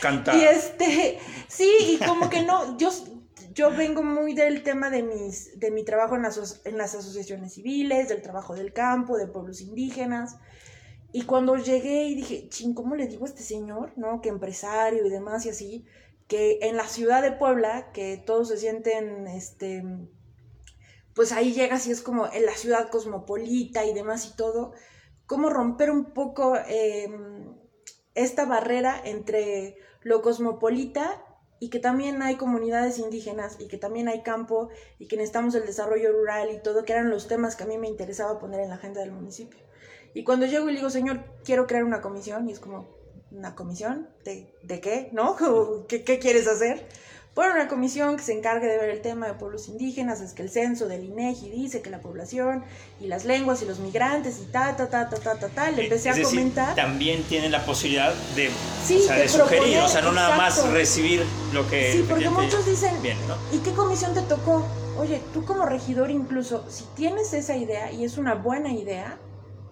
Canta. 0.00 0.36
Y 0.36 0.44
este, 0.44 1.18
sí, 1.48 1.70
y 1.80 2.04
como 2.04 2.28
que 2.30 2.42
no, 2.42 2.76
yo, 2.78 2.90
yo 3.52 3.70
vengo 3.70 4.02
muy 4.02 4.34
del 4.34 4.62
tema 4.62 4.90
de 4.90 5.02
mis, 5.02 5.58
de 5.58 5.70
mi 5.70 5.84
trabajo 5.84 6.16
en 6.16 6.22
las, 6.22 6.60
en 6.64 6.78
las 6.78 6.94
asociaciones 6.94 7.54
civiles, 7.54 8.08
del 8.08 8.22
trabajo 8.22 8.54
del 8.54 8.72
campo, 8.72 9.16
de 9.16 9.26
pueblos 9.26 9.60
indígenas. 9.60 10.36
Y 11.12 11.22
cuando 11.22 11.56
llegué 11.56 12.04
y 12.04 12.14
dije, 12.14 12.48
ching, 12.48 12.74
¿cómo 12.74 12.94
le 12.94 13.06
digo 13.06 13.24
a 13.24 13.28
este 13.28 13.42
señor? 13.42 13.92
¿No? 13.96 14.20
Que 14.20 14.28
empresario 14.28 15.06
y 15.06 15.10
demás 15.10 15.46
y 15.46 15.50
así, 15.50 15.86
que 16.28 16.58
en 16.62 16.76
la 16.76 16.86
ciudad 16.88 17.22
de 17.22 17.32
Puebla, 17.32 17.92
que 17.92 18.16
todos 18.18 18.48
se 18.48 18.58
sienten, 18.58 19.26
este, 19.26 19.82
pues 21.14 21.32
ahí 21.32 21.52
llegas 21.52 21.86
y 21.86 21.92
es 21.92 22.02
como 22.02 22.30
en 22.30 22.44
la 22.44 22.52
ciudad 22.52 22.90
cosmopolita 22.90 23.86
y 23.86 23.94
demás 23.94 24.26
y 24.26 24.36
todo, 24.36 24.72
cómo 25.24 25.48
romper 25.48 25.90
un 25.90 26.12
poco 26.12 26.56
eh, 26.68 27.08
esta 28.16 28.46
barrera 28.46 29.00
entre 29.04 29.76
lo 30.02 30.22
cosmopolita 30.22 31.22
y 31.60 31.70
que 31.70 31.78
también 31.78 32.22
hay 32.22 32.36
comunidades 32.36 32.98
indígenas 32.98 33.56
y 33.60 33.68
que 33.68 33.78
también 33.78 34.08
hay 34.08 34.22
campo 34.22 34.68
y 34.98 35.06
que 35.06 35.16
necesitamos 35.16 35.54
el 35.54 35.64
desarrollo 35.64 36.12
rural 36.12 36.50
y 36.50 36.60
todo, 36.60 36.84
que 36.84 36.92
eran 36.92 37.10
los 37.10 37.28
temas 37.28 37.56
que 37.56 37.64
a 37.64 37.66
mí 37.66 37.78
me 37.78 37.88
interesaba 37.88 38.38
poner 38.38 38.60
en 38.60 38.70
la 38.70 38.74
agenda 38.74 39.00
del 39.00 39.12
municipio. 39.12 39.60
Y 40.14 40.24
cuando 40.24 40.46
llego 40.46 40.68
y 40.68 40.72
le 40.72 40.78
digo, 40.78 40.90
señor, 40.90 41.24
quiero 41.44 41.66
crear 41.66 41.84
una 41.84 42.00
comisión, 42.00 42.48
y 42.48 42.52
es 42.52 42.58
como, 42.58 42.88
¿una 43.30 43.54
comisión? 43.54 44.08
¿De, 44.24 44.54
de 44.62 44.80
qué? 44.80 45.10
¿No? 45.12 45.36
¿Qué, 45.88 46.04
¿Qué 46.04 46.18
quieres 46.18 46.48
hacer? 46.48 46.86
Bueno, 47.36 47.52
una 47.52 47.68
comisión 47.68 48.16
que 48.16 48.22
se 48.22 48.32
encargue 48.32 48.66
de 48.66 48.78
ver 48.78 48.88
el 48.88 49.02
tema 49.02 49.26
de 49.26 49.34
pueblos 49.34 49.68
indígenas, 49.68 50.22
es 50.22 50.32
que 50.32 50.40
el 50.40 50.48
censo 50.48 50.88
del 50.88 51.04
INEGI 51.04 51.50
dice 51.50 51.82
que 51.82 51.90
la 51.90 52.00
población 52.00 52.64
y 52.98 53.08
las 53.08 53.26
lenguas 53.26 53.60
y 53.60 53.66
los 53.66 53.78
migrantes 53.78 54.38
y 54.40 54.46
ta, 54.50 54.74
ta, 54.74 54.88
ta, 54.88 55.10
ta, 55.10 55.20
ta, 55.20 55.38
ta, 55.38 55.48
ta, 55.48 55.70
le 55.70 55.82
empecé 55.84 56.08
Es 56.08 56.16
a 56.16 56.18
decir, 56.20 56.38
comentar. 56.38 56.74
también 56.74 57.22
tienen 57.24 57.52
la 57.52 57.62
posibilidad 57.66 58.14
de, 58.34 58.50
Sí, 58.86 59.00
o 59.02 59.06
sea, 59.06 59.16
de 59.16 59.22
de 59.22 59.28
sugerir, 59.28 59.78
o 59.80 59.86
sea, 59.86 60.00
no 60.00 60.12
nada 60.12 60.34
más 60.38 60.66
recibir 60.70 61.26
lo 61.52 61.68
que 61.68 61.92
Sí, 61.92 62.06
porque 62.08 62.30
muchos 62.30 62.64
dicen, 62.64 63.02
viene, 63.02 63.20
¿no? 63.28 63.34
¿y 63.54 63.58
qué 63.58 63.72
comisión 63.72 64.14
te 64.14 64.22
tocó? 64.22 64.64
Oye, 64.98 65.20
tú 65.34 65.44
como 65.44 65.66
regidor 65.66 66.10
incluso, 66.10 66.64
si 66.70 66.84
tienes 66.96 67.34
esa 67.34 67.54
idea 67.54 67.92
y 67.92 68.04
es 68.06 68.16
una 68.16 68.34
buena 68.34 68.72
idea, 68.72 69.18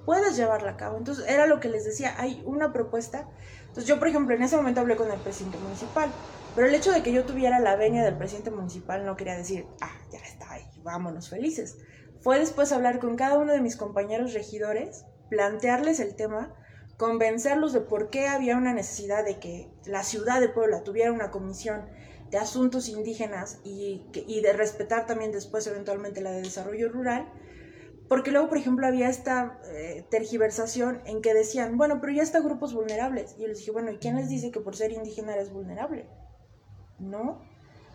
puedes 0.05 0.37
llevarla 0.37 0.73
a 0.73 0.77
cabo. 0.77 0.99
Entonces, 0.99 1.25
era 1.29 1.47
lo 1.47 1.61
que 1.61 1.71
les 1.71 1.87
decía, 1.87 2.15
hay 2.19 2.43
una 2.45 2.75
propuesta. 2.75 3.27
Entonces, 3.69 3.87
yo, 3.87 3.99
por 3.99 4.09
ejemplo, 4.09 4.35
en 4.35 4.43
ese 4.43 4.55
momento 4.55 4.83
hablé 4.83 4.97
con 4.97 5.11
el 5.11 5.19
presidente 5.23 5.57
municipal, 5.57 6.12
pero 6.55 6.69
el 6.69 6.75
hecho 6.75 6.93
de 6.93 7.03
que 7.03 7.13
yo 7.13 7.25
tuviera 7.25 7.59
la 7.59 7.77
venia 7.77 8.05
del 8.05 8.17
presidente 8.17 8.51
municipal 8.51 9.05
no 9.05 9.17
quería 9.17 9.37
decir, 9.37 9.67
ah, 9.81 9.99
ya 10.13 10.21
está 10.21 10.53
ahí, 10.53 10.65
vámonos 10.83 11.29
felices. 11.29 11.79
Fue 12.21 12.39
después 12.39 12.73
hablar 12.73 13.01
con 13.01 13.17
cada 13.17 13.39
uno 13.39 13.53
de 13.53 13.61
mis 13.61 13.77
compañeros 13.77 14.33
regidores, 14.33 15.05
plantearles 15.29 16.01
el 16.01 16.15
tema, 16.15 16.55
convencerlos 16.97 17.73
de 17.73 17.81
por 17.81 18.09
qué 18.09 18.29
había 18.29 18.57
una 18.57 18.73
necesidad 18.73 19.25
de 19.25 19.39
que 19.41 19.69
la 19.85 20.05
ciudad 20.05 20.41
de 20.41 20.49
Puebla 20.49 20.85
tuviera 20.85 21.13
una 21.13 21.31
comisión 21.31 21.87
de 22.31 22.39
asuntos 22.39 22.89
indígenas 22.89 23.61
y, 23.65 24.07
de 24.13 24.53
respetar 24.53 25.07
también 25.07 25.33
después 25.33 25.67
eventualmente 25.67 26.21
la 26.21 26.31
de 26.31 26.43
desarrollo 26.43 26.89
rural, 26.89 27.31
porque 28.09 28.31
luego, 28.31 28.49
por 28.49 28.59
ejemplo, 28.59 28.87
había 28.87 29.09
esta 29.09 29.61
eh, 29.73 30.05
tergiversación 30.11 31.01
en 31.07 31.21
que 31.21 31.35
decían, 31.35 31.77
bueno, 31.77 32.01
pero 32.01 32.13
ya 32.13 32.23
está 32.23 32.41
grupos 32.41 32.75
vulnerables. 32.75 33.35
Y 33.39 33.43
yo 33.43 33.49
les 33.49 33.59
dije, 33.59 33.71
bueno, 33.71 33.91
¿y 33.91 33.99
quién 33.99 34.17
les 34.17 34.29
dice 34.29 34.51
que 34.51 34.61
por 34.61 34.77
ser 34.77 34.93
indígena 34.93 35.35
eres 35.35 35.51
vulnerable? 35.51 36.09
No. 36.99 37.40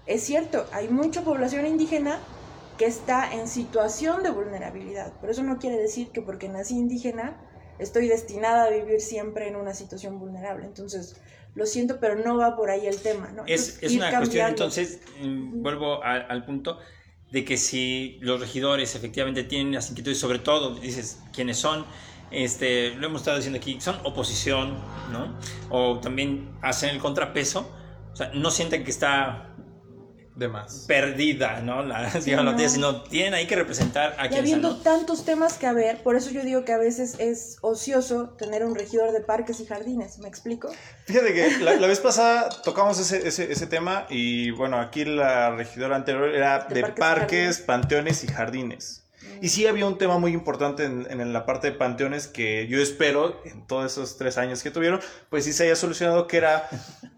Es 0.05 0.23
cierto, 0.23 0.65
hay 0.71 0.89
mucha 0.89 1.23
población 1.23 1.65
indígena 1.65 2.19
que 2.77 2.85
está 2.85 3.33
en 3.33 3.47
situación 3.47 4.23
de 4.23 4.31
vulnerabilidad, 4.31 5.13
pero 5.19 5.31
eso 5.31 5.43
no 5.43 5.59
quiere 5.59 5.77
decir 5.77 6.09
que 6.09 6.21
porque 6.21 6.47
nací 6.47 6.75
indígena 6.75 7.37
estoy 7.77 8.07
destinada 8.07 8.65
a 8.65 8.69
vivir 8.69 9.01
siempre 9.01 9.47
en 9.47 9.55
una 9.55 9.73
situación 9.73 10.19
vulnerable. 10.19 10.65
Entonces, 10.65 11.19
lo 11.55 11.65
siento, 11.65 11.99
pero 11.99 12.15
no 12.15 12.37
va 12.37 12.55
por 12.55 12.69
ahí 12.69 12.85
el 12.87 13.01
tema. 13.01 13.31
¿no? 13.31 13.43
es, 13.45 13.81
es 13.81 13.93
una 13.95 14.15
cuestión, 14.15 14.49
entonces, 14.49 15.01
mm, 15.21 15.61
vuelvo 15.61 16.03
al 16.03 16.45
punto 16.45 16.79
de 17.31 17.45
que 17.45 17.57
si 17.57 18.17
los 18.21 18.39
regidores 18.39 18.95
efectivamente 18.95 19.43
tienen 19.43 19.73
las 19.73 19.89
inquietudes, 19.89 20.19
sobre 20.19 20.39
todo, 20.39 20.75
dices, 20.75 21.19
quiénes 21.33 21.57
son, 21.57 21.85
este, 22.31 22.95
lo 22.95 23.07
hemos 23.07 23.21
estado 23.21 23.37
diciendo 23.37 23.57
aquí, 23.57 23.79
son 23.79 23.99
oposición, 24.03 24.77
¿no? 25.11 25.37
O 25.69 25.99
también 25.99 26.51
hacen 26.61 26.89
el 26.89 26.99
contrapeso, 26.99 27.69
sea, 28.19 28.31
no 28.33 28.51
sienten 28.51 28.83
que 28.83 28.91
está 28.91 29.49
de 30.39 30.47
más. 30.47 30.85
Perdida, 30.87 31.61
¿no? 31.61 31.83
La, 31.83 32.09
sí, 32.21 32.31
digamos, 32.31 32.55
no. 32.55 32.69
sino 32.69 33.01
tienen 33.03 33.33
ahí 33.33 33.45
que 33.45 33.55
representar 33.55 34.15
a 34.17 34.27
Y 34.27 34.37
habiendo 34.37 34.77
tantos 34.77 35.25
temas 35.25 35.57
que 35.57 35.67
haber, 35.67 36.01
por 36.01 36.15
eso 36.15 36.31
yo 36.31 36.41
digo 36.43 36.65
que 36.65 36.71
a 36.71 36.77
veces 36.77 37.15
es 37.19 37.57
ocioso 37.61 38.29
tener 38.29 38.63
un 38.63 38.73
regidor 38.73 39.11
de 39.11 39.19
parques 39.19 39.59
y 39.59 39.65
jardines, 39.65 40.17
¿me 40.19 40.27
explico? 40.27 40.71
Fíjate 41.05 41.33
que 41.33 41.57
la, 41.59 41.75
vez 41.75 41.99
pasada 41.99 42.49
tocamos 42.63 42.99
ese, 42.99 43.27
ese, 43.27 43.51
ese, 43.51 43.67
tema 43.67 44.07
y 44.09 44.51
bueno, 44.51 44.79
aquí 44.79 45.05
la 45.05 45.51
regidora 45.51 45.95
anterior 45.97 46.29
era 46.29 46.65
de, 46.65 46.83
parques, 46.83 47.59
panteones 47.59 48.23
y 48.23 48.27
jardines. 48.27 48.98
Y 49.41 49.49
sí 49.49 49.67
había 49.67 49.85
un 49.85 49.97
tema 49.97 50.17
muy 50.17 50.33
importante 50.33 50.85
en, 50.85 51.07
en, 51.09 51.33
la 51.33 51.45
parte 51.45 51.71
de 51.71 51.77
panteones 51.77 52.27
que 52.27 52.67
yo 52.67 52.81
espero 52.81 53.41
en 53.45 53.65
todos 53.65 53.91
esos 53.91 54.17
tres 54.17 54.37
años 54.37 54.63
que 54.63 54.71
tuvieron, 54.71 54.99
pues 55.29 55.45
sí 55.45 55.53
se 55.53 55.63
haya 55.63 55.75
solucionado 55.75 56.27
que 56.27 56.37
era 56.37 56.67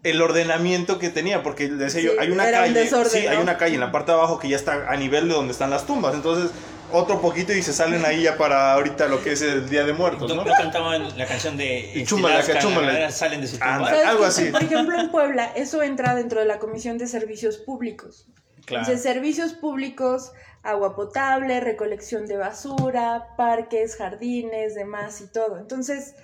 el 0.02 0.20
ordenamiento 0.20 0.98
que 0.98 1.08
tenía, 1.10 1.42
porque 1.42 1.68
decía 1.68 2.00
yo, 2.00 2.12
hay 2.20 2.30
una 2.30 2.50
calle, 2.50 2.88
sí, 3.08 3.26
hay 3.26 3.38
una 3.38 3.56
calle 3.58 3.74
en 3.74 3.80
la 3.80 3.92
parte 3.92 4.12
de 4.12 4.18
abajo 4.18 4.38
que 4.38 4.48
ya 4.48 4.56
está 4.56 4.90
a 4.90 4.96
nivel 4.96 5.28
de 5.28 5.34
donde 5.34 5.52
están 5.52 5.70
las 5.70 5.86
tumbas, 5.86 6.14
entonces 6.14 6.50
otro 6.92 7.20
poquito 7.20 7.52
y 7.52 7.62
se 7.62 7.72
salen 7.72 8.04
ahí 8.04 8.22
ya 8.22 8.36
para 8.36 8.72
ahorita 8.74 9.08
lo 9.08 9.22
que 9.22 9.32
es 9.32 9.42
el 9.42 9.68
Día 9.68 9.84
de 9.84 9.92
Muertos, 9.92 10.28
¿no? 10.34 10.44
¿no? 10.44 10.52
cantaban 10.52 11.16
la 11.16 11.26
canción 11.26 11.56
de 11.56 11.90
y 11.94 12.04
chúmbala, 12.04 12.42
que 12.44 12.58
chúmbala. 12.58 13.10
salen 13.10 13.40
de 13.40 13.46
su 13.46 13.58
tumba. 13.58 13.88
algo 14.06 14.24
así. 14.24 14.50
Por 14.50 14.62
ejemplo, 14.62 14.98
en 14.98 15.10
Puebla, 15.10 15.52
eso 15.56 15.82
entra 15.82 16.14
dentro 16.14 16.40
de 16.40 16.46
la 16.46 16.58
Comisión 16.58 16.98
de 16.98 17.06
Servicios 17.06 17.56
Públicos. 17.56 18.28
Claro. 18.66 18.84
Entonces, 18.84 19.02
servicios 19.02 19.54
públicos 19.54 20.32
agua 20.62 20.94
potable, 20.94 21.60
recolección 21.60 22.26
de 22.26 22.36
basura, 22.36 23.34
parques, 23.36 23.96
jardines, 23.96 24.74
demás 24.74 25.20
y 25.20 25.26
todo. 25.26 25.58
Entonces, 25.58 26.14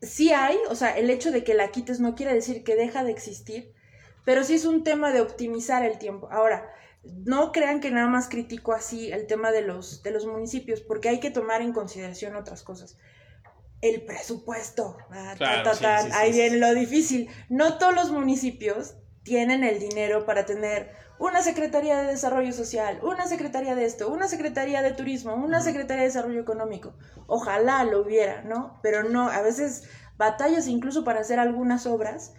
sí 0.00 0.32
hay, 0.32 0.58
o 0.68 0.74
sea, 0.74 0.96
el 0.96 1.10
hecho 1.10 1.30
de 1.30 1.44
que 1.44 1.54
la 1.54 1.70
quites 1.70 2.00
no 2.00 2.14
quiere 2.14 2.34
decir 2.34 2.64
que 2.64 2.76
deja 2.76 3.04
de 3.04 3.12
existir, 3.12 3.72
pero 4.24 4.44
sí 4.44 4.54
es 4.54 4.64
un 4.64 4.84
tema 4.84 5.12
de 5.12 5.20
optimizar 5.20 5.84
el 5.84 5.98
tiempo. 5.98 6.28
Ahora, 6.30 6.70
no 7.04 7.50
crean 7.50 7.80
que 7.80 7.90
nada 7.90 8.08
más 8.08 8.28
critico 8.28 8.72
así 8.72 9.10
el 9.10 9.26
tema 9.26 9.50
de 9.50 9.62
los, 9.62 10.02
de 10.02 10.12
los 10.12 10.26
municipios, 10.26 10.80
porque 10.80 11.08
hay 11.08 11.20
que 11.20 11.30
tomar 11.30 11.62
en 11.62 11.72
consideración 11.72 12.36
otras 12.36 12.62
cosas. 12.62 12.98
El 13.80 14.04
presupuesto, 14.04 14.96
ah, 15.10 15.34
ahí 16.14 16.32
viene 16.32 16.58
lo 16.58 16.72
difícil. 16.72 17.28
No 17.48 17.78
todos 17.78 17.94
los 17.94 18.12
municipios 18.12 18.94
tienen 19.22 19.64
el 19.64 19.78
dinero 19.78 20.26
para 20.26 20.46
tener 20.46 20.90
una 21.18 21.42
Secretaría 21.42 22.00
de 22.00 22.08
Desarrollo 22.08 22.52
Social, 22.52 22.98
una 23.02 23.26
Secretaría 23.26 23.74
de 23.74 23.84
esto, 23.84 24.10
una 24.10 24.26
Secretaría 24.26 24.82
de 24.82 24.92
Turismo, 24.92 25.34
una 25.34 25.60
Secretaría 25.60 26.02
de 26.02 26.08
Desarrollo 26.08 26.40
Económico. 26.40 26.94
Ojalá 27.26 27.84
lo 27.84 28.00
hubiera, 28.00 28.42
¿no? 28.42 28.80
Pero 28.82 29.04
no, 29.04 29.28
a 29.28 29.40
veces 29.42 29.84
batallas 30.16 30.66
incluso 30.66 31.04
para 31.04 31.20
hacer 31.20 31.38
algunas 31.38 31.86
obras 31.86 32.32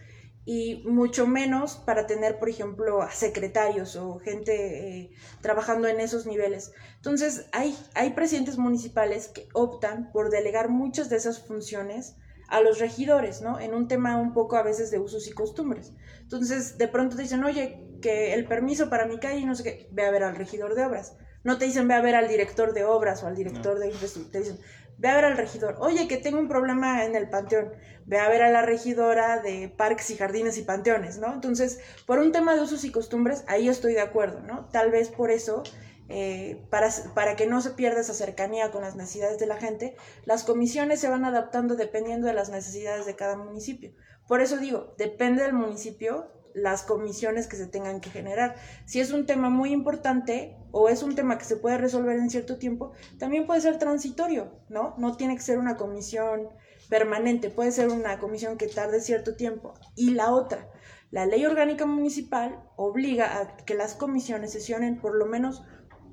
y 0.45 0.83
mucho 0.85 1.25
menos 1.25 1.77
para 1.77 2.05
tener, 2.05 2.37
por 2.37 2.49
ejemplo, 2.49 3.01
a 3.01 3.11
secretarios 3.11 3.95
o 3.95 4.19
gente 4.19 4.99
eh, 4.99 5.11
trabajando 5.41 5.87
en 5.87 6.01
esos 6.01 6.25
niveles. 6.25 6.73
Entonces, 6.97 7.45
hay, 7.53 7.77
hay 7.93 8.09
presidentes 8.09 8.57
municipales 8.57 9.29
que 9.29 9.47
optan 9.53 10.11
por 10.11 10.29
delegar 10.29 10.67
muchas 10.67 11.09
de 11.09 11.15
esas 11.15 11.39
funciones 11.39 12.17
a 12.53 12.61
los 12.61 12.77
regidores, 12.77 13.41
¿no? 13.41 13.59
En 13.59 13.73
un 13.73 13.87
tema 13.87 14.15
un 14.17 14.31
poco 14.31 14.57
a 14.57 14.61
veces 14.61 14.91
de 14.91 14.99
usos 14.99 15.27
y 15.27 15.31
costumbres. 15.31 15.91
Entonces, 16.21 16.77
de 16.77 16.87
pronto 16.87 17.15
te 17.15 17.23
dicen, 17.23 17.43
oye, 17.43 17.89
que 17.99 18.35
el 18.35 18.45
permiso 18.45 18.91
para 18.91 19.07
mi 19.07 19.17
calle, 19.17 19.43
no 19.43 19.55
sé 19.55 19.63
qué, 19.63 19.89
ve 19.91 20.05
a 20.05 20.11
ver 20.11 20.21
al 20.21 20.35
regidor 20.35 20.75
de 20.75 20.85
obras. 20.85 21.17
No 21.43 21.57
te 21.57 21.65
dicen, 21.65 21.87
ve 21.87 21.95
a 21.95 22.01
ver 22.01 22.13
al 22.13 22.27
director 22.27 22.73
de 22.73 22.85
obras 22.85 23.23
o 23.23 23.27
al 23.27 23.35
director 23.35 23.79
de 23.79 23.87
infraestructura. 23.87 24.31
Te 24.31 24.39
dicen, 24.39 24.59
ve 24.99 25.09
a 25.09 25.15
ver 25.15 25.25
al 25.25 25.35
regidor. 25.35 25.77
Oye, 25.79 26.07
que 26.07 26.17
tengo 26.17 26.37
un 26.37 26.47
problema 26.47 27.05
en 27.05 27.15
el 27.15 27.27
panteón. 27.27 27.71
Ve 28.05 28.19
a 28.19 28.29
ver 28.29 28.43
a 28.43 28.51
la 28.51 28.61
regidora 28.61 29.41
de 29.41 29.73
parques 29.75 30.11
y 30.11 30.15
jardines 30.15 30.55
y 30.59 30.61
panteones, 30.61 31.17
¿no? 31.17 31.33
Entonces, 31.33 31.79
por 32.05 32.19
un 32.19 32.31
tema 32.31 32.53
de 32.53 32.61
usos 32.61 32.83
y 32.83 32.91
costumbres, 32.91 33.45
ahí 33.47 33.67
estoy 33.67 33.93
de 33.93 34.01
acuerdo, 34.01 34.41
¿no? 34.41 34.69
Tal 34.71 34.91
vez 34.91 35.09
por 35.09 35.31
eso 35.31 35.63
eh, 36.09 36.65
para, 36.69 36.89
para, 37.13 37.35
que 37.35 37.47
no 37.47 37.61
se 37.61 37.71
pierda 37.71 38.01
esa 38.01 38.13
cercanía 38.13 38.71
con 38.71 38.81
las 38.81 38.95
necesidades 38.95 39.39
de 39.39 39.47
la 39.47 39.57
gente, 39.57 39.95
las 40.25 40.43
comisiones 40.43 40.99
se 40.99 41.09
van 41.09 41.25
adaptando 41.25 41.75
dependiendo 41.75 42.27
de 42.27 42.33
las 42.33 42.49
necesidades 42.49 43.05
de 43.05 43.15
cada 43.15 43.37
municipio. 43.37 43.93
Por 44.27 44.41
eso 44.41 44.57
digo, 44.57 44.93
depende 44.97 45.43
del 45.43 45.53
municipio 45.53 46.31
las 46.53 46.83
comisiones 46.83 47.47
que 47.47 47.55
se 47.55 47.67
tengan 47.67 47.99
que 47.99 48.09
generar. 48.09 48.55
Si 48.85 48.99
es 48.99 49.11
un 49.11 49.25
tema 49.25 49.49
muy 49.49 49.71
importante 49.71 50.55
o 50.71 50.89
es 50.89 51.03
un 51.03 51.15
tema 51.15 51.37
que 51.37 51.45
se 51.45 51.57
puede 51.57 51.77
resolver 51.77 52.17
en 52.17 52.29
cierto 52.29 52.57
tiempo, 52.57 52.93
también 53.17 53.47
puede 53.47 53.61
ser 53.61 53.79
transitorio, 53.79 54.51
¿no? 54.69 54.95
No 54.97 55.17
tiene 55.17 55.35
que 55.35 55.41
ser 55.41 55.57
una 55.57 55.77
comisión 55.77 56.49
permanente, 56.89 57.49
puede 57.49 57.71
ser 57.71 57.89
una 57.89 58.19
comisión 58.19 58.57
que 58.57 58.67
tarde 58.67 59.01
cierto 59.01 59.35
tiempo. 59.35 59.73
Y 59.95 60.11
la 60.11 60.31
otra, 60.31 60.69
la 61.11 61.25
ley 61.25 61.45
orgánica 61.45 61.85
municipal 61.85 62.63
obliga 62.75 63.39
a 63.39 63.55
que 63.57 63.75
las 63.75 63.95
comisiones 63.95 64.51
sesionen 64.51 64.99
por 64.99 65.15
lo 65.15 65.25
menos 65.25 65.63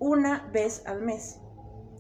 una 0.01 0.49
vez 0.53 0.83
al 0.87 1.03
mes. 1.03 1.37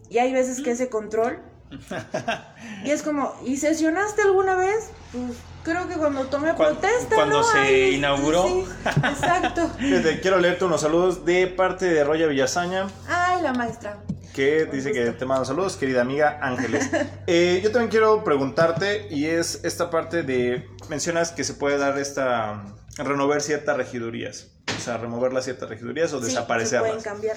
Y 0.09 0.19
hay 0.19 0.33
veces 0.33 0.61
que 0.61 0.73
ese 0.73 0.89
control... 0.89 1.45
y 2.85 2.91
es 2.91 3.05
como, 3.05 3.33
¿y 3.47 3.57
sesionaste 3.57 4.23
alguna 4.23 4.57
vez? 4.57 4.91
Pues 5.13 5.37
creo 5.63 5.89
que 5.89 5.95
cuando 5.95 6.25
tomé 6.27 6.55
protesta. 6.55 7.15
Cuando 7.15 7.43
se 7.43 7.91
inauguró. 7.91 8.47
exacto. 8.85 9.71
quiero 10.23 10.39
leerte 10.39 10.65
unos 10.65 10.81
saludos 10.81 11.25
de 11.25 11.47
parte 11.47 11.87
de 11.87 12.05
Roya 12.05 12.27
Villasaña. 12.27 12.89
Ay, 13.09 13.43
la 13.43 13.53
maestra. 13.53 13.99
Que 14.35 14.65
dice 14.67 14.93
que 14.93 15.11
te 15.11 15.27
mando 15.27 15.45
saludos, 15.45 15.77
querida 15.77 16.03
amiga 16.03 16.39
Ángeles. 16.41 16.91
Eh, 17.27 17.61
yo 17.63 17.71
también 17.71 17.91
quiero 17.91 18.25
preguntarte, 18.25 19.07
y 19.09 19.27
es 19.27 19.61
esta 19.63 19.91
parte 19.91 20.25
de. 20.25 20.69
Mencionas 20.89 21.31
que 21.31 21.45
se 21.45 21.55
puede 21.55 21.79
dar 21.79 21.97
esta. 21.99 22.65
renovar 22.97 23.41
ciertas 23.41 23.77
regidurías. 23.77 24.49
O 24.77 24.81
sea, 24.81 24.97
remover 24.97 25.33
las 25.33 25.45
ciertas 25.45 25.69
regidurías 25.69 26.13
o 26.13 26.21
desaparecerlas. 26.21 27.03
Se 27.03 27.11
pueden 27.11 27.37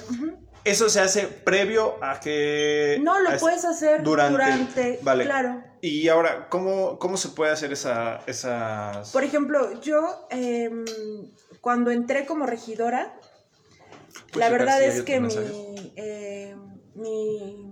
Eso 0.64 0.88
se 0.88 1.00
hace 1.00 1.26
previo 1.26 2.02
a 2.02 2.20
que... 2.20 2.98
No, 3.02 3.20
lo 3.20 3.36
puedes 3.38 3.64
hacer 3.66 4.02
durante, 4.02 4.98
vale. 5.02 5.24
claro. 5.24 5.62
Y 5.82 6.08
ahora, 6.08 6.48
¿cómo, 6.48 6.98
cómo 6.98 7.18
se 7.18 7.28
puede 7.28 7.52
hacer 7.52 7.70
esa, 7.72 8.22
esas...? 8.26 9.12
Por 9.12 9.24
ejemplo, 9.24 9.78
yo 9.82 10.26
em, 10.30 10.86
cuando 11.60 11.90
entré 11.90 12.24
como 12.24 12.46
regidora, 12.46 13.14
pues 14.32 14.36
la 14.36 14.48
verdad 14.48 14.82
es 14.82 15.02
que 15.02 15.16
em, 15.16 16.58
mi, 16.94 17.70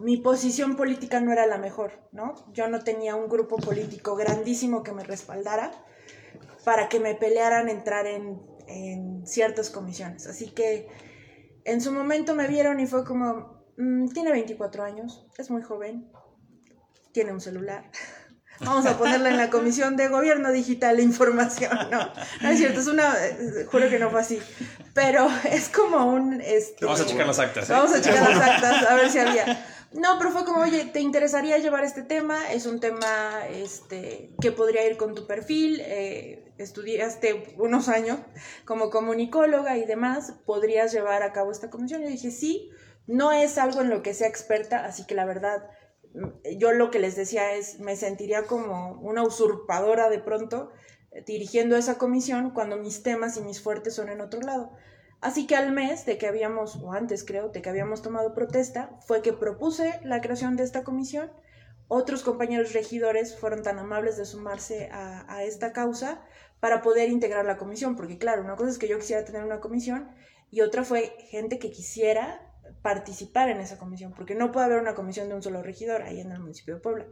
mi, 0.00 0.16
posición 0.16 0.74
política 0.74 1.20
no 1.20 1.30
era 1.32 1.46
la 1.46 1.58
mejor, 1.58 1.92
¿no? 2.10 2.34
Yo 2.52 2.66
no 2.66 2.82
tenía 2.82 3.14
un 3.14 3.28
grupo 3.28 3.56
político 3.58 4.16
grandísimo 4.16 4.82
que 4.82 4.90
me 4.90 5.04
respaldara 5.04 5.70
para 6.64 6.88
que 6.88 6.98
me 6.98 7.14
pelearan 7.14 7.68
entrar 7.68 8.06
en, 8.06 8.42
en 8.66 9.24
ciertas 9.24 9.70
comisiones. 9.70 10.26
Así 10.26 10.50
que 10.50 10.88
en 11.64 11.80
su 11.80 11.92
momento 11.92 12.34
me 12.34 12.46
vieron 12.46 12.80
y 12.80 12.86
fue 12.86 13.04
como, 13.04 13.64
mm, 13.76 14.08
tiene 14.08 14.32
24 14.32 14.84
años, 14.84 15.26
es 15.38 15.50
muy 15.50 15.62
joven, 15.62 16.10
tiene 17.12 17.32
un 17.32 17.40
celular. 17.40 17.90
Vamos 18.60 18.84
a 18.84 18.98
ponerla 18.98 19.30
en 19.30 19.38
la 19.38 19.48
Comisión 19.48 19.96
de 19.96 20.08
Gobierno 20.08 20.52
Digital 20.52 20.98
e 20.98 21.02
Información. 21.02 21.72
No, 21.90 22.12
no 22.42 22.48
es 22.50 22.58
cierto, 22.58 22.80
es 22.80 22.88
una, 22.88 23.14
eh, 23.26 23.66
juro 23.70 23.88
que 23.88 23.98
no 23.98 24.10
fue 24.10 24.20
así. 24.20 24.38
Pero 24.92 25.30
es 25.50 25.70
como 25.70 26.04
un... 26.12 26.40
Este, 26.42 26.84
vamos 26.84 27.00
a 27.00 27.06
checar 27.06 27.26
las 27.26 27.38
actas. 27.38 27.70
¿eh? 27.70 27.72
Vamos 27.72 27.94
a 27.94 28.02
checar 28.02 28.28
las 28.28 28.48
actas, 28.48 28.86
a 28.86 28.94
ver 28.96 29.10
si 29.10 29.18
había. 29.18 29.66
No, 29.92 30.18
pero 30.18 30.30
fue 30.30 30.44
como, 30.44 30.60
oye, 30.60 30.84
¿te 30.84 31.00
interesaría 31.00 31.58
llevar 31.58 31.84
este 31.84 32.02
tema? 32.02 32.50
Es 32.52 32.66
un 32.66 32.80
tema 32.80 33.46
este, 33.50 34.30
que 34.40 34.52
podría 34.52 34.86
ir 34.86 34.96
con 34.96 35.14
tu 35.14 35.26
perfil. 35.26 35.80
Eh, 35.82 36.49
estudiaste 36.62 37.54
unos 37.58 37.88
años 37.88 38.18
como 38.64 38.90
comunicóloga 38.90 39.76
y 39.76 39.84
demás, 39.84 40.34
¿podrías 40.44 40.92
llevar 40.92 41.22
a 41.22 41.32
cabo 41.32 41.50
esta 41.50 41.70
comisión? 41.70 42.02
Yo 42.02 42.08
dije, 42.08 42.30
sí, 42.30 42.70
no 43.06 43.32
es 43.32 43.58
algo 43.58 43.80
en 43.80 43.90
lo 43.90 44.02
que 44.02 44.14
sea 44.14 44.28
experta, 44.28 44.84
así 44.84 45.04
que 45.06 45.14
la 45.14 45.24
verdad 45.24 45.68
yo 46.58 46.72
lo 46.72 46.90
que 46.90 46.98
les 46.98 47.16
decía 47.16 47.54
es, 47.54 47.78
me 47.80 47.96
sentiría 47.96 48.44
como 48.44 49.00
una 49.00 49.22
usurpadora 49.22 50.08
de 50.08 50.18
pronto 50.18 50.70
eh, 51.12 51.22
dirigiendo 51.26 51.76
esa 51.76 51.98
comisión 51.98 52.50
cuando 52.50 52.76
mis 52.76 53.02
temas 53.02 53.36
y 53.36 53.42
mis 53.42 53.62
fuertes 53.62 53.94
son 53.94 54.08
en 54.08 54.20
otro 54.20 54.40
lado. 54.40 54.72
Así 55.20 55.46
que 55.46 55.54
al 55.54 55.72
mes 55.72 56.06
de 56.06 56.16
que 56.16 56.26
habíamos, 56.26 56.76
o 56.76 56.92
antes 56.92 57.24
creo, 57.24 57.50
de 57.50 57.60
que 57.60 57.68
habíamos 57.68 58.00
tomado 58.00 58.34
protesta, 58.34 58.98
fue 59.06 59.22
que 59.22 59.32
propuse 59.32 60.00
la 60.02 60.20
creación 60.20 60.56
de 60.56 60.64
esta 60.64 60.82
comisión. 60.82 61.30
Otros 61.88 62.22
compañeros 62.22 62.72
regidores 62.72 63.36
fueron 63.38 63.62
tan 63.62 63.78
amables 63.78 64.16
de 64.16 64.24
sumarse 64.24 64.88
a, 64.92 65.32
a 65.32 65.44
esta 65.44 65.72
causa 65.72 66.22
para 66.60 66.82
poder 66.82 67.08
integrar 67.08 67.44
la 67.44 67.56
comisión, 67.56 67.96
porque 67.96 68.18
claro, 68.18 68.42
una 68.42 68.56
cosa 68.56 68.70
es 68.70 68.78
que 68.78 68.88
yo 68.88 68.98
quisiera 68.98 69.24
tener 69.24 69.42
una 69.44 69.60
comisión 69.60 70.10
y 70.50 70.60
otra 70.60 70.84
fue 70.84 71.14
gente 71.30 71.58
que 71.58 71.70
quisiera 71.70 72.46
participar 72.82 73.48
en 73.48 73.60
esa 73.60 73.78
comisión, 73.78 74.12
porque 74.14 74.34
no 74.34 74.52
puede 74.52 74.66
haber 74.66 74.80
una 74.80 74.94
comisión 74.94 75.28
de 75.28 75.34
un 75.34 75.42
solo 75.42 75.62
regidor 75.62 76.02
ahí 76.02 76.20
en 76.20 76.32
el 76.32 76.40
municipio 76.40 76.74
de 76.74 76.80
Puebla, 76.80 77.06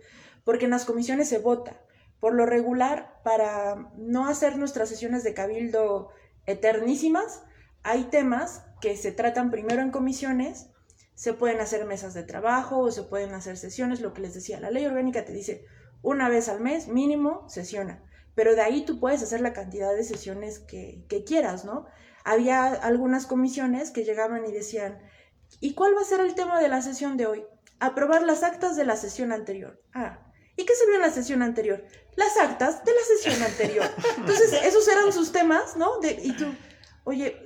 porque 0.44 0.66
en 0.66 0.70
las 0.70 0.84
comisiones 0.84 1.28
se 1.28 1.38
vota. 1.38 1.80
Por 2.20 2.34
lo 2.34 2.46
regular, 2.46 3.20
para 3.22 3.90
no 3.96 4.26
hacer 4.26 4.56
nuestras 4.56 4.88
sesiones 4.88 5.22
de 5.24 5.34
cabildo 5.34 6.10
eternísimas, 6.46 7.42
hay 7.82 8.04
temas 8.04 8.64
que 8.80 8.96
se 8.96 9.12
tratan 9.12 9.50
primero 9.50 9.82
en 9.82 9.90
comisiones, 9.90 10.70
se 11.14 11.32
pueden 11.32 11.60
hacer 11.60 11.84
mesas 11.84 12.14
de 12.14 12.22
trabajo 12.22 12.78
o 12.78 12.90
se 12.90 13.02
pueden 13.02 13.34
hacer 13.34 13.56
sesiones, 13.56 14.00
lo 14.00 14.12
que 14.12 14.22
les 14.22 14.34
decía, 14.34 14.60
la 14.60 14.70
ley 14.70 14.86
orgánica 14.86 15.24
te 15.24 15.32
dice 15.32 15.64
una 16.02 16.28
vez 16.28 16.48
al 16.48 16.60
mes 16.60 16.88
mínimo 16.88 17.48
sesiona, 17.48 18.04
pero 18.38 18.54
de 18.54 18.62
ahí 18.62 18.84
tú 18.84 19.00
puedes 19.00 19.20
hacer 19.20 19.40
la 19.40 19.52
cantidad 19.52 19.92
de 19.92 20.04
sesiones 20.04 20.60
que, 20.60 21.04
que 21.08 21.24
quieras, 21.24 21.64
¿no? 21.64 21.86
Había 22.22 22.66
algunas 22.66 23.26
comisiones 23.26 23.90
que 23.90 24.04
llegaban 24.04 24.46
y 24.46 24.52
decían, 24.52 24.98
¿Y 25.60 25.74
cuál 25.74 25.96
va 25.96 26.02
a 26.02 26.04
ser 26.04 26.20
el 26.20 26.34
tema 26.34 26.60
de 26.60 26.68
la 26.68 26.82
sesión 26.82 27.16
de 27.16 27.26
hoy? 27.26 27.44
Aprobar 27.80 28.22
las 28.22 28.42
actas 28.42 28.76
de 28.76 28.84
la 28.84 28.96
sesión 28.96 29.32
anterior. 29.32 29.82
Ah, 29.94 30.20
¿y 30.56 30.64
qué 30.64 30.74
se 30.74 30.86
vio 30.86 30.96
en 30.96 31.02
la 31.02 31.10
sesión 31.10 31.42
anterior? 31.42 31.84
Las 32.16 32.36
actas 32.36 32.84
de 32.84 32.92
la 32.92 33.00
sesión 33.00 33.42
anterior. 33.42 33.86
Entonces, 34.16 34.52
esos 34.64 34.86
eran 34.88 35.12
sus 35.12 35.32
temas, 35.32 35.76
¿no? 35.76 35.98
De, 36.00 36.10
y 36.22 36.32
tú, 36.36 36.46
oye, 37.04 37.36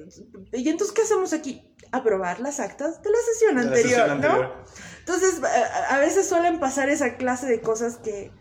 ¿y 0.53 0.69
entonces 0.69 0.95
qué 0.95 1.03
hacemos 1.03 1.33
aquí? 1.33 1.75
Aprobar 1.91 2.41
las 2.41 2.61
actas 2.61 3.03
de 3.03 3.11
la 3.11 3.19
sesión, 3.19 3.59
anterior, 3.59 4.17
¿no? 4.17 4.65
Entonces, 5.01 5.41
a 5.89 5.99
veces 5.99 6.29
suelen 6.29 6.61
pasar 6.61 6.89
esa 6.89 7.17
clase 7.17 7.47
de 7.47 7.61
cosas 7.61 7.97
que, 7.97 8.33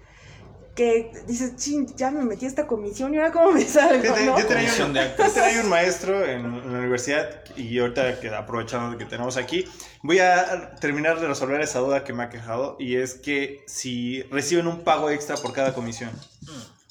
que 0.76 1.12
dices, 1.28 1.56
ching, 1.58 1.96
ya 1.96 2.12
me 2.12 2.24
metí 2.24 2.46
a 2.46 2.48
esta 2.48 2.66
comisión 2.66 3.14
y 3.14 3.18
ahora 3.18 3.32
cómo 3.32 3.52
me 3.52 3.66
salgo, 3.66 4.16
¿no? 4.16 4.40
Yo 4.40 4.48
tenía, 4.48 4.72
un, 4.86 4.94
yo 4.94 5.32
tenía 5.34 5.62
un 5.62 5.70
maestro 5.70 6.26
en, 6.26 6.44
la 6.72 6.80
universidad 6.80 7.44
y 7.58 7.78
ahorita 7.80 8.20
que 8.20 8.30
aprovechando 8.30 8.98
que 8.98 9.06
tenemos 9.06 9.36
aquí, 9.36 9.66
voy 10.02 10.20
a 10.20 10.76
terminar 10.80 11.20
de 11.20 11.28
resolver 11.28 11.60
esa 11.62 11.80
duda 11.80 12.04
que 12.04 12.14
me 12.14 12.24
ha 12.24 12.30
quejado 12.30 12.78
y 12.80 12.96
es 12.96 13.16
que 13.16 13.64
si 13.68 14.24
reciben 14.24 14.68
un 14.68 14.84
pago 14.84 15.10
extra 15.10 15.36
por 15.36 15.52
cada 15.54 15.74
comisión. 15.74 16.12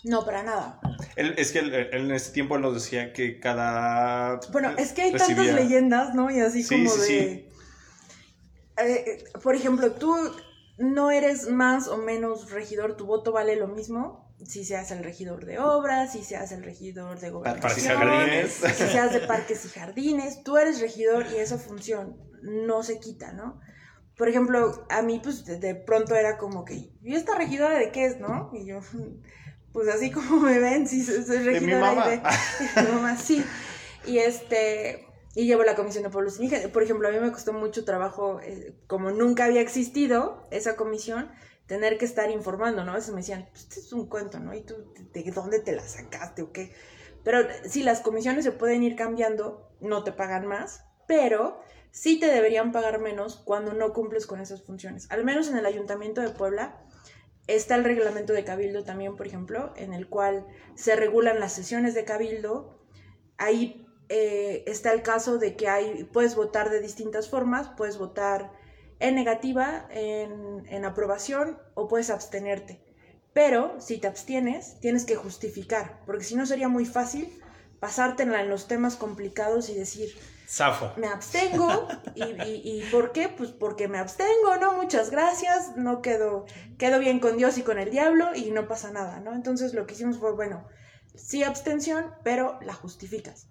No, 0.04 0.24
para 0.24 0.42
nada. 0.42 0.80
Él, 1.16 1.34
es 1.36 1.52
que 1.52 1.60
él, 1.60 1.74
en 1.92 2.10
ese 2.10 2.32
tiempo 2.32 2.58
nos 2.58 2.74
decía 2.74 3.12
que 3.12 3.38
cada... 3.38 4.40
Bueno, 4.52 4.72
es 4.78 4.92
que 4.92 5.02
hay 5.02 5.12
tantas 5.12 5.54
leyendas, 5.54 6.14
¿no? 6.14 6.30
Y 6.30 6.40
así 6.40 6.66
como 6.66 6.94
de... 6.94 7.06
Sí. 7.06 7.46
Eh, 8.78 9.24
por 9.42 9.54
ejemplo, 9.54 9.92
tú 9.92 10.16
no 10.80 11.10
eres 11.10 11.48
más 11.48 11.88
o 11.88 11.98
menos 11.98 12.50
regidor, 12.50 12.96
tu 12.96 13.04
voto 13.04 13.32
vale 13.32 13.54
lo 13.56 13.68
mismo. 13.68 14.34
Si 14.42 14.64
se 14.64 14.78
hace 14.78 14.94
el 14.94 15.04
regidor 15.04 15.44
de 15.44 15.58
obras, 15.58 16.12
si 16.12 16.24
se 16.24 16.36
hace 16.36 16.54
el 16.54 16.62
regidor 16.62 17.20
de 17.20 17.28
gobernación, 17.28 17.70
si 18.72 18.86
se 18.86 18.98
hace 18.98 19.20
parques 19.20 19.66
y 19.66 19.68
jardines, 19.68 20.42
tú 20.42 20.56
eres 20.56 20.80
regidor 20.80 21.26
y 21.30 21.36
esa 21.36 21.58
función 21.58 22.16
no 22.42 22.82
se 22.82 22.98
quita, 22.98 23.34
¿no? 23.34 23.60
Por 24.16 24.30
ejemplo, 24.30 24.86
a 24.88 25.02
mí 25.02 25.20
pues 25.22 25.44
de 25.44 25.74
pronto 25.74 26.14
era 26.14 26.38
como 26.38 26.64
que, 26.64 26.90
¿y 27.02 27.14
esta 27.14 27.36
regidora 27.36 27.78
de 27.78 27.92
qué 27.92 28.06
es, 28.06 28.18
no? 28.18 28.50
Y 28.54 28.64
yo, 28.64 28.80
pues 29.72 29.88
así 29.88 30.10
como 30.10 30.40
me 30.40 30.58
ven, 30.58 30.88
sí, 30.88 31.04
soy 31.04 31.20
regidora 31.40 31.52
de 31.52 31.60
mi 31.60 31.72
mamá. 31.74 32.08
de 32.08 32.16
mi 32.82 32.92
mamá, 32.92 33.16
sí. 33.18 33.44
Y 34.06 34.16
este, 34.16 35.06
y 35.34 35.46
llevo 35.46 35.62
la 35.62 35.76
Comisión 35.76 36.02
de 36.04 36.10
Pueblos 36.10 36.36
Indígenas. 36.36 36.66
Por 36.68 36.82
ejemplo, 36.82 37.08
a 37.08 37.12
mí 37.12 37.18
me 37.20 37.30
costó 37.30 37.52
mucho 37.52 37.84
trabajo, 37.84 38.40
eh, 38.40 38.74
como 38.86 39.10
nunca 39.10 39.44
había 39.44 39.60
existido 39.60 40.46
esa 40.50 40.76
comisión, 40.76 41.30
tener 41.66 41.98
que 41.98 42.04
estar 42.04 42.30
informando, 42.30 42.84
¿no? 42.84 42.92
A 42.92 42.96
veces 42.96 43.10
me 43.10 43.20
decían, 43.20 43.48
pues 43.52 43.62
este 43.64 43.80
es 43.80 43.92
un 43.92 44.08
cuento, 44.08 44.40
¿no? 44.40 44.54
¿Y 44.54 44.62
tú 44.62 44.92
de 45.12 45.30
dónde 45.30 45.60
te 45.60 45.72
la 45.72 45.86
sacaste 45.86 46.42
o 46.42 46.52
qué? 46.52 46.72
Pero 47.22 47.46
sí, 47.64 47.82
las 47.82 48.00
comisiones 48.00 48.44
se 48.44 48.52
pueden 48.52 48.82
ir 48.82 48.96
cambiando, 48.96 49.70
no 49.80 50.02
te 50.02 50.10
pagan 50.10 50.46
más, 50.46 50.84
pero 51.06 51.60
sí 51.92 52.18
te 52.18 52.26
deberían 52.26 52.72
pagar 52.72 53.00
menos 53.00 53.36
cuando 53.36 53.72
no 53.72 53.92
cumples 53.92 54.26
con 54.26 54.40
esas 54.40 54.62
funciones. 54.62 55.08
Al 55.10 55.24
menos 55.24 55.48
en 55.48 55.58
el 55.58 55.66
Ayuntamiento 55.66 56.20
de 56.20 56.30
Puebla 56.30 56.82
está 57.46 57.74
el 57.76 57.84
reglamento 57.84 58.32
de 58.32 58.44
cabildo 58.44 58.84
también, 58.84 59.16
por 59.16 59.26
ejemplo, 59.26 59.72
en 59.76 59.92
el 59.92 60.08
cual 60.08 60.46
se 60.74 60.96
regulan 60.96 61.40
las 61.40 61.52
sesiones 61.52 61.94
de 61.94 62.04
cabildo. 62.04 62.80
Ahí 63.36 63.86
eh, 64.10 64.64
está 64.66 64.92
el 64.92 65.02
caso 65.02 65.38
de 65.38 65.54
que 65.54 65.68
hay, 65.68 66.04
puedes 66.04 66.34
votar 66.34 66.68
de 66.68 66.80
distintas 66.80 67.28
formas, 67.28 67.70
puedes 67.76 67.96
votar 67.96 68.50
en 68.98 69.14
negativa, 69.14 69.86
en, 69.90 70.66
en 70.68 70.84
aprobación 70.84 71.58
o 71.74 71.86
puedes 71.86 72.10
abstenerte. 72.10 72.82
Pero 73.32 73.80
si 73.80 73.98
te 73.98 74.08
abstienes, 74.08 74.80
tienes 74.80 75.04
que 75.04 75.14
justificar, 75.14 76.00
porque 76.04 76.24
si 76.24 76.34
no 76.34 76.44
sería 76.44 76.68
muy 76.68 76.84
fácil 76.84 77.40
pasártela 77.78 78.42
en 78.42 78.50
los 78.50 78.66
temas 78.66 78.96
complicados 78.96 79.70
y 79.70 79.74
decir, 79.74 80.10
Zafo. 80.46 80.92
Me 80.96 81.06
abstengo. 81.06 81.88
Y, 82.16 82.24
y, 82.24 82.88
por 82.90 83.12
qué? 83.12 83.28
Pues 83.28 83.50
porque 83.50 83.86
me 83.86 83.98
abstengo, 83.98 84.56
¿no? 84.60 84.74
Muchas 84.74 85.10
gracias. 85.10 85.76
No 85.76 86.02
quedo, 86.02 86.44
quedo 86.76 86.98
bien 86.98 87.20
con 87.20 87.38
Dios 87.38 87.56
y 87.56 87.62
con 87.62 87.78
el 87.78 87.90
diablo 87.90 88.34
y 88.34 88.50
no 88.50 88.66
pasa 88.66 88.90
nada, 88.90 89.20
¿no? 89.20 89.32
Entonces 89.32 89.72
lo 89.72 89.86
que 89.86 89.94
hicimos 89.94 90.18
fue, 90.18 90.32
bueno, 90.32 90.66
sí 91.14 91.44
abstención, 91.44 92.12
pero 92.24 92.58
la 92.62 92.74
justificas. 92.74 93.46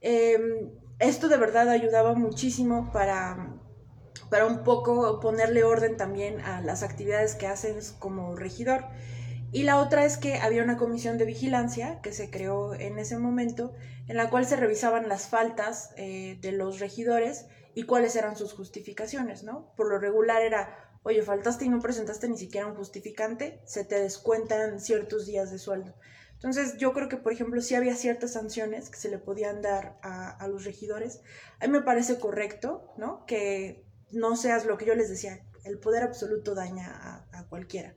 Em, 0.00 0.70
esto 0.98 1.28
de 1.28 1.36
verdad 1.36 1.68
ayudaba 1.68 2.14
muchísimo 2.14 2.90
para, 2.92 3.58
para 4.30 4.46
un 4.46 4.64
poco 4.64 5.20
ponerle 5.20 5.64
orden 5.64 5.96
también 5.96 6.40
a 6.40 6.60
las 6.60 6.82
actividades 6.82 7.34
que 7.34 7.46
haces 7.46 7.92
como 7.98 8.36
regidor. 8.36 8.84
Y 9.52 9.64
la 9.64 9.78
otra 9.78 10.04
es 10.04 10.16
que 10.16 10.38
había 10.38 10.62
una 10.62 10.76
comisión 10.76 11.18
de 11.18 11.24
vigilancia 11.24 12.00
que 12.02 12.12
se 12.12 12.30
creó 12.30 12.74
en 12.74 12.98
ese 12.98 13.18
momento, 13.18 13.72
en 14.06 14.16
la 14.16 14.30
cual 14.30 14.46
se 14.46 14.56
revisaban 14.56 15.08
las 15.08 15.26
faltas 15.26 15.90
eh, 15.96 16.38
de 16.40 16.52
los 16.52 16.78
regidores 16.78 17.46
y 17.74 17.82
cuáles 17.82 18.14
eran 18.14 18.36
sus 18.36 18.52
justificaciones, 18.52 19.42
¿no? 19.42 19.72
Por 19.76 19.88
lo 19.88 19.98
regular 19.98 20.42
era, 20.42 20.98
oye, 21.02 21.22
faltaste 21.22 21.64
y 21.64 21.68
no 21.68 21.80
presentaste 21.80 22.28
ni 22.28 22.36
siquiera 22.36 22.68
un 22.68 22.76
justificante, 22.76 23.60
se 23.64 23.84
te 23.84 24.00
descuentan 24.00 24.80
ciertos 24.80 25.26
días 25.26 25.50
de 25.50 25.58
sueldo. 25.58 25.94
Entonces, 26.40 26.78
yo 26.78 26.94
creo 26.94 27.10
que, 27.10 27.18
por 27.18 27.34
ejemplo, 27.34 27.60
sí 27.60 27.74
había 27.74 27.94
ciertas 27.94 28.32
sanciones 28.32 28.88
que 28.88 28.96
se 28.96 29.10
le 29.10 29.18
podían 29.18 29.60
dar 29.60 29.98
a, 30.02 30.48
los 30.48 30.64
regidores. 30.64 31.20
A 31.60 31.66
mí 31.66 31.72
me 31.72 31.82
parece 31.82 32.18
correcto, 32.18 32.94
¿no? 32.96 33.26
Que 33.26 33.84
no 34.10 34.36
seas 34.36 34.64
lo 34.64 34.78
que 34.78 34.86
yo 34.86 34.94
les 34.94 35.10
decía, 35.10 35.44
el 35.64 35.78
poder 35.78 36.02
absoluto 36.02 36.54
daña 36.54 37.26
a, 37.30 37.46
cualquiera. 37.50 37.94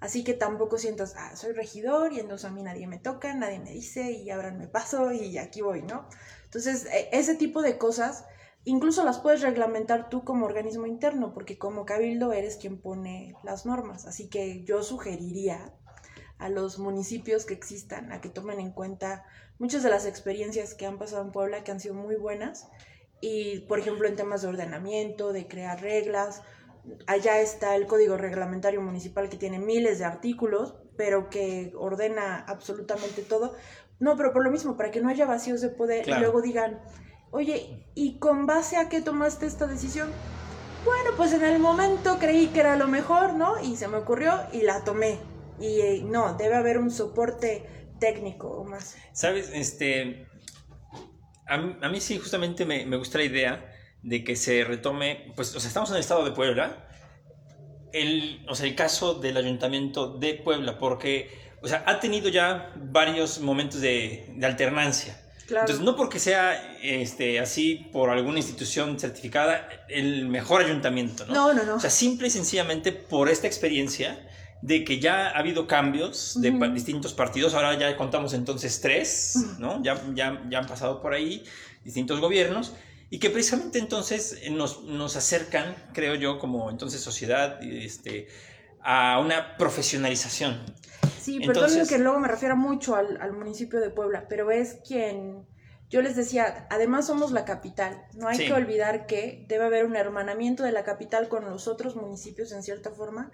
Así 0.00 0.24
que 0.24 0.34
tampoco 0.34 0.76
sientas, 0.76 1.14
ah, 1.16 1.36
soy 1.36 1.52
regidor 1.52 2.12
y 2.12 2.18
entonces 2.18 2.46
a 2.46 2.50
mí 2.50 2.64
nadie 2.64 2.88
me 2.88 2.98
toca, 2.98 3.32
nadie 3.32 3.60
me 3.60 3.70
dice 3.70 4.10
y 4.10 4.28
ahora 4.28 4.50
me 4.50 4.66
paso 4.66 5.12
y 5.12 5.38
aquí 5.38 5.62
voy, 5.62 5.82
¿no? 5.82 6.08
Entonces, 6.46 6.86
e, 6.86 7.10
ese 7.12 7.36
tipo 7.36 7.62
de 7.62 7.78
cosas 7.78 8.24
incluso 8.64 9.04
las 9.04 9.20
puedes 9.20 9.40
reglamentar 9.40 10.08
tú 10.08 10.24
como 10.24 10.46
organismo 10.46 10.86
interno, 10.86 11.32
porque 11.32 11.58
como 11.58 11.86
cabildo 11.86 12.32
eres 12.32 12.56
quien 12.56 12.80
pone 12.80 13.34
las 13.44 13.66
normas. 13.66 14.04
Así 14.06 14.28
que 14.28 14.64
yo 14.64 14.82
sugeriría 14.82 15.74
a 16.44 16.50
los 16.50 16.78
municipios 16.78 17.46
que 17.46 17.54
existan, 17.54 18.12
a 18.12 18.20
que 18.20 18.28
tomen 18.28 18.60
en 18.60 18.70
cuenta 18.70 19.24
muchas 19.58 19.82
de 19.82 19.88
las 19.88 20.04
experiencias 20.04 20.74
que 20.74 20.84
han 20.84 20.98
pasado 20.98 21.22
en 21.22 21.32
Puebla 21.32 21.64
que 21.64 21.72
han 21.72 21.80
sido 21.80 21.94
muy 21.94 22.16
buenas 22.16 22.68
y 23.22 23.60
por 23.60 23.78
ejemplo 23.78 24.06
en 24.06 24.14
temas 24.14 24.42
de 24.42 24.48
ordenamiento, 24.48 25.32
de 25.32 25.48
crear 25.48 25.80
reglas, 25.80 26.42
allá 27.06 27.40
está 27.40 27.76
el 27.76 27.86
código 27.86 28.18
reglamentario 28.18 28.82
municipal 28.82 29.30
que 29.30 29.38
tiene 29.38 29.58
miles 29.58 29.98
de 29.98 30.04
artículos, 30.04 30.74
pero 30.98 31.30
que 31.30 31.72
ordena 31.78 32.44
absolutamente 32.46 33.22
todo. 33.22 33.54
No, 33.98 34.18
pero 34.18 34.34
por 34.34 34.44
lo 34.44 34.50
mismo, 34.50 34.76
para 34.76 34.90
que 34.90 35.00
no 35.00 35.08
haya 35.08 35.24
vacíos 35.24 35.62
de 35.62 35.70
poder 35.70 36.06
y 36.06 36.12
luego 36.12 36.42
digan, 36.42 36.82
oye, 37.30 37.86
¿y 37.94 38.18
con 38.18 38.44
base 38.44 38.76
a 38.76 38.90
qué 38.90 39.00
tomaste 39.00 39.46
esta 39.46 39.66
decisión? 39.66 40.10
Bueno, 40.84 41.12
pues 41.16 41.32
en 41.32 41.42
el 41.42 41.58
momento 41.58 42.18
creí 42.18 42.48
que 42.48 42.60
era 42.60 42.76
lo 42.76 42.86
mejor, 42.86 43.32
¿no? 43.32 43.58
Y 43.62 43.78
se 43.78 43.88
me 43.88 43.96
ocurrió 43.96 44.42
y 44.52 44.60
la 44.60 44.84
tomé. 44.84 45.18
Y 45.60 45.80
eh, 45.80 46.02
no, 46.04 46.34
debe 46.34 46.56
haber 46.56 46.78
un 46.78 46.90
soporte 46.90 47.66
técnico 47.98 48.48
o 48.48 48.64
más. 48.64 48.96
Sabes, 49.12 49.50
este, 49.52 50.26
a, 51.46 51.88
mí 51.88 52.00
sí 52.00 52.18
justamente 52.18 52.64
me, 52.64 52.86
me, 52.86 52.96
gusta 52.96 53.18
la 53.18 53.24
idea 53.24 53.72
de 54.02 54.24
que 54.24 54.36
se 54.36 54.64
retome, 54.64 55.32
pues, 55.36 55.54
o 55.54 55.60
sea, 55.60 55.68
estamos 55.68 55.90
en 55.90 55.96
el 55.96 56.00
estado 56.00 56.24
de 56.24 56.32
Puebla, 56.32 56.88
el, 57.92 58.44
o 58.48 58.54
sea, 58.54 58.66
el 58.66 58.74
caso 58.74 59.14
del 59.14 59.36
ayuntamiento 59.36 60.18
de 60.18 60.34
Puebla, 60.34 60.78
porque, 60.78 61.30
o 61.62 61.68
sea, 61.68 61.84
ha 61.86 62.00
tenido 62.00 62.28
ya 62.28 62.72
varios 62.76 63.40
momentos 63.40 63.80
de, 63.80 64.32
de 64.36 64.46
alternancia. 64.46 65.20
Claro. 65.46 65.64
Entonces, 65.66 65.84
no 65.84 65.94
porque 65.94 66.18
sea 66.18 66.78
este, 66.82 67.38
así 67.38 67.88
por 67.92 68.08
alguna 68.08 68.38
institución 68.38 68.98
certificada 68.98 69.68
el 69.88 70.26
mejor 70.26 70.62
ayuntamiento, 70.62 71.26
¿no? 71.26 71.34
No, 71.34 71.52
no, 71.52 71.64
no. 71.64 71.74
O 71.74 71.80
sea, 71.80 71.90
simple 71.90 72.28
y 72.28 72.30
sencillamente 72.30 72.92
por 72.92 73.28
esta 73.28 73.46
experiencia 73.46 74.26
de 74.64 74.82
que 74.82 74.98
ya 74.98 75.26
ha 75.28 75.38
habido 75.40 75.66
cambios 75.66 76.40
de 76.40 76.50
distintos 76.72 77.12
partidos, 77.12 77.52
ahora 77.52 77.78
ya 77.78 77.94
contamos 77.98 78.32
entonces 78.32 78.80
tres, 78.80 79.36
¿no? 79.58 79.82
Ya, 79.82 80.00
ya, 80.14 80.42
ya 80.48 80.58
han 80.60 80.66
pasado 80.66 81.02
por 81.02 81.12
ahí 81.12 81.44
distintos 81.84 82.18
gobiernos 82.18 82.72
y 83.10 83.18
que 83.18 83.28
precisamente 83.28 83.78
entonces 83.78 84.38
eh, 84.40 84.48
nos, 84.48 84.82
nos 84.84 85.16
acercan, 85.16 85.74
creo 85.92 86.14
yo, 86.14 86.38
como 86.38 86.70
entonces 86.70 87.02
sociedad, 87.02 87.62
este, 87.62 88.26
a 88.80 89.20
una 89.20 89.58
profesionalización. 89.58 90.64
Sí, 91.20 91.40
Entonces- 91.42 91.72
perdón 91.74 91.88
que 91.88 91.98
luego 91.98 92.18
me 92.20 92.28
refiero 92.28 92.56
mucho 92.56 92.96
al, 92.96 93.20
al 93.20 93.32
municipio 93.34 93.80
de 93.80 93.90
Puebla, 93.90 94.24
pero 94.30 94.50
es 94.50 94.78
quien, 94.88 95.46
yo 95.90 96.00
les 96.00 96.16
decía, 96.16 96.66
además 96.70 97.06
somos 97.06 97.32
la 97.32 97.44
capital, 97.44 98.02
no 98.14 98.28
hay 98.28 98.38
Sí. 98.38 98.46
que 98.46 98.54
olvidar 98.54 99.04
que 99.04 99.44
debe 99.46 99.66
haber 99.66 99.84
un 99.84 99.94
hermanamiento 99.96 100.62
de 100.62 100.72
la 100.72 100.84
capital 100.84 101.28
con 101.28 101.44
los 101.44 101.68
otros 101.68 101.96
municipios 101.96 102.50
en 102.52 102.62
cierta 102.62 102.90
forma 102.90 103.30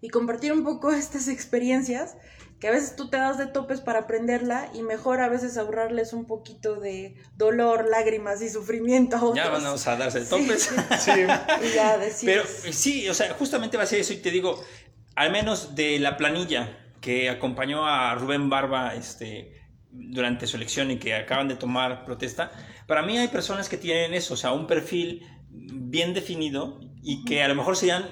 y 0.00 0.08
compartir 0.08 0.52
un 0.52 0.64
poco 0.64 0.92
estas 0.92 1.28
experiencias 1.28 2.16
que 2.60 2.68
a 2.68 2.70
veces 2.70 2.96
tú 2.96 3.10
te 3.10 3.18
das 3.18 3.36
de 3.36 3.46
topes 3.46 3.80
para 3.80 4.00
aprenderla 4.00 4.70
y 4.72 4.82
mejor 4.82 5.20
a 5.20 5.28
veces 5.28 5.58
ahorrarles 5.58 6.12
un 6.12 6.24
poquito 6.24 6.76
de 6.76 7.14
dolor, 7.36 7.86
lágrimas 7.90 8.40
y 8.40 8.48
sufrimiento 8.48 9.16
a 9.16 9.24
otros. 9.24 9.36
Ya 9.36 9.50
vamos 9.50 9.86
a 9.86 9.96
darse 9.96 10.20
de 10.20 10.26
topes. 10.26 10.62
sí. 10.62 10.74
Sí. 10.98 11.10
Y 11.10 11.74
ya 11.74 11.98
decir, 11.98 12.30
Pero 12.30 12.44
sí, 12.72 13.08
o 13.08 13.14
sea, 13.14 13.34
justamente 13.34 13.76
va 13.76 13.82
a 13.82 13.86
ser 13.86 14.00
eso 14.00 14.12
y 14.12 14.18
te 14.18 14.30
digo, 14.30 14.64
al 15.14 15.30
menos 15.30 15.74
de 15.74 15.98
la 15.98 16.16
planilla 16.16 16.78
que 17.00 17.28
acompañó 17.28 17.84
a 17.84 18.14
Rubén 18.14 18.48
Barba 18.48 18.94
este, 18.94 19.60
durante 19.90 20.46
su 20.46 20.56
elección 20.56 20.90
y 20.90 20.98
que 20.98 21.14
acaban 21.14 21.48
de 21.48 21.56
tomar 21.56 22.04
protesta, 22.04 22.50
para 22.86 23.02
mí 23.02 23.18
hay 23.18 23.28
personas 23.28 23.68
que 23.68 23.76
tienen 23.76 24.14
eso, 24.14 24.34
o 24.34 24.36
sea, 24.36 24.52
un 24.52 24.66
perfil 24.66 25.26
bien 25.50 26.14
definido 26.14 26.80
y 27.02 27.24
que 27.24 27.42
a 27.42 27.48
lo 27.48 27.54
mejor 27.54 27.76
serían 27.76 28.08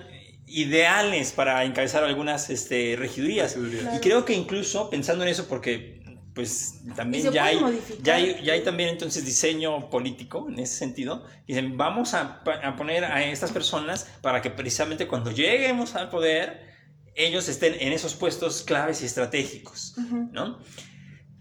ideales 0.53 1.33
para 1.33 1.65
encabezar 1.65 2.05
algunas 2.05 2.51
este, 2.51 2.97
regidurías. 2.97 3.57
Regidurías. 3.57 3.97
Y 3.97 4.01
creo 4.01 4.25
que 4.25 4.35
incluso 4.35 4.91
pensando 4.91 5.25
en 5.25 5.31
eso, 5.31 5.49
porque 5.49 6.03
pues 6.35 6.81
también 6.97 7.31
ya 7.31 7.45
hay, 7.45 7.61
ya, 8.03 8.15
hay, 8.15 8.43
ya 8.43 8.55
hay 8.55 8.63
también 8.63 8.89
entonces 8.89 9.25
diseño 9.25 9.91
político 9.91 10.47
en 10.49 10.59
ese 10.59 10.77
sentido. 10.77 11.27
Dicen, 11.47 11.77
vamos 11.77 12.15
a, 12.15 12.43
a 12.63 12.77
poner 12.77 13.05
a 13.05 13.25
estas 13.25 13.53
personas 13.53 14.09
para 14.23 14.41
que 14.41 14.51
precisamente 14.51 15.07
cuando 15.07 15.31
lleguemos 15.31 15.95
al 15.95 16.09
poder, 16.09 16.73
ellos 17.15 17.49
estén 17.49 17.75
en 17.79 17.93
esos 17.93 18.15
puestos 18.15 18.63
claves 18.63 19.03
y 19.03 19.07
estratégicos. 19.07 19.95
¿no? 20.33 20.59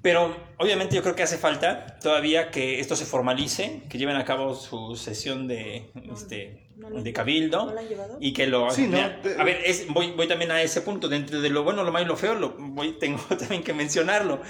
Pero 0.02 0.36
obviamente 0.58 0.96
yo 0.96 1.04
creo 1.04 1.16
que 1.16 1.24
hace 1.24 1.38
falta 1.38 2.00
todavía 2.00 2.50
que 2.50 2.80
esto 2.80 2.96
se 2.96 3.06
formalice, 3.06 3.84
que 3.88 3.98
lleven 3.98 4.16
a 4.16 4.26
cabo 4.26 4.56
su 4.56 4.96
sesión 4.96 5.48
de, 5.48 5.92
este, 6.12 6.71
no 6.82 6.90
lo- 6.90 7.02
de 7.04 7.14
cabildo 7.14 7.66
¿no 7.68 7.74
la 7.74 7.82
han 7.82 7.88
llevado? 7.88 8.18
y 8.20 8.34
que 8.34 8.48
lo 8.48 8.70
Sí, 8.72 8.88
¿no? 8.88 8.98
a 9.00 9.44
ver 9.44 9.62
es- 9.66 9.88
voy, 9.88 10.12
voy 10.12 10.28
también 10.28 10.52
a 10.52 10.62
ese 10.62 10.82
punto 10.82 11.08
dentro 11.08 11.40
de 11.42 11.50
lo 11.50 11.64
bueno 11.64 11.84
lo 11.84 11.92
malo 11.92 12.06
y 12.06 12.08
lo 12.10 12.18
feo 12.18 12.36
lo 12.36 12.56
voy 12.58 12.94
tengo 13.00 13.22
también 13.38 13.64
que 13.64 13.74
mencionarlo 13.74 14.42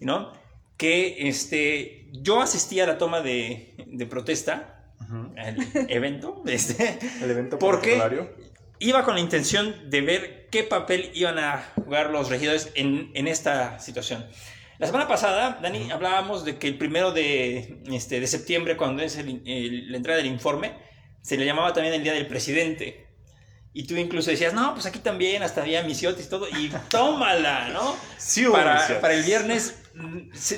no 0.00 0.32
que 0.76 1.28
este 1.28 2.08
yo 2.12 2.40
asistí 2.40 2.80
a 2.80 2.86
la 2.86 2.98
toma 2.98 3.20
de, 3.20 3.74
de 3.86 4.06
protesta 4.06 4.70
Ujú. 5.00 5.32
al 5.36 5.56
evento 5.88 6.42
este 6.46 6.98
El 7.22 7.30
evento 7.30 7.58
¿Por 7.58 7.80
qué? 7.80 7.96
protocolario. 7.96 8.34
iba 8.80 9.04
con 9.04 9.14
la 9.14 9.20
intención 9.20 9.90
de 9.90 10.00
ver 10.00 10.48
qué 10.50 10.62
papel 10.64 11.10
iban 11.14 11.38
a 11.38 11.64
jugar 11.76 12.10
los 12.10 12.28
regidores 12.30 12.70
en, 12.76 13.10
en 13.14 13.26
esta 13.28 13.78
situación. 13.80 14.24
La 14.78 14.86
semana 14.86 15.08
pasada, 15.08 15.58
Dani, 15.62 15.90
hablábamos 15.90 16.44
de 16.44 16.58
que 16.58 16.68
el 16.68 16.76
primero 16.78 17.10
de, 17.12 17.78
este, 17.92 18.20
de 18.20 18.26
septiembre, 18.28 18.76
cuando 18.76 19.02
es 19.02 19.16
el- 19.16 19.42
el- 19.46 19.90
la 19.90 19.96
entrada 19.96 20.18
del 20.18 20.26
informe, 20.26 20.72
se 21.24 21.38
le 21.38 21.46
llamaba 21.46 21.72
también 21.72 21.94
el 21.94 22.02
Día 22.02 22.12
del 22.12 22.26
Presidente. 22.26 23.06
Y 23.72 23.84
tú 23.84 23.96
incluso 23.96 24.30
decías, 24.30 24.52
no, 24.52 24.74
pues 24.74 24.84
aquí 24.84 24.98
también 24.98 25.42
hasta 25.42 25.62
había 25.62 25.82
misiotes 25.82 26.26
y 26.26 26.28
todo, 26.28 26.46
y 26.48 26.70
tómala, 26.90 27.70
¿no? 27.70 27.96
Sí 28.18 28.44
para, 28.44 29.00
para 29.00 29.14
el 29.14 29.24
viernes 29.24 29.74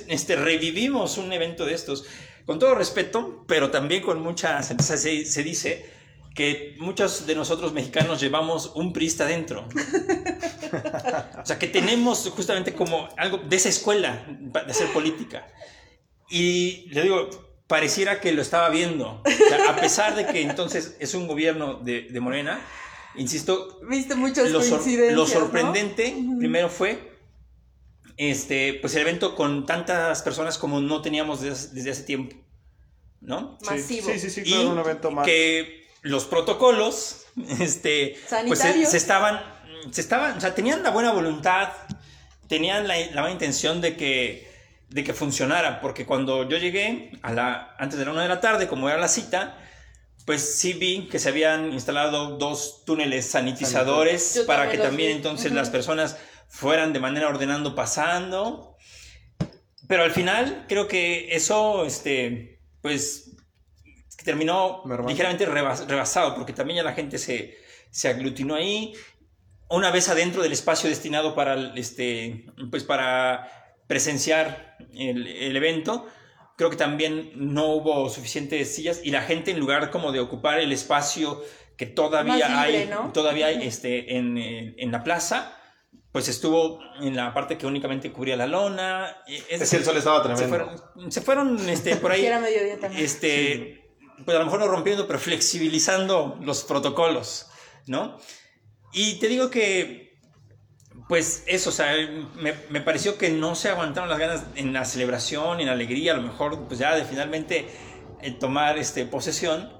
este, 0.08 0.34
revivimos 0.36 1.18
un 1.18 1.32
evento 1.32 1.64
de 1.64 1.74
estos. 1.74 2.04
Con 2.44 2.58
todo 2.58 2.74
respeto, 2.74 3.44
pero 3.46 3.70
también 3.70 4.02
con 4.02 4.20
mucha 4.20 4.62
se, 4.62 5.24
se 5.24 5.42
dice 5.42 5.88
que 6.34 6.74
muchos 6.78 7.26
de 7.26 7.34
nosotros 7.36 7.72
mexicanos 7.72 8.20
llevamos 8.20 8.72
un 8.74 8.92
prista 8.92 9.24
dentro. 9.24 9.68
o 11.40 11.46
sea, 11.46 11.58
que 11.60 11.68
tenemos 11.68 12.28
justamente 12.34 12.74
como 12.74 13.08
algo 13.16 13.38
de 13.38 13.56
esa 13.56 13.68
escuela 13.68 14.26
de 14.28 14.70
hacer 14.70 14.92
política. 14.92 15.46
Y 16.28 16.88
le 16.90 17.02
digo, 17.02 17.45
pareciera 17.66 18.20
que 18.20 18.32
lo 18.32 18.42
estaba 18.42 18.68
viendo. 18.70 19.22
O 19.24 19.48
sea, 19.48 19.70
a 19.70 19.76
pesar 19.76 20.14
de 20.14 20.26
que 20.26 20.42
entonces 20.42 20.96
es 21.00 21.14
un 21.14 21.26
gobierno 21.26 21.74
de, 21.74 22.02
de 22.02 22.20
Morena, 22.20 22.60
insisto, 23.16 23.80
Viste 23.88 24.14
muchas 24.14 24.50
lo, 24.50 24.60
sor- 24.60 24.78
coincidencias, 24.78 25.16
lo 25.16 25.26
sorprendente 25.26 26.14
primero 26.38 26.68
fue 26.68 27.16
este 28.16 28.74
pues 28.80 28.94
el 28.94 29.02
evento 29.02 29.34
con 29.34 29.66
tantas 29.66 30.22
personas 30.22 30.56
como 30.58 30.80
no 30.80 31.02
teníamos 31.02 31.40
desde, 31.42 31.74
desde 31.74 31.90
hace 31.90 32.02
tiempo 32.04 32.36
no 33.20 33.58
Sí, 33.60 33.66
Masivo. 33.70 34.08
Sí, 34.10 34.18
sí, 34.20 34.30
sí, 34.30 34.40
y 34.40 34.44
claro, 34.44 34.70
un 34.70 34.78
evento 34.78 35.10
más. 35.10 35.26
que 35.26 35.86
los 36.02 36.24
protocolos 36.24 37.26
este 37.60 38.16
pues 38.46 38.58
se, 38.60 38.86
se 38.86 38.96
estaban 38.96 39.40
se 39.90 40.00
estaban 40.00 40.36
o 40.38 40.40
sea 40.40 40.54
tenían 40.54 40.82
la 40.82 40.90
buena 40.90 41.12
voluntad 41.12 41.72
tenían 42.48 42.88
la, 42.88 42.96
la 42.98 43.20
buena 43.22 43.32
intención 43.32 43.80
de 43.80 43.96
que 43.96 44.50
de 44.88 45.04
que 45.04 45.12
funcionara 45.14 45.80
porque 45.80 46.06
cuando 46.06 46.48
yo 46.48 46.58
llegué 46.58 47.12
a 47.22 47.32
la 47.32 47.74
antes 47.78 47.98
de 47.98 48.04
la 48.04 48.12
una 48.12 48.22
de 48.22 48.28
la 48.28 48.40
tarde 48.40 48.68
como 48.68 48.88
era 48.88 48.98
la 48.98 49.08
cita 49.08 49.58
pues 50.24 50.56
sí 50.58 50.72
vi 50.74 51.08
que 51.08 51.18
se 51.18 51.28
habían 51.28 51.72
instalado 51.72 52.36
dos 52.36 52.84
túneles 52.84 53.26
sanitizadores 53.26 54.44
para 54.46 54.68
que 54.70 54.78
también 54.78 55.10
vi. 55.10 55.16
entonces 55.16 55.52
las 55.52 55.70
personas 55.70 56.16
fueran 56.48 56.92
de 56.92 57.00
manera 57.00 57.28
ordenando 57.28 57.74
pasando. 57.74 58.76
Pero 59.88 60.02
al 60.02 60.10
final 60.10 60.64
creo 60.68 60.88
que 60.88 61.28
eso, 61.34 61.84
este, 61.84 62.60
pues, 62.82 63.36
terminó 64.24 64.82
ligeramente 65.06 65.46
rebas- 65.46 65.86
rebasado, 65.86 66.34
porque 66.34 66.52
también 66.52 66.78
ya 66.78 66.82
la 66.82 66.94
gente 66.94 67.18
se, 67.18 67.56
se 67.90 68.08
aglutinó 68.08 68.56
ahí. 68.56 68.94
Una 69.68 69.90
vez 69.92 70.08
adentro 70.08 70.42
del 70.42 70.52
espacio 70.52 70.88
destinado 70.88 71.34
para, 71.36 71.54
el, 71.54 71.78
este, 71.78 72.46
pues, 72.70 72.82
para 72.82 73.48
presenciar 73.86 74.76
el, 74.94 75.26
el 75.26 75.56
evento, 75.56 76.06
creo 76.56 76.70
que 76.70 76.76
también 76.76 77.32
no 77.36 77.66
hubo 77.74 78.08
suficientes 78.10 78.74
sillas 78.74 79.00
y 79.04 79.10
la 79.10 79.22
gente 79.22 79.50
en 79.50 79.58
lugar 79.60 79.90
como 79.90 80.12
de 80.12 80.20
ocupar 80.20 80.58
el 80.60 80.72
espacio 80.72 81.42
que 81.76 81.86
todavía 81.86 82.48
libre, 82.48 82.78
hay, 82.82 82.86
¿no? 82.86 83.12
todavía 83.12 83.46
hay 83.46 83.66
este, 83.66 84.16
en, 84.16 84.38
eh, 84.38 84.74
en 84.78 84.90
la 84.92 85.04
plaza, 85.04 85.52
pues 86.12 86.28
estuvo 86.28 86.80
en 87.02 87.14
la 87.14 87.34
parte 87.34 87.58
que 87.58 87.66
únicamente 87.66 88.10
cubría 88.10 88.36
la 88.36 88.46
lona. 88.46 89.18
eh, 89.26 89.44
Es 89.50 89.60
Es 89.60 89.70
que 89.70 89.76
el 89.76 89.84
sol 89.84 89.96
estaba 89.98 90.22
se 90.22 90.46
tremendo. 90.46 90.48
fueron, 90.48 91.12
se 91.12 91.20
fueron 91.20 91.68
este, 91.68 91.96
por 91.96 92.12
ahí, 92.12 92.20
Sí, 92.20 92.26
era 92.28 92.40
mediodía 92.40 92.80
también. 92.80 93.04
este, 93.04 93.84
pues 94.24 94.34
a 94.34 94.38
lo 94.40 94.46
mejor 94.46 94.60
no 94.60 94.68
rompiendo, 94.68 95.06
pero 95.06 95.18
flexibilizando 95.18 96.38
los 96.42 96.64
protocolos, 96.64 97.48
¿no? 97.86 98.16
Y 98.94 99.18
te 99.18 99.28
digo 99.28 99.50
que, 99.50 100.05
pues 101.08 101.44
eso, 101.46 101.70
o 101.70 101.72
sea, 101.72 101.92
me, 102.34 102.54
me 102.68 102.80
pareció 102.80 103.16
que 103.16 103.30
no 103.30 103.54
se 103.54 103.68
aguantaron 103.68 104.08
las 104.08 104.18
ganas 104.18 104.42
en 104.56 104.72
la 104.72 104.84
celebración, 104.84 105.60
en 105.60 105.66
la 105.66 105.72
alegría, 105.72 106.12
a 106.12 106.16
lo 106.16 106.22
mejor, 106.22 106.66
pues 106.66 106.80
ya 106.80 106.94
de 106.96 107.04
finalmente 107.04 107.68
eh, 108.22 108.32
tomar 108.32 108.76
este, 108.78 109.04
posesión, 109.04 109.72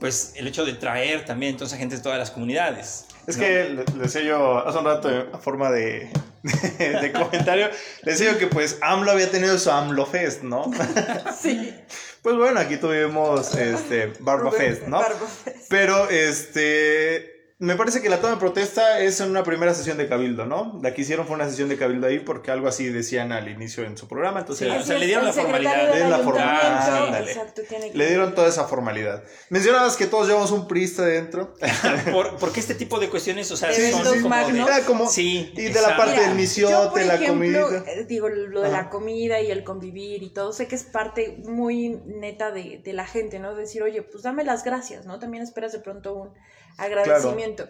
pues 0.00 0.32
el 0.36 0.46
hecho 0.46 0.64
de 0.64 0.72
traer 0.72 1.24
también 1.24 1.52
entonces 1.52 1.76
a 1.76 1.78
gente 1.78 1.96
de 1.96 2.02
todas 2.02 2.18
las 2.18 2.30
comunidades. 2.30 3.06
Es 3.26 3.36
¿no? 3.36 3.42
que 3.42 3.64
le, 3.64 3.84
le 3.84 4.02
decía 4.02 4.22
yo 4.22 4.66
hace 4.66 4.78
un 4.78 4.84
rato, 4.84 5.08
a 5.32 5.38
forma 5.38 5.70
de, 5.70 6.10
de 6.78 7.12
comentario, 7.12 7.68
le 8.02 8.12
decía 8.12 8.32
yo 8.32 8.38
que 8.38 8.46
pues 8.46 8.78
AMLO 8.82 9.10
había 9.10 9.30
tenido 9.30 9.58
su 9.58 9.70
AMLO 9.70 10.06
Fest, 10.06 10.42
¿no? 10.42 10.70
sí. 11.40 11.74
Pues 12.22 12.36
bueno, 12.36 12.58
aquí 12.58 12.78
tuvimos 12.78 13.54
este 13.54 14.14
Barba 14.20 14.50
Fest, 14.50 14.84
¿no? 14.84 14.98
Barba 14.98 15.26
Fest. 15.26 15.66
Pero 15.68 16.08
este. 16.08 17.33
Me 17.64 17.76
parece 17.76 18.02
que 18.02 18.08
la 18.08 18.18
toma 18.20 18.34
de 18.34 18.38
protesta 18.40 19.00
es 19.00 19.20
en 19.20 19.30
una 19.30 19.42
primera 19.42 19.72
sesión 19.74 19.96
de 19.96 20.06
cabildo, 20.08 20.44
¿no? 20.44 20.78
La 20.82 20.92
que 20.92 21.00
hicieron 21.02 21.26
fue 21.26 21.34
una 21.36 21.48
sesión 21.48 21.68
de 21.68 21.76
cabildo 21.78 22.06
ahí 22.06 22.18
porque 22.18 22.50
algo 22.50 22.68
así 22.68 22.88
decían 22.90 23.32
al 23.32 23.48
inicio 23.48 23.84
en 23.84 23.96
su 23.96 24.06
programa, 24.06 24.40
entonces 24.40 24.68
Sí, 24.68 24.70
o 24.70 24.82
sea, 24.82 24.94
Así 24.96 25.00
le 25.00 25.06
dieron 25.06 25.24
la 25.24 25.32
formalidad. 25.32 25.76
del 25.76 25.86
Le 25.86 25.92
dieron 25.94 26.10
la 26.10 26.18
formalidad. 26.18 27.20
Exacto, 27.22 27.62
tiene 27.68 27.90
que- 27.90 27.96
le 27.98 28.06
dieron 28.08 28.34
toda 28.34 28.48
esa 28.48 28.64
formalidad. 28.64 29.24
Mencionabas 29.50 29.96
que 29.96 30.06
todos 30.06 30.26
llevamos 30.28 30.50
un 30.50 30.68
prista 30.68 31.04
dentro. 31.06 31.54
Por- 32.12 32.36
porque 32.36 32.60
este 32.60 32.74
tipo 32.74 33.00
de 33.00 33.08
cuestiones, 33.08 33.50
o 33.50 33.56
sea, 33.56 33.72
Sí, 33.72 33.90
son 33.92 34.02
sí, 34.04 34.08
sí. 34.10 34.16
como 34.18 34.28
magnos. 34.28 34.66
de- 34.66 34.72
Era 34.74 34.84
como- 34.84 35.08
Sí, 35.08 35.52
y 35.56 35.62
de 35.70 35.80
la 35.80 35.96
parte 35.96 36.12
Mira, 36.16 36.26
del 36.28 36.34
misiote, 36.36 36.72
yo, 36.72 36.90
por 36.90 37.02
la 37.04 37.14
ejemplo, 37.14 37.68
comidita. 37.68 37.90
eh, 37.92 38.04
Digo, 38.04 38.28
lo 38.28 38.60
de 38.60 38.68
Ajá. 38.68 38.82
la 38.82 38.90
comida 38.90 39.40
y 39.40 39.50
el 39.50 39.64
convivir 39.64 40.22
y 40.22 40.30
todo, 40.30 40.52
sé 40.52 40.68
que 40.68 40.74
es 40.76 40.82
parte 40.84 41.38
muy 41.44 42.00
neta 42.04 42.50
de, 42.50 42.80
de 42.84 42.92
la 42.92 43.06
gente, 43.06 43.38
¿no? 43.38 43.54
Decir, 43.54 43.82
oye, 43.82 44.02
pues 44.02 44.22
dame 44.22 44.44
las 44.44 44.64
gracias, 44.64 45.06
¿no? 45.06 45.18
También 45.18 45.42
esperas 45.42 45.72
de 45.72 45.78
pronto 45.78 46.14
un 46.14 46.30
agradecimiento. 46.78 47.68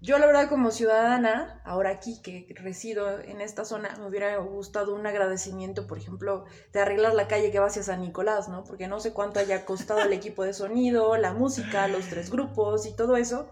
yo 0.00 0.18
la 0.18 0.26
verdad 0.26 0.48
como 0.48 0.70
ciudadana, 0.70 1.60
ahora 1.64 1.90
aquí 1.90 2.20
que 2.22 2.46
resido 2.56 3.20
en 3.20 3.40
esta 3.40 3.64
zona, 3.64 3.96
me 3.98 4.06
hubiera 4.06 4.36
gustado 4.38 4.94
un 4.94 5.06
agradecimiento, 5.06 5.86
por 5.86 5.98
ejemplo, 5.98 6.44
de 6.72 6.80
arreglar 6.80 7.14
la 7.14 7.28
calle 7.28 7.50
que 7.50 7.58
va 7.58 7.66
hacia 7.66 7.82
San 7.82 8.00
Nicolás, 8.00 8.48
¿no? 8.48 8.64
Porque 8.64 8.88
no 8.88 9.00
sé 9.00 9.12
cuánto 9.12 9.40
haya 9.40 9.64
costado 9.64 10.00
el 10.00 10.12
equipo 10.12 10.44
de 10.44 10.54
sonido, 10.54 11.16
la 11.16 11.32
música, 11.32 11.86
los 11.88 12.08
tres 12.08 12.30
grupos 12.30 12.86
y 12.86 12.94
todo 12.94 13.16
eso. 13.16 13.50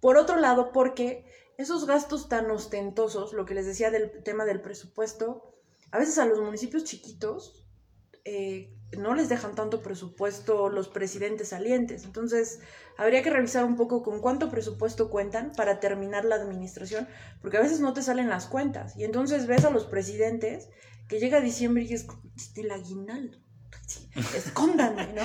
Por 0.00 0.16
otro 0.16 0.36
lado, 0.36 0.72
porque 0.72 1.26
esos 1.56 1.86
gastos 1.86 2.28
tan 2.28 2.50
ostentosos, 2.50 3.32
lo 3.32 3.44
que 3.44 3.54
les 3.54 3.66
decía 3.66 3.90
del 3.90 4.22
tema 4.22 4.44
del 4.44 4.60
presupuesto, 4.60 5.54
a 5.90 5.98
veces 5.98 6.18
a 6.18 6.26
los 6.26 6.40
municipios 6.40 6.84
chiquitos 6.84 7.64
eh, 8.24 8.77
no 8.96 9.14
les 9.14 9.28
dejan 9.28 9.54
tanto 9.54 9.82
presupuesto 9.82 10.68
los 10.68 10.88
presidentes 10.88 11.48
salientes. 11.48 12.04
Entonces, 12.04 12.60
habría 12.96 13.22
que 13.22 13.30
revisar 13.30 13.64
un 13.64 13.76
poco 13.76 14.02
con 14.02 14.20
cuánto 14.20 14.50
presupuesto 14.50 15.10
cuentan 15.10 15.52
para 15.56 15.80
terminar 15.80 16.24
la 16.24 16.36
administración, 16.36 17.06
porque 17.42 17.58
a 17.58 17.60
veces 17.60 17.80
no 17.80 17.92
te 17.92 18.02
salen 18.02 18.28
las 18.28 18.46
cuentas. 18.46 18.96
Y 18.96 19.04
entonces 19.04 19.46
ves 19.46 19.64
a 19.64 19.70
los 19.70 19.84
presidentes 19.84 20.68
que 21.06 21.20
llega 21.20 21.40
diciembre 21.40 21.84
y 21.84 21.94
es 21.94 22.06
el 22.56 22.70
aguinaldo. 22.70 23.38
Escóndanme, 24.34 25.12
¿no? 25.14 25.22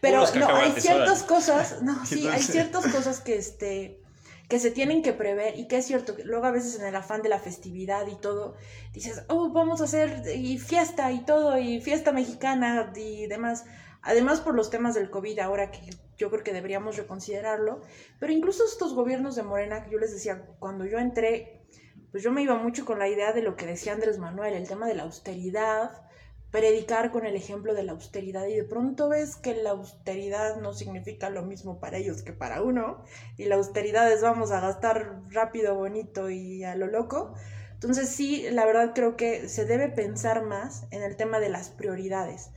Pero 0.00 0.24
no, 0.38 0.54
hay 0.54 0.72
ciertas 0.80 1.22
cosas, 1.22 1.82
no, 1.82 2.04
sí, 2.06 2.26
hay 2.28 2.42
ciertas 2.42 2.86
cosas 2.86 3.20
que 3.20 3.36
este 3.36 4.02
que 4.48 4.58
se 4.60 4.70
tienen 4.70 5.02
que 5.02 5.12
prever 5.12 5.58
y 5.58 5.66
que 5.66 5.78
es 5.78 5.86
cierto 5.86 6.14
que 6.14 6.24
luego 6.24 6.46
a 6.46 6.52
veces 6.52 6.78
en 6.78 6.86
el 6.86 6.94
afán 6.94 7.22
de 7.22 7.28
la 7.28 7.40
festividad 7.40 8.06
y 8.06 8.14
todo 8.14 8.54
dices, 8.92 9.24
oh, 9.28 9.50
vamos 9.50 9.80
a 9.80 9.84
hacer 9.84 10.22
y 10.34 10.58
fiesta 10.58 11.10
y 11.10 11.24
todo 11.24 11.58
y 11.58 11.80
fiesta 11.80 12.12
mexicana 12.12 12.92
y 12.94 13.26
demás. 13.26 13.64
Además 14.02 14.40
por 14.40 14.54
los 14.54 14.70
temas 14.70 14.94
del 14.94 15.10
COVID 15.10 15.40
ahora 15.40 15.72
que 15.72 15.80
yo 16.16 16.30
creo 16.30 16.44
que 16.44 16.52
deberíamos 16.52 16.96
reconsiderarlo, 16.96 17.82
pero 18.20 18.32
incluso 18.32 18.64
estos 18.64 18.94
gobiernos 18.94 19.34
de 19.34 19.42
Morena 19.42 19.84
que 19.84 19.90
yo 19.90 19.98
les 19.98 20.12
decía, 20.12 20.46
cuando 20.60 20.86
yo 20.86 20.98
entré, 20.98 21.66
pues 22.12 22.22
yo 22.22 22.30
me 22.30 22.42
iba 22.42 22.54
mucho 22.54 22.84
con 22.84 23.00
la 23.00 23.08
idea 23.08 23.32
de 23.32 23.42
lo 23.42 23.56
que 23.56 23.66
decía 23.66 23.92
Andrés 23.92 24.18
Manuel, 24.18 24.54
el 24.54 24.68
tema 24.68 24.86
de 24.86 24.94
la 24.94 25.02
austeridad, 25.02 26.06
predicar 26.50 27.10
con 27.10 27.26
el 27.26 27.36
ejemplo 27.36 27.74
de 27.74 27.82
la 27.82 27.92
austeridad 27.92 28.46
y 28.46 28.54
de 28.54 28.64
pronto 28.64 29.08
ves 29.08 29.36
que 29.36 29.54
la 29.54 29.70
austeridad 29.70 30.56
no 30.60 30.72
significa 30.72 31.28
lo 31.28 31.42
mismo 31.42 31.80
para 31.80 31.98
ellos 31.98 32.22
que 32.22 32.32
para 32.32 32.62
uno 32.62 33.02
y 33.36 33.44
la 33.44 33.56
austeridad 33.56 34.10
es 34.10 34.22
vamos 34.22 34.52
a 34.52 34.60
gastar 34.60 35.22
rápido, 35.30 35.74
bonito 35.74 36.30
y 36.30 36.64
a 36.64 36.74
lo 36.76 36.86
loco. 36.86 37.34
Entonces 37.72 38.08
sí, 38.08 38.46
la 38.50 38.64
verdad 38.64 38.92
creo 38.94 39.16
que 39.16 39.48
se 39.48 39.66
debe 39.66 39.88
pensar 39.88 40.44
más 40.44 40.86
en 40.90 41.02
el 41.02 41.16
tema 41.16 41.40
de 41.40 41.50
las 41.50 41.68
prioridades. 41.68 42.50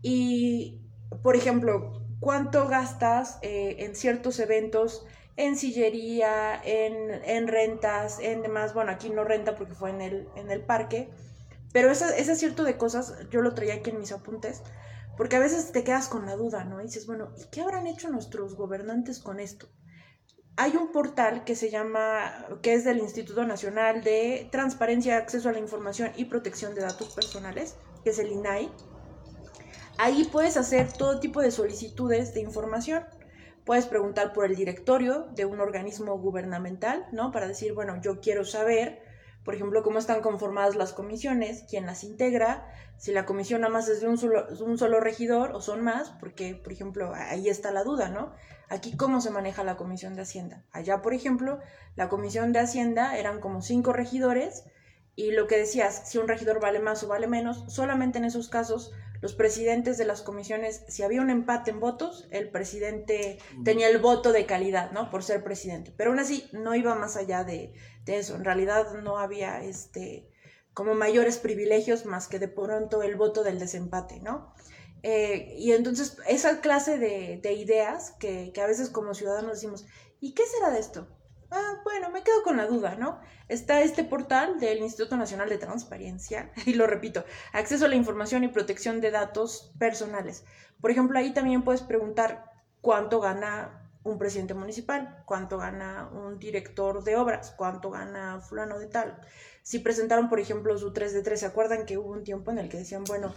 Y, 0.00 0.80
por 1.22 1.36
ejemplo, 1.36 2.02
¿cuánto 2.20 2.66
gastas 2.68 3.38
eh, 3.42 3.76
en 3.80 3.94
ciertos 3.94 4.38
eventos? 4.38 5.06
en 5.36 5.56
sillería, 5.56 6.60
en, 6.64 7.10
en, 7.24 7.48
rentas, 7.48 8.20
en 8.20 8.42
demás, 8.42 8.72
bueno, 8.72 8.92
aquí 8.92 9.10
no 9.10 9.24
renta 9.24 9.56
porque 9.56 9.74
fue 9.74 9.90
en 9.90 10.00
el, 10.00 10.28
en 10.36 10.50
el 10.50 10.60
parque, 10.60 11.10
pero 11.74 11.90
ese, 11.90 12.20
ese 12.20 12.36
cierto 12.36 12.62
de 12.62 12.76
cosas, 12.76 13.14
yo 13.30 13.42
lo 13.42 13.52
traía 13.52 13.74
aquí 13.74 13.90
en 13.90 13.98
mis 13.98 14.12
apuntes, 14.12 14.62
porque 15.16 15.34
a 15.34 15.40
veces 15.40 15.72
te 15.72 15.82
quedas 15.82 16.06
con 16.06 16.24
la 16.24 16.36
duda, 16.36 16.62
¿no? 16.62 16.80
Y 16.80 16.84
dices, 16.84 17.04
bueno, 17.04 17.32
¿y 17.36 17.50
qué 17.50 17.62
habrán 17.62 17.88
hecho 17.88 18.08
nuestros 18.10 18.54
gobernantes 18.54 19.18
con 19.18 19.40
esto? 19.40 19.66
Hay 20.54 20.76
un 20.76 20.92
portal 20.92 21.42
que 21.42 21.56
se 21.56 21.70
llama, 21.70 22.46
que 22.62 22.74
es 22.74 22.84
del 22.84 22.98
Instituto 22.98 23.44
Nacional 23.44 24.04
de 24.04 24.48
Transparencia, 24.52 25.16
Acceso 25.16 25.48
a 25.48 25.52
la 25.52 25.58
Información 25.58 26.12
y 26.14 26.26
Protección 26.26 26.76
de 26.76 26.82
Datos 26.82 27.12
Personales, 27.12 27.74
que 28.04 28.10
es 28.10 28.20
el 28.20 28.30
INAI. 28.30 28.70
Ahí 29.98 30.28
puedes 30.30 30.56
hacer 30.56 30.92
todo 30.92 31.18
tipo 31.18 31.40
de 31.40 31.50
solicitudes 31.50 32.34
de 32.34 32.40
información. 32.40 33.04
Puedes 33.64 33.86
preguntar 33.86 34.32
por 34.32 34.44
el 34.44 34.54
directorio 34.54 35.26
de 35.34 35.44
un 35.44 35.60
organismo 35.60 36.16
gubernamental, 36.20 37.04
¿no? 37.10 37.32
Para 37.32 37.48
decir, 37.48 37.74
bueno, 37.74 38.00
yo 38.00 38.20
quiero 38.20 38.44
saber 38.44 39.02
por 39.44 39.54
ejemplo, 39.54 39.82
cómo 39.82 39.98
están 39.98 40.22
conformadas 40.22 40.74
las 40.74 40.92
comisiones, 40.92 41.64
quién 41.68 41.86
las 41.86 42.02
integra, 42.02 42.66
si 42.96 43.12
la 43.12 43.26
comisión 43.26 43.60
nada 43.60 43.72
más 43.72 43.88
es 43.88 44.00
de 44.00 44.08
un 44.08 44.16
solo, 44.16 44.46
un 44.64 44.78
solo 44.78 45.00
regidor 45.00 45.52
o 45.52 45.60
son 45.60 45.82
más, 45.82 46.10
porque, 46.20 46.54
por 46.54 46.72
ejemplo, 46.72 47.12
ahí 47.14 47.48
está 47.48 47.70
la 47.70 47.84
duda, 47.84 48.08
¿no? 48.08 48.32
Aquí, 48.68 48.96
¿cómo 48.96 49.20
se 49.20 49.30
maneja 49.30 49.62
la 49.62 49.76
comisión 49.76 50.14
de 50.14 50.22
Hacienda? 50.22 50.64
Allá, 50.72 51.02
por 51.02 51.12
ejemplo, 51.12 51.60
la 51.96 52.08
comisión 52.08 52.52
de 52.52 52.60
Hacienda 52.60 53.18
eran 53.18 53.40
como 53.40 53.60
cinco 53.60 53.92
regidores 53.92 54.64
y 55.16 55.30
lo 55.30 55.46
que 55.46 55.58
decías, 55.58 56.02
si 56.06 56.18
un 56.18 56.28
regidor 56.28 56.60
vale 56.60 56.80
más 56.80 57.02
o 57.04 57.08
vale 57.08 57.26
menos, 57.26 57.64
solamente 57.68 58.18
en 58.18 58.24
esos 58.24 58.48
casos 58.48 58.92
los 59.24 59.34
presidentes 59.34 59.96
de 59.96 60.04
las 60.04 60.20
comisiones, 60.20 60.84
si 60.88 61.02
había 61.02 61.22
un 61.22 61.30
empate 61.30 61.70
en 61.70 61.80
votos, 61.80 62.28
el 62.30 62.50
presidente 62.50 63.38
tenía 63.64 63.88
el 63.88 63.98
voto 63.98 64.32
de 64.32 64.44
calidad, 64.44 64.90
¿no? 64.92 65.10
Por 65.10 65.22
ser 65.22 65.42
presidente. 65.42 65.94
Pero 65.96 66.10
aún 66.10 66.18
así 66.18 66.46
no 66.52 66.74
iba 66.74 66.94
más 66.94 67.16
allá 67.16 67.42
de, 67.42 67.72
eso. 68.04 68.34
En 68.34 68.44
realidad 68.44 68.92
no 69.02 69.16
había 69.16 69.62
este 69.62 70.28
como 70.74 70.94
mayores 70.94 71.38
privilegios 71.38 72.04
más 72.04 72.28
que 72.28 72.38
de 72.38 72.48
pronto 72.48 73.02
el 73.02 73.14
voto 73.14 73.44
del 73.44 73.58
desempate, 73.58 74.20
¿no? 74.20 74.52
Eh, 75.02 75.54
y 75.56 75.72
entonces 75.72 76.18
esa 76.28 76.60
clase 76.60 76.98
de, 76.98 77.40
de 77.42 77.52
ideas 77.54 78.10
que, 78.18 78.50
que, 78.52 78.60
a 78.60 78.66
veces 78.66 78.90
como 78.90 79.14
ciudadanos 79.14 79.52
decimos, 79.52 79.86
¿y 80.20 80.34
qué 80.34 80.42
será 80.44 80.70
de 80.70 80.80
esto? 80.80 81.08
Ah, 81.50 81.80
bueno, 81.84 82.10
me 82.10 82.22
quedo 82.22 82.42
con 82.42 82.56
la 82.56 82.66
duda, 82.66 82.96
¿no? 82.96 83.20
Está 83.48 83.82
este 83.82 84.04
portal 84.04 84.58
del 84.58 84.78
Instituto 84.78 85.16
Nacional 85.16 85.48
de 85.48 85.58
Transparencia, 85.58 86.50
y 86.66 86.74
lo 86.74 86.86
repito, 86.86 87.24
acceso 87.52 87.84
a 87.84 87.88
la 87.88 87.96
información 87.96 88.44
y 88.44 88.48
protección 88.48 89.00
de 89.00 89.10
datos 89.10 89.72
personales. 89.78 90.44
Por 90.80 90.90
ejemplo, 90.90 91.18
ahí 91.18 91.32
también 91.32 91.62
puedes 91.62 91.82
preguntar 91.82 92.52
cuánto 92.80 93.20
gana 93.20 93.80
un 94.04 94.18
presidente 94.18 94.52
municipal, 94.52 95.22
cuánto 95.24 95.56
gana 95.56 96.10
un 96.12 96.38
director 96.38 97.02
de 97.02 97.16
obras, 97.16 97.54
cuánto 97.56 97.90
gana 97.90 98.38
fulano 98.40 98.78
de 98.78 98.86
tal. 98.86 99.18
Si 99.62 99.78
presentaron, 99.78 100.28
por 100.28 100.40
ejemplo, 100.40 100.76
su 100.76 100.92
3 100.92 101.14
de 101.14 101.22
3, 101.22 101.40
¿se 101.40 101.46
acuerdan 101.46 101.86
que 101.86 101.96
hubo 101.96 102.12
un 102.12 102.22
tiempo 102.22 102.50
en 102.50 102.58
el 102.58 102.68
que 102.68 102.76
decían, 102.76 103.04
bueno, 103.04 103.32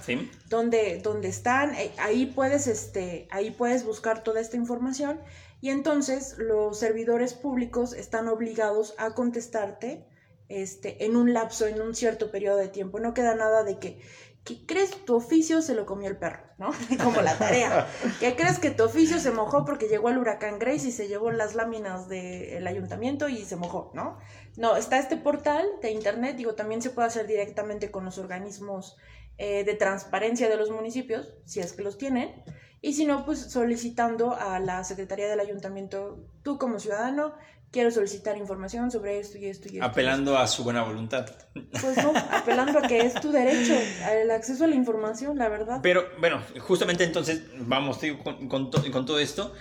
¿dónde, 0.49 0.99
¿dónde, 1.01 1.29
están? 1.29 1.73
Eh, 1.75 1.93
ahí 1.99 2.25
puedes, 2.25 2.67
este, 2.67 3.29
ahí 3.31 3.51
puedes 3.51 3.85
buscar 3.85 4.23
toda 4.23 4.41
esta 4.41 4.57
información 4.57 5.21
y 5.59 5.69
entonces 5.69 6.35
los 6.37 6.77
servidores 6.77 7.33
públicos 7.33 7.93
están 7.93 8.27
obligados 8.27 8.93
a 8.97 9.13
contestarte 9.15 10.05
este, 10.49 11.05
en 11.05 11.15
un 11.15 11.33
lapso, 11.33 11.65
en 11.65 11.81
un 11.81 11.95
cierto 11.95 12.31
periodo 12.31 12.57
de 12.57 12.67
tiempo. 12.67 12.99
No 12.99 13.13
queda 13.13 13.33
nada 13.35 13.63
de 13.63 13.79
que, 13.79 13.99
¿qué 14.43 14.65
crees 14.67 14.91
tu 15.03 15.15
oficio 15.15 15.63
se 15.63 15.73
lo 15.73 15.87
comió 15.87 16.09
el 16.09 16.17
perro? 16.17 16.43
¿No? 16.59 16.69
Como 17.03 17.21
la 17.21 17.37
tarea. 17.37 17.87
¿Qué 18.19 18.35
crees 18.35 18.59
que 18.59 18.69
tu 18.69 18.83
oficio 18.83 19.19
se 19.19 19.31
mojó 19.31 19.65
porque 19.65 19.87
llegó 19.87 20.09
el 20.09 20.19
huracán 20.19 20.59
Grace 20.59 20.87
y 20.87 20.91
se 20.91 21.07
llevó 21.07 21.31
las 21.31 21.55
láminas 21.55 22.07
del 22.07 22.65
ayuntamiento 22.67 23.27
y 23.27 23.43
se 23.43 23.55
mojó, 23.55 23.91
¿no? 23.95 24.19
No, 24.57 24.77
está 24.77 24.99
este 24.99 25.17
portal 25.17 25.67
de 25.81 25.91
internet, 25.91 26.35
digo, 26.37 26.53
también 26.53 26.83
se 26.83 26.91
puede 26.91 27.07
hacer 27.07 27.25
directamente 27.25 27.89
con 27.89 28.05
los 28.05 28.19
organismos 28.19 28.95
eh, 29.39 29.63
de 29.63 29.73
transparencia 29.73 30.49
de 30.49 30.57
los 30.57 30.71
municipios, 30.71 31.33
si 31.45 31.59
es 31.59 31.73
que 31.73 31.83
los 31.83 31.97
tienen 31.97 32.43
y 32.81 32.93
si 32.93 33.05
no, 33.05 33.25
pues 33.25 33.51
solicitando 33.51 34.35
a 34.35 34.59
la 34.59 34.83
Secretaría 34.83 35.27
del 35.27 35.39
Ayuntamiento, 35.39 36.27
tú 36.43 36.57
como 36.57 36.79
ciudadano, 36.79 37.33
quiero 37.71 37.91
solicitar 37.91 38.37
información 38.37 38.91
sobre 38.91 39.19
esto 39.19 39.37
y 39.37 39.47
esto 39.47 39.67
y 39.71 39.77
esto. 39.77 39.85
Apelando 39.85 40.37
a 40.37 40.47
su 40.47 40.63
buena 40.63 40.83
voluntad. 40.83 41.25
Pues 41.53 41.97
no, 41.97 42.13
apelando 42.31 42.79
a 42.79 42.81
que 42.83 42.99
es 42.99 43.15
tu 43.15 43.31
derecho, 43.31 43.73
el 44.11 44.29
acceso 44.31 44.65
a 44.65 44.67
la 44.67 44.75
información, 44.75 45.37
la 45.37 45.49
verdad. 45.49 45.79
Pero 45.81 46.05
bueno, 46.19 46.41
justamente 46.59 47.03
entonces 47.03 47.43
vamos 47.59 47.99
con, 48.23 48.47
con, 48.47 48.71
con 48.71 49.05
todo 49.05 49.19
esto, 49.19 49.53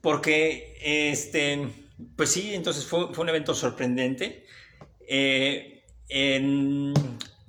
porque 0.00 0.76
este, 0.82 1.68
pues 2.16 2.30
sí, 2.30 2.54
entonces 2.54 2.86
fue, 2.86 3.12
fue 3.12 3.24
un 3.24 3.28
evento 3.28 3.54
sorprendente. 3.54 4.46
Eh, 5.08 5.84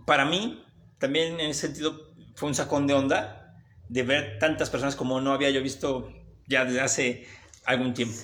para 0.05 0.25
mí, 0.25 0.65
también 0.97 1.39
en 1.39 1.51
ese 1.51 1.67
sentido, 1.67 2.13
fue 2.35 2.49
un 2.49 2.55
sacón 2.55 2.87
de 2.87 2.93
onda 2.93 3.42
de 3.89 4.03
ver 4.03 4.39
tantas 4.39 4.69
personas 4.69 4.95
como 4.95 5.21
no 5.21 5.33
había 5.33 5.49
yo 5.49 5.61
visto 5.61 6.11
ya 6.47 6.65
desde 6.65 6.81
hace 6.81 7.27
algún 7.65 7.93
tiempo. 7.93 8.15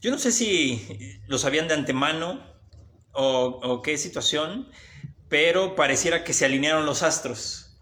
Yo 0.00 0.10
no 0.10 0.18
sé 0.18 0.32
si 0.32 1.20
lo 1.26 1.38
sabían 1.38 1.68
de 1.68 1.74
antemano 1.74 2.42
o, 3.12 3.82
qué 3.82 3.98
situación, 3.98 4.68
pero 5.28 5.74
pareciera 5.74 6.24
que 6.24 6.32
se 6.32 6.44
alinearon 6.44 6.86
los 6.86 7.02
astros. 7.02 7.78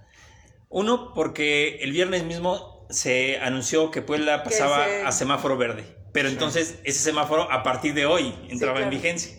Uno, 0.69 1.13
porque 1.15 1.79
el 1.83 1.93
viernes 1.93 2.25
mismo 2.25 2.87
se 2.91 3.39
anunció 3.39 3.91
que 3.91 4.03
Puebla 4.03 4.43
pasaba 4.43 4.85
a 5.07 5.13
semáforo 5.13 5.57
verde, 5.57 5.97
pero 6.13 6.29
entonces 6.29 6.81
ese 6.85 7.01
semáforo 7.01 7.51
a 7.51 7.63
partir 7.63 7.95
de 7.95 8.07
hoy 8.07 8.35
entraba 8.49 8.83
en 8.83 8.91
vigencia. 8.91 9.33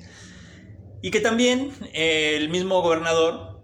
Y 1.01 1.11
que 1.11 1.19
también 1.19 1.71
eh, 1.93 2.35
el 2.35 2.49
mismo 2.49 2.81
gobernador 2.81 3.61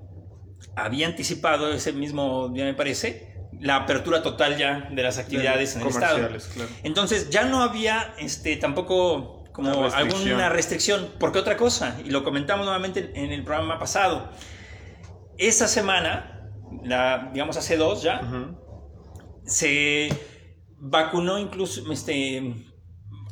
había 0.76 1.08
anticipado 1.08 1.72
ese 1.72 1.94
mismo 1.94 2.50
día, 2.50 2.66
me 2.66 2.74
parece, 2.74 3.35
la 3.66 3.78
apertura 3.78 4.22
total 4.22 4.58
ya 4.58 4.88
de 4.92 5.02
las 5.02 5.18
actividades 5.18 5.76
en 5.76 5.82
el 5.82 5.88
Estado. 5.88 6.30
Entonces 6.84 7.32
ya 7.32 7.46
no 7.46 7.64
había 7.64 8.14
este, 8.20 8.58
tampoco 8.58 9.44
como 9.52 9.86
alguna 9.86 10.50
restricción. 10.50 11.10
Porque 11.20 11.40
otra 11.40 11.58
cosa, 11.58 11.98
y 12.06 12.12
lo 12.12 12.24
comentamos 12.24 12.66
nuevamente 12.66 13.12
en 13.16 13.32
el 13.32 13.44
programa 13.44 13.80
pasado, 13.80 14.30
esa 15.40 15.68
semana, 15.68 16.52
la, 16.84 17.32
digamos 17.34 17.58
hace 17.58 17.76
dos 17.76 18.04
ya, 18.04 18.22
se 19.46 20.10
vacunó 20.78 21.40
incluso 21.40 21.92
este, 21.92 22.54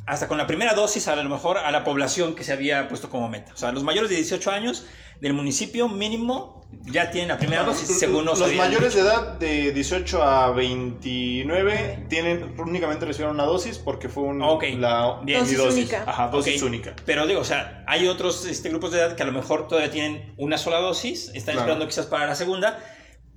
hasta 0.04 0.26
con 0.26 0.36
la 0.36 0.48
primera 0.48 0.74
dosis 0.74 1.06
a 1.06 1.14
lo 1.14 1.28
mejor 1.28 1.58
a 1.58 1.70
la 1.70 1.84
población 1.84 2.34
que 2.34 2.42
se 2.42 2.52
había 2.52 2.88
puesto 2.88 3.08
como 3.08 3.28
meta. 3.28 3.52
O 3.52 3.56
sea, 3.56 3.70
los 3.70 3.84
mayores 3.84 4.10
de 4.10 4.16
18 4.16 4.50
años 4.50 4.84
del 5.20 5.32
municipio 5.34 5.88
mínimo 5.88 6.62
ya 6.86 7.10
tienen 7.10 7.28
la 7.28 7.38
primera 7.38 7.62
dosis, 7.62 7.88
según 7.98 8.24
nos 8.24 8.40
Los 8.40 8.52
mayores 8.54 8.94
dicho. 8.94 9.04
de 9.04 9.10
edad 9.10 9.38
de 9.38 9.72
18 9.72 10.22
a 10.22 10.50
29 10.52 12.06
tienen 12.08 12.54
únicamente 12.58 13.04
recibieron 13.06 13.36
una 13.36 13.44
dosis 13.44 13.78
porque 13.78 14.08
fue 14.08 14.24
un, 14.24 14.42
Ok, 14.42 14.64
la 14.78 15.20
bien. 15.22 15.40
Dosis 15.40 15.58
única. 15.60 16.04
Ajá, 16.06 16.28
dosis 16.28 16.60
Ok, 16.62 16.68
única. 16.68 16.96
Pero 17.06 17.26
digo, 17.26 17.40
o 17.40 17.44
sea, 17.44 17.84
hay 17.86 18.08
otros 18.08 18.44
este, 18.46 18.68
grupos 18.70 18.92
de 18.92 18.98
edad 18.98 19.14
que 19.16 19.22
a 19.22 19.26
lo 19.26 19.32
mejor 19.32 19.68
todavía 19.68 19.90
tienen 19.90 20.34
una 20.36 20.58
sola 20.58 20.78
dosis, 20.78 21.28
están 21.34 21.54
Claro. 21.54 21.60
esperando 21.60 21.86
quizás 21.86 22.06
para 22.06 22.26
la 22.26 22.34
segunda, 22.34 22.78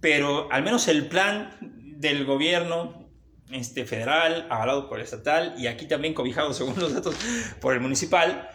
pero 0.01 0.47
al 0.51 0.63
menos 0.63 0.87
el 0.87 1.07
plan 1.07 1.57
del 1.61 2.25
gobierno 2.25 3.07
este, 3.51 3.85
federal, 3.85 4.47
avalado 4.49 4.89
por 4.89 4.97
el 4.99 5.05
estatal 5.05 5.55
y 5.57 5.67
aquí 5.67 5.87
también 5.87 6.13
cobijado, 6.13 6.53
según 6.53 6.79
los 6.79 6.93
datos, 6.93 7.15
por 7.61 7.73
el 7.73 7.79
municipal, 7.81 8.49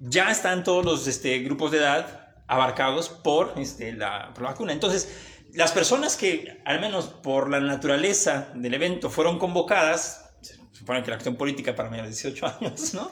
ya 0.00 0.30
están 0.30 0.64
todos 0.64 0.84
los 0.84 1.06
este, 1.06 1.38
grupos 1.38 1.70
de 1.70 1.78
edad 1.78 2.23
abarcados 2.46 3.08
por, 3.08 3.54
este, 3.56 3.92
la, 3.92 4.32
por 4.34 4.42
la 4.44 4.50
vacuna. 4.50 4.72
Entonces, 4.72 5.08
las 5.52 5.72
personas 5.72 6.16
que, 6.16 6.60
al 6.64 6.80
menos 6.80 7.06
por 7.06 7.48
la 7.48 7.60
naturaleza 7.60 8.48
del 8.54 8.74
evento, 8.74 9.08
fueron 9.10 9.38
convocadas, 9.38 10.30
se 10.42 10.56
supone 10.72 11.02
que 11.02 11.10
la 11.10 11.16
acción 11.16 11.36
política 11.36 11.74
para 11.74 11.88
mayores 11.90 12.22
de 12.22 12.30
18 12.30 12.46
años, 12.60 12.94
¿no? 12.94 13.10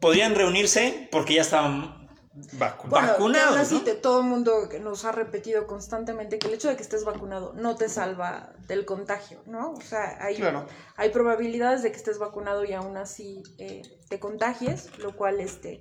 Podrían 0.00 0.34
reunirse 0.34 1.08
porque 1.10 1.34
ya 1.34 1.42
estaban 1.42 2.04
Vacunados. 2.52 2.90
Bueno, 2.90 3.08
vacunados, 3.08 3.56
así 3.56 3.74
¿no? 3.76 3.80
te- 3.80 3.94
todo 3.94 4.20
el 4.20 4.26
mundo 4.26 4.68
nos 4.82 5.06
ha 5.06 5.12
repetido 5.12 5.66
constantemente 5.66 6.38
que 6.38 6.48
el 6.48 6.52
hecho 6.52 6.68
de 6.68 6.76
que 6.76 6.82
estés 6.82 7.02
vacunado 7.06 7.54
no 7.54 7.76
te 7.76 7.88
salva 7.88 8.52
del 8.68 8.84
contagio, 8.84 9.42
¿no? 9.46 9.70
O 9.72 9.80
sea, 9.80 10.18
hay, 10.20 10.36
Claro. 10.36 10.66
hay 10.98 11.08
probabilidades 11.08 11.82
de 11.82 11.90
que 11.92 11.96
estés 11.96 12.18
vacunado 12.18 12.66
y 12.66 12.74
aún 12.74 12.98
así 12.98 13.42
eh, 13.56 13.80
te 14.10 14.20
contagies, 14.20 14.90
lo 14.98 15.16
cual 15.16 15.40
este, 15.40 15.80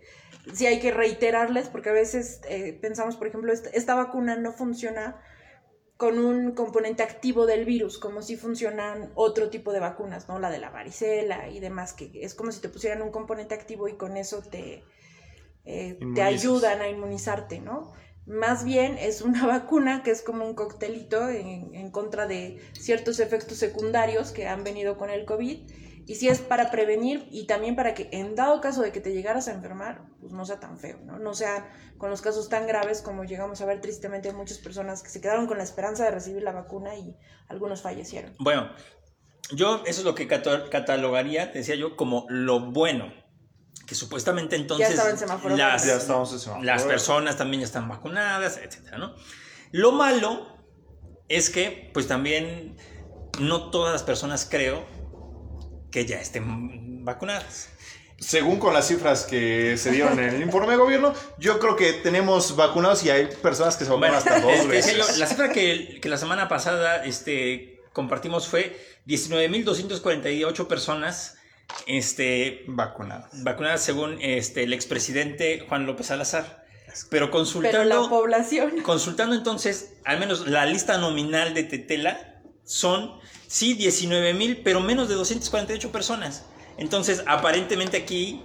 sí 0.54 0.66
hay 0.66 0.80
que 0.80 0.92
reiterarles 0.92 1.70
porque 1.70 1.90
a 1.90 1.94
veces 1.94 2.42
eh, 2.48 2.78
pensamos, 2.82 3.16
por 3.18 3.28
ejemplo, 3.28 3.52
esta, 3.52 3.70
esta 3.70 3.96
vacuna 3.96 4.36
no 4.36 4.52
funciona 4.52 5.22
con 5.98 6.20
un 6.20 6.52
componente 6.52 7.04
activo 7.04 7.46
del 7.46 7.64
virus, 7.64 7.98
como 7.98 8.22
si 8.22 8.36
funcionan 8.36 9.12
otro 9.16 9.50
tipo 9.50 9.72
de 9.72 9.80
vacunas, 9.80 10.28
¿no? 10.28 10.40
La 10.40 10.50
de 10.50 10.60
la 10.60 10.70
varicela 10.70 11.50
y 11.50 11.60
demás, 11.60 11.94
que 11.94 12.12
es 12.16 12.36
como 12.36 12.52
si 12.52 12.60
te 12.60 12.70
pusieran 12.70 13.02
un 13.02 13.12
componente 13.12 13.56
activo 13.56 13.88
y 13.88 13.96
con 13.96 14.18
eso 14.18 14.42
te, 14.42 14.84
eh, 15.64 15.98
te 16.14 16.22
ayudan 16.22 16.82
a 16.82 16.90
inmunizarte, 16.90 17.62
¿no? 17.62 17.94
Más 18.26 18.66
bien 18.66 18.98
es 18.98 19.22
una 19.22 19.46
vacuna 19.48 20.04
que 20.04 20.12
es 20.12 20.22
como 20.22 20.46
un 20.46 20.54
coctelito 20.54 21.30
en, 21.30 21.74
en 21.74 21.92
contra 21.92 22.28
de 22.28 22.60
ciertos 22.74 23.20
efectos 23.22 23.58
secundarios 23.58 24.32
que 24.32 24.48
han 24.48 24.66
venido 24.66 24.98
con 24.98 25.10
el 25.10 25.26
COVID. 25.26 25.60
Y 26.08 26.16
si 26.16 26.28
es 26.28 26.40
para 26.40 26.70
prevenir 26.70 27.28
y 27.32 27.48
también 27.48 27.76
para 27.76 27.96
que 27.96 28.10
en 28.12 28.36
dado 28.36 28.62
caso 28.62 28.82
de 28.82 28.92
que 28.92 29.02
te 29.02 29.12
llegaras 29.12 29.48
a 29.48 29.54
enfermar, 29.54 30.04
pues 30.20 30.34
no 30.34 30.46
sea 30.46 30.60
tan 30.60 30.78
feo, 30.78 31.00
¿no? 31.04 31.18
No 31.18 31.34
sea 31.34 31.68
con 31.98 32.12
los 32.12 32.22
casos 32.22 32.48
tan 32.48 32.68
graves 32.68 33.02
como 33.02 33.24
llegamos 33.24 33.62
a 33.62 33.66
ver 33.66 33.82
tristemente 33.82 34.32
muchas 34.32 34.60
personas 34.60 35.02
que 35.02 35.10
se 35.10 35.20
quedaron 35.20 35.48
con 35.48 35.58
la 35.58 35.64
esperanza 35.64 36.04
de 36.04 36.12
recibir 36.12 36.44
la 36.44 36.52
vacuna 36.52 36.96
y 36.96 37.16
algunos 37.48 37.82
fallecieron. 37.82 38.36
Bueno, 38.40 38.70
yo 39.52 39.82
eso 39.86 40.02
es 40.02 40.06
lo 40.06 40.14
que 40.14 40.28
catalogaría, 40.28 41.48
decía 41.48 41.76
yo, 41.76 41.96
como 41.96 42.26
lo 42.30 42.60
bueno. 42.72 43.12
Que 43.88 43.94
supuestamente 43.94 44.56
entonces 44.56 45.00
semáforo 45.18 45.56
las. 45.56 45.86
Ya 45.86 45.98
estamos 45.98 46.34
en 46.34 46.40
semáforo 46.40 46.66
las 46.66 46.84
personas 46.84 47.38
también 47.38 47.62
ya 47.62 47.68
están 47.68 47.88
vacunadas, 47.88 48.58
etcétera, 48.58 48.98
¿no? 48.98 49.16
Lo 49.72 49.92
malo 49.92 50.58
es 51.28 51.50
que, 51.52 51.92
pues 51.94 52.08
también, 52.08 52.78
no 53.40 53.70
todas 53.70 53.94
las 53.94 54.02
personas 54.04 54.48
creo 54.50 54.95
que 55.96 56.06
ya 56.06 56.20
estén 56.20 57.06
vacunadas. 57.06 57.70
Según 58.20 58.60
con 58.60 58.74
las 58.74 58.86
cifras 58.86 59.24
que 59.24 59.78
se 59.78 59.92
dieron 59.92 60.20
en 60.20 60.36
el 60.36 60.42
informe 60.42 60.74
de 60.74 60.78
gobierno, 60.78 61.14
yo 61.38 61.58
creo 61.58 61.78
que 61.78 61.94
tenemos 61.94 62.58
vacunados 62.58 63.06
y 63.06 63.12
hay 63.12 63.28
personas 63.28 63.78
que 63.78 63.86
se 63.86 63.92
vacunan 63.92 64.16
hasta 64.16 64.42
dos 64.42 64.52
este, 64.52 64.68
veces. 64.68 64.98
yo, 64.98 65.06
la 65.18 65.26
cifra 65.26 65.54
que, 65.54 66.00
que 66.02 66.10
la 66.10 66.18
semana 66.18 66.50
pasada 66.50 67.06
este, 67.06 67.82
compartimos 67.94 68.50
fue 68.50 68.78
19.248 69.08 70.68
personas 70.68 71.38
este, 71.88 72.66
Vacunados. 72.68 73.30
vacunadas 73.44 73.82
según 73.82 74.18
este, 74.22 74.64
el 74.64 74.74
expresidente 74.74 75.66
Juan 75.70 75.86
López 75.86 76.08
Salazar. 76.08 76.66
Pero 76.86 77.06
Pero 77.10 77.26
la 77.28 77.32
consultando, 77.32 78.10
población... 78.10 78.82
consultando 78.82 79.34
entonces, 79.34 79.94
al 80.04 80.20
menos 80.20 80.46
la 80.46 80.66
lista 80.66 80.98
nominal 80.98 81.54
de 81.54 81.64
Tetela, 81.64 82.35
son, 82.66 83.14
sí, 83.48 83.74
19 83.76 84.34
mil, 84.34 84.62
pero 84.64 84.82
menos 84.82 85.08
de 85.08 85.16
248 85.16 85.92
personas. 85.92 86.44
Entonces, 86.78 87.24
aparentemente 87.26 87.96
aquí... 87.98 88.44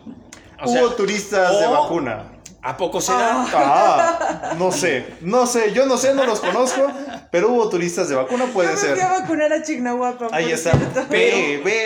o 0.63 0.69
sea, 0.69 0.85
Hubo 0.85 0.93
turistas 0.95 1.59
de 1.59 1.67
vacuna. 1.67 2.37
¿A 2.63 2.77
poco 2.77 3.01
se 3.01 3.11
da? 3.13 3.47
Ah, 3.55 4.55
no 4.59 4.71
sé, 4.71 5.07
no 5.23 5.47
sé, 5.47 5.73
yo 5.73 5.87
no 5.87 5.97
sé, 5.97 6.13
no 6.15 6.27
los 6.27 6.41
conozco, 6.41 6.87
pero 7.33 7.49
hubo 7.49 7.71
turistas 7.71 8.11
de 8.11 8.17
vacuna, 8.17 8.45
puede 8.53 8.69
Yo 8.69 8.75
me 8.75 8.81
ser. 8.81 8.91
fui 8.93 9.01
a 9.01 9.09
vacunar 9.21 9.51
a 9.55 9.63
Chignahuapan, 9.63 10.29
Ahí 10.31 10.53
está. 10.53 10.73
cierto. 10.73 11.01
Eso. 11.01 11.09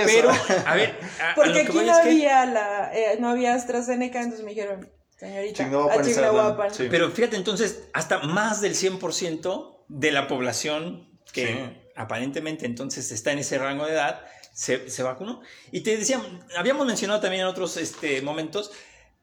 Pero, 0.06 0.30
a 0.66 0.74
ver, 0.74 0.98
a- 1.22 1.34
Porque 1.36 1.60
aquí 1.60 1.76
no 1.78 1.84
que- 1.84 1.90
había 1.92 2.44
la, 2.46 2.90
eh, 2.92 3.18
no 3.20 3.28
había 3.28 3.54
AstraZeneca, 3.54 4.18
entonces 4.20 4.44
me 4.44 4.50
dijeron, 4.50 4.90
señorita, 5.16 5.62
Chignahuapan 5.62 6.00
a 6.00 6.02
Chignahuapan. 6.04 6.74
Sí. 6.74 6.88
Pero 6.90 7.08
fíjate, 7.12 7.36
entonces, 7.36 7.84
hasta 7.92 8.18
más 8.24 8.60
del 8.60 8.74
100% 8.74 9.84
de 9.86 10.10
la 10.10 10.26
población 10.26 11.08
que 11.32 11.46
Sí. 11.46 11.80
Aparentemente 11.96 12.66
entonces 12.66 13.10
está 13.12 13.32
en 13.32 13.38
ese 13.38 13.58
rango 13.58 13.86
de 13.86 13.92
edad 13.92 14.20
se, 14.52 14.88
se 14.88 15.02
vacunó. 15.02 15.40
Y 15.72 15.80
te 15.80 15.96
decía, 15.96 16.20
habíamos 16.56 16.86
mencionado 16.86 17.20
también 17.20 17.42
en 17.42 17.48
otros 17.48 17.76
este, 17.76 18.22
momentos 18.22 18.70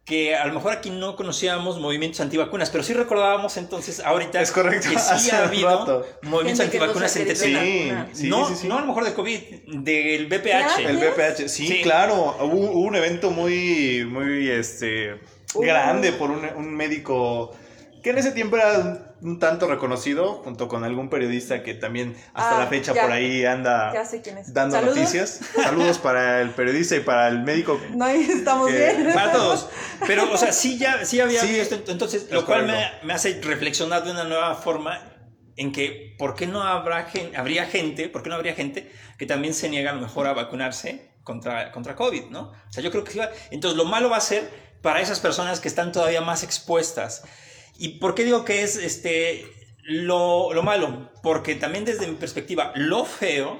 que 0.04 0.36
a 0.36 0.46
lo 0.48 0.54
mejor 0.54 0.74
aquí 0.74 0.90
no 0.90 1.16
conocíamos 1.16 1.80
movimientos 1.80 2.20
antivacunas, 2.22 2.70
pero 2.72 2.84
sí 2.84 2.94
recordábamos 2.94 3.56
entonces 3.58 4.00
ahorita 4.00 4.42
Es 4.42 4.52
correcto, 4.52 4.90
que 4.90 4.98
sí 5.00 5.30
ha 5.30 5.46
habido 5.46 5.70
rato. 5.70 6.08
movimientos 6.24 6.66
Gente 6.66 6.78
antivacunas 6.80 7.16
en 7.18 7.28
Tetela. 7.28 7.62
Sí, 7.62 7.92
sí, 8.14 8.28
no, 8.28 8.48
sí, 8.50 8.56
sí. 8.62 8.68
no 8.68 8.78
a 8.78 8.82
lo 8.82 8.88
mejor 8.88 9.06
de 9.06 9.14
COVID, 9.14 9.40
del 9.68 10.26
BPH. 10.26 10.80
El 10.80 10.98
BPH, 10.98 11.48
sí, 11.48 11.68
Sí. 11.68 11.82
claro, 11.84 12.36
hubo, 12.42 12.72
hubo 12.72 12.80
un 12.88 12.96
evento 12.96 13.30
muy, 13.32 14.04
muy, 14.06 14.50
este, 14.50 15.20
Uh. 15.54 15.62
grande 15.62 16.14
por 16.14 16.32
un, 16.32 16.46
un 16.56 16.74
médico 16.74 17.54
que 18.02 18.10
en 18.12 18.18
ese 18.18 18.32
tiempo 18.32 18.56
era 18.56 19.11
un 19.22 19.38
tanto 19.40 19.68
reconocido, 19.68 20.42
junto 20.44 20.68
con 20.68 20.84
algún 20.84 21.10
periodista 21.10 21.62
que 21.64 21.74
también 21.76 22.16
hasta 22.34 22.58
Ah, 22.58 22.60
la 22.60 22.68
fecha 22.68 22.94
ya. 22.94 23.04
por 23.04 23.12
ahí 23.12 23.46
anda 23.46 23.94
Ya 23.94 24.04
sé 24.06 24.22
quién 24.22 24.38
es. 24.40 24.54
dando 24.54 24.76
¿Saludos? 24.76 24.98
noticias. 24.98 25.40
Saludos 25.56 25.98
para 26.00 26.42
el 26.42 26.50
periodista 26.52 26.96
y 26.96 27.02
para 27.02 27.28
el 27.28 27.40
médico. 27.44 27.80
No, 27.96 28.06
ahí 28.06 28.22
estamos 28.30 28.70
Que- 28.70 28.78
bien. 28.78 29.14
Para 29.14 29.32
todos. 29.32 29.70
Pero, 30.08 30.32
o 30.32 30.38
sea, 30.38 30.52
sí, 30.52 30.78
ya, 30.78 31.06
sí 31.06 31.20
había 31.20 31.42
Sí, 31.42 31.60
esto. 31.60 31.76
Entonces, 31.92 32.24
es 32.24 32.32
lo 32.32 32.46
cual 32.46 32.66
me, 32.66 32.84
me 33.04 33.14
hace 33.14 33.40
reflexionar 33.42 34.04
de 34.04 34.12
una 34.12 34.24
nueva 34.24 34.56
forma 34.56 35.00
en 35.58 35.72
que, 35.72 36.16
¿por 36.18 36.36
qué 36.36 36.48
no 36.48 36.64
habrá 36.64 37.04
gen- 37.04 37.36
habría 37.36 37.66
gente, 37.66 38.10
por 38.10 38.24
qué 38.24 38.30
no 38.30 38.36
habría 38.36 38.56
gente 38.56 38.92
que 39.20 39.26
también 39.28 39.54
se 39.54 39.70
niega 39.70 39.92
a 39.92 39.94
lo 39.94 40.02
mejor 40.02 40.26
a 40.28 40.34
vacunarse 40.34 41.12
contra, 41.24 41.72
contra 41.72 41.96
COVID, 41.96 42.26
¿no? 42.32 42.50
O 42.52 42.72
sea, 42.72 42.82
yo 42.82 42.90
creo 42.90 43.04
que 43.04 43.12
sí 43.12 43.20
va. 43.20 43.30
Entonces, 43.52 43.78
lo 43.78 43.86
malo 43.86 44.10
va 44.10 44.18
a 44.18 44.22
ser 44.22 44.50
para 44.82 45.00
esas 45.02 45.20
personas 45.20 45.60
que 45.60 45.68
están 45.68 45.92
todavía 45.92 46.22
más 46.22 46.42
expuestas. 46.42 47.24
¿Y 47.82 48.00
por 48.00 48.14
qué 48.16 48.24
digo 48.24 48.46
que 48.46 48.62
es 48.64 48.76
este, 48.76 49.46
lo, 49.84 50.54
lo 50.54 50.62
malo? 50.64 51.12
Porque 51.24 51.56
también 51.56 51.84
desde 51.86 52.08
mi 52.08 52.16
perspectiva, 52.16 52.72
lo 52.76 53.06
feo 53.06 53.60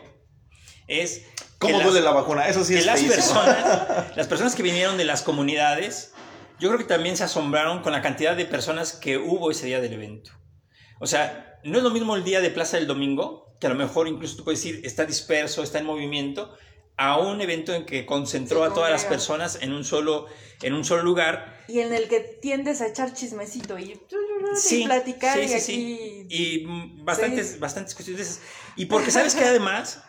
es... 0.88 1.26
¿Cómo 1.58 1.78
las- 1.78 1.86
duele 1.88 2.02
la 2.02 2.12
vacuna? 2.12 2.48
Eso 2.48 2.64
sí 2.64 2.74
que 2.74 2.80
es 2.80 2.86
las 2.86 3.00
feísimo. 3.00 3.16
personas, 3.16 4.16
las 4.16 4.28
personas 4.28 4.56
que 4.56 4.64
vinieron 4.64 4.98
de 4.98 5.06
las 5.06 5.22
comunidades, 5.24 6.14
yo 6.60 6.70
creo 6.70 6.78
que 6.80 6.86
también 6.86 7.18
se 7.18 7.24
asombraron 7.24 7.82
con 7.82 7.92
la 7.92 8.02
cantidad 8.02 8.36
de 8.36 8.46
personas 8.46 8.94
que 8.94 9.18
hubo 9.18 9.52
ese 9.52 9.68
día 9.68 9.80
del 9.82 9.94
evento. 9.94 10.32
O 11.00 11.08
sea, 11.08 11.60
no 11.64 11.78
es 11.78 11.84
lo 11.84 11.90
mismo 11.92 12.16
el 12.16 12.24
día 12.24 12.42
de 12.42 12.50
Plaza 12.52 12.78
del 12.78 12.88
Domingo, 12.88 13.56
que 13.60 13.68
a 13.68 13.70
lo 13.70 13.76
mejor 13.76 14.08
incluso 14.08 14.38
tú 14.38 14.44
puedes 14.44 14.64
decir 14.64 14.82
está 14.84 15.06
disperso, 15.06 15.62
está 15.64 15.78
en 15.80 15.86
movimiento, 15.86 16.56
a 17.04 17.18
un 17.18 17.42
evento 17.42 17.74
en 17.74 17.84
que 17.88 18.06
concentró 18.06 18.64
a 18.64 18.76
todas 18.76 18.92
las 18.92 19.06
personas 19.06 19.58
en 19.62 19.74
un 19.74 19.84
solo, 19.84 20.28
en 20.62 20.74
un 20.76 20.86
solo 20.86 21.02
lugar. 21.02 21.58
Y 21.68 21.80
en 21.80 21.92
el 21.94 22.08
que 22.08 22.20
tiendes 22.20 22.80
a 22.82 22.86
echar 22.88 23.12
chismecito 23.14 23.80
y, 23.80 24.00
Sí, 24.56 24.84
y 24.84 24.86
platicar 24.86 25.34
sí, 25.36 25.46
y 25.46 25.48
sí, 25.48 25.56
aquí... 25.56 25.64
sí. 25.64 26.26
Y 26.30 26.66
bastantes, 27.04 27.54
Sí. 27.54 27.58
bastantes 27.58 27.96
cuestiones. 27.96 28.40
Y 28.76 28.86
porque 28.86 29.10
sabes 29.10 29.34
que 29.34 29.44
además, 29.44 30.04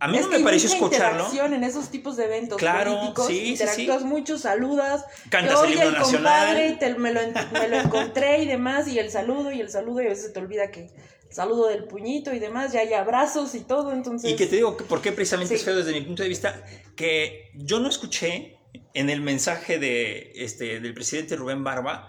a 0.00 0.06
mí 0.08 0.18
Es 0.18 0.24
no 0.26 0.32
me 0.32 0.40
pareció 0.40 0.68
escucharlo. 0.68 1.12
interacción 1.24 1.54
en 1.54 1.64
esos 1.64 1.88
tipos 1.90 2.16
de 2.18 2.24
eventos 2.26 2.58
Claro, 2.58 2.94
políticos, 2.96 3.26
sí, 3.28 3.38
sí, 3.38 3.46
interactúas 3.52 4.02
mucho, 4.04 4.36
saludas, 4.36 5.06
Cantas 5.30 5.62
el 5.64 5.72
himno 5.72 5.92
nacional. 5.92 6.04
compadre, 6.46 6.72
te- 6.72 6.94
me, 6.96 7.12
lo, 7.14 7.20
me 7.52 7.68
lo 7.68 7.76
encontré 7.80 8.42
y 8.42 8.46
demás, 8.46 8.86
y 8.86 8.98
el 8.98 9.10
saludo 9.10 9.50
y 9.50 9.60
el 9.62 9.70
saludo, 9.70 10.02
y 10.02 10.06
a 10.06 10.08
veces 10.10 10.26
se 10.26 10.32
te 10.32 10.40
olvida 10.40 10.70
que 10.70 10.90
saludo 11.32 11.68
del 11.68 11.84
puñito 11.84 12.32
y 12.32 12.38
demás, 12.38 12.72
ya 12.72 12.80
hay 12.80 12.92
abrazos 12.92 13.54
y 13.54 13.60
todo, 13.60 13.92
entonces... 13.92 14.30
Y 14.30 14.36
que 14.36 14.46
te 14.46 14.56
digo 14.56 14.76
por 14.76 15.00
qué 15.00 15.12
precisamente 15.12 15.54
Sí. 15.54 15.60
es 15.60 15.64
feo 15.64 15.76
desde 15.76 15.92
mi 15.92 16.02
punto 16.02 16.22
de 16.22 16.28
vista, 16.28 16.64
que 16.96 17.50
yo 17.54 17.80
no 17.80 17.88
escuché 17.88 18.58
en 18.94 19.10
el 19.10 19.20
mensaje 19.20 19.78
de, 19.78 20.32
este, 20.36 20.80
del 20.80 20.94
presidente 20.94 21.36
Rubén 21.36 21.64
Barba 21.64 22.08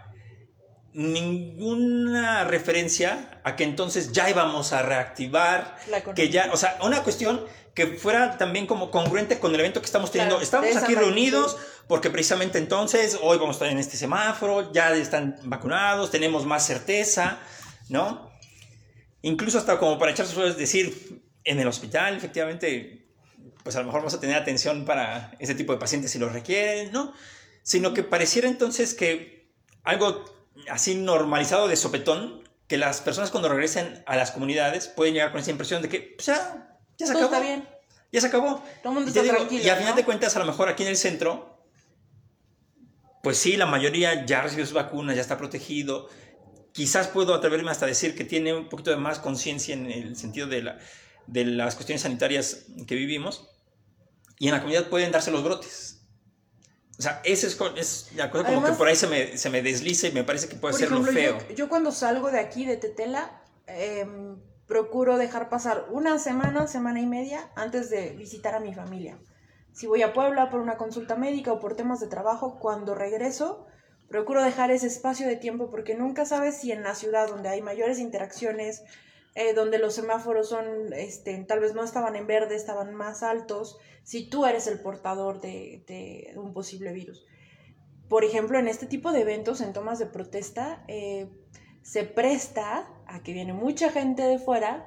ninguna 0.93 2.43
referencia 2.43 3.41
a 3.43 3.55
que 3.55 3.63
entonces 3.63 4.11
ya 4.11 4.29
íbamos 4.29 4.73
a 4.73 4.83
reactivar, 4.83 5.75
que 6.15 6.29
ya, 6.29 6.49
o 6.53 6.57
sea, 6.57 6.77
una 6.83 7.01
cuestión 7.03 7.43
que 7.73 7.87
fuera 7.87 8.37
también 8.37 8.67
como 8.67 8.91
congruente 8.91 9.39
con 9.39 9.53
el 9.53 9.59
evento 9.59 9.79
que 9.79 9.87
estamos 9.87 10.11
teniendo. 10.11 10.37
Claro, 10.37 10.43
estamos 10.43 10.83
aquí 10.83 10.93
reunidos 10.93 11.57
porque 11.87 12.11
precisamente 12.11 12.59
entonces 12.59 13.17
hoy 13.21 13.37
vamos 13.37 13.55
a 13.55 13.57
estar 13.57 13.67
en 13.69 13.79
este 13.79 13.97
semáforo, 13.97 14.71
ya 14.71 14.93
están 14.93 15.37
vacunados, 15.43 16.11
tenemos 16.11 16.45
más 16.45 16.65
certeza, 16.65 17.39
¿no? 17.89 18.31
Incluso 19.23 19.57
hasta 19.57 19.79
como 19.79 19.97
para 19.97 20.11
echar 20.11 20.25
sus 20.25 20.35
flores, 20.35 20.57
decir, 20.57 21.23
en 21.43 21.59
el 21.59 21.67
hospital, 21.67 22.15
efectivamente, 22.15 23.07
pues 23.63 23.75
a 23.75 23.79
lo 23.79 23.85
mejor 23.85 24.01
vamos 24.01 24.13
a 24.13 24.19
tener 24.19 24.35
atención 24.35 24.85
para 24.85 25.31
ese 25.39 25.55
tipo 25.55 25.73
de 25.73 25.79
pacientes 25.79 26.11
si 26.11 26.19
lo 26.19 26.29
requieren, 26.29 26.91
¿no? 26.91 27.13
Sino 27.63 27.93
que 27.93 28.03
pareciera 28.03 28.47
entonces 28.47 28.93
que 28.93 29.49
algo 29.83 30.23
así 30.69 30.95
normalizado 30.95 31.67
de 31.67 31.75
sopetón, 31.77 32.43
que 32.67 32.77
las 32.77 33.01
personas 33.01 33.31
cuando 33.31 33.49
regresen 33.49 34.03
a 34.05 34.15
las 34.15 34.31
comunidades 34.31 34.87
pueden 34.87 35.13
llegar 35.13 35.31
con 35.31 35.39
esa 35.41 35.51
impresión 35.51 35.81
de 35.81 35.89
que 35.89 36.13
pues 36.15 36.27
ya, 36.27 36.77
ya 36.97 37.07
se 37.07 37.13
Todo 37.13 37.25
acabó. 37.25 37.35
está 37.35 37.47
bien. 37.47 37.69
Ya 38.11 38.21
se 38.21 38.27
acabó. 38.27 38.63
Todo 38.81 38.91
el 38.91 38.95
mundo 38.95 39.09
Y 39.09 39.13
te 39.13 39.19
está 39.19 39.21
digo, 39.23 39.35
tranquilo, 39.37 39.63
Y 39.63 39.69
a 39.69 39.75
final 39.75 39.91
¿no? 39.91 39.95
de 39.95 40.05
cuentas, 40.05 40.35
a 40.35 40.39
lo 40.39 40.45
mejor 40.45 40.69
aquí 40.69 40.83
en 40.83 40.89
el 40.89 40.97
centro, 40.97 41.65
pues 43.23 43.37
sí, 43.37 43.55
la 43.55 43.65
mayoría 43.65 44.25
ya 44.25 44.41
recibió 44.41 44.65
sus 44.65 44.73
vacunas, 44.73 45.15
ya 45.15 45.21
está 45.21 45.37
protegido. 45.37 46.09
Quizás 46.73 47.07
puedo 47.07 47.33
atreverme 47.33 47.71
hasta 47.71 47.85
a 47.85 47.87
decir 47.87 48.15
que 48.15 48.25
tiene 48.25 48.53
un 48.53 48.67
poquito 48.67 48.89
de 48.91 48.97
más 48.97 49.19
conciencia 49.19 49.73
en 49.73 49.85
el 49.89 50.15
sentido 50.17 50.47
de, 50.47 50.63
la, 50.63 50.79
de 51.27 51.45
las 51.45 51.75
cuestiones 51.75 52.01
sanitarias 52.01 52.65
que 52.87 52.95
vivimos. 52.95 53.49
Y 54.39 54.47
en 54.47 54.53
la 54.55 54.59
comunidad 54.59 54.89
pueden 54.89 55.11
darse 55.11 55.31
los 55.31 55.43
brotes. 55.43 56.01
O 56.99 57.01
sea, 57.01 57.21
esa 57.23 57.47
es, 57.47 57.59
es 57.77 58.09
la 58.15 58.29
cosa 58.29 58.43
como 58.43 58.57
Además- 58.57 58.71
que 58.71 58.77
por 58.77 58.87
ahí 58.87 58.95
se 58.95 59.07
me, 59.07 59.37
se 59.37 59.49
me 59.49 59.61
desliza 59.61 60.07
y 60.07 60.11
me 60.11 60.23
parece 60.23 60.47
que 60.49 60.55
puede 60.55 60.73
ser 60.75 60.91
lo 60.91 61.01
ejemplo, 61.01 61.13
feo. 61.13 61.37
yo, 61.49 61.55
yo 61.55 61.69
cuando 61.69 61.91
salgo 61.91 62.29
de 62.31 62.39
aquí, 62.39 62.65
de 62.65 62.77
Tetela, 62.77 63.41
em, 63.67 64.37
procuro 64.67 65.17
dejar 65.17 65.49
pasar 65.49 65.85
una 65.91 66.17
semana, 66.19 66.67
semana 66.67 66.99
y 67.01 67.05
media 67.05 67.49
antes 67.55 67.89
de 67.89 68.11
visitar 68.11 68.55
a 68.55 68.59
mi 68.59 68.73
familia. 68.73 69.19
Si 69.73 69.87
voy 69.87 70.01
a 70.03 70.13
Puebla 70.13 70.49
por 70.49 70.59
una 70.59 70.77
consulta 70.77 71.15
médica 71.15 71.51
o 71.51 71.59
por 71.59 71.75
temas 71.75 71.99
de 71.99 72.07
trabajo, 72.07 72.59
cuando 72.59 72.93
regreso, 72.95 73.65
procuro 74.13 74.43
dejar 74.43 74.69
ese 74.69 74.85
espacio 74.85 75.27
de 75.27 75.37
tiempo 75.37 75.71
porque 75.71 75.95
nunca 75.95 76.23
sabes 76.23 76.57
si 76.57 76.71
en 76.71 76.83
la 76.83 76.93
ciudad 76.93 77.27
donde 77.27 77.49
hay 77.49 77.63
mayores 77.63 77.97
interacciones, 77.97 78.83
eh, 79.33 79.55
donde 79.55 79.79
los 79.79 79.95
semáforos 79.95 80.49
son, 80.49 80.93
este, 80.93 81.35
tal 81.45 81.61
vez 81.61 81.73
no 81.73 81.83
estaban 81.83 82.15
en 82.15 82.27
verde, 82.27 82.55
estaban 82.55 82.93
más 82.93 83.23
altos, 83.23 83.79
si 84.03 84.29
tú 84.29 84.45
eres 84.45 84.67
el 84.67 84.79
portador 84.79 85.41
de, 85.41 85.83
de 85.87 86.33
un 86.37 86.53
posible 86.53 86.93
virus 86.93 87.25
por 88.13 88.23
ejemplo, 88.23 88.59
en 88.59 88.67
este 88.67 88.85
tipo 88.85 89.11
de 89.11 89.21
eventos, 89.21 89.59
en 89.59 89.73
tomas 89.73 89.97
de 89.97 90.05
protesta, 90.05 90.83
eh, 90.87 91.27
se 91.81 92.03
presta 92.03 92.87
a 93.07 93.23
que 93.23 93.33
viene 93.33 93.53
mucha 93.53 93.89
gente 93.89 94.21
de 94.21 94.37
fuera, 94.37 94.85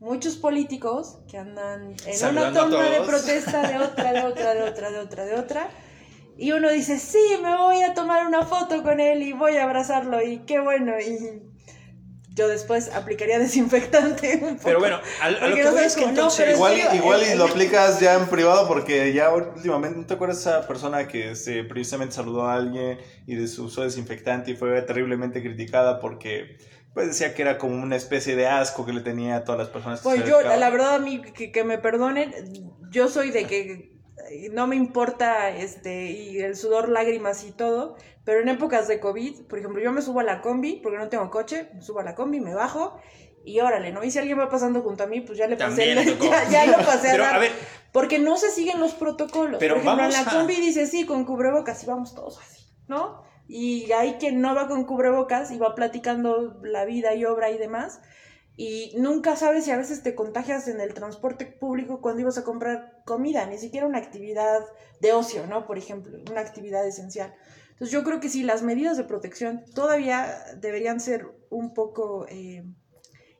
muchos 0.00 0.36
políticos 0.36 1.18
que 1.28 1.36
andan 1.36 1.94
en 2.06 2.14
Saludando 2.16 2.66
una 2.66 2.70
toma 2.70 2.88
de 2.88 3.00
protesta 3.02 3.68
de 3.68 3.76
otra, 3.76 4.12
de 4.14 4.22
otra, 4.22 4.54
de 4.54 4.62
otra, 4.62 4.90
de 4.90 4.98
otra, 4.98 5.24
de 5.26 5.34
otra. 5.34 5.68
Y 6.36 6.52
uno 6.52 6.70
dice, 6.70 6.98
sí, 6.98 7.18
me 7.42 7.56
voy 7.56 7.82
a 7.82 7.94
tomar 7.94 8.26
una 8.26 8.42
foto 8.44 8.82
con 8.82 9.00
él 9.00 9.22
y 9.22 9.32
voy 9.32 9.56
a 9.56 9.64
abrazarlo 9.64 10.20
y 10.22 10.38
qué 10.40 10.58
bueno. 10.60 10.94
Y 11.00 11.42
yo 12.34 12.48
después 12.48 12.90
aplicaría 12.92 13.38
desinfectante. 13.38 14.40
un 14.42 14.56
poco. 14.56 14.60
Pero 14.64 14.80
bueno, 14.80 15.00
a, 15.22 15.26
a 15.26 15.30
lo 15.48 15.54
que 15.54 15.62
no 15.62 15.70
voy 15.72 15.84
es 15.84 15.94
que 15.94 16.06
no, 16.06 16.28
Igual, 16.52 16.74
sí, 16.74 16.82
y- 16.92 16.96
igual 16.96 17.22
y 17.22 17.36
lo 17.36 17.44
el- 17.44 17.50
aplicas 17.52 18.00
ya 18.00 18.14
en 18.14 18.26
privado 18.26 18.66
porque 18.66 19.12
ya 19.12 19.32
últimamente, 19.32 19.98
¿no 20.00 20.06
te 20.06 20.14
acuerdas 20.14 20.42
de 20.44 20.50
esa 20.50 20.66
persona 20.66 21.06
que 21.06 21.30
este, 21.30 21.62
precisamente 21.64 22.14
saludó 22.16 22.42
a 22.46 22.54
alguien 22.54 22.98
y 23.26 23.36
de 23.36 23.46
su 23.46 23.66
uso 23.66 23.82
desinfectante 23.82 24.50
y 24.50 24.56
fue 24.56 24.82
terriblemente 24.82 25.40
criticada 25.42 26.00
porque 26.00 26.58
pues 26.92 27.08
decía 27.08 27.34
que 27.34 27.42
era 27.42 27.58
como 27.58 27.80
una 27.80 27.96
especie 27.96 28.36
de 28.36 28.46
asco 28.46 28.84
que 28.86 28.92
le 28.92 29.00
tenía 29.00 29.36
a 29.36 29.44
todas 29.44 29.58
las 29.60 29.68
personas 29.68 30.00
que 30.00 30.04
Pues 30.04 30.20
se 30.22 30.28
yo, 30.28 30.42
la, 30.42 30.70
verdad, 30.70 30.94
a 30.96 30.98
mí, 31.00 31.22
que, 31.22 31.50
que 31.50 31.64
me 31.64 31.78
perdonen, 31.78 32.32
yo 32.90 33.08
soy 33.08 33.30
de 33.32 33.44
que 33.46 33.60
eh, 33.60 33.93
no 34.52 34.66
me 34.66 34.76
importa 34.76 35.50
este 35.50 36.10
y 36.12 36.38
el 36.40 36.56
sudor, 36.56 36.88
lágrimas 36.88 37.44
y 37.44 37.52
todo, 37.52 37.96
pero 38.24 38.40
en 38.40 38.48
épocas 38.48 38.88
de 38.88 39.00
COVID, 39.00 39.42
por 39.48 39.58
ejemplo, 39.58 39.82
yo 39.82 39.92
me 39.92 40.02
subo 40.02 40.20
a 40.20 40.24
la 40.24 40.40
combi, 40.40 40.80
porque 40.82 40.98
no 40.98 41.08
tengo 41.08 41.30
coche, 41.30 41.68
me 41.74 41.82
subo 41.82 42.00
a 42.00 42.04
la 42.04 42.14
combi, 42.14 42.40
me 42.40 42.54
bajo 42.54 42.98
y 43.44 43.60
órale, 43.60 43.92
¿no? 43.92 44.02
Y 44.04 44.10
si 44.10 44.18
alguien 44.18 44.38
va 44.38 44.48
pasando 44.48 44.80
junto 44.82 45.04
a 45.04 45.06
mí, 45.06 45.20
pues 45.20 45.36
ya 45.38 45.46
le 45.46 45.56
pasé, 45.56 45.94
ya, 46.20 46.48
ya 46.48 46.66
lo 46.66 46.76
pasé 46.84 47.08
a 47.08 47.12
Pero 47.12 47.24
dar. 47.24 47.34
a 47.34 47.38
ver, 47.38 47.52
Porque 47.92 48.18
no 48.18 48.36
se 48.36 48.50
siguen 48.50 48.80
los 48.80 48.92
protocolos. 48.94 49.58
Pero 49.60 49.74
Por 49.74 49.82
ejemplo, 49.82 50.04
en 50.04 50.10
vamos 50.10 50.26
la 50.26 50.30
a- 50.32 50.34
combi 50.38 50.54
dice 50.56 50.86
sí, 50.86 51.04
con 51.04 51.24
cubrebocas 51.24 51.82
y 51.82 51.86
vamos 51.86 52.14
todos 52.14 52.38
así, 52.40 52.64
¿no? 52.88 53.22
Y 53.46 53.92
hay 53.92 54.14
quien 54.14 54.40
no 54.40 54.54
va 54.54 54.68
con 54.68 54.84
cubrebocas 54.84 55.50
y 55.50 55.58
va 55.58 55.74
platicando 55.74 56.58
la 56.62 56.86
vida 56.86 57.14
y 57.14 57.26
obra 57.26 57.50
y 57.50 57.58
demás. 57.58 58.00
Y 58.56 58.94
nunca 58.96 59.34
sabes 59.34 59.64
si 59.64 59.72
a 59.72 59.76
veces 59.76 60.02
te 60.02 60.14
contagias 60.14 60.68
en 60.68 60.80
el 60.80 60.94
transporte 60.94 61.44
público 61.44 62.00
cuando 62.00 62.20
ibas 62.20 62.38
a 62.38 62.44
comprar 62.44 63.02
comida, 63.04 63.46
ni 63.46 63.58
siquiera 63.58 63.86
una 63.86 63.98
actividad 63.98 64.60
de 65.00 65.12
ocio, 65.12 65.46
¿no? 65.46 65.66
Por 65.66 65.76
ejemplo, 65.76 66.18
una 66.30 66.40
actividad 66.40 66.86
esencial. 66.86 67.34
Entonces 67.70 67.90
yo 67.90 68.04
creo 68.04 68.20
que 68.20 68.28
sí, 68.28 68.44
las 68.44 68.62
medidas 68.62 68.96
de 68.96 69.04
protección 69.04 69.64
todavía 69.74 70.32
deberían 70.60 71.00
ser 71.00 71.26
un 71.50 71.74
poco 71.74 72.26
eh, 72.28 72.64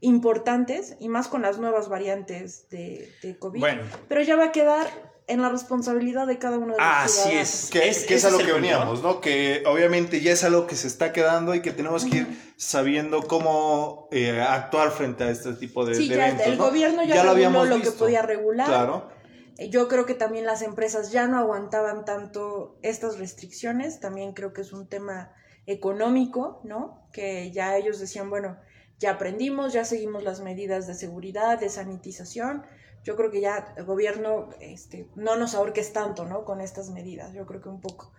importantes 0.01 0.97
y 0.99 1.09
más 1.09 1.29
con 1.29 1.43
las 1.43 1.59
nuevas 1.61 1.89
variantes 1.89 2.69
de, 2.69 3.09
de 3.23 3.39
COVID. 3.39 3.61
bueno, 3.61 3.83
Pero 4.09 4.23
ya 4.23 4.35
va 4.35 4.47
a 4.47 4.53
quedar 4.53 5.14
en 5.27 5.41
la 5.41 5.49
responsabilidad 5.49 6.27
de 6.27 6.39
cada 6.39 6.59
uno 6.59 6.73
de 6.75 6.79
los 6.79 6.81
así 6.81 7.13
ciudadanos. 7.23 7.65
es. 7.65 7.71
Que, 7.71 7.89
Es- 7.89 8.05
que 8.05 8.15
es 8.15 8.25
a 8.25 8.31
lo 8.31 8.39
que 8.39 8.45
punto, 8.45 8.57
veníamos, 8.61 9.03
¿no? 9.03 9.21
Que 9.21 9.63
obviamente 9.67 10.21
ya 10.21 10.33
es 10.33 10.45
algo 10.45 10.67
que 10.67 10.77
se 10.77 10.87
está 10.87 11.13
quedando 11.13 11.55
y 11.55 11.63
que 11.63 11.71
tenemos 11.73 12.05
que 12.05 12.19
ir 12.19 12.55
sabiendo 12.57 13.23
cómo 13.23 14.09
eh, 14.13 14.41
actuar 14.41 14.91
frente 14.91 15.25
a 15.25 15.31
este 15.31 15.55
tipo 15.55 15.85
de, 15.87 15.95
Sí, 15.95 16.09
de 16.09 16.17
ya 16.17 16.27
eventos. 16.29 16.47
el 16.47 16.59
¿no? 16.59 16.65
gobierno 16.67 17.03
ya, 17.05 17.09
lo 17.09 17.13
reguló 17.15 17.31
habíamos 17.33 17.69
lo 17.69 17.77
que 17.77 17.81
visto. 17.83 17.99
podía 17.99 18.23
regular. 18.23 18.67
Claro. 18.67 19.09
Eh, 19.57 19.71
Yo 19.71 19.89
creo 19.89 20.05
que 20.05 20.15
también 20.15 20.45
las 20.47 20.63
empresas 20.63 21.11
ya 21.13 21.27
no 21.27 21.39
aguantaban 21.39 22.05
tanto 22.05 22.77
estas 22.83 23.19
restricciones. 23.19 24.01
También 24.01 24.33
creo 24.35 24.53
que 24.53 24.61
es 24.61 24.73
un 24.73 24.89
tema 24.89 25.33
económico, 25.67 26.61
¿no? 26.65 27.09
Que 27.13 27.51
ya 27.51 27.77
ellos 27.77 27.99
decían, 27.99 28.31
bueno, 28.31 28.59
ya 28.99 29.13
aprendimos, 29.13 29.73
ya 29.73 29.85
seguimos 29.85 30.23
las 30.23 30.41
medidas 30.41 30.87
de 30.87 30.95
seguridad, 30.95 31.59
de 31.59 31.69
sanitización. 31.69 32.65
Yo 33.05 33.15
creo 33.17 33.31
que 33.31 33.41
ya 33.41 33.75
el 33.77 33.85
gobierno 33.85 34.49
este, 34.61 35.09
no 35.15 35.37
nos 35.37 35.55
ahorques 35.55 35.93
tanto, 35.93 36.25
¿no? 36.25 36.45
Con 36.45 36.61
estas 36.61 36.91
medidas, 36.91 37.33
yo 37.33 37.47
creo 37.47 37.61
que 37.61 37.69
un 37.69 37.81
poco. 37.81 38.13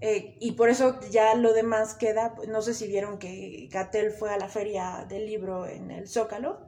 Eh, 0.00 0.36
y 0.40 0.52
por 0.52 0.70
eso 0.70 0.98
ya 1.10 1.34
lo 1.34 1.52
demás 1.52 1.92
queda, 1.94 2.34
no 2.48 2.62
sé 2.62 2.72
si 2.72 2.88
vieron 2.88 3.18
que 3.18 3.68
Gatel 3.70 4.10
fue 4.12 4.30
a 4.32 4.38
la 4.38 4.48
feria 4.48 5.04
del 5.08 5.26
libro 5.26 5.66
en 5.66 5.90
el 5.90 6.08
Zócalo 6.08 6.58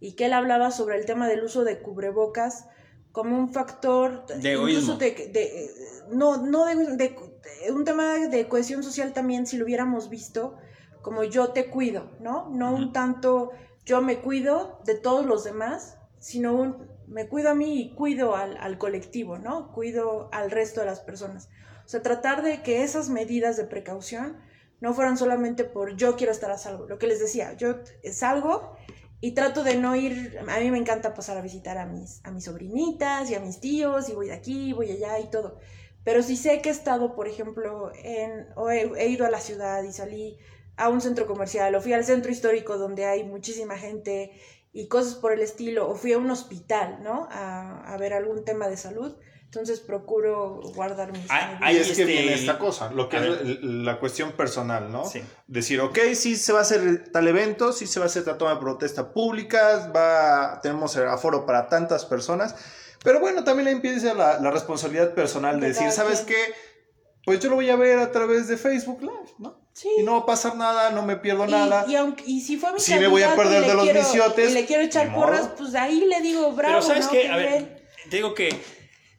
y 0.00 0.12
que 0.16 0.24
él 0.24 0.32
hablaba 0.32 0.70
sobre 0.70 0.96
el 0.96 1.04
tema 1.04 1.28
del 1.28 1.44
uso 1.44 1.62
de 1.62 1.80
cubrebocas 1.82 2.66
como 3.12 3.36
un 3.38 3.52
factor 3.52 4.24
De 4.26 4.40
incluso 4.70 4.96
de, 4.96 5.10
de- 5.10 5.70
no 6.10 6.38
no 6.38 6.64
de, 6.64 6.74
de- 6.96 6.96
de- 7.66 7.70
un 7.72 7.84
tema 7.84 8.14
de 8.14 8.48
cohesión 8.48 8.82
social 8.82 9.12
también 9.12 9.46
si 9.46 9.58
lo 9.58 9.66
hubiéramos 9.66 10.08
visto 10.08 10.56
como 11.02 11.22
yo 11.24 11.48
te 11.48 11.68
cuido 11.68 12.12
no 12.20 12.48
no 12.48 12.72
un 12.74 12.92
tanto 12.94 13.50
yo 13.84 14.00
me 14.00 14.20
cuido 14.20 14.80
de 14.86 14.94
todos 14.94 15.26
los 15.26 15.44
demás 15.44 15.98
sino 16.18 16.54
un 16.54 16.88
me 17.10 17.28
cuido 17.28 17.50
a 17.50 17.54
mí 17.54 17.80
y 17.80 17.94
cuido 17.94 18.36
al, 18.36 18.78
colectivo 18.78 19.38
no 19.38 19.72
cuido 19.72 20.28
al 20.32 20.50
resto 20.50 20.80
de 20.80 20.86
las 20.86 21.00
personas 21.00 21.48
o 21.84 21.88
sea 21.88 22.02
tratar 22.02 22.42
de 22.42 22.62
que 22.62 22.82
esas 22.82 23.10
medidas 23.10 23.56
de 23.56 23.64
precaución 23.64 24.38
no 24.80 24.94
fueran 24.94 25.18
solamente 25.18 25.64
por 25.64 25.96
yo 25.96 26.16
quiero 26.16 26.32
estar 26.32 26.50
a 26.50 26.58
salvo 26.58 26.86
lo 26.86 26.98
que 26.98 27.06
les 27.06 27.20
decía 27.20 27.52
yo 27.54 27.76
salgo 28.12 28.76
y 29.20 29.32
trato 29.32 29.64
de 29.64 29.76
no 29.76 29.94
ir, 29.96 30.38
a 30.48 30.60
mí 30.60 30.70
me 30.70 30.78
encanta 30.78 31.12
pasar 31.14 31.36
a 31.36 31.42
visitar 31.42 31.76
a 31.76 31.86
mis, 31.86 32.24
a 32.24 32.30
mis 32.30 32.44
sobrinitas 32.44 33.30
y 33.30 33.34
a 33.34 33.40
mis 33.40 33.60
tíos 33.60 34.08
y 34.08 34.14
voy 34.14 34.28
de 34.28 34.32
aquí, 34.32 34.72
voy 34.72 34.90
allá 34.90 35.18
y 35.20 35.28
todo. 35.30 35.58
Pero 36.04 36.22
si 36.22 36.36
sé 36.36 36.62
que 36.62 36.70
he 36.70 36.72
estado, 36.72 37.14
por 37.14 37.28
ejemplo, 37.28 37.92
en, 38.02 38.46
o 38.56 38.70
he, 38.70 38.90
he 38.96 39.08
ido 39.08 39.26
a 39.26 39.30
la 39.30 39.40
ciudad 39.40 39.82
y 39.82 39.92
salí 39.92 40.38
a 40.76 40.88
un 40.88 41.02
centro 41.02 41.26
comercial 41.26 41.74
o 41.74 41.82
fui 41.82 41.92
al 41.92 42.04
centro 42.04 42.32
histórico 42.32 42.78
donde 42.78 43.04
hay 43.04 43.24
muchísima 43.24 43.76
gente 43.76 44.32
y 44.72 44.88
cosas 44.88 45.14
por 45.14 45.32
el 45.32 45.40
estilo, 45.40 45.88
o 45.88 45.94
fui 45.94 46.12
a 46.12 46.18
un 46.18 46.30
hospital, 46.30 47.00
¿no? 47.02 47.28
A, 47.30 47.92
a 47.92 47.96
ver 47.96 48.12
algún 48.12 48.44
tema 48.44 48.68
de 48.68 48.76
salud. 48.76 49.16
Entonces 49.44 49.80
procuro 49.80 50.60
guardar 50.76 51.10
mis... 51.10 51.26
Ah. 51.28 51.58
Ahí 51.60 51.76
es 51.76 51.86
que 51.86 51.92
este- 51.92 52.04
viene 52.04 52.34
esta 52.34 52.56
cosa, 52.56 52.92
lo 52.92 53.08
que 53.08 53.16
A 53.16 53.24
es 53.26 53.44
ver. 53.44 53.64
la 53.64 53.98
cuestión 53.98 54.30
personal, 54.32 54.92
¿no? 54.92 55.04
Sí. 55.04 55.24
Decir, 55.48 55.80
ok, 55.80 55.98
sí 56.14 56.36
se 56.36 56.52
va 56.52 56.60
a 56.60 56.62
hacer 56.62 57.10
tal 57.12 57.26
evento, 57.26 57.72
sí 57.72 57.88
se 57.88 57.98
va 57.98 58.04
a 58.04 58.06
hacer 58.06 58.20
esta 58.20 58.38
toma 58.38 58.54
de 58.54 58.60
protesta 58.60 59.12
pública, 59.12 59.90
va, 59.94 60.60
tenemos 60.62 60.96
aforo 60.96 61.46
para 61.46 61.68
tantas 61.68 62.04
personas, 62.04 62.54
pero 63.02 63.18
bueno, 63.18 63.42
también 63.42 63.64
le 63.64 63.70
empieza 63.72 64.14
la, 64.14 64.38
la 64.38 64.52
responsabilidad 64.52 65.14
personal 65.14 65.56
de 65.58 65.62
De 65.66 65.72
decir, 65.72 65.90
¿sabes 65.90 66.20
qué? 66.20 66.36
Pues 67.24 67.40
yo 67.40 67.50
lo 67.50 67.56
voy 67.56 67.70
a 67.70 67.76
ver 67.76 67.98
a 67.98 68.12
través 68.12 68.46
de 68.46 68.56
Facebook 68.56 69.00
Live, 69.00 69.34
¿no? 69.40 69.59
Sí. 69.72 69.88
Y 69.98 70.02
no 70.02 70.12
va 70.12 70.18
a 70.18 70.26
pasar 70.26 70.56
nada, 70.56 70.90
no 70.90 71.02
me 71.02 71.16
pierdo 71.16 71.46
Y, 71.46 71.50
nada. 71.50 71.86
y 71.88 71.94
aunque, 71.94 72.24
y 72.26 72.40
si 72.40 72.56
fue 72.56 72.72
mi 72.72 72.80
Sí 72.80 72.94
me 72.96 73.06
voy 73.06 73.22
a 73.22 73.34
perder 73.36 73.62
le 73.62 73.68
de 73.68 73.74
los 73.74 73.84
quiero- 73.84 74.00
misiotes, 74.02 74.50
Y 74.50 74.54
le 74.54 74.66
quiero 74.66 74.82
echar 74.82 75.14
porras, 75.14 75.50
pues 75.56 75.74
ahí 75.74 76.00
le 76.06 76.20
digo 76.20 76.52
bravo, 76.52 76.74
Pero 76.74 76.82
sabes 76.82 77.06
¿no? 77.06 77.12
qué, 77.12 77.20
Qué 77.22 77.28
a 77.28 77.36
ver, 77.36 77.86
te 78.10 78.16
digo 78.16 78.34
que 78.34 78.48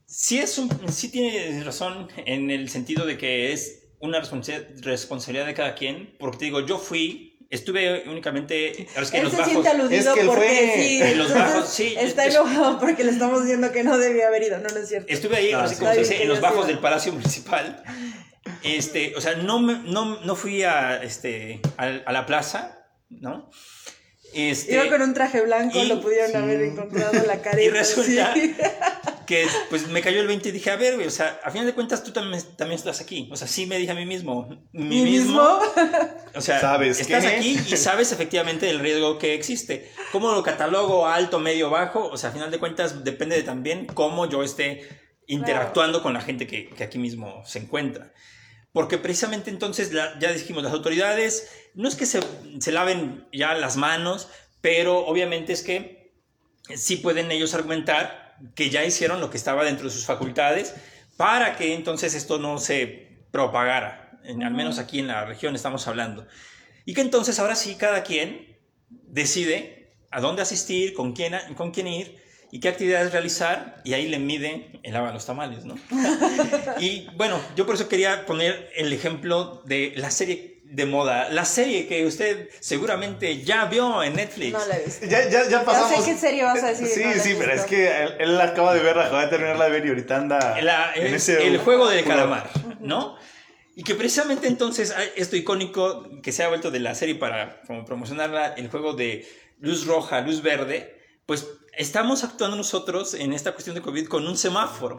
sí 0.05 0.39
es 0.39 0.57
un, 0.57 0.69
sí 0.91 1.09
tiene 1.09 1.63
razón 1.63 2.09
en 2.25 2.51
el 2.51 2.69
sentido 2.69 3.05
de 3.05 3.17
que 3.17 3.53
es 3.53 3.83
una 3.99 4.19
responsa- 4.21 4.65
responsabilidad 4.81 5.45
de 5.45 5.53
cada 5.53 5.73
quien, 5.75 6.15
porque 6.19 6.37
te 6.39 6.45
digo, 6.45 6.59
yo 6.65 6.77
fui, 6.77 7.39
estuve 7.49 8.03
únicamente, 8.09 8.83
es 8.83 9.11
que 9.11 9.17
en 9.17 9.23
Él 9.23 9.23
los 9.23 9.31
se 9.31 9.37
bajos, 9.37 9.51
siente 9.51 9.69
aludido 9.69 10.13
Es 10.13 10.19
que 10.19 10.25
porque 10.25 10.41
fue- 10.47 10.73
sí. 10.83 11.01
en 11.01 11.17
los 11.17 11.33
bajos, 11.33 11.69
sí, 11.69 11.95
Está 11.97 12.25
es- 12.25 12.35
enojado 12.35 12.79
porque 12.79 13.03
le 13.03 13.11
estamos 13.11 13.41
diciendo 13.43 13.71
que 13.71 13.83
no 13.83 13.97
debía 13.97 14.27
haber 14.27 14.43
ido, 14.43 14.57
no, 14.59 14.69
no 14.69 14.77
es 14.77 14.89
cierto. 14.89 15.11
estuve 15.11 15.37
ahí, 15.37 15.51
Ah, 15.53 15.57
ahora 15.57 15.67
sí 15.69 15.75
sí. 15.75 15.79
como 15.79 15.93
se 15.93 15.99
dice, 15.99 16.15
en 16.15 16.21
que 16.21 16.27
los 16.27 16.41
bajos 16.41 16.67
del 16.67 16.79
Palacio 16.79 17.13
Municipal. 17.13 17.83
Este, 18.63 19.13
o 19.15 19.22
sea, 19.22 19.35
no, 19.35 19.59
me- 19.59 19.80
no, 19.85 20.19
no 20.22 20.35
fui 20.35 20.63
a, 20.63 21.01
este, 21.03 21.61
a, 21.77 21.84
a 22.05 22.11
la 22.11 22.26
plaza, 22.26 22.85
¿no? 23.09 23.49
Este, 24.34 24.73
Iba 24.76 24.88
con 24.88 25.01
un 25.01 25.13
traje 25.13 25.41
blanco, 25.41 25.77
y- 25.77 25.88
lo 25.88 25.99
pudieron 26.01 26.31
sí. 26.31 26.38
haber 26.38 26.61
encontrado 26.61 27.11
la 27.27 27.41
careta. 27.41 27.61
Y 27.61 27.69
resulta 27.69 28.34
sí. 28.34 28.55
que 29.27 29.45
pues 29.69 29.88
me 29.89 30.01
cayó 30.01 30.22
el 30.22 30.27
20 30.27 30.49
y 30.49 30.51
dije, 30.53 30.72
a 30.72 30.77
ver, 30.77 30.95
güey, 30.95 31.05
o 31.07 31.11
sea, 31.11 31.39
a 31.43 31.51
final 31.51 31.65
de 31.68 31.73
cuentas 31.73 32.01
tú 32.03 32.11
también, 32.11 32.41
también 32.55 32.77
estás 32.77 33.01
aquí. 33.01 33.27
O 33.31 33.35
sea, 33.35 33.47
sí 33.47 33.65
me 33.65 33.77
dije 33.77 33.91
a 33.91 33.95
mí 33.95 34.05
mismo, 34.05 34.47
mi 34.72 34.85
¿Mí 34.85 35.03
mismo, 35.03 35.59
mismo? 35.59 35.72
o 36.34 36.41
sea, 36.41 36.61
¿Sabes 36.61 36.99
estás 37.01 37.26
qué? 37.26 37.35
aquí 37.35 37.59
y 37.68 37.76
sabes 37.77 38.11
efectivamente 38.13 38.69
el 38.69 38.80
riesgo 38.80 39.18
que 39.19 39.34
existe. 39.34 39.91
¿Cómo 40.13 40.31
lo 40.31 40.41
catalogo 40.43 41.07
alto, 41.07 41.39
medio, 41.39 41.69
bajo? 41.69 42.07
O 42.07 42.15
sea, 42.18 42.30
a 42.30 42.34
final 42.34 42.49
de 42.51 42.57
cuentas 42.59 43.03
depende 43.03 43.35
de 43.35 43.43
también 43.43 43.85
cómo 43.88 44.30
yo 44.30 44.43
esté 44.43 44.88
interactuando 45.33 46.01
con 46.03 46.13
la 46.13 46.21
gente 46.21 46.45
que, 46.47 46.67
que 46.69 46.83
aquí 46.83 46.97
mismo 46.99 47.43
se 47.45 47.59
encuentra. 47.59 48.11
Porque 48.73 48.97
precisamente 48.97 49.49
entonces, 49.49 49.91
la- 49.91 50.17
ya 50.19 50.31
dijimos, 50.31 50.63
las 50.63 50.73
autoridades, 50.73 51.49
no 51.73 51.87
es 51.87 51.95
que 51.95 52.05
se, 52.05 52.19
se 52.59 52.71
laven 52.71 53.27
ya 53.33 53.53
las 53.53 53.75
manos, 53.77 54.29
pero 54.61 55.05
obviamente 55.05 55.53
es 55.53 55.61
que 55.61 56.13
sí 56.75 56.97
pueden 56.97 57.31
ellos 57.31 57.53
argumentar 57.53 58.37
que 58.55 58.69
ya 58.69 58.83
hicieron 58.85 59.19
lo 59.19 59.29
que 59.29 59.37
estaba 59.37 59.63
dentro 59.63 59.85
de 59.87 59.93
sus 59.93 60.05
facultades 60.05 60.73
para 61.17 61.55
que 61.57 61.73
entonces 61.73 62.13
esto 62.15 62.39
no 62.39 62.57
se 62.57 63.25
propagara, 63.31 64.19
en- 64.23 64.43
al 64.43 64.53
menos 64.53 64.79
aquí 64.79 64.99
en 64.99 65.07
la 65.07 65.25
región 65.25 65.55
estamos 65.55 65.87
hablando. 65.87 66.27
Y 66.85 66.93
que 66.93 67.01
entonces 67.01 67.39
ahora 67.39 67.55
sí 67.55 67.75
cada 67.75 68.03
quien 68.03 68.57
decide 68.89 69.93
a 70.11 70.19
dónde 70.19 70.41
asistir, 70.41 70.93
con 70.93 71.13
quién, 71.13 71.33
con 71.55 71.71
quién 71.71 71.87
ir 71.87 72.17
y 72.51 72.59
qué 72.59 72.69
actividades 72.69 73.11
realizar 73.11 73.81
y 73.83 73.93
ahí 73.93 74.07
le 74.07 74.19
mide 74.19 74.79
el 74.83 74.95
agua 74.95 75.09
a 75.09 75.13
los 75.13 75.25
tamales, 75.25 75.65
¿no? 75.65 75.75
y 76.79 77.07
bueno, 77.15 77.39
yo 77.55 77.65
por 77.65 77.75
eso 77.75 77.87
quería 77.87 78.25
poner 78.25 78.69
el 78.75 78.91
ejemplo 78.93 79.61
de 79.65 79.93
la 79.95 80.11
serie 80.11 80.59
de 80.63 80.85
moda, 80.85 81.27
la 81.29 81.43
serie 81.43 81.85
que 81.87 82.05
usted 82.05 82.47
seguramente 82.61 83.41
ya 83.43 83.65
vio 83.65 84.01
en 84.03 84.15
Netflix. 84.15 84.53
No 84.53 84.65
la 84.67 84.77
he 84.77 84.85
visto. 84.85 85.05
Ya, 85.05 85.29
ya, 85.29 85.49
ya 85.49 85.65
pasamos. 85.65 86.05
sé 86.05 86.11
qué 86.11 86.17
serie 86.17 86.43
vas 86.43 86.63
a 86.63 86.67
decir, 86.67 86.87
Sí, 86.87 87.03
no 87.03 87.21
sí, 87.21 87.35
pero 87.37 87.53
es 87.53 87.63
que 87.63 87.87
él, 88.03 88.15
él 88.19 88.41
acaba 88.41 88.73
de 88.73 88.79
verla, 88.79 89.05
acaba 89.07 89.23
de 89.23 89.27
terminar 89.29 89.59
de 89.59 89.69
ver 89.69 89.85
y 89.85 89.89
ahorita 89.89 90.15
anda. 90.15 90.61
La- 90.61 90.93
en 90.95 91.07
el, 91.07 91.13
ese 91.15 91.45
el 91.45 91.57
juego 91.57 91.89
del 91.89 92.05
calamar, 92.05 92.49
¿no? 92.79 93.17
Y 93.75 93.83
que 93.83 93.95
precisamente 93.95 94.47
entonces 94.47 94.93
esto 95.15 95.35
icónico 95.35 96.07
que 96.21 96.31
se 96.31 96.43
ha 96.43 96.47
vuelto 96.47 96.71
de 96.71 96.79
la 96.79 96.95
serie 96.95 97.15
para 97.15 97.61
como 97.67 97.83
promocionarla, 97.83 98.53
el 98.53 98.69
juego 98.69 98.93
de 98.93 99.27
luz 99.59 99.85
roja, 99.85 100.21
luz 100.21 100.41
verde, 100.41 101.01
pues 101.25 101.47
estamos 101.73 102.23
actuando 102.23 102.57
nosotros 102.57 103.14
en 103.14 103.34
esta 103.34 103.53
cuestión 103.53 103.76
de 103.76 103.81
COVID 103.81 104.07
con 104.07 104.27
un 104.27 104.38
semáforo. 104.38 104.98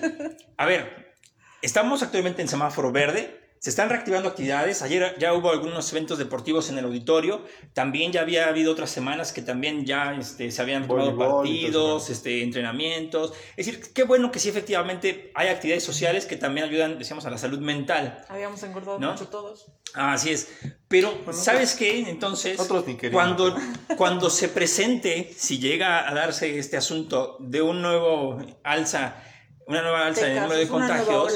A 0.56 0.66
ver, 0.66 1.14
estamos 1.62 2.02
actualmente 2.02 2.42
en 2.42 2.48
semáforo 2.48 2.92
verde, 2.92 3.39
se 3.60 3.68
están 3.68 3.90
reactivando 3.90 4.26
actividades, 4.30 4.80
ayer 4.80 5.16
ya 5.18 5.34
hubo 5.34 5.50
algunos 5.50 5.92
eventos 5.92 6.16
deportivos 6.16 6.70
en 6.70 6.78
el 6.78 6.86
auditorio, 6.86 7.44
también 7.74 8.10
ya 8.10 8.22
había 8.22 8.48
habido 8.48 8.72
otras 8.72 8.88
semanas 8.88 9.34
que 9.34 9.42
también 9.42 9.84
ya 9.84 10.14
este, 10.14 10.50
se 10.50 10.62
habían 10.62 10.88
tomado 10.88 11.14
partidos, 11.18 12.08
este, 12.08 12.42
entrenamientos, 12.42 13.34
es 13.58 13.66
decir, 13.66 13.92
qué 13.92 14.04
bueno 14.04 14.32
que 14.32 14.38
sí 14.38 14.48
efectivamente 14.48 15.30
hay 15.34 15.48
actividades 15.48 15.84
sociales 15.84 16.24
que 16.24 16.38
también 16.38 16.68
ayudan, 16.68 16.98
decíamos, 16.98 17.26
a 17.26 17.30
la 17.30 17.36
salud 17.36 17.58
mental. 17.58 18.24
Habíamos 18.30 18.62
engordado 18.62 18.98
¿No? 18.98 19.12
mucho 19.12 19.28
todos. 19.28 19.66
Así 19.92 20.30
es. 20.30 20.48
Pero, 20.88 21.12
¿sabes 21.30 21.74
qué? 21.74 22.08
Entonces, 22.08 22.58
Otros 22.58 22.86
ni 22.86 22.94
queríamos. 22.96 23.36
cuando, 23.36 23.60
cuando 23.98 24.30
se 24.30 24.48
presente, 24.48 25.34
si 25.36 25.58
llega 25.58 26.08
a 26.08 26.14
darse 26.14 26.58
este 26.58 26.78
asunto 26.78 27.36
de 27.40 27.60
un 27.60 27.82
nuevo 27.82 28.38
alza, 28.64 29.22
una 29.66 29.82
nueva 29.82 30.06
alza 30.06 30.28
en 30.28 30.38
el 30.38 30.42
número 30.44 30.60
de 30.60 30.66
contagios 30.66 31.34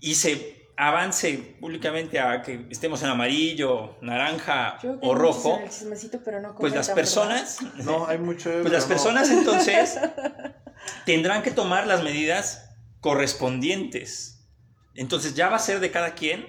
y 0.00 0.14
se 0.14 0.53
avance 0.76 1.56
públicamente 1.60 2.18
a 2.18 2.42
que 2.42 2.66
estemos 2.70 3.02
en 3.02 3.08
amarillo, 3.10 3.96
naranja 4.00 4.78
Yo 4.82 4.98
o 5.00 5.14
rojo, 5.14 5.60
pero 6.24 6.40
no 6.40 6.54
pues 6.54 6.74
las 6.74 6.90
personas, 6.90 7.58
No, 7.84 8.06
hay 8.06 8.18
mucho. 8.18 8.50
pues 8.62 8.72
las 8.72 8.84
no. 8.84 8.88
personas 8.88 9.30
entonces 9.30 9.98
tendrán 11.06 11.42
que 11.42 11.50
tomar 11.50 11.86
las 11.86 12.02
medidas 12.02 12.70
correspondientes. 13.00 14.46
Entonces 14.94 15.34
ya 15.34 15.48
va 15.48 15.56
a 15.56 15.60
ser 15.60 15.80
de 15.80 15.90
cada 15.90 16.14
quien 16.14 16.46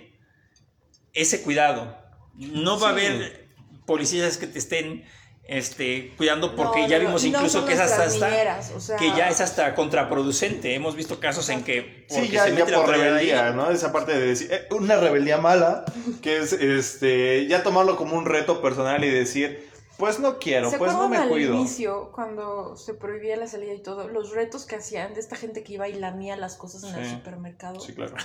ese 1.14 1.42
cuidado. 1.42 1.98
No 2.36 2.80
va 2.80 2.90
a 2.90 2.92
haber 2.92 3.50
policías 3.86 4.38
que 4.38 4.48
te 4.48 4.60
estén 4.60 5.06
este, 5.48 6.14
cuidando 6.18 6.56
porque 6.56 6.82
No, 6.82 6.88
ya 6.88 6.98
vimos 7.00 7.22
no 7.24 7.28
incluso 7.30 7.66
que 7.66 7.74
es 7.74 7.80
hasta, 7.80 7.98
nuestras 8.06 8.14
hasta- 8.16 8.30
niñeras, 8.30 8.72
o 8.76 8.80
sea- 8.80 8.98
que 8.98 9.10
ya 9.16 9.30
es 9.30 9.42
hasta 9.42 9.76
contraproducente. 9.76 10.74
Hemos 10.74 10.96
visto 10.96 11.20
casos 11.20 11.50
en 11.50 11.64
que 11.64 12.06
Sí, 12.10 12.16
porque 12.16 12.28
ya, 12.30 12.46
se 12.46 12.52
mete 12.52 12.74
por 12.74 12.88
rebeldía, 12.88 13.52
¿no? 13.52 13.70
Esa 13.70 13.92
parte 13.92 14.14
de 14.18 14.26
decir, 14.28 14.52
eh, 14.52 14.68
una 14.72 14.98
rebeldía 14.98 15.38
mala, 15.38 15.86
que 16.22 16.38
es 16.38 16.54
este, 16.54 17.46
ya 17.48 17.62
tomarlo 17.64 17.96
como 17.96 18.16
un 18.18 18.26
reto 18.26 18.62
personal 18.62 19.04
y 19.04 19.10
decir, 19.10 19.70
pues 19.98 20.20
no 20.20 20.40
quiero, 20.40 20.70
¿Se 20.72 20.78
pues 20.78 20.92
no 20.92 21.08
me 21.08 21.16
al 21.18 21.30
cuido. 21.30 21.54
inicio, 21.54 22.12
cuando 22.14 22.76
se 22.76 22.94
prohibía 22.96 23.38
la 23.38 23.48
salida 23.48 23.74
y 23.74 23.80
todo, 23.82 24.08
los 24.10 24.32
retos 24.32 24.66
que 24.66 24.76
hacían 24.76 25.14
de 25.14 25.20
esta 25.22 25.36
gente 25.38 25.64
que 25.64 25.74
iba 25.74 25.88
y 25.88 25.94
lamía 25.94 26.36
las 26.36 26.56
cosas 26.56 26.84
en 26.84 26.96
el 26.96 27.10
supermercado? 27.10 27.80
Sí, 27.80 27.94
claro. 27.94 28.16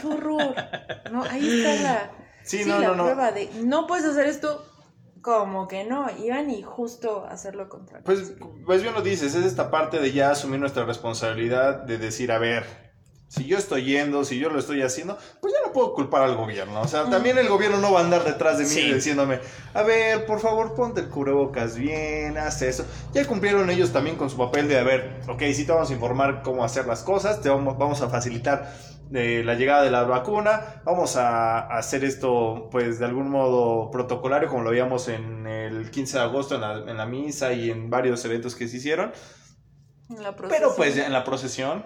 ¡Qué 0.00 0.06
horror! 0.06 0.54
No, 1.12 1.22
ahí 1.24 1.58
está 1.64 1.82
la, 1.82 2.10
Sí, 2.44 2.64
no, 2.64 2.78
la 2.78 2.88
no, 2.88 2.94
no. 2.94 3.04
prueba 3.04 3.32
de 3.32 3.50
no 3.62 3.86
puedes 3.86 4.06
hacer 4.06 4.26
esto, 4.26 4.64
como 5.22 5.68
que 5.68 5.84
no, 5.84 6.06
iban 6.18 6.50
y 6.50 6.62
justo 6.62 7.26
hacer 7.28 7.54
lo 7.54 7.68
contrario. 7.68 8.04
Pues, 8.04 8.34
pues 8.64 8.82
bien 8.82 8.94
lo 8.94 9.02
dices, 9.02 9.34
es 9.34 9.44
esta 9.44 9.70
parte 9.70 9.98
de 9.98 10.12
ya 10.12 10.30
asumir 10.30 10.60
nuestra 10.60 10.84
responsabilidad 10.84 11.82
de 11.82 11.98
decir, 11.98 12.32
a 12.32 12.38
ver, 12.38 12.64
si 13.28 13.44
yo 13.44 13.58
estoy 13.58 13.84
yendo, 13.84 14.24
si 14.24 14.38
yo 14.38 14.48
lo 14.48 14.58
estoy 14.58 14.80
haciendo, 14.80 15.18
pues 15.42 15.52
ya 15.52 15.60
no 15.66 15.72
puedo 15.74 15.92
culpar 15.92 16.22
al 16.22 16.34
gobierno. 16.34 16.80
O 16.80 16.88
sea, 16.88 17.10
también 17.10 17.36
el 17.36 17.48
gobierno 17.48 17.76
no 17.78 17.92
va 17.92 18.00
a 18.00 18.04
andar 18.04 18.24
detrás 18.24 18.56
de 18.56 18.64
mí 18.64 18.70
Sí. 18.70 18.92
diciéndome, 18.92 19.40
a 19.74 19.82
ver, 19.82 20.24
por 20.24 20.40
favor, 20.40 20.74
ponte 20.74 21.02
el 21.02 21.08
cubrebocas 21.08 21.76
bien, 21.76 22.38
haz 22.38 22.62
eso. 22.62 22.86
Ya 23.12 23.26
cumplieron 23.26 23.68
ellos 23.68 23.92
también 23.92 24.16
con 24.16 24.30
su 24.30 24.38
papel 24.38 24.66
de, 24.66 24.78
a 24.78 24.82
ver, 24.82 25.20
ok, 25.28 25.42
sí 25.52 25.66
te 25.66 25.72
vamos 25.72 25.90
a 25.90 25.92
informar 25.92 26.42
cómo 26.42 26.64
hacer 26.64 26.86
las 26.86 27.02
cosas, 27.02 27.42
te 27.42 27.50
vamos, 27.50 27.76
vamos 27.76 28.00
a 28.00 28.08
facilitar 28.08 28.72
eh, 29.14 29.42
la 29.44 29.54
llegada 29.54 29.82
de 29.82 29.90
la 29.90 30.02
vacuna, 30.04 30.82
vamos 30.84 31.16
a, 31.16 31.60
a 31.60 31.78
hacer 31.78 32.04
esto, 32.04 32.68
pues, 32.70 32.98
de 32.98 33.06
algún 33.06 33.30
modo 33.30 33.90
protocolario, 33.90 34.48
como 34.48 34.62
lo 34.62 34.70
veíamos 34.70 35.08
en 35.08 35.46
el 35.46 35.90
15 35.90 36.18
de 36.18 36.24
agosto 36.24 36.54
en 36.56 36.60
la, 36.62 36.72
en 36.90 36.96
la 36.96 37.06
misa 37.06 37.52
y 37.52 37.70
en 37.70 37.90
varios 37.90 38.24
eventos 38.24 38.54
que 38.56 38.68
se 38.68 38.76
hicieron. 38.78 39.12
La 40.18 40.34
Pero 40.36 40.74
pues 40.74 40.96
en 40.96 41.12
la 41.12 41.22
procesión, 41.24 41.84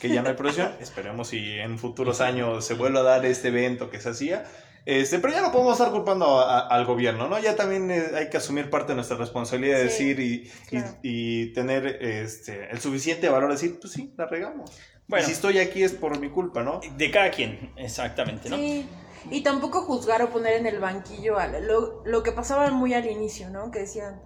que 0.00 0.08
ya 0.08 0.22
no 0.22 0.28
hay 0.28 0.34
procesión, 0.34 0.72
esperemos 0.80 1.28
si 1.28 1.58
en 1.58 1.78
futuros 1.78 2.20
años 2.20 2.64
se 2.64 2.74
vuelve 2.74 2.98
a 2.98 3.02
dar 3.02 3.24
este 3.26 3.48
evento 3.48 3.88
que 3.90 4.00
se 4.00 4.10
hacía. 4.10 4.44
Este, 4.84 5.18
pero 5.18 5.32
ya 5.34 5.40
no 5.40 5.50
podemos 5.50 5.72
estar 5.72 5.90
culpando 5.90 6.38
a- 6.38 6.60
a- 6.60 6.68
al 6.68 6.84
gobierno, 6.84 7.28
¿no? 7.28 7.40
Ya 7.40 7.56
también 7.56 7.90
eh, 7.90 8.04
hay 8.14 8.30
que 8.30 8.36
asumir 8.36 8.70
parte 8.70 8.92
de 8.92 8.94
nuestra 8.96 9.16
responsabilidad 9.16 9.78
de 9.78 9.88
Sí, 9.90 10.12
decir 10.14 10.50
y, 10.72 10.78
y 11.02 11.52
tener 11.54 11.86
este, 12.00 12.70
el 12.70 12.78
suficiente 12.78 13.28
valor 13.28 13.48
de 13.48 13.54
decir, 13.56 13.78
pues 13.80 13.92
sí, 13.92 14.14
la 14.16 14.26
regamos. 14.26 14.70
Bueno. 15.08 15.24
Y 15.24 15.26
si 15.26 15.32
estoy 15.32 15.58
aquí 15.58 15.82
es 15.82 15.92
por 15.92 16.18
mi 16.18 16.30
culpa, 16.30 16.62
¿no? 16.62 16.80
De 16.96 17.10
cada 17.10 17.30
quien, 17.30 17.72
exactamente, 17.76 18.48
¿no? 18.50 18.56
Sí, 18.56 18.88
y 19.30 19.42
tampoco 19.42 19.82
juzgar 19.82 20.22
o 20.22 20.30
poner 20.30 20.54
en 20.54 20.66
el 20.66 20.78
banquillo 20.80 21.38
a 21.38 21.46
lo, 21.46 22.02
lo 22.04 22.22
que 22.22 22.32
pasaba 22.32 22.70
muy 22.70 22.94
al 22.94 23.06
inicio, 23.06 23.50
¿no? 23.50 23.70
Que 23.70 23.80
decían, 23.80 24.20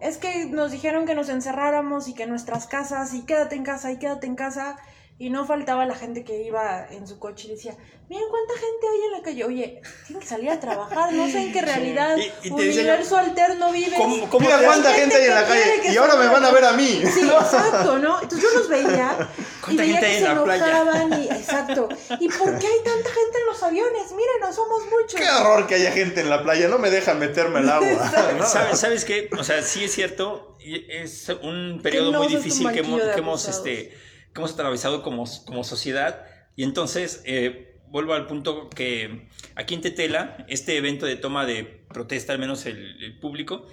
es 0.00 0.16
que 0.16 0.46
nos 0.46 0.70
dijeron 0.70 1.06
que 1.06 1.14
nos 1.14 1.28
encerráramos 1.28 2.08
y 2.08 2.14
que 2.14 2.26
nuestras 2.26 2.66
casas, 2.66 3.14
y 3.14 3.24
quédate 3.24 3.56
en 3.56 3.64
casa, 3.64 3.92
y 3.92 3.98
quédate 3.98 4.26
en 4.26 4.34
casa, 4.34 4.78
y 5.20 5.28
no 5.28 5.44
faltaba 5.46 5.84
la 5.84 5.94
gente 5.94 6.24
que 6.24 6.42
iba 6.42 6.86
en 6.90 7.06
su 7.06 7.18
coche 7.18 7.46
y 7.48 7.50
decía, 7.50 7.76
miren 8.08 8.24
cuánta 8.30 8.54
gente 8.54 8.86
hay 8.90 9.04
en 9.04 9.12
la 9.12 9.22
calle, 9.22 9.44
oye, 9.44 9.82
tienen 10.06 10.20
que 10.22 10.26
salir 10.26 10.48
a 10.50 10.58
trabajar, 10.58 11.12
no 11.12 11.28
sé 11.28 11.42
en 11.42 11.52
qué 11.52 11.60
realidad, 11.60 12.16
Y- 12.16 12.48
y 12.48 12.50
universo 12.50 13.18
alterno 13.18 13.70
vives. 13.70 13.92
¿Cómo, 13.98 14.30
cómo 14.30 14.46
Mira 14.46 14.62
cuánta 14.64 14.94
gente 14.94 15.16
hay 15.16 15.24
en 15.28 15.34
la 15.34 15.44
calle 15.46 15.92
y 15.92 15.96
ahora 15.98 16.16
me 16.16 16.26
van 16.26 16.42
a 16.42 16.50
ver 16.50 16.64
a 16.64 16.72
mí. 16.72 17.02
Sí, 17.12 17.20
exacto, 17.20 17.98
¿no? 17.98 18.22
Entonces 18.22 18.50
yo 18.50 18.58
los 18.58 18.68
veía 18.70 19.28
y 19.36 19.42
¿Cuánta 19.62 19.82
veía 19.82 19.94
gente 19.96 20.00
que 20.00 20.06
hay 20.06 20.16
en 20.16 20.22
se 20.22 20.34
la 20.34 20.42
playa? 20.44 20.66
enojaban 20.66 21.22
y 21.22 21.26
exacto. 21.26 21.88
¿Y 22.18 22.28
por 22.30 22.58
qué 22.58 22.66
hay 22.66 22.78
tanta 22.82 23.10
gente 23.10 23.38
en 23.40 23.46
los 23.46 23.62
aviones? 23.62 24.12
Mírenos, 24.12 24.56
somos 24.56 24.82
muchos. 24.86 25.20
Qué 25.20 25.28
horror 25.28 25.66
que 25.66 25.74
haya 25.74 25.92
gente 25.92 26.22
en 26.22 26.30
la 26.30 26.42
playa, 26.42 26.66
no 26.68 26.78
me 26.78 26.88
dejan 26.90 27.18
meterme 27.18 27.58
al 27.58 27.68
agua. 27.68 28.10
¿no? 28.38 28.46
¿Sabes, 28.46 28.80
¿Sabes 28.80 29.04
qué? 29.04 29.28
O 29.38 29.44
sea, 29.44 29.62
sí 29.62 29.84
es 29.84 29.92
cierto, 29.92 30.56
y 30.60 30.90
es 30.90 31.28
un 31.42 31.80
periodo 31.82 32.10
no 32.10 32.18
muy 32.20 32.28
difícil 32.28 32.72
que 32.72 32.78
hemos, 32.80 33.02
que 33.02 33.18
hemos, 33.18 33.46
este, 33.48 34.09
que 34.32 34.40
hemos 34.40 34.52
atravesado 34.52 35.02
como, 35.02 35.24
como 35.44 35.64
sociedad. 35.64 36.24
Y 36.56 36.64
entonces, 36.64 37.22
eh, 37.24 37.78
vuelvo 37.88 38.14
al 38.14 38.26
punto 38.26 38.70
que 38.70 39.28
aquí 39.54 39.74
en 39.74 39.80
Tetela, 39.80 40.44
este 40.48 40.76
evento 40.76 41.06
de 41.06 41.16
toma 41.16 41.46
de 41.46 41.64
protesta, 41.64 42.32
al 42.32 42.38
menos 42.38 42.66
el, 42.66 43.18
público, 43.20 43.66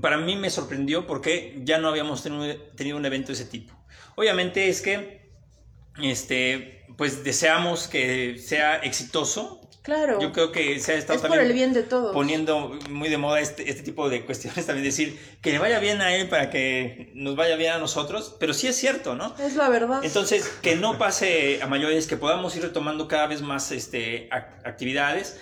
para 0.00 0.18
mí 0.18 0.36
me 0.36 0.50
sorprendió 0.50 1.06
porque 1.06 1.60
ya 1.64 1.78
no 1.78 1.88
habíamos 1.88 2.22
tenido, 2.22 2.56
tenido 2.76 2.96
un 2.96 3.06
evento 3.06 3.28
de 3.28 3.34
ese 3.34 3.44
tipo. 3.46 3.74
Obviamente 4.16 4.68
es 4.68 4.82
que 4.82 5.18
este, 6.02 6.86
pues 6.96 7.24
deseamos 7.24 7.88
que 7.88 8.38
sea 8.38 8.76
exitoso. 8.76 9.67
Claro. 9.88 10.20
Yo 10.20 10.32
creo 10.32 10.52
que 10.52 10.78
se 10.80 10.92
ha 10.92 10.96
estado 10.96 11.14
es 11.16 11.22
por 11.22 11.30
también 11.30 11.46
el 11.46 11.54
bien 11.54 11.72
de 11.72 11.82
todos. 11.82 12.12
poniendo 12.12 12.78
muy 12.90 13.08
de 13.08 13.16
moda 13.16 13.40
este, 13.40 13.70
este 13.70 13.82
tipo 13.82 14.10
de 14.10 14.22
cuestiones, 14.26 14.66
también 14.66 14.84
decir 14.84 15.18
que 15.40 15.50
le 15.50 15.58
vaya 15.58 15.78
bien 15.78 16.02
a 16.02 16.14
él 16.14 16.28
para 16.28 16.50
que 16.50 17.10
nos 17.14 17.36
vaya 17.36 17.56
bien 17.56 17.72
a 17.72 17.78
nosotros, 17.78 18.36
pero 18.38 18.52
sí 18.52 18.66
es 18.66 18.76
cierto, 18.76 19.14
¿no? 19.14 19.34
Es 19.38 19.56
la 19.56 19.70
verdad. 19.70 20.04
Entonces, 20.04 20.46
que 20.60 20.76
no 20.76 20.98
pase 20.98 21.62
a 21.62 21.66
mayores, 21.68 22.06
que 22.06 22.18
podamos 22.18 22.54
ir 22.54 22.62
retomando 22.64 23.08
cada 23.08 23.28
vez 23.28 23.40
más 23.40 23.72
este, 23.72 24.28
ac- 24.28 24.60
actividades, 24.66 25.40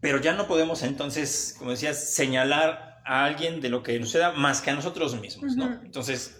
pero 0.00 0.20
ya 0.20 0.34
no 0.34 0.46
podemos 0.46 0.84
entonces, 0.84 1.56
como 1.58 1.72
decías, 1.72 2.12
señalar 2.14 3.00
a 3.04 3.24
alguien 3.24 3.60
de 3.60 3.70
lo 3.70 3.82
que 3.82 3.98
nos 3.98 4.12
da 4.12 4.30
más 4.32 4.60
que 4.60 4.70
a 4.70 4.74
nosotros 4.74 5.20
mismos, 5.20 5.56
¿no? 5.56 5.80
Entonces, 5.84 6.37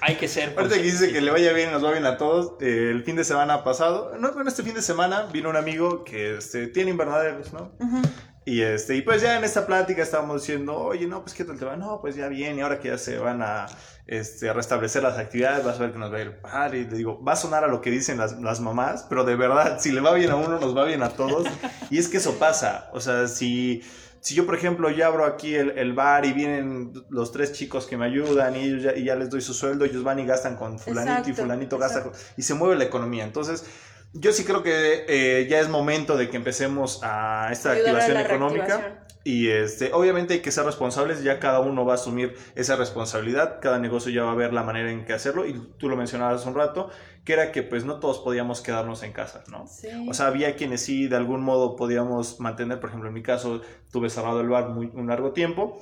hay 0.00 0.16
que 0.16 0.28
ser... 0.28 0.54
Ahorita 0.56 0.76
que 0.76 0.82
dice 0.82 1.12
que 1.12 1.20
le 1.20 1.30
vaya 1.30 1.52
bien, 1.52 1.72
nos 1.72 1.84
va 1.84 1.92
bien 1.92 2.06
a 2.06 2.16
todos. 2.16 2.60
eh, 2.60 2.90
el 2.90 3.04
fin 3.04 3.16
de 3.16 3.24
semana 3.24 3.64
pasado, 3.64 4.12
no, 4.18 4.32
bueno, 4.32 4.48
este 4.48 4.62
fin 4.62 4.74
de 4.74 4.82
semana 4.82 5.24
vino 5.32 5.50
un 5.50 5.56
amigo 5.56 6.04
que 6.04 6.38
este, 6.38 6.66
tiene 6.68 6.90
invernaderos, 6.90 7.52
¿no? 7.52 7.72
Ujú. 7.78 8.02
Y 8.46 8.60
este, 8.60 8.94
y 8.96 9.02
pues 9.02 9.22
ya 9.22 9.38
en 9.38 9.44
esta 9.44 9.66
plática 9.66 10.02
estábamos 10.02 10.42
diciendo, 10.42 10.76
oye, 10.76 11.06
no, 11.06 11.22
pues 11.22 11.32
qué 11.32 11.44
tal 11.44 11.58
te 11.58 11.64
va, 11.64 11.76
no, 11.76 12.00
pues 12.02 12.14
ya 12.14 12.28
bien, 12.28 12.58
y 12.58 12.60
ahora 12.60 12.78
que 12.78 12.88
ya 12.88 12.98
se 12.98 13.16
van 13.16 13.40
a, 13.40 13.66
este, 14.06 14.50
a 14.50 14.52
restablecer 14.52 15.02
las 15.02 15.18
actividades, 15.18 15.64
vas 15.64 15.76
a 15.76 15.84
ver 15.84 15.92
que 15.92 15.98
nos 15.98 16.12
va 16.12 16.18
a 16.18 16.20
ir 16.20 16.40
padre. 16.42 16.80
Y 16.80 16.84
le 16.84 16.96
digo, 16.98 17.22
va 17.24 17.32
a 17.32 17.36
sonar 17.36 17.64
a 17.64 17.68
lo 17.68 17.80
que 17.80 17.90
dicen 17.90 18.18
las, 18.18 18.38
las 18.42 18.60
mamás, 18.60 19.06
pero 19.08 19.24
de 19.24 19.34
verdad, 19.36 19.78
si 19.80 19.92
le 19.92 20.02
va 20.02 20.12
bien 20.12 20.30
a 20.30 20.36
uno, 20.36 20.58
nos 20.60 20.76
va 20.76 20.84
bien 20.84 21.02
a 21.02 21.10
todos. 21.10 21.46
Y 21.90 21.98
es 21.98 22.08
que 22.08 22.16
eso 22.18 22.38
pasa, 22.38 22.90
o 22.92 23.00
sea, 23.00 23.28
si, 23.28 23.82
si 24.24 24.34
yo, 24.34 24.46
por 24.46 24.54
ejemplo, 24.54 24.88
ya 24.88 25.08
abro 25.08 25.26
aquí 25.26 25.54
el, 25.54 25.76
el 25.76 25.92
bar 25.92 26.24
y 26.24 26.32
vienen 26.32 26.94
los 27.10 27.30
tres 27.30 27.52
chicos 27.52 27.84
que 27.84 27.98
me 27.98 28.06
ayudan 28.06 28.56
y, 28.56 28.60
ellos 28.60 28.82
ya, 28.82 28.96
y 28.96 29.04
ya 29.04 29.16
les 29.16 29.28
doy 29.28 29.42
su 29.42 29.52
sueldo, 29.52 29.84
ellos 29.84 30.02
van 30.02 30.18
y 30.18 30.24
gastan 30.24 30.56
con 30.56 30.78
fulanito 30.78 31.28
y 31.28 31.34
fulanito 31.34 31.76
gasta 31.76 31.98
exacto. 31.98 32.18
y 32.38 32.40
se 32.40 32.54
mueve 32.54 32.76
la 32.76 32.84
economía. 32.84 33.24
Entonces, 33.24 33.66
yo 34.14 34.32
sí 34.32 34.44
creo 34.44 34.62
que 34.62 35.04
eh, 35.08 35.46
ya 35.50 35.60
es 35.60 35.68
momento 35.68 36.16
de 36.16 36.30
que 36.30 36.38
empecemos 36.38 37.00
a 37.02 37.50
esta 37.52 37.72
Ayudar 37.72 37.96
activación 37.96 38.16
económica. 38.16 39.00
Y 39.24 39.48
este, 39.48 39.90
obviamente 39.92 40.34
hay 40.34 40.40
que 40.40 40.52
ser 40.52 40.64
responsables, 40.64 41.22
ya 41.22 41.38
cada 41.38 41.60
uno 41.60 41.84
va 41.84 41.92
a 41.92 41.96
asumir 41.96 42.34
esa 42.54 42.76
responsabilidad, 42.76 43.58
cada 43.60 43.78
negocio 43.78 44.10
ya 44.10 44.22
va 44.22 44.32
a 44.32 44.34
ver 44.34 44.52
la 44.52 44.62
manera 44.62 44.90
en 44.90 45.06
que 45.06 45.14
hacerlo, 45.14 45.46
y 45.46 45.54
tú 45.78 45.88
lo 45.88 45.96
mencionabas 45.96 46.40
hace 46.40 46.48
un 46.48 46.54
rato, 46.54 46.90
que 47.24 47.32
era 47.32 47.52
que 47.52 47.62
pues 47.62 47.84
no 47.84 48.00
todos 48.00 48.18
podíamos 48.18 48.60
quedarnos 48.60 49.02
en 49.02 49.12
casa, 49.12 49.44
¿no? 49.50 49.66
Sí. 49.66 49.88
O 50.08 50.14
sea, 50.14 50.26
había 50.26 50.56
quienes 50.56 50.82
sí 50.82 51.08
de 51.08 51.16
algún 51.16 51.42
modo 51.42 51.76
podíamos 51.76 52.38
mantener, 52.40 52.80
por 52.80 52.90
ejemplo, 52.90 53.08
en 53.08 53.14
mi 53.14 53.22
caso, 53.22 53.62
tuve 53.90 54.10
cerrado 54.10 54.40
el 54.40 54.48
bar 54.48 54.68
muy, 54.70 54.90
un 54.94 55.06
largo 55.06 55.32
tiempo, 55.32 55.78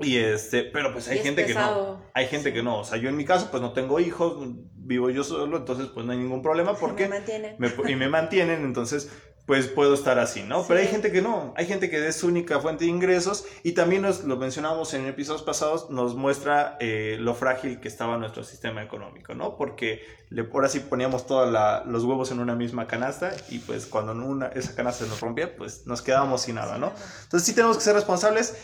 y 0.00 0.18
este, 0.18 0.64
pero 0.64 0.92
pues 0.92 1.08
hay 1.08 1.18
gente 1.18 1.46
que 1.46 1.54
no, 1.54 1.60
pesado. 1.60 2.02
hay 2.12 2.26
gente 2.26 2.52
que 2.52 2.62
no, 2.62 2.80
o 2.80 2.84
sea, 2.84 2.98
yo 2.98 3.08
en 3.08 3.16
mi 3.16 3.24
caso 3.24 3.48
pues 3.50 3.62
no 3.62 3.72
tengo 3.72 4.00
hijos, 4.00 4.36
vivo 4.74 5.10
yo 5.10 5.22
solo, 5.22 5.58
entonces 5.58 5.86
pues 5.94 6.04
no 6.04 6.12
hay 6.12 6.18
ningún 6.18 6.42
problema, 6.42 6.74
porque 6.74 7.04
Me 7.04 7.16
mantiene. 7.16 7.56
me, 7.58 7.70
y 7.90 7.96
me 7.96 8.08
mantienen, 8.08 8.64
entonces 8.64 9.10
pues 9.52 9.68
puedo 9.68 9.92
estar 9.92 10.18
así, 10.18 10.42
¿no? 10.42 10.64
Pero 10.66 10.80
hay 10.80 10.86
gente 10.86 11.12
que 11.12 11.20
no, 11.20 11.52
hay 11.58 11.66
gente 11.66 11.90
que 11.90 12.08
es 12.08 12.16
su 12.16 12.26
única 12.26 12.58
fuente 12.60 12.84
de 12.86 12.90
ingresos. 12.90 13.44
Y 13.62 13.72
también 13.72 14.00
nos 14.00 14.24
lo 14.24 14.38
mencionamos 14.38 14.94
en 14.94 15.04
episodios 15.04 15.42
pasados, 15.42 15.90
nos 15.90 16.14
muestra 16.14 16.78
eh, 16.80 17.18
lo 17.20 17.34
frágil 17.34 17.78
que 17.78 17.86
estaba 17.86 18.16
nuestro 18.16 18.44
sistema 18.44 18.82
económico, 18.82 19.34
¿no? 19.34 19.58
Porque 19.58 20.06
le, 20.30 20.48
ahora 20.50 20.70
sí 20.70 20.80
poníamos 20.80 21.26
todos 21.26 21.54
los 21.84 22.04
huevos 22.04 22.30
en 22.30 22.40
una 22.40 22.54
misma 22.54 22.86
canasta 22.86 23.34
y 23.50 23.58
pues 23.58 23.84
cuando 23.84 24.12
una, 24.12 24.46
esa 24.46 24.74
canasta 24.74 25.04
nos 25.04 25.20
rompía, 25.20 25.54
pues 25.54 25.86
nos 25.86 26.00
quedábamos 26.00 26.40
sin 26.40 26.54
nada, 26.54 26.78
¿no? 26.78 26.90
Entonces 27.24 27.46
sí 27.46 27.54
tenemos 27.54 27.76
que 27.76 27.84
ser 27.84 27.94
responsables. 27.94 28.56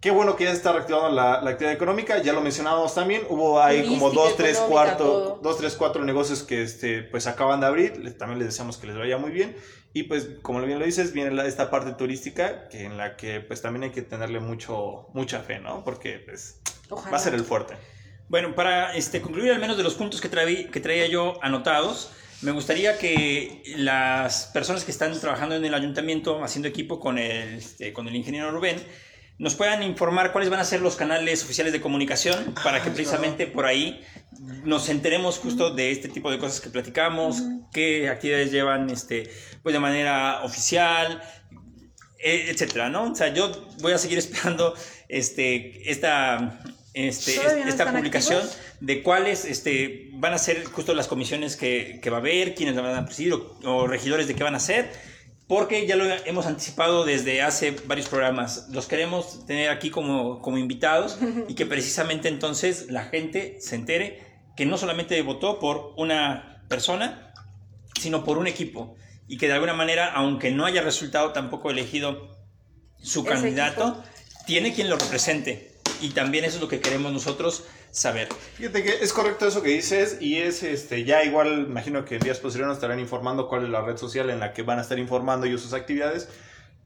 Qué 0.00 0.10
bueno 0.10 0.36
que 0.36 0.44
ya 0.44 0.52
se 0.52 0.56
está 0.56 0.72
reactivando 0.72 1.10
la, 1.10 1.42
la 1.42 1.50
actividad 1.50 1.74
económica, 1.74 2.22
ya 2.22 2.32
lo 2.32 2.40
mencionábamos 2.40 2.94
también, 2.94 3.22
hubo 3.28 3.60
ahí 3.60 3.86
como 3.86 4.10
dos, 4.10 4.36
tres, 4.36 4.56
cuarto, 4.58 5.38
dos, 5.42 5.58
tres, 5.58 5.74
cuatro 5.76 6.02
negocios 6.02 6.42
que 6.42 6.62
este, 6.62 7.02
pues 7.02 7.26
acaban 7.26 7.60
de 7.60 7.66
abrir, 7.66 8.16
también 8.16 8.38
les 8.38 8.48
deseamos 8.48 8.78
que 8.78 8.86
les 8.86 8.96
vaya 8.96 9.18
muy 9.18 9.30
bien 9.30 9.54
y 9.94 10.02
pues 10.02 10.28
como 10.42 10.60
bien 10.60 10.78
lo 10.78 10.84
dices, 10.84 11.12
viene 11.14 11.30
la- 11.30 11.46
esta 11.46 11.70
parte 11.70 11.92
turística 11.92 12.68
que 12.68 12.84
en 12.84 12.98
la 12.98 13.16
que 13.16 13.40
pues 13.40 13.62
también 13.62 13.84
hay 13.84 13.90
que 13.90 14.02
tenerle 14.02 14.40
mucho, 14.40 15.06
mucha 15.14 15.40
fe, 15.40 15.60
¿no? 15.60 15.82
Porque 15.84 16.18
pues 16.18 16.60
Ojalá. 16.90 17.12
va 17.12 17.16
a 17.16 17.20
ser 17.20 17.32
el 17.34 17.44
fuerte. 17.44 17.74
Bueno, 18.28 18.54
para 18.54 18.94
este, 18.94 19.20
concluir 19.22 19.52
al 19.52 19.60
menos 19.60 19.76
de 19.76 19.82
los 19.82 19.94
puntos 19.94 20.20
que, 20.20 20.28
traí- 20.30 20.68
que 20.70 20.80
traía 20.80 21.06
yo 21.06 21.38
anotados, 21.42 22.10
me 22.42 22.50
gustaría 22.50 22.98
que 22.98 23.62
las 23.76 24.46
personas 24.52 24.84
que 24.84 24.90
están 24.90 25.18
trabajando 25.20 25.54
en 25.54 25.64
el 25.64 25.72
ayuntamiento, 25.74 26.42
haciendo 26.42 26.68
equipo 26.68 26.98
con 27.00 27.18
el, 27.18 27.54
este, 27.58 27.92
con 27.92 28.08
el 28.08 28.16
ingeniero 28.16 28.50
Rubén, 28.50 28.76
nos 29.38 29.54
puedan 29.54 29.82
informar 29.82 30.30
cuáles 30.32 30.48
van 30.50 30.60
a 30.60 30.64
ser 30.64 30.80
los 30.80 30.94
canales 30.96 31.42
oficiales 31.44 31.72
de 31.72 31.80
comunicación 31.80 32.54
para 32.62 32.82
que 32.82 32.88
es 32.90 32.94
precisamente 32.94 33.46
por 33.46 33.66
ahí 33.66 34.00
nos 34.64 34.88
enteremos 34.88 35.38
justo 35.38 35.74
de 35.74 35.90
este 35.90 36.08
tipo 36.08 36.30
de 36.30 36.38
cosas 36.38 36.60
que 36.60 36.70
platicamos, 36.70 37.42
qué 37.74 38.08
actividades 38.08 38.50
llevan 38.50 38.88
este, 38.88 39.30
pues 39.62 39.74
de 39.74 39.80
manera 39.80 40.42
oficial, 40.44 41.22
e- 42.18 42.50
etcétera, 42.50 42.88
¿no? 42.88 43.12
O 43.12 43.14
sea, 43.14 43.34
yo 43.34 43.68
voy 43.80 43.92
a 43.92 43.98
seguir 43.98 44.16
esperando 44.24 44.74
este, 45.08 45.90
esta, 45.90 46.60
este, 46.94 47.34
¿Todavía 47.34 47.64
no 47.64 47.70
esta 47.70 47.92
publicación 47.92 48.38
activos? 48.38 48.58
de 48.80 49.02
cuáles 49.02 49.44
este, 49.44 50.08
van 50.14 50.32
a 50.32 50.38
ser 50.38 50.64
justo 50.64 50.94
las 50.94 51.08
comisiones 51.08 51.56
que, 51.56 51.98
que 52.02 52.08
va 52.08 52.16
a 52.16 52.20
haber, 52.20 52.54
quiénes 52.54 52.74
la 52.74 52.82
van 52.82 52.94
a 52.94 53.04
presidir 53.04 53.34
o, 53.34 53.58
o 53.64 53.86
regidores 53.86 54.26
de 54.28 54.34
qué 54.34 54.44
van 54.44 54.54
a 54.54 54.60
ser, 54.60 54.90
porque 55.46 55.86
ya 55.86 55.96
lo 55.96 56.04
hemos 56.24 56.46
anticipado 56.46 57.04
desde 57.04 57.42
hace 57.42 57.76
varios 57.86 58.08
programas. 58.08 58.68
Los 58.70 58.86
queremos 58.86 59.44
tener 59.46 59.70
aquí 59.70 59.90
como, 59.90 60.40
como 60.40 60.56
invitados 60.56 61.18
y 61.48 61.54
que 61.54 61.66
precisamente 61.66 62.28
entonces 62.28 62.90
la 62.90 63.04
gente 63.04 63.58
se 63.60 63.74
entere 63.74 64.22
que 64.56 64.66
no 64.66 64.78
solamente 64.78 65.20
votó 65.22 65.58
por 65.58 65.92
una 65.96 66.64
persona, 66.68 67.23
sino 68.00 68.24
por 68.24 68.38
un 68.38 68.46
equipo 68.46 68.96
y 69.26 69.38
que 69.38 69.46
de 69.46 69.54
alguna 69.54 69.74
manera, 69.74 70.12
aunque 70.12 70.50
no 70.50 70.66
haya 70.66 70.82
resultado 70.82 71.32
tampoco 71.32 71.70
elegido 71.70 72.36
su 73.02 73.20
Ese 73.20 73.28
candidato, 73.28 73.88
equipo. 73.88 74.04
tiene 74.46 74.74
quien 74.74 74.90
lo 74.90 74.96
represente. 74.96 75.72
Y 76.00 76.10
también 76.10 76.44
eso 76.44 76.56
es 76.56 76.62
lo 76.62 76.68
que 76.68 76.80
queremos 76.80 77.12
nosotros 77.12 77.64
saber. 77.90 78.28
Fíjate 78.56 78.82
que 78.82 78.90
es 79.00 79.12
correcto 79.12 79.46
eso 79.46 79.62
que 79.62 79.70
dices 79.70 80.18
y 80.20 80.38
es 80.38 80.62
este 80.64 81.04
ya 81.04 81.22
igual 81.24 81.66
imagino 81.68 82.04
que 82.04 82.16
en 82.16 82.20
días 82.20 82.40
posteriores 82.40 82.68
nos 82.68 82.76
estarán 82.78 82.98
informando 82.98 83.48
cuál 83.48 83.62
es 83.64 83.70
la 83.70 83.82
red 83.82 83.96
social 83.96 84.28
en 84.30 84.40
la 84.40 84.52
que 84.52 84.62
van 84.62 84.78
a 84.80 84.82
estar 84.82 84.98
informando 84.98 85.46
ellos 85.46 85.62
sus 85.62 85.72
actividades. 85.72 86.28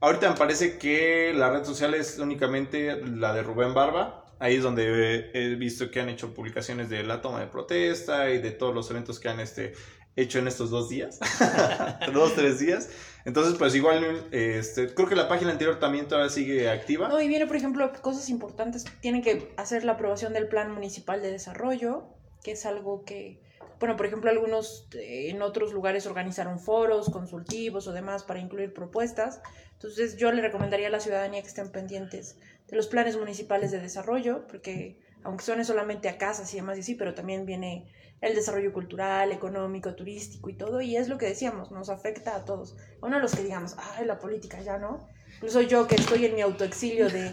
Ahorita 0.00 0.30
me 0.30 0.36
parece 0.36 0.78
que 0.78 1.32
la 1.34 1.50
red 1.50 1.64
social 1.64 1.94
es 1.94 2.18
únicamente 2.18 3.00
la 3.04 3.32
de 3.32 3.42
Rubén 3.42 3.74
Barba. 3.74 4.26
Ahí 4.38 4.56
es 4.56 4.62
donde 4.62 5.30
he 5.34 5.54
visto 5.56 5.90
que 5.90 6.00
han 6.00 6.08
hecho 6.10 6.32
publicaciones 6.34 6.88
de 6.90 7.02
la 7.02 7.20
toma 7.20 7.40
de 7.40 7.46
protesta 7.46 8.30
y 8.30 8.38
de 8.38 8.52
todos 8.52 8.72
los 8.72 8.88
eventos 8.90 9.18
que 9.18 9.28
han 9.28 9.40
este, 9.40 9.72
hecho 10.18 10.40
en 10.40 10.48
estos 10.48 10.70
dos 10.70 10.88
días, 10.88 11.20
dos, 12.12 12.34
tres 12.34 12.58
días. 12.58 12.90
Entonces, 13.24 13.54
pues 13.58 13.74
igual, 13.74 14.26
este, 14.32 14.92
creo 14.94 15.08
que 15.08 15.14
la 15.14 15.28
página 15.28 15.52
anterior 15.52 15.78
también 15.78 16.08
todavía 16.08 16.30
sigue 16.30 16.68
activa. 16.68 17.08
No, 17.08 17.20
y 17.20 17.28
viene, 17.28 17.46
por 17.46 17.56
ejemplo, 17.56 17.92
cosas 18.00 18.28
importantes. 18.28 18.84
Tienen 19.00 19.22
que 19.22 19.52
hacer 19.56 19.84
la 19.84 19.92
aprobación 19.92 20.32
del 20.32 20.48
Plan 20.48 20.72
Municipal 20.72 21.22
de 21.22 21.30
Desarrollo, 21.30 22.08
que 22.42 22.52
es 22.52 22.66
algo 22.66 23.04
que, 23.04 23.40
bueno, 23.78 23.96
por 23.96 24.06
ejemplo, 24.06 24.30
algunos 24.30 24.88
eh, 24.94 25.30
en 25.30 25.42
otros 25.42 25.72
lugares 25.72 26.06
organizaron 26.06 26.58
foros 26.58 27.10
consultivos 27.10 27.86
o 27.86 27.92
demás 27.92 28.24
para 28.24 28.40
incluir 28.40 28.72
propuestas. 28.72 29.40
Entonces, 29.74 30.16
yo 30.16 30.32
le 30.32 30.42
recomendaría 30.42 30.88
a 30.88 30.90
la 30.90 31.00
ciudadanía 31.00 31.42
que 31.42 31.48
estén 31.48 31.70
pendientes 31.70 32.38
de 32.66 32.76
los 32.76 32.88
planes 32.88 33.16
municipales 33.16 33.70
de 33.70 33.80
desarrollo, 33.80 34.46
porque 34.48 34.98
aunque 35.22 35.44
suene 35.44 35.64
solamente 35.64 36.08
a 36.08 36.18
casas 36.18 36.52
y 36.54 36.56
demás 36.56 36.76
y 36.76 36.80
así, 36.80 36.94
pero 36.94 37.14
también 37.14 37.46
viene 37.46 37.86
el 38.20 38.34
desarrollo 38.34 38.72
cultural, 38.72 39.30
económico, 39.32 39.94
turístico 39.94 40.50
y 40.50 40.54
todo, 40.56 40.80
y 40.80 40.96
es 40.96 41.08
lo 41.08 41.18
que 41.18 41.26
decíamos, 41.26 41.70
nos 41.70 41.88
afecta 41.88 42.34
a 42.34 42.44
todos. 42.44 42.76
Uno 43.00 43.16
de 43.16 43.22
los 43.22 43.34
que 43.34 43.42
digamos, 43.44 43.76
ay, 43.78 44.06
la 44.06 44.18
política 44.18 44.60
ya 44.60 44.78
no. 44.78 45.06
Incluso 45.36 45.60
yo 45.60 45.86
que 45.86 45.94
estoy 45.94 46.24
en 46.26 46.34
mi 46.34 46.40
autoexilio 46.40 47.08
de, 47.10 47.30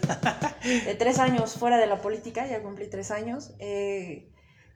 de 0.85 0.95
tres 0.95 1.17
años 1.19 1.55
fuera 1.55 1.77
de 1.77 1.87
la 1.87 2.01
política, 2.01 2.45
ya 2.47 2.61
cumplí 2.61 2.87
tres 2.87 3.09
años, 3.09 3.55
eh, 3.59 4.29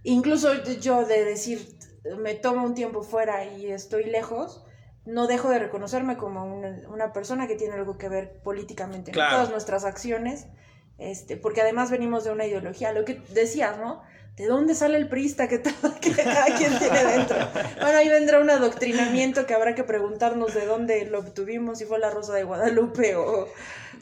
incluso 0.03 0.63
yo 0.81 1.05
de 1.05 1.25
decir, 1.25 1.77
me 2.17 2.33
tomo 2.33 2.65
un 2.65 2.73
tiempo 2.73 3.03
fuera 3.03 3.45
y 3.45 3.67
estoy 3.67 4.05
lejos, 4.05 4.63
no 5.05 5.27
dejo 5.27 5.49
de 5.49 5.59
reconocerme 5.59 6.17
como 6.17 6.43
una, 6.45 6.81
una 6.89 7.13
persona 7.13 7.47
que 7.47 7.55
tiene 7.55 7.75
algo 7.75 7.97
que 7.97 8.09
ver 8.09 8.41
políticamente 8.41 9.11
en 9.11 9.13
Claro. 9.13 9.35
todas 9.35 9.49
nuestras 9.51 9.83
acciones, 9.85 10.47
este, 10.97 11.37
porque 11.37 11.61
además 11.61 11.91
venimos 11.91 12.23
de 12.23 12.31
una 12.31 12.45
ideología, 12.45 12.93
lo 12.93 13.05
que 13.05 13.21
decías, 13.33 13.77
¿no? 13.77 14.01
¿De 14.39 14.47
dónde 14.47 14.73
sale 14.73 14.97
el 14.97 15.09
prista 15.09 15.49
que, 15.49 15.61
cada 15.61 16.45
quien 16.57 16.79
tiene 16.79 17.03
dentro? 17.03 17.37
Bueno, 17.81 17.97
ahí 17.97 18.07
vendrá 18.07 18.39
un 18.39 18.49
adoctrinamiento 18.49 19.45
que 19.45 19.53
habrá 19.53 19.75
que 19.75 19.83
preguntarnos 19.83 20.53
de 20.53 20.65
dónde 20.65 21.05
lo 21.07 21.19
obtuvimos, 21.19 21.79
si 21.79 21.83
fue 21.83 21.99
la 21.99 22.09
Rosa 22.09 22.33
de 22.35 22.43
Guadalupe 22.43 23.17
o 23.17 23.49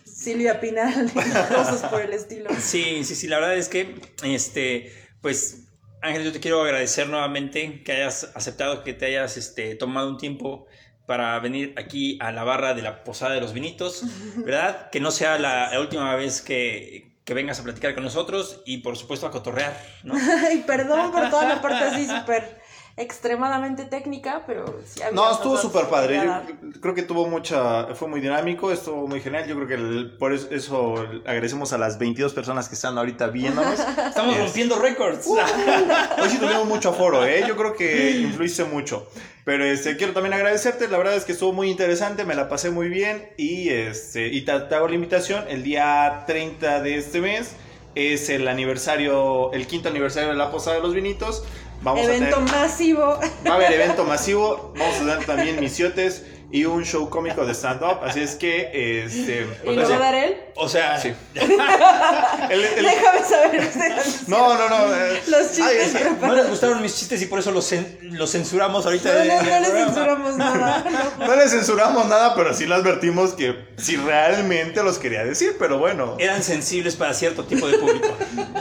Silvia 0.05 0.59
Pinal, 0.59 1.11
cosas 1.55 1.89
por 1.89 2.01
el 2.01 2.14
estilo. 2.14 2.51
Sí, 2.61 3.03
sí, 3.03 3.15
sí, 3.15 3.27
la 3.27 3.39
verdad 3.39 3.57
es 3.57 3.68
que, 3.68 3.95
este, 4.23 4.93
pues, 5.22 5.64
Ángel, 6.03 6.26
yo 6.26 6.31
te 6.31 6.39
quiero 6.39 6.61
agradecer 6.61 7.09
nuevamente 7.09 7.81
que 7.84 7.93
hayas 7.93 8.30
aceptado, 8.35 8.84
que 8.84 8.93
te 8.93 9.07
hayas 9.07 9.38
este, 9.38 9.73
tomado 9.73 10.07
un 10.07 10.19
tiempo 10.19 10.68
para 11.07 11.39
venir 11.39 11.73
aquí 11.77 12.19
a 12.22 12.31
la 12.31 12.43
barra 12.43 12.76
de 12.76 12.84
la 12.84 13.03
Posada 13.03 13.34
de 13.34 13.41
los 13.41 13.53
Vinitos, 13.53 14.03
¿verdad? 14.45 14.91
Que 14.91 14.99
no 14.99 15.09
sea 15.09 15.39
la 15.39 15.72
última 15.80 16.15
vez 16.15 16.43
que, 16.43 17.16
que 17.27 17.33
vengas 17.33 17.59
a 17.59 17.63
platicar 17.63 17.93
con 17.93 18.05
nosotros 18.05 18.61
y, 18.63 18.77
por 18.77 18.95
supuesto, 18.95 19.27
a 19.27 19.31
cotorrear, 19.31 19.77
¿no? 20.03 20.15
Ay, 20.47 20.63
perdón 20.65 21.11
por 21.11 21.29
toda 21.29 21.45
la 21.45 21.61
parte 21.61 21.83
así 21.83 22.07
súper 22.07 22.61
extremadamente 22.98 23.86
técnica, 23.86 24.44
pero 24.48 24.65
sí 24.86 25.02
había 25.03 25.15
No, 25.15 25.32
estuvo 25.32 25.56
súper 25.57 25.86
padre. 25.86 26.19
Yo 26.64 26.82
creo 26.82 26.95
que 26.95 27.03
tuvo 27.03 27.28
mucha. 27.28 27.94
Fue 27.95 28.07
muy 28.07 28.19
dinámico, 28.22 28.72
estuvo 28.72 29.07
muy 29.07 29.22
genial. 29.22 29.48
Yo 29.48 29.56
creo 29.56 29.68
que 29.68 29.74
el- 29.76 30.15
por 30.18 30.34
eso, 30.34 30.48
eso 30.52 30.95
agradecemos 31.26 31.72
a 31.74 31.78
las 31.78 31.99
22 31.99 32.34
personas 32.34 32.68
que 32.68 32.76
están 32.76 32.98
ahorita 32.98 33.28
viéndonos. 33.28 33.80
Estamos 34.07 34.36
Es- 34.36 34.41
rompiendo 34.44 34.80
récords. 34.80 35.28
Hoy 35.28 36.30
sí 36.30 36.38
tuvimos 36.40 36.65
mucho 36.65 36.90
aforo, 36.90 37.24
¿eh? 37.26 37.44
Yo 37.48 37.56
creo 37.56 37.74
que 37.76 38.11
influiste 38.19 38.64
mucho. 38.64 39.07
Pero 39.45 39.64
este, 39.64 39.95
quiero 39.95 40.14
también 40.14 40.34
agradecerte. 40.34 40.88
La 40.88 40.98
verdad 40.98 41.15
es 41.15 41.24
que 41.24 41.32
estuvo 41.32 41.53
muy 41.53 41.69
interesante, 41.69 42.26
me 42.26 42.36
la 42.36 42.49
pasé 42.49 42.69
muy 42.72 42.90
bien. 42.90 43.30
Y, 43.38 43.69
este, 43.69 44.28
y 44.28 44.41
te, 44.41 44.60
te 44.60 44.76
hago 44.76 44.88
la 44.88 44.95
invitación. 44.95 45.45
El 45.48 45.64
día 45.64 46.24
30 46.28 46.82
de 46.82 46.98
este 46.98 47.22
mes 47.22 47.52
es 47.95 48.30
el 48.30 48.48
aniversario, 48.48 49.53
el 49.53 49.65
quinto 49.68 49.88
aniversario 49.90 50.30
de 50.30 50.36
la 50.36 50.52
Posada 50.52 50.76
de 50.78 50.82
los 50.82 50.94
Vinitos. 50.94 51.44
Vamos 51.81 52.01
Evento 52.05 52.37
a 52.37 52.45
tener, 52.45 52.61
masivo. 52.61 53.19
va 53.47 53.51
a 53.51 53.55
haber 53.55 53.73
evento 53.73 54.03
masivo. 54.03 54.73
Vamos 54.77 54.95
a 54.95 54.99
tener 54.99 55.25
también 55.25 55.59
misiotes 55.59 56.23
y 56.52 56.65
un 56.65 56.86
show 56.86 57.10
cómico 57.10 57.45
de 57.45 57.53
stand-up. 57.53 57.99
Así 58.03 58.22
es 58.22 58.36
que, 58.36 59.03
este. 59.06 59.41
¿Y 59.64 59.65
pues, 59.65 59.76
lo 59.78 59.90
va 59.90 59.95
a 59.95 59.99
dar 59.99 60.15
él? 60.15 60.38
O 60.56 60.68
sea, 60.69 60.99
Sí. 60.99 61.14
el- 61.36 61.52
el- 62.52 62.84
Déjame 62.86 63.24
saber 63.28 63.60
ustedes. 63.60 64.28
no, 64.28 64.57
no, 64.57 64.69
no. 64.69 64.95
eh, 64.95 65.22
Los 65.28 65.52
chistes 65.53 65.94
no 66.22 66.34
les 66.34 66.49
gustaron 66.49 66.82
mis 66.82 66.95
chistes 66.95 67.22
y 67.22 67.26
por 67.26 67.40
eso 67.40 67.52
los, 67.52 67.72
cen- 67.72 67.99
los 68.02 68.32
censuramos 68.32 68.86
ahorita. 68.86 69.10
No, 69.14 69.18
no, 69.18 69.24
en 69.24 69.30
el 69.32 69.45
no 69.45 69.45
le 69.45 69.60
programa. 69.69 69.86
censuramos 69.86 70.38
nada. 70.38 70.86
no. 71.19 71.28
No 71.28 71.36
le 71.36 71.48
censuramos 71.49 72.07
nada, 72.07 72.34
pero 72.36 72.53
sí 72.53 72.65
le 72.65 72.76
advertimos 72.76 73.34
que 73.34 73.65
si 73.78 73.98
realmente 73.98 74.82
los 74.84 74.98
quería 74.99 75.24
decir, 75.24 75.56
pero 75.60 75.78
bueno. 75.78 76.15
Eran 76.19 76.41
sensibles 76.44 76.95
para 76.95 77.14
cierto 77.14 77.44
tipo 77.44 77.68
de 77.68 77.78
público. 77.78 78.07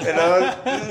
Pero 0.07 0.39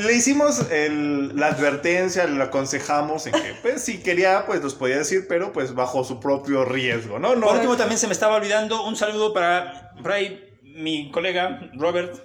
le 0.02 0.14
hicimos 0.14 0.70
el- 0.72 1.36
la 1.38 1.48
advertencia, 1.48 2.26
le 2.26 2.44
aconsejamos 2.44 3.28
en 3.28 3.34
que, 3.34 3.54
pues, 3.62 3.82
si 3.82 4.00
quería, 4.00 4.46
pues 4.46 4.62
los 4.62 4.74
podía 4.76 4.98
decir, 4.98 5.26
pero 5.30 5.54
pues 5.54 5.74
bajo 5.74 6.04
su 6.04 6.20
propio 6.20 6.66
riesgo, 6.66 6.85
¿no? 7.20 7.36
no 7.36 7.48
Por 7.48 7.56
último, 7.56 7.78
también 7.78 8.00
se 8.00 8.08
me 8.08 8.14
estaba 8.14 8.36
olvidando 8.36 8.84
un 8.84 8.96
saludo 8.96 9.34
para 9.34 9.94
ahí, 10.06 10.58
mi 10.62 11.12
colega 11.12 11.70
Robert. 11.74 12.16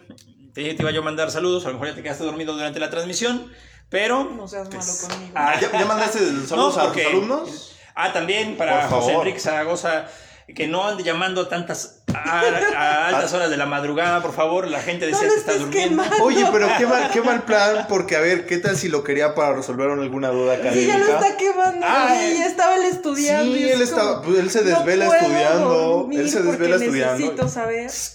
Te 0.53 0.61
dije 0.62 0.73
que 0.73 0.77
te 0.77 0.82
iba 0.82 0.91
yo 0.91 1.01
a 1.01 1.05
mandar 1.05 1.31
saludos, 1.31 1.65
a 1.65 1.69
lo 1.69 1.74
mejor 1.74 1.89
ya 1.89 1.95
te 1.95 2.03
quedaste 2.03 2.24
dormido 2.24 2.53
durante 2.53 2.81
la 2.81 2.91
transmisión, 2.91 3.53
pero... 3.89 4.24
No 4.24 4.49
seas 4.49 4.69
malo 4.69 4.77
pues, 4.78 5.07
conmigo. 5.09 5.32
Ah, 5.35 5.55
¿ya, 5.61 5.70
ya 5.73 5.87
mandaste 5.87 6.19
saludos 6.19 6.77
No, 6.77 6.82
a 6.82 6.93
tus 6.93 7.07
alumnos? 7.07 7.77
Ah, 7.95 8.12
también 8.12 8.57
para 8.57 8.89
José. 8.89 9.12
Enrique 9.12 9.39
Zaragoza, 9.39 10.07
que 10.55 10.66
no 10.66 10.87
ande 10.87 11.03
llamando 11.03 11.43
a 11.43 11.49
tantas 11.49 11.99
a, 12.15 12.41
a 12.77 13.09
altas 13.09 13.32
horas 13.32 13.51
de 13.51 13.57
la 13.57 13.66
madrugada, 13.66 14.23
por 14.23 14.32
favor, 14.32 14.66
la 14.69 14.81
gente 14.81 15.07
decía 15.07 15.28
que 15.28 15.35
está 15.35 15.55
durmiendo. 15.55 16.03
quemando. 16.03 16.24
Oye, 16.24 16.45
pero 16.53 16.69
qué 16.78 16.87
mal, 16.87 17.11
qué 17.12 17.23
mal 17.23 17.43
plan, 17.45 17.87
porque 17.89 18.16
a 18.16 18.20
ver, 18.20 18.47
¿qué 18.47 18.59
tal 18.59 18.77
si 18.77 18.89
lo 18.89 19.03
quería 19.05 19.35
para 19.35 19.55
resolver 19.55 19.91
alguna 19.91 20.28
duda 20.28 20.55
Sí, 20.57 20.61
académica? 20.61 20.93
ya 20.93 20.99
lo 20.99 21.07
está 21.07 21.37
quemando. 21.37 21.87
Ah, 21.89 22.09
sí, 22.11 22.24
eh. 22.24 22.35
ya 22.39 22.47
estaba 22.47 22.77
él 22.77 22.85
estudiando. 22.85 23.55
Sí, 23.55 23.61
y 23.61 23.69
él, 23.69 23.82
está, 23.82 24.01
como, 24.01 24.23
pues, 24.23 24.39
él 24.39 24.51
se 24.51 24.62
desvela 24.62 25.05
no 25.07 25.15
estudiando. 25.15 26.09
Él 26.12 26.31
se 26.31 26.43
desvela 26.43 26.77
estudiando. 26.77 27.19
Necesito 27.19 27.49
saber. 27.49 27.91
Pss, 27.91 28.15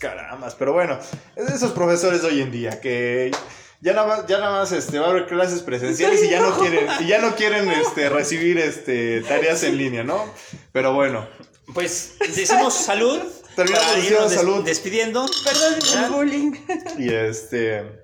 pero 0.57 0.73
bueno, 0.73 0.99
es 1.35 1.47
de 1.47 1.55
esos 1.55 1.71
profesores 1.71 2.21
de 2.21 2.27
hoy 2.27 2.41
en 2.41 2.51
día 2.51 2.79
que 2.81 3.31
ya 3.81 3.93
nada 3.93 4.07
más, 4.07 4.25
ya 4.27 4.39
nada 4.39 4.59
más 4.59 4.71
este, 4.71 4.99
va 4.99 5.07
a 5.07 5.09
haber 5.11 5.27
clases 5.27 5.61
presenciales 5.61 6.23
y 6.23 6.29
ya 6.29 6.39
no 6.39 6.57
quieren, 6.57 6.87
y 7.01 7.07
ya 7.07 7.19
no 7.19 7.35
quieren 7.35 7.69
este, 7.71 8.09
recibir 8.09 8.57
este, 8.57 9.21
tareas 9.21 9.63
en 9.63 9.77
línea, 9.77 10.03
¿no? 10.03 10.25
Pero 10.71 10.93
bueno, 10.93 11.27
Pues 11.73 12.13
decimos 12.19 12.73
salud. 12.73 13.21
Terminamos 13.55 14.03
irnos 14.05 14.29
des- 14.29 14.39
salud. 14.39 14.63
Despidiendo. 14.65 15.25
Perdón 15.43 15.73
el 16.05 16.09
bullying. 16.11 16.51
y 16.97 17.13
este. 17.13 18.03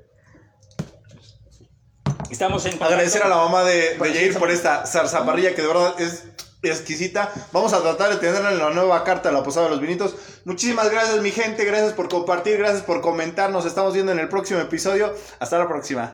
Estamos 2.29 2.63
en 2.65 2.71
contacto. 2.71 2.93
Agradecer 2.93 3.23
a 3.23 3.27
la 3.27 3.35
mamá 3.37 3.63
de, 3.63 3.97
de 3.97 4.13
Jair 4.13 4.37
por 4.37 4.49
esta 4.49 4.85
zarzaparrilla 4.85 5.53
que 5.53 5.61
de 5.61 5.67
verdad 5.67 5.99
es 5.99 6.23
exquisita. 6.63 7.31
Vamos 7.51 7.73
a 7.73 7.81
tratar 7.81 8.09
de 8.11 8.17
tenerla 8.17 8.51
en 8.51 8.59
la 8.59 8.69
nueva 8.69 9.03
carta 9.03 9.29
de 9.29 9.35
la 9.35 9.43
Posada 9.43 9.65
de 9.65 9.71
los 9.71 9.81
Vinitos. 9.81 10.15
Muchísimas 10.45 10.89
gracias, 10.89 11.19
mi 11.21 11.31
gente. 11.31 11.65
Gracias 11.65 11.91
por 11.93 12.07
compartir, 12.07 12.57
gracias 12.57 12.83
por 12.83 13.01
comentar. 13.01 13.49
Nos 13.49 13.65
estamos 13.65 13.93
viendo 13.93 14.11
en 14.13 14.19
el 14.19 14.29
próximo 14.29 14.59
episodio. 14.61 15.13
Hasta 15.39 15.59
la 15.59 15.67
próxima. 15.67 16.09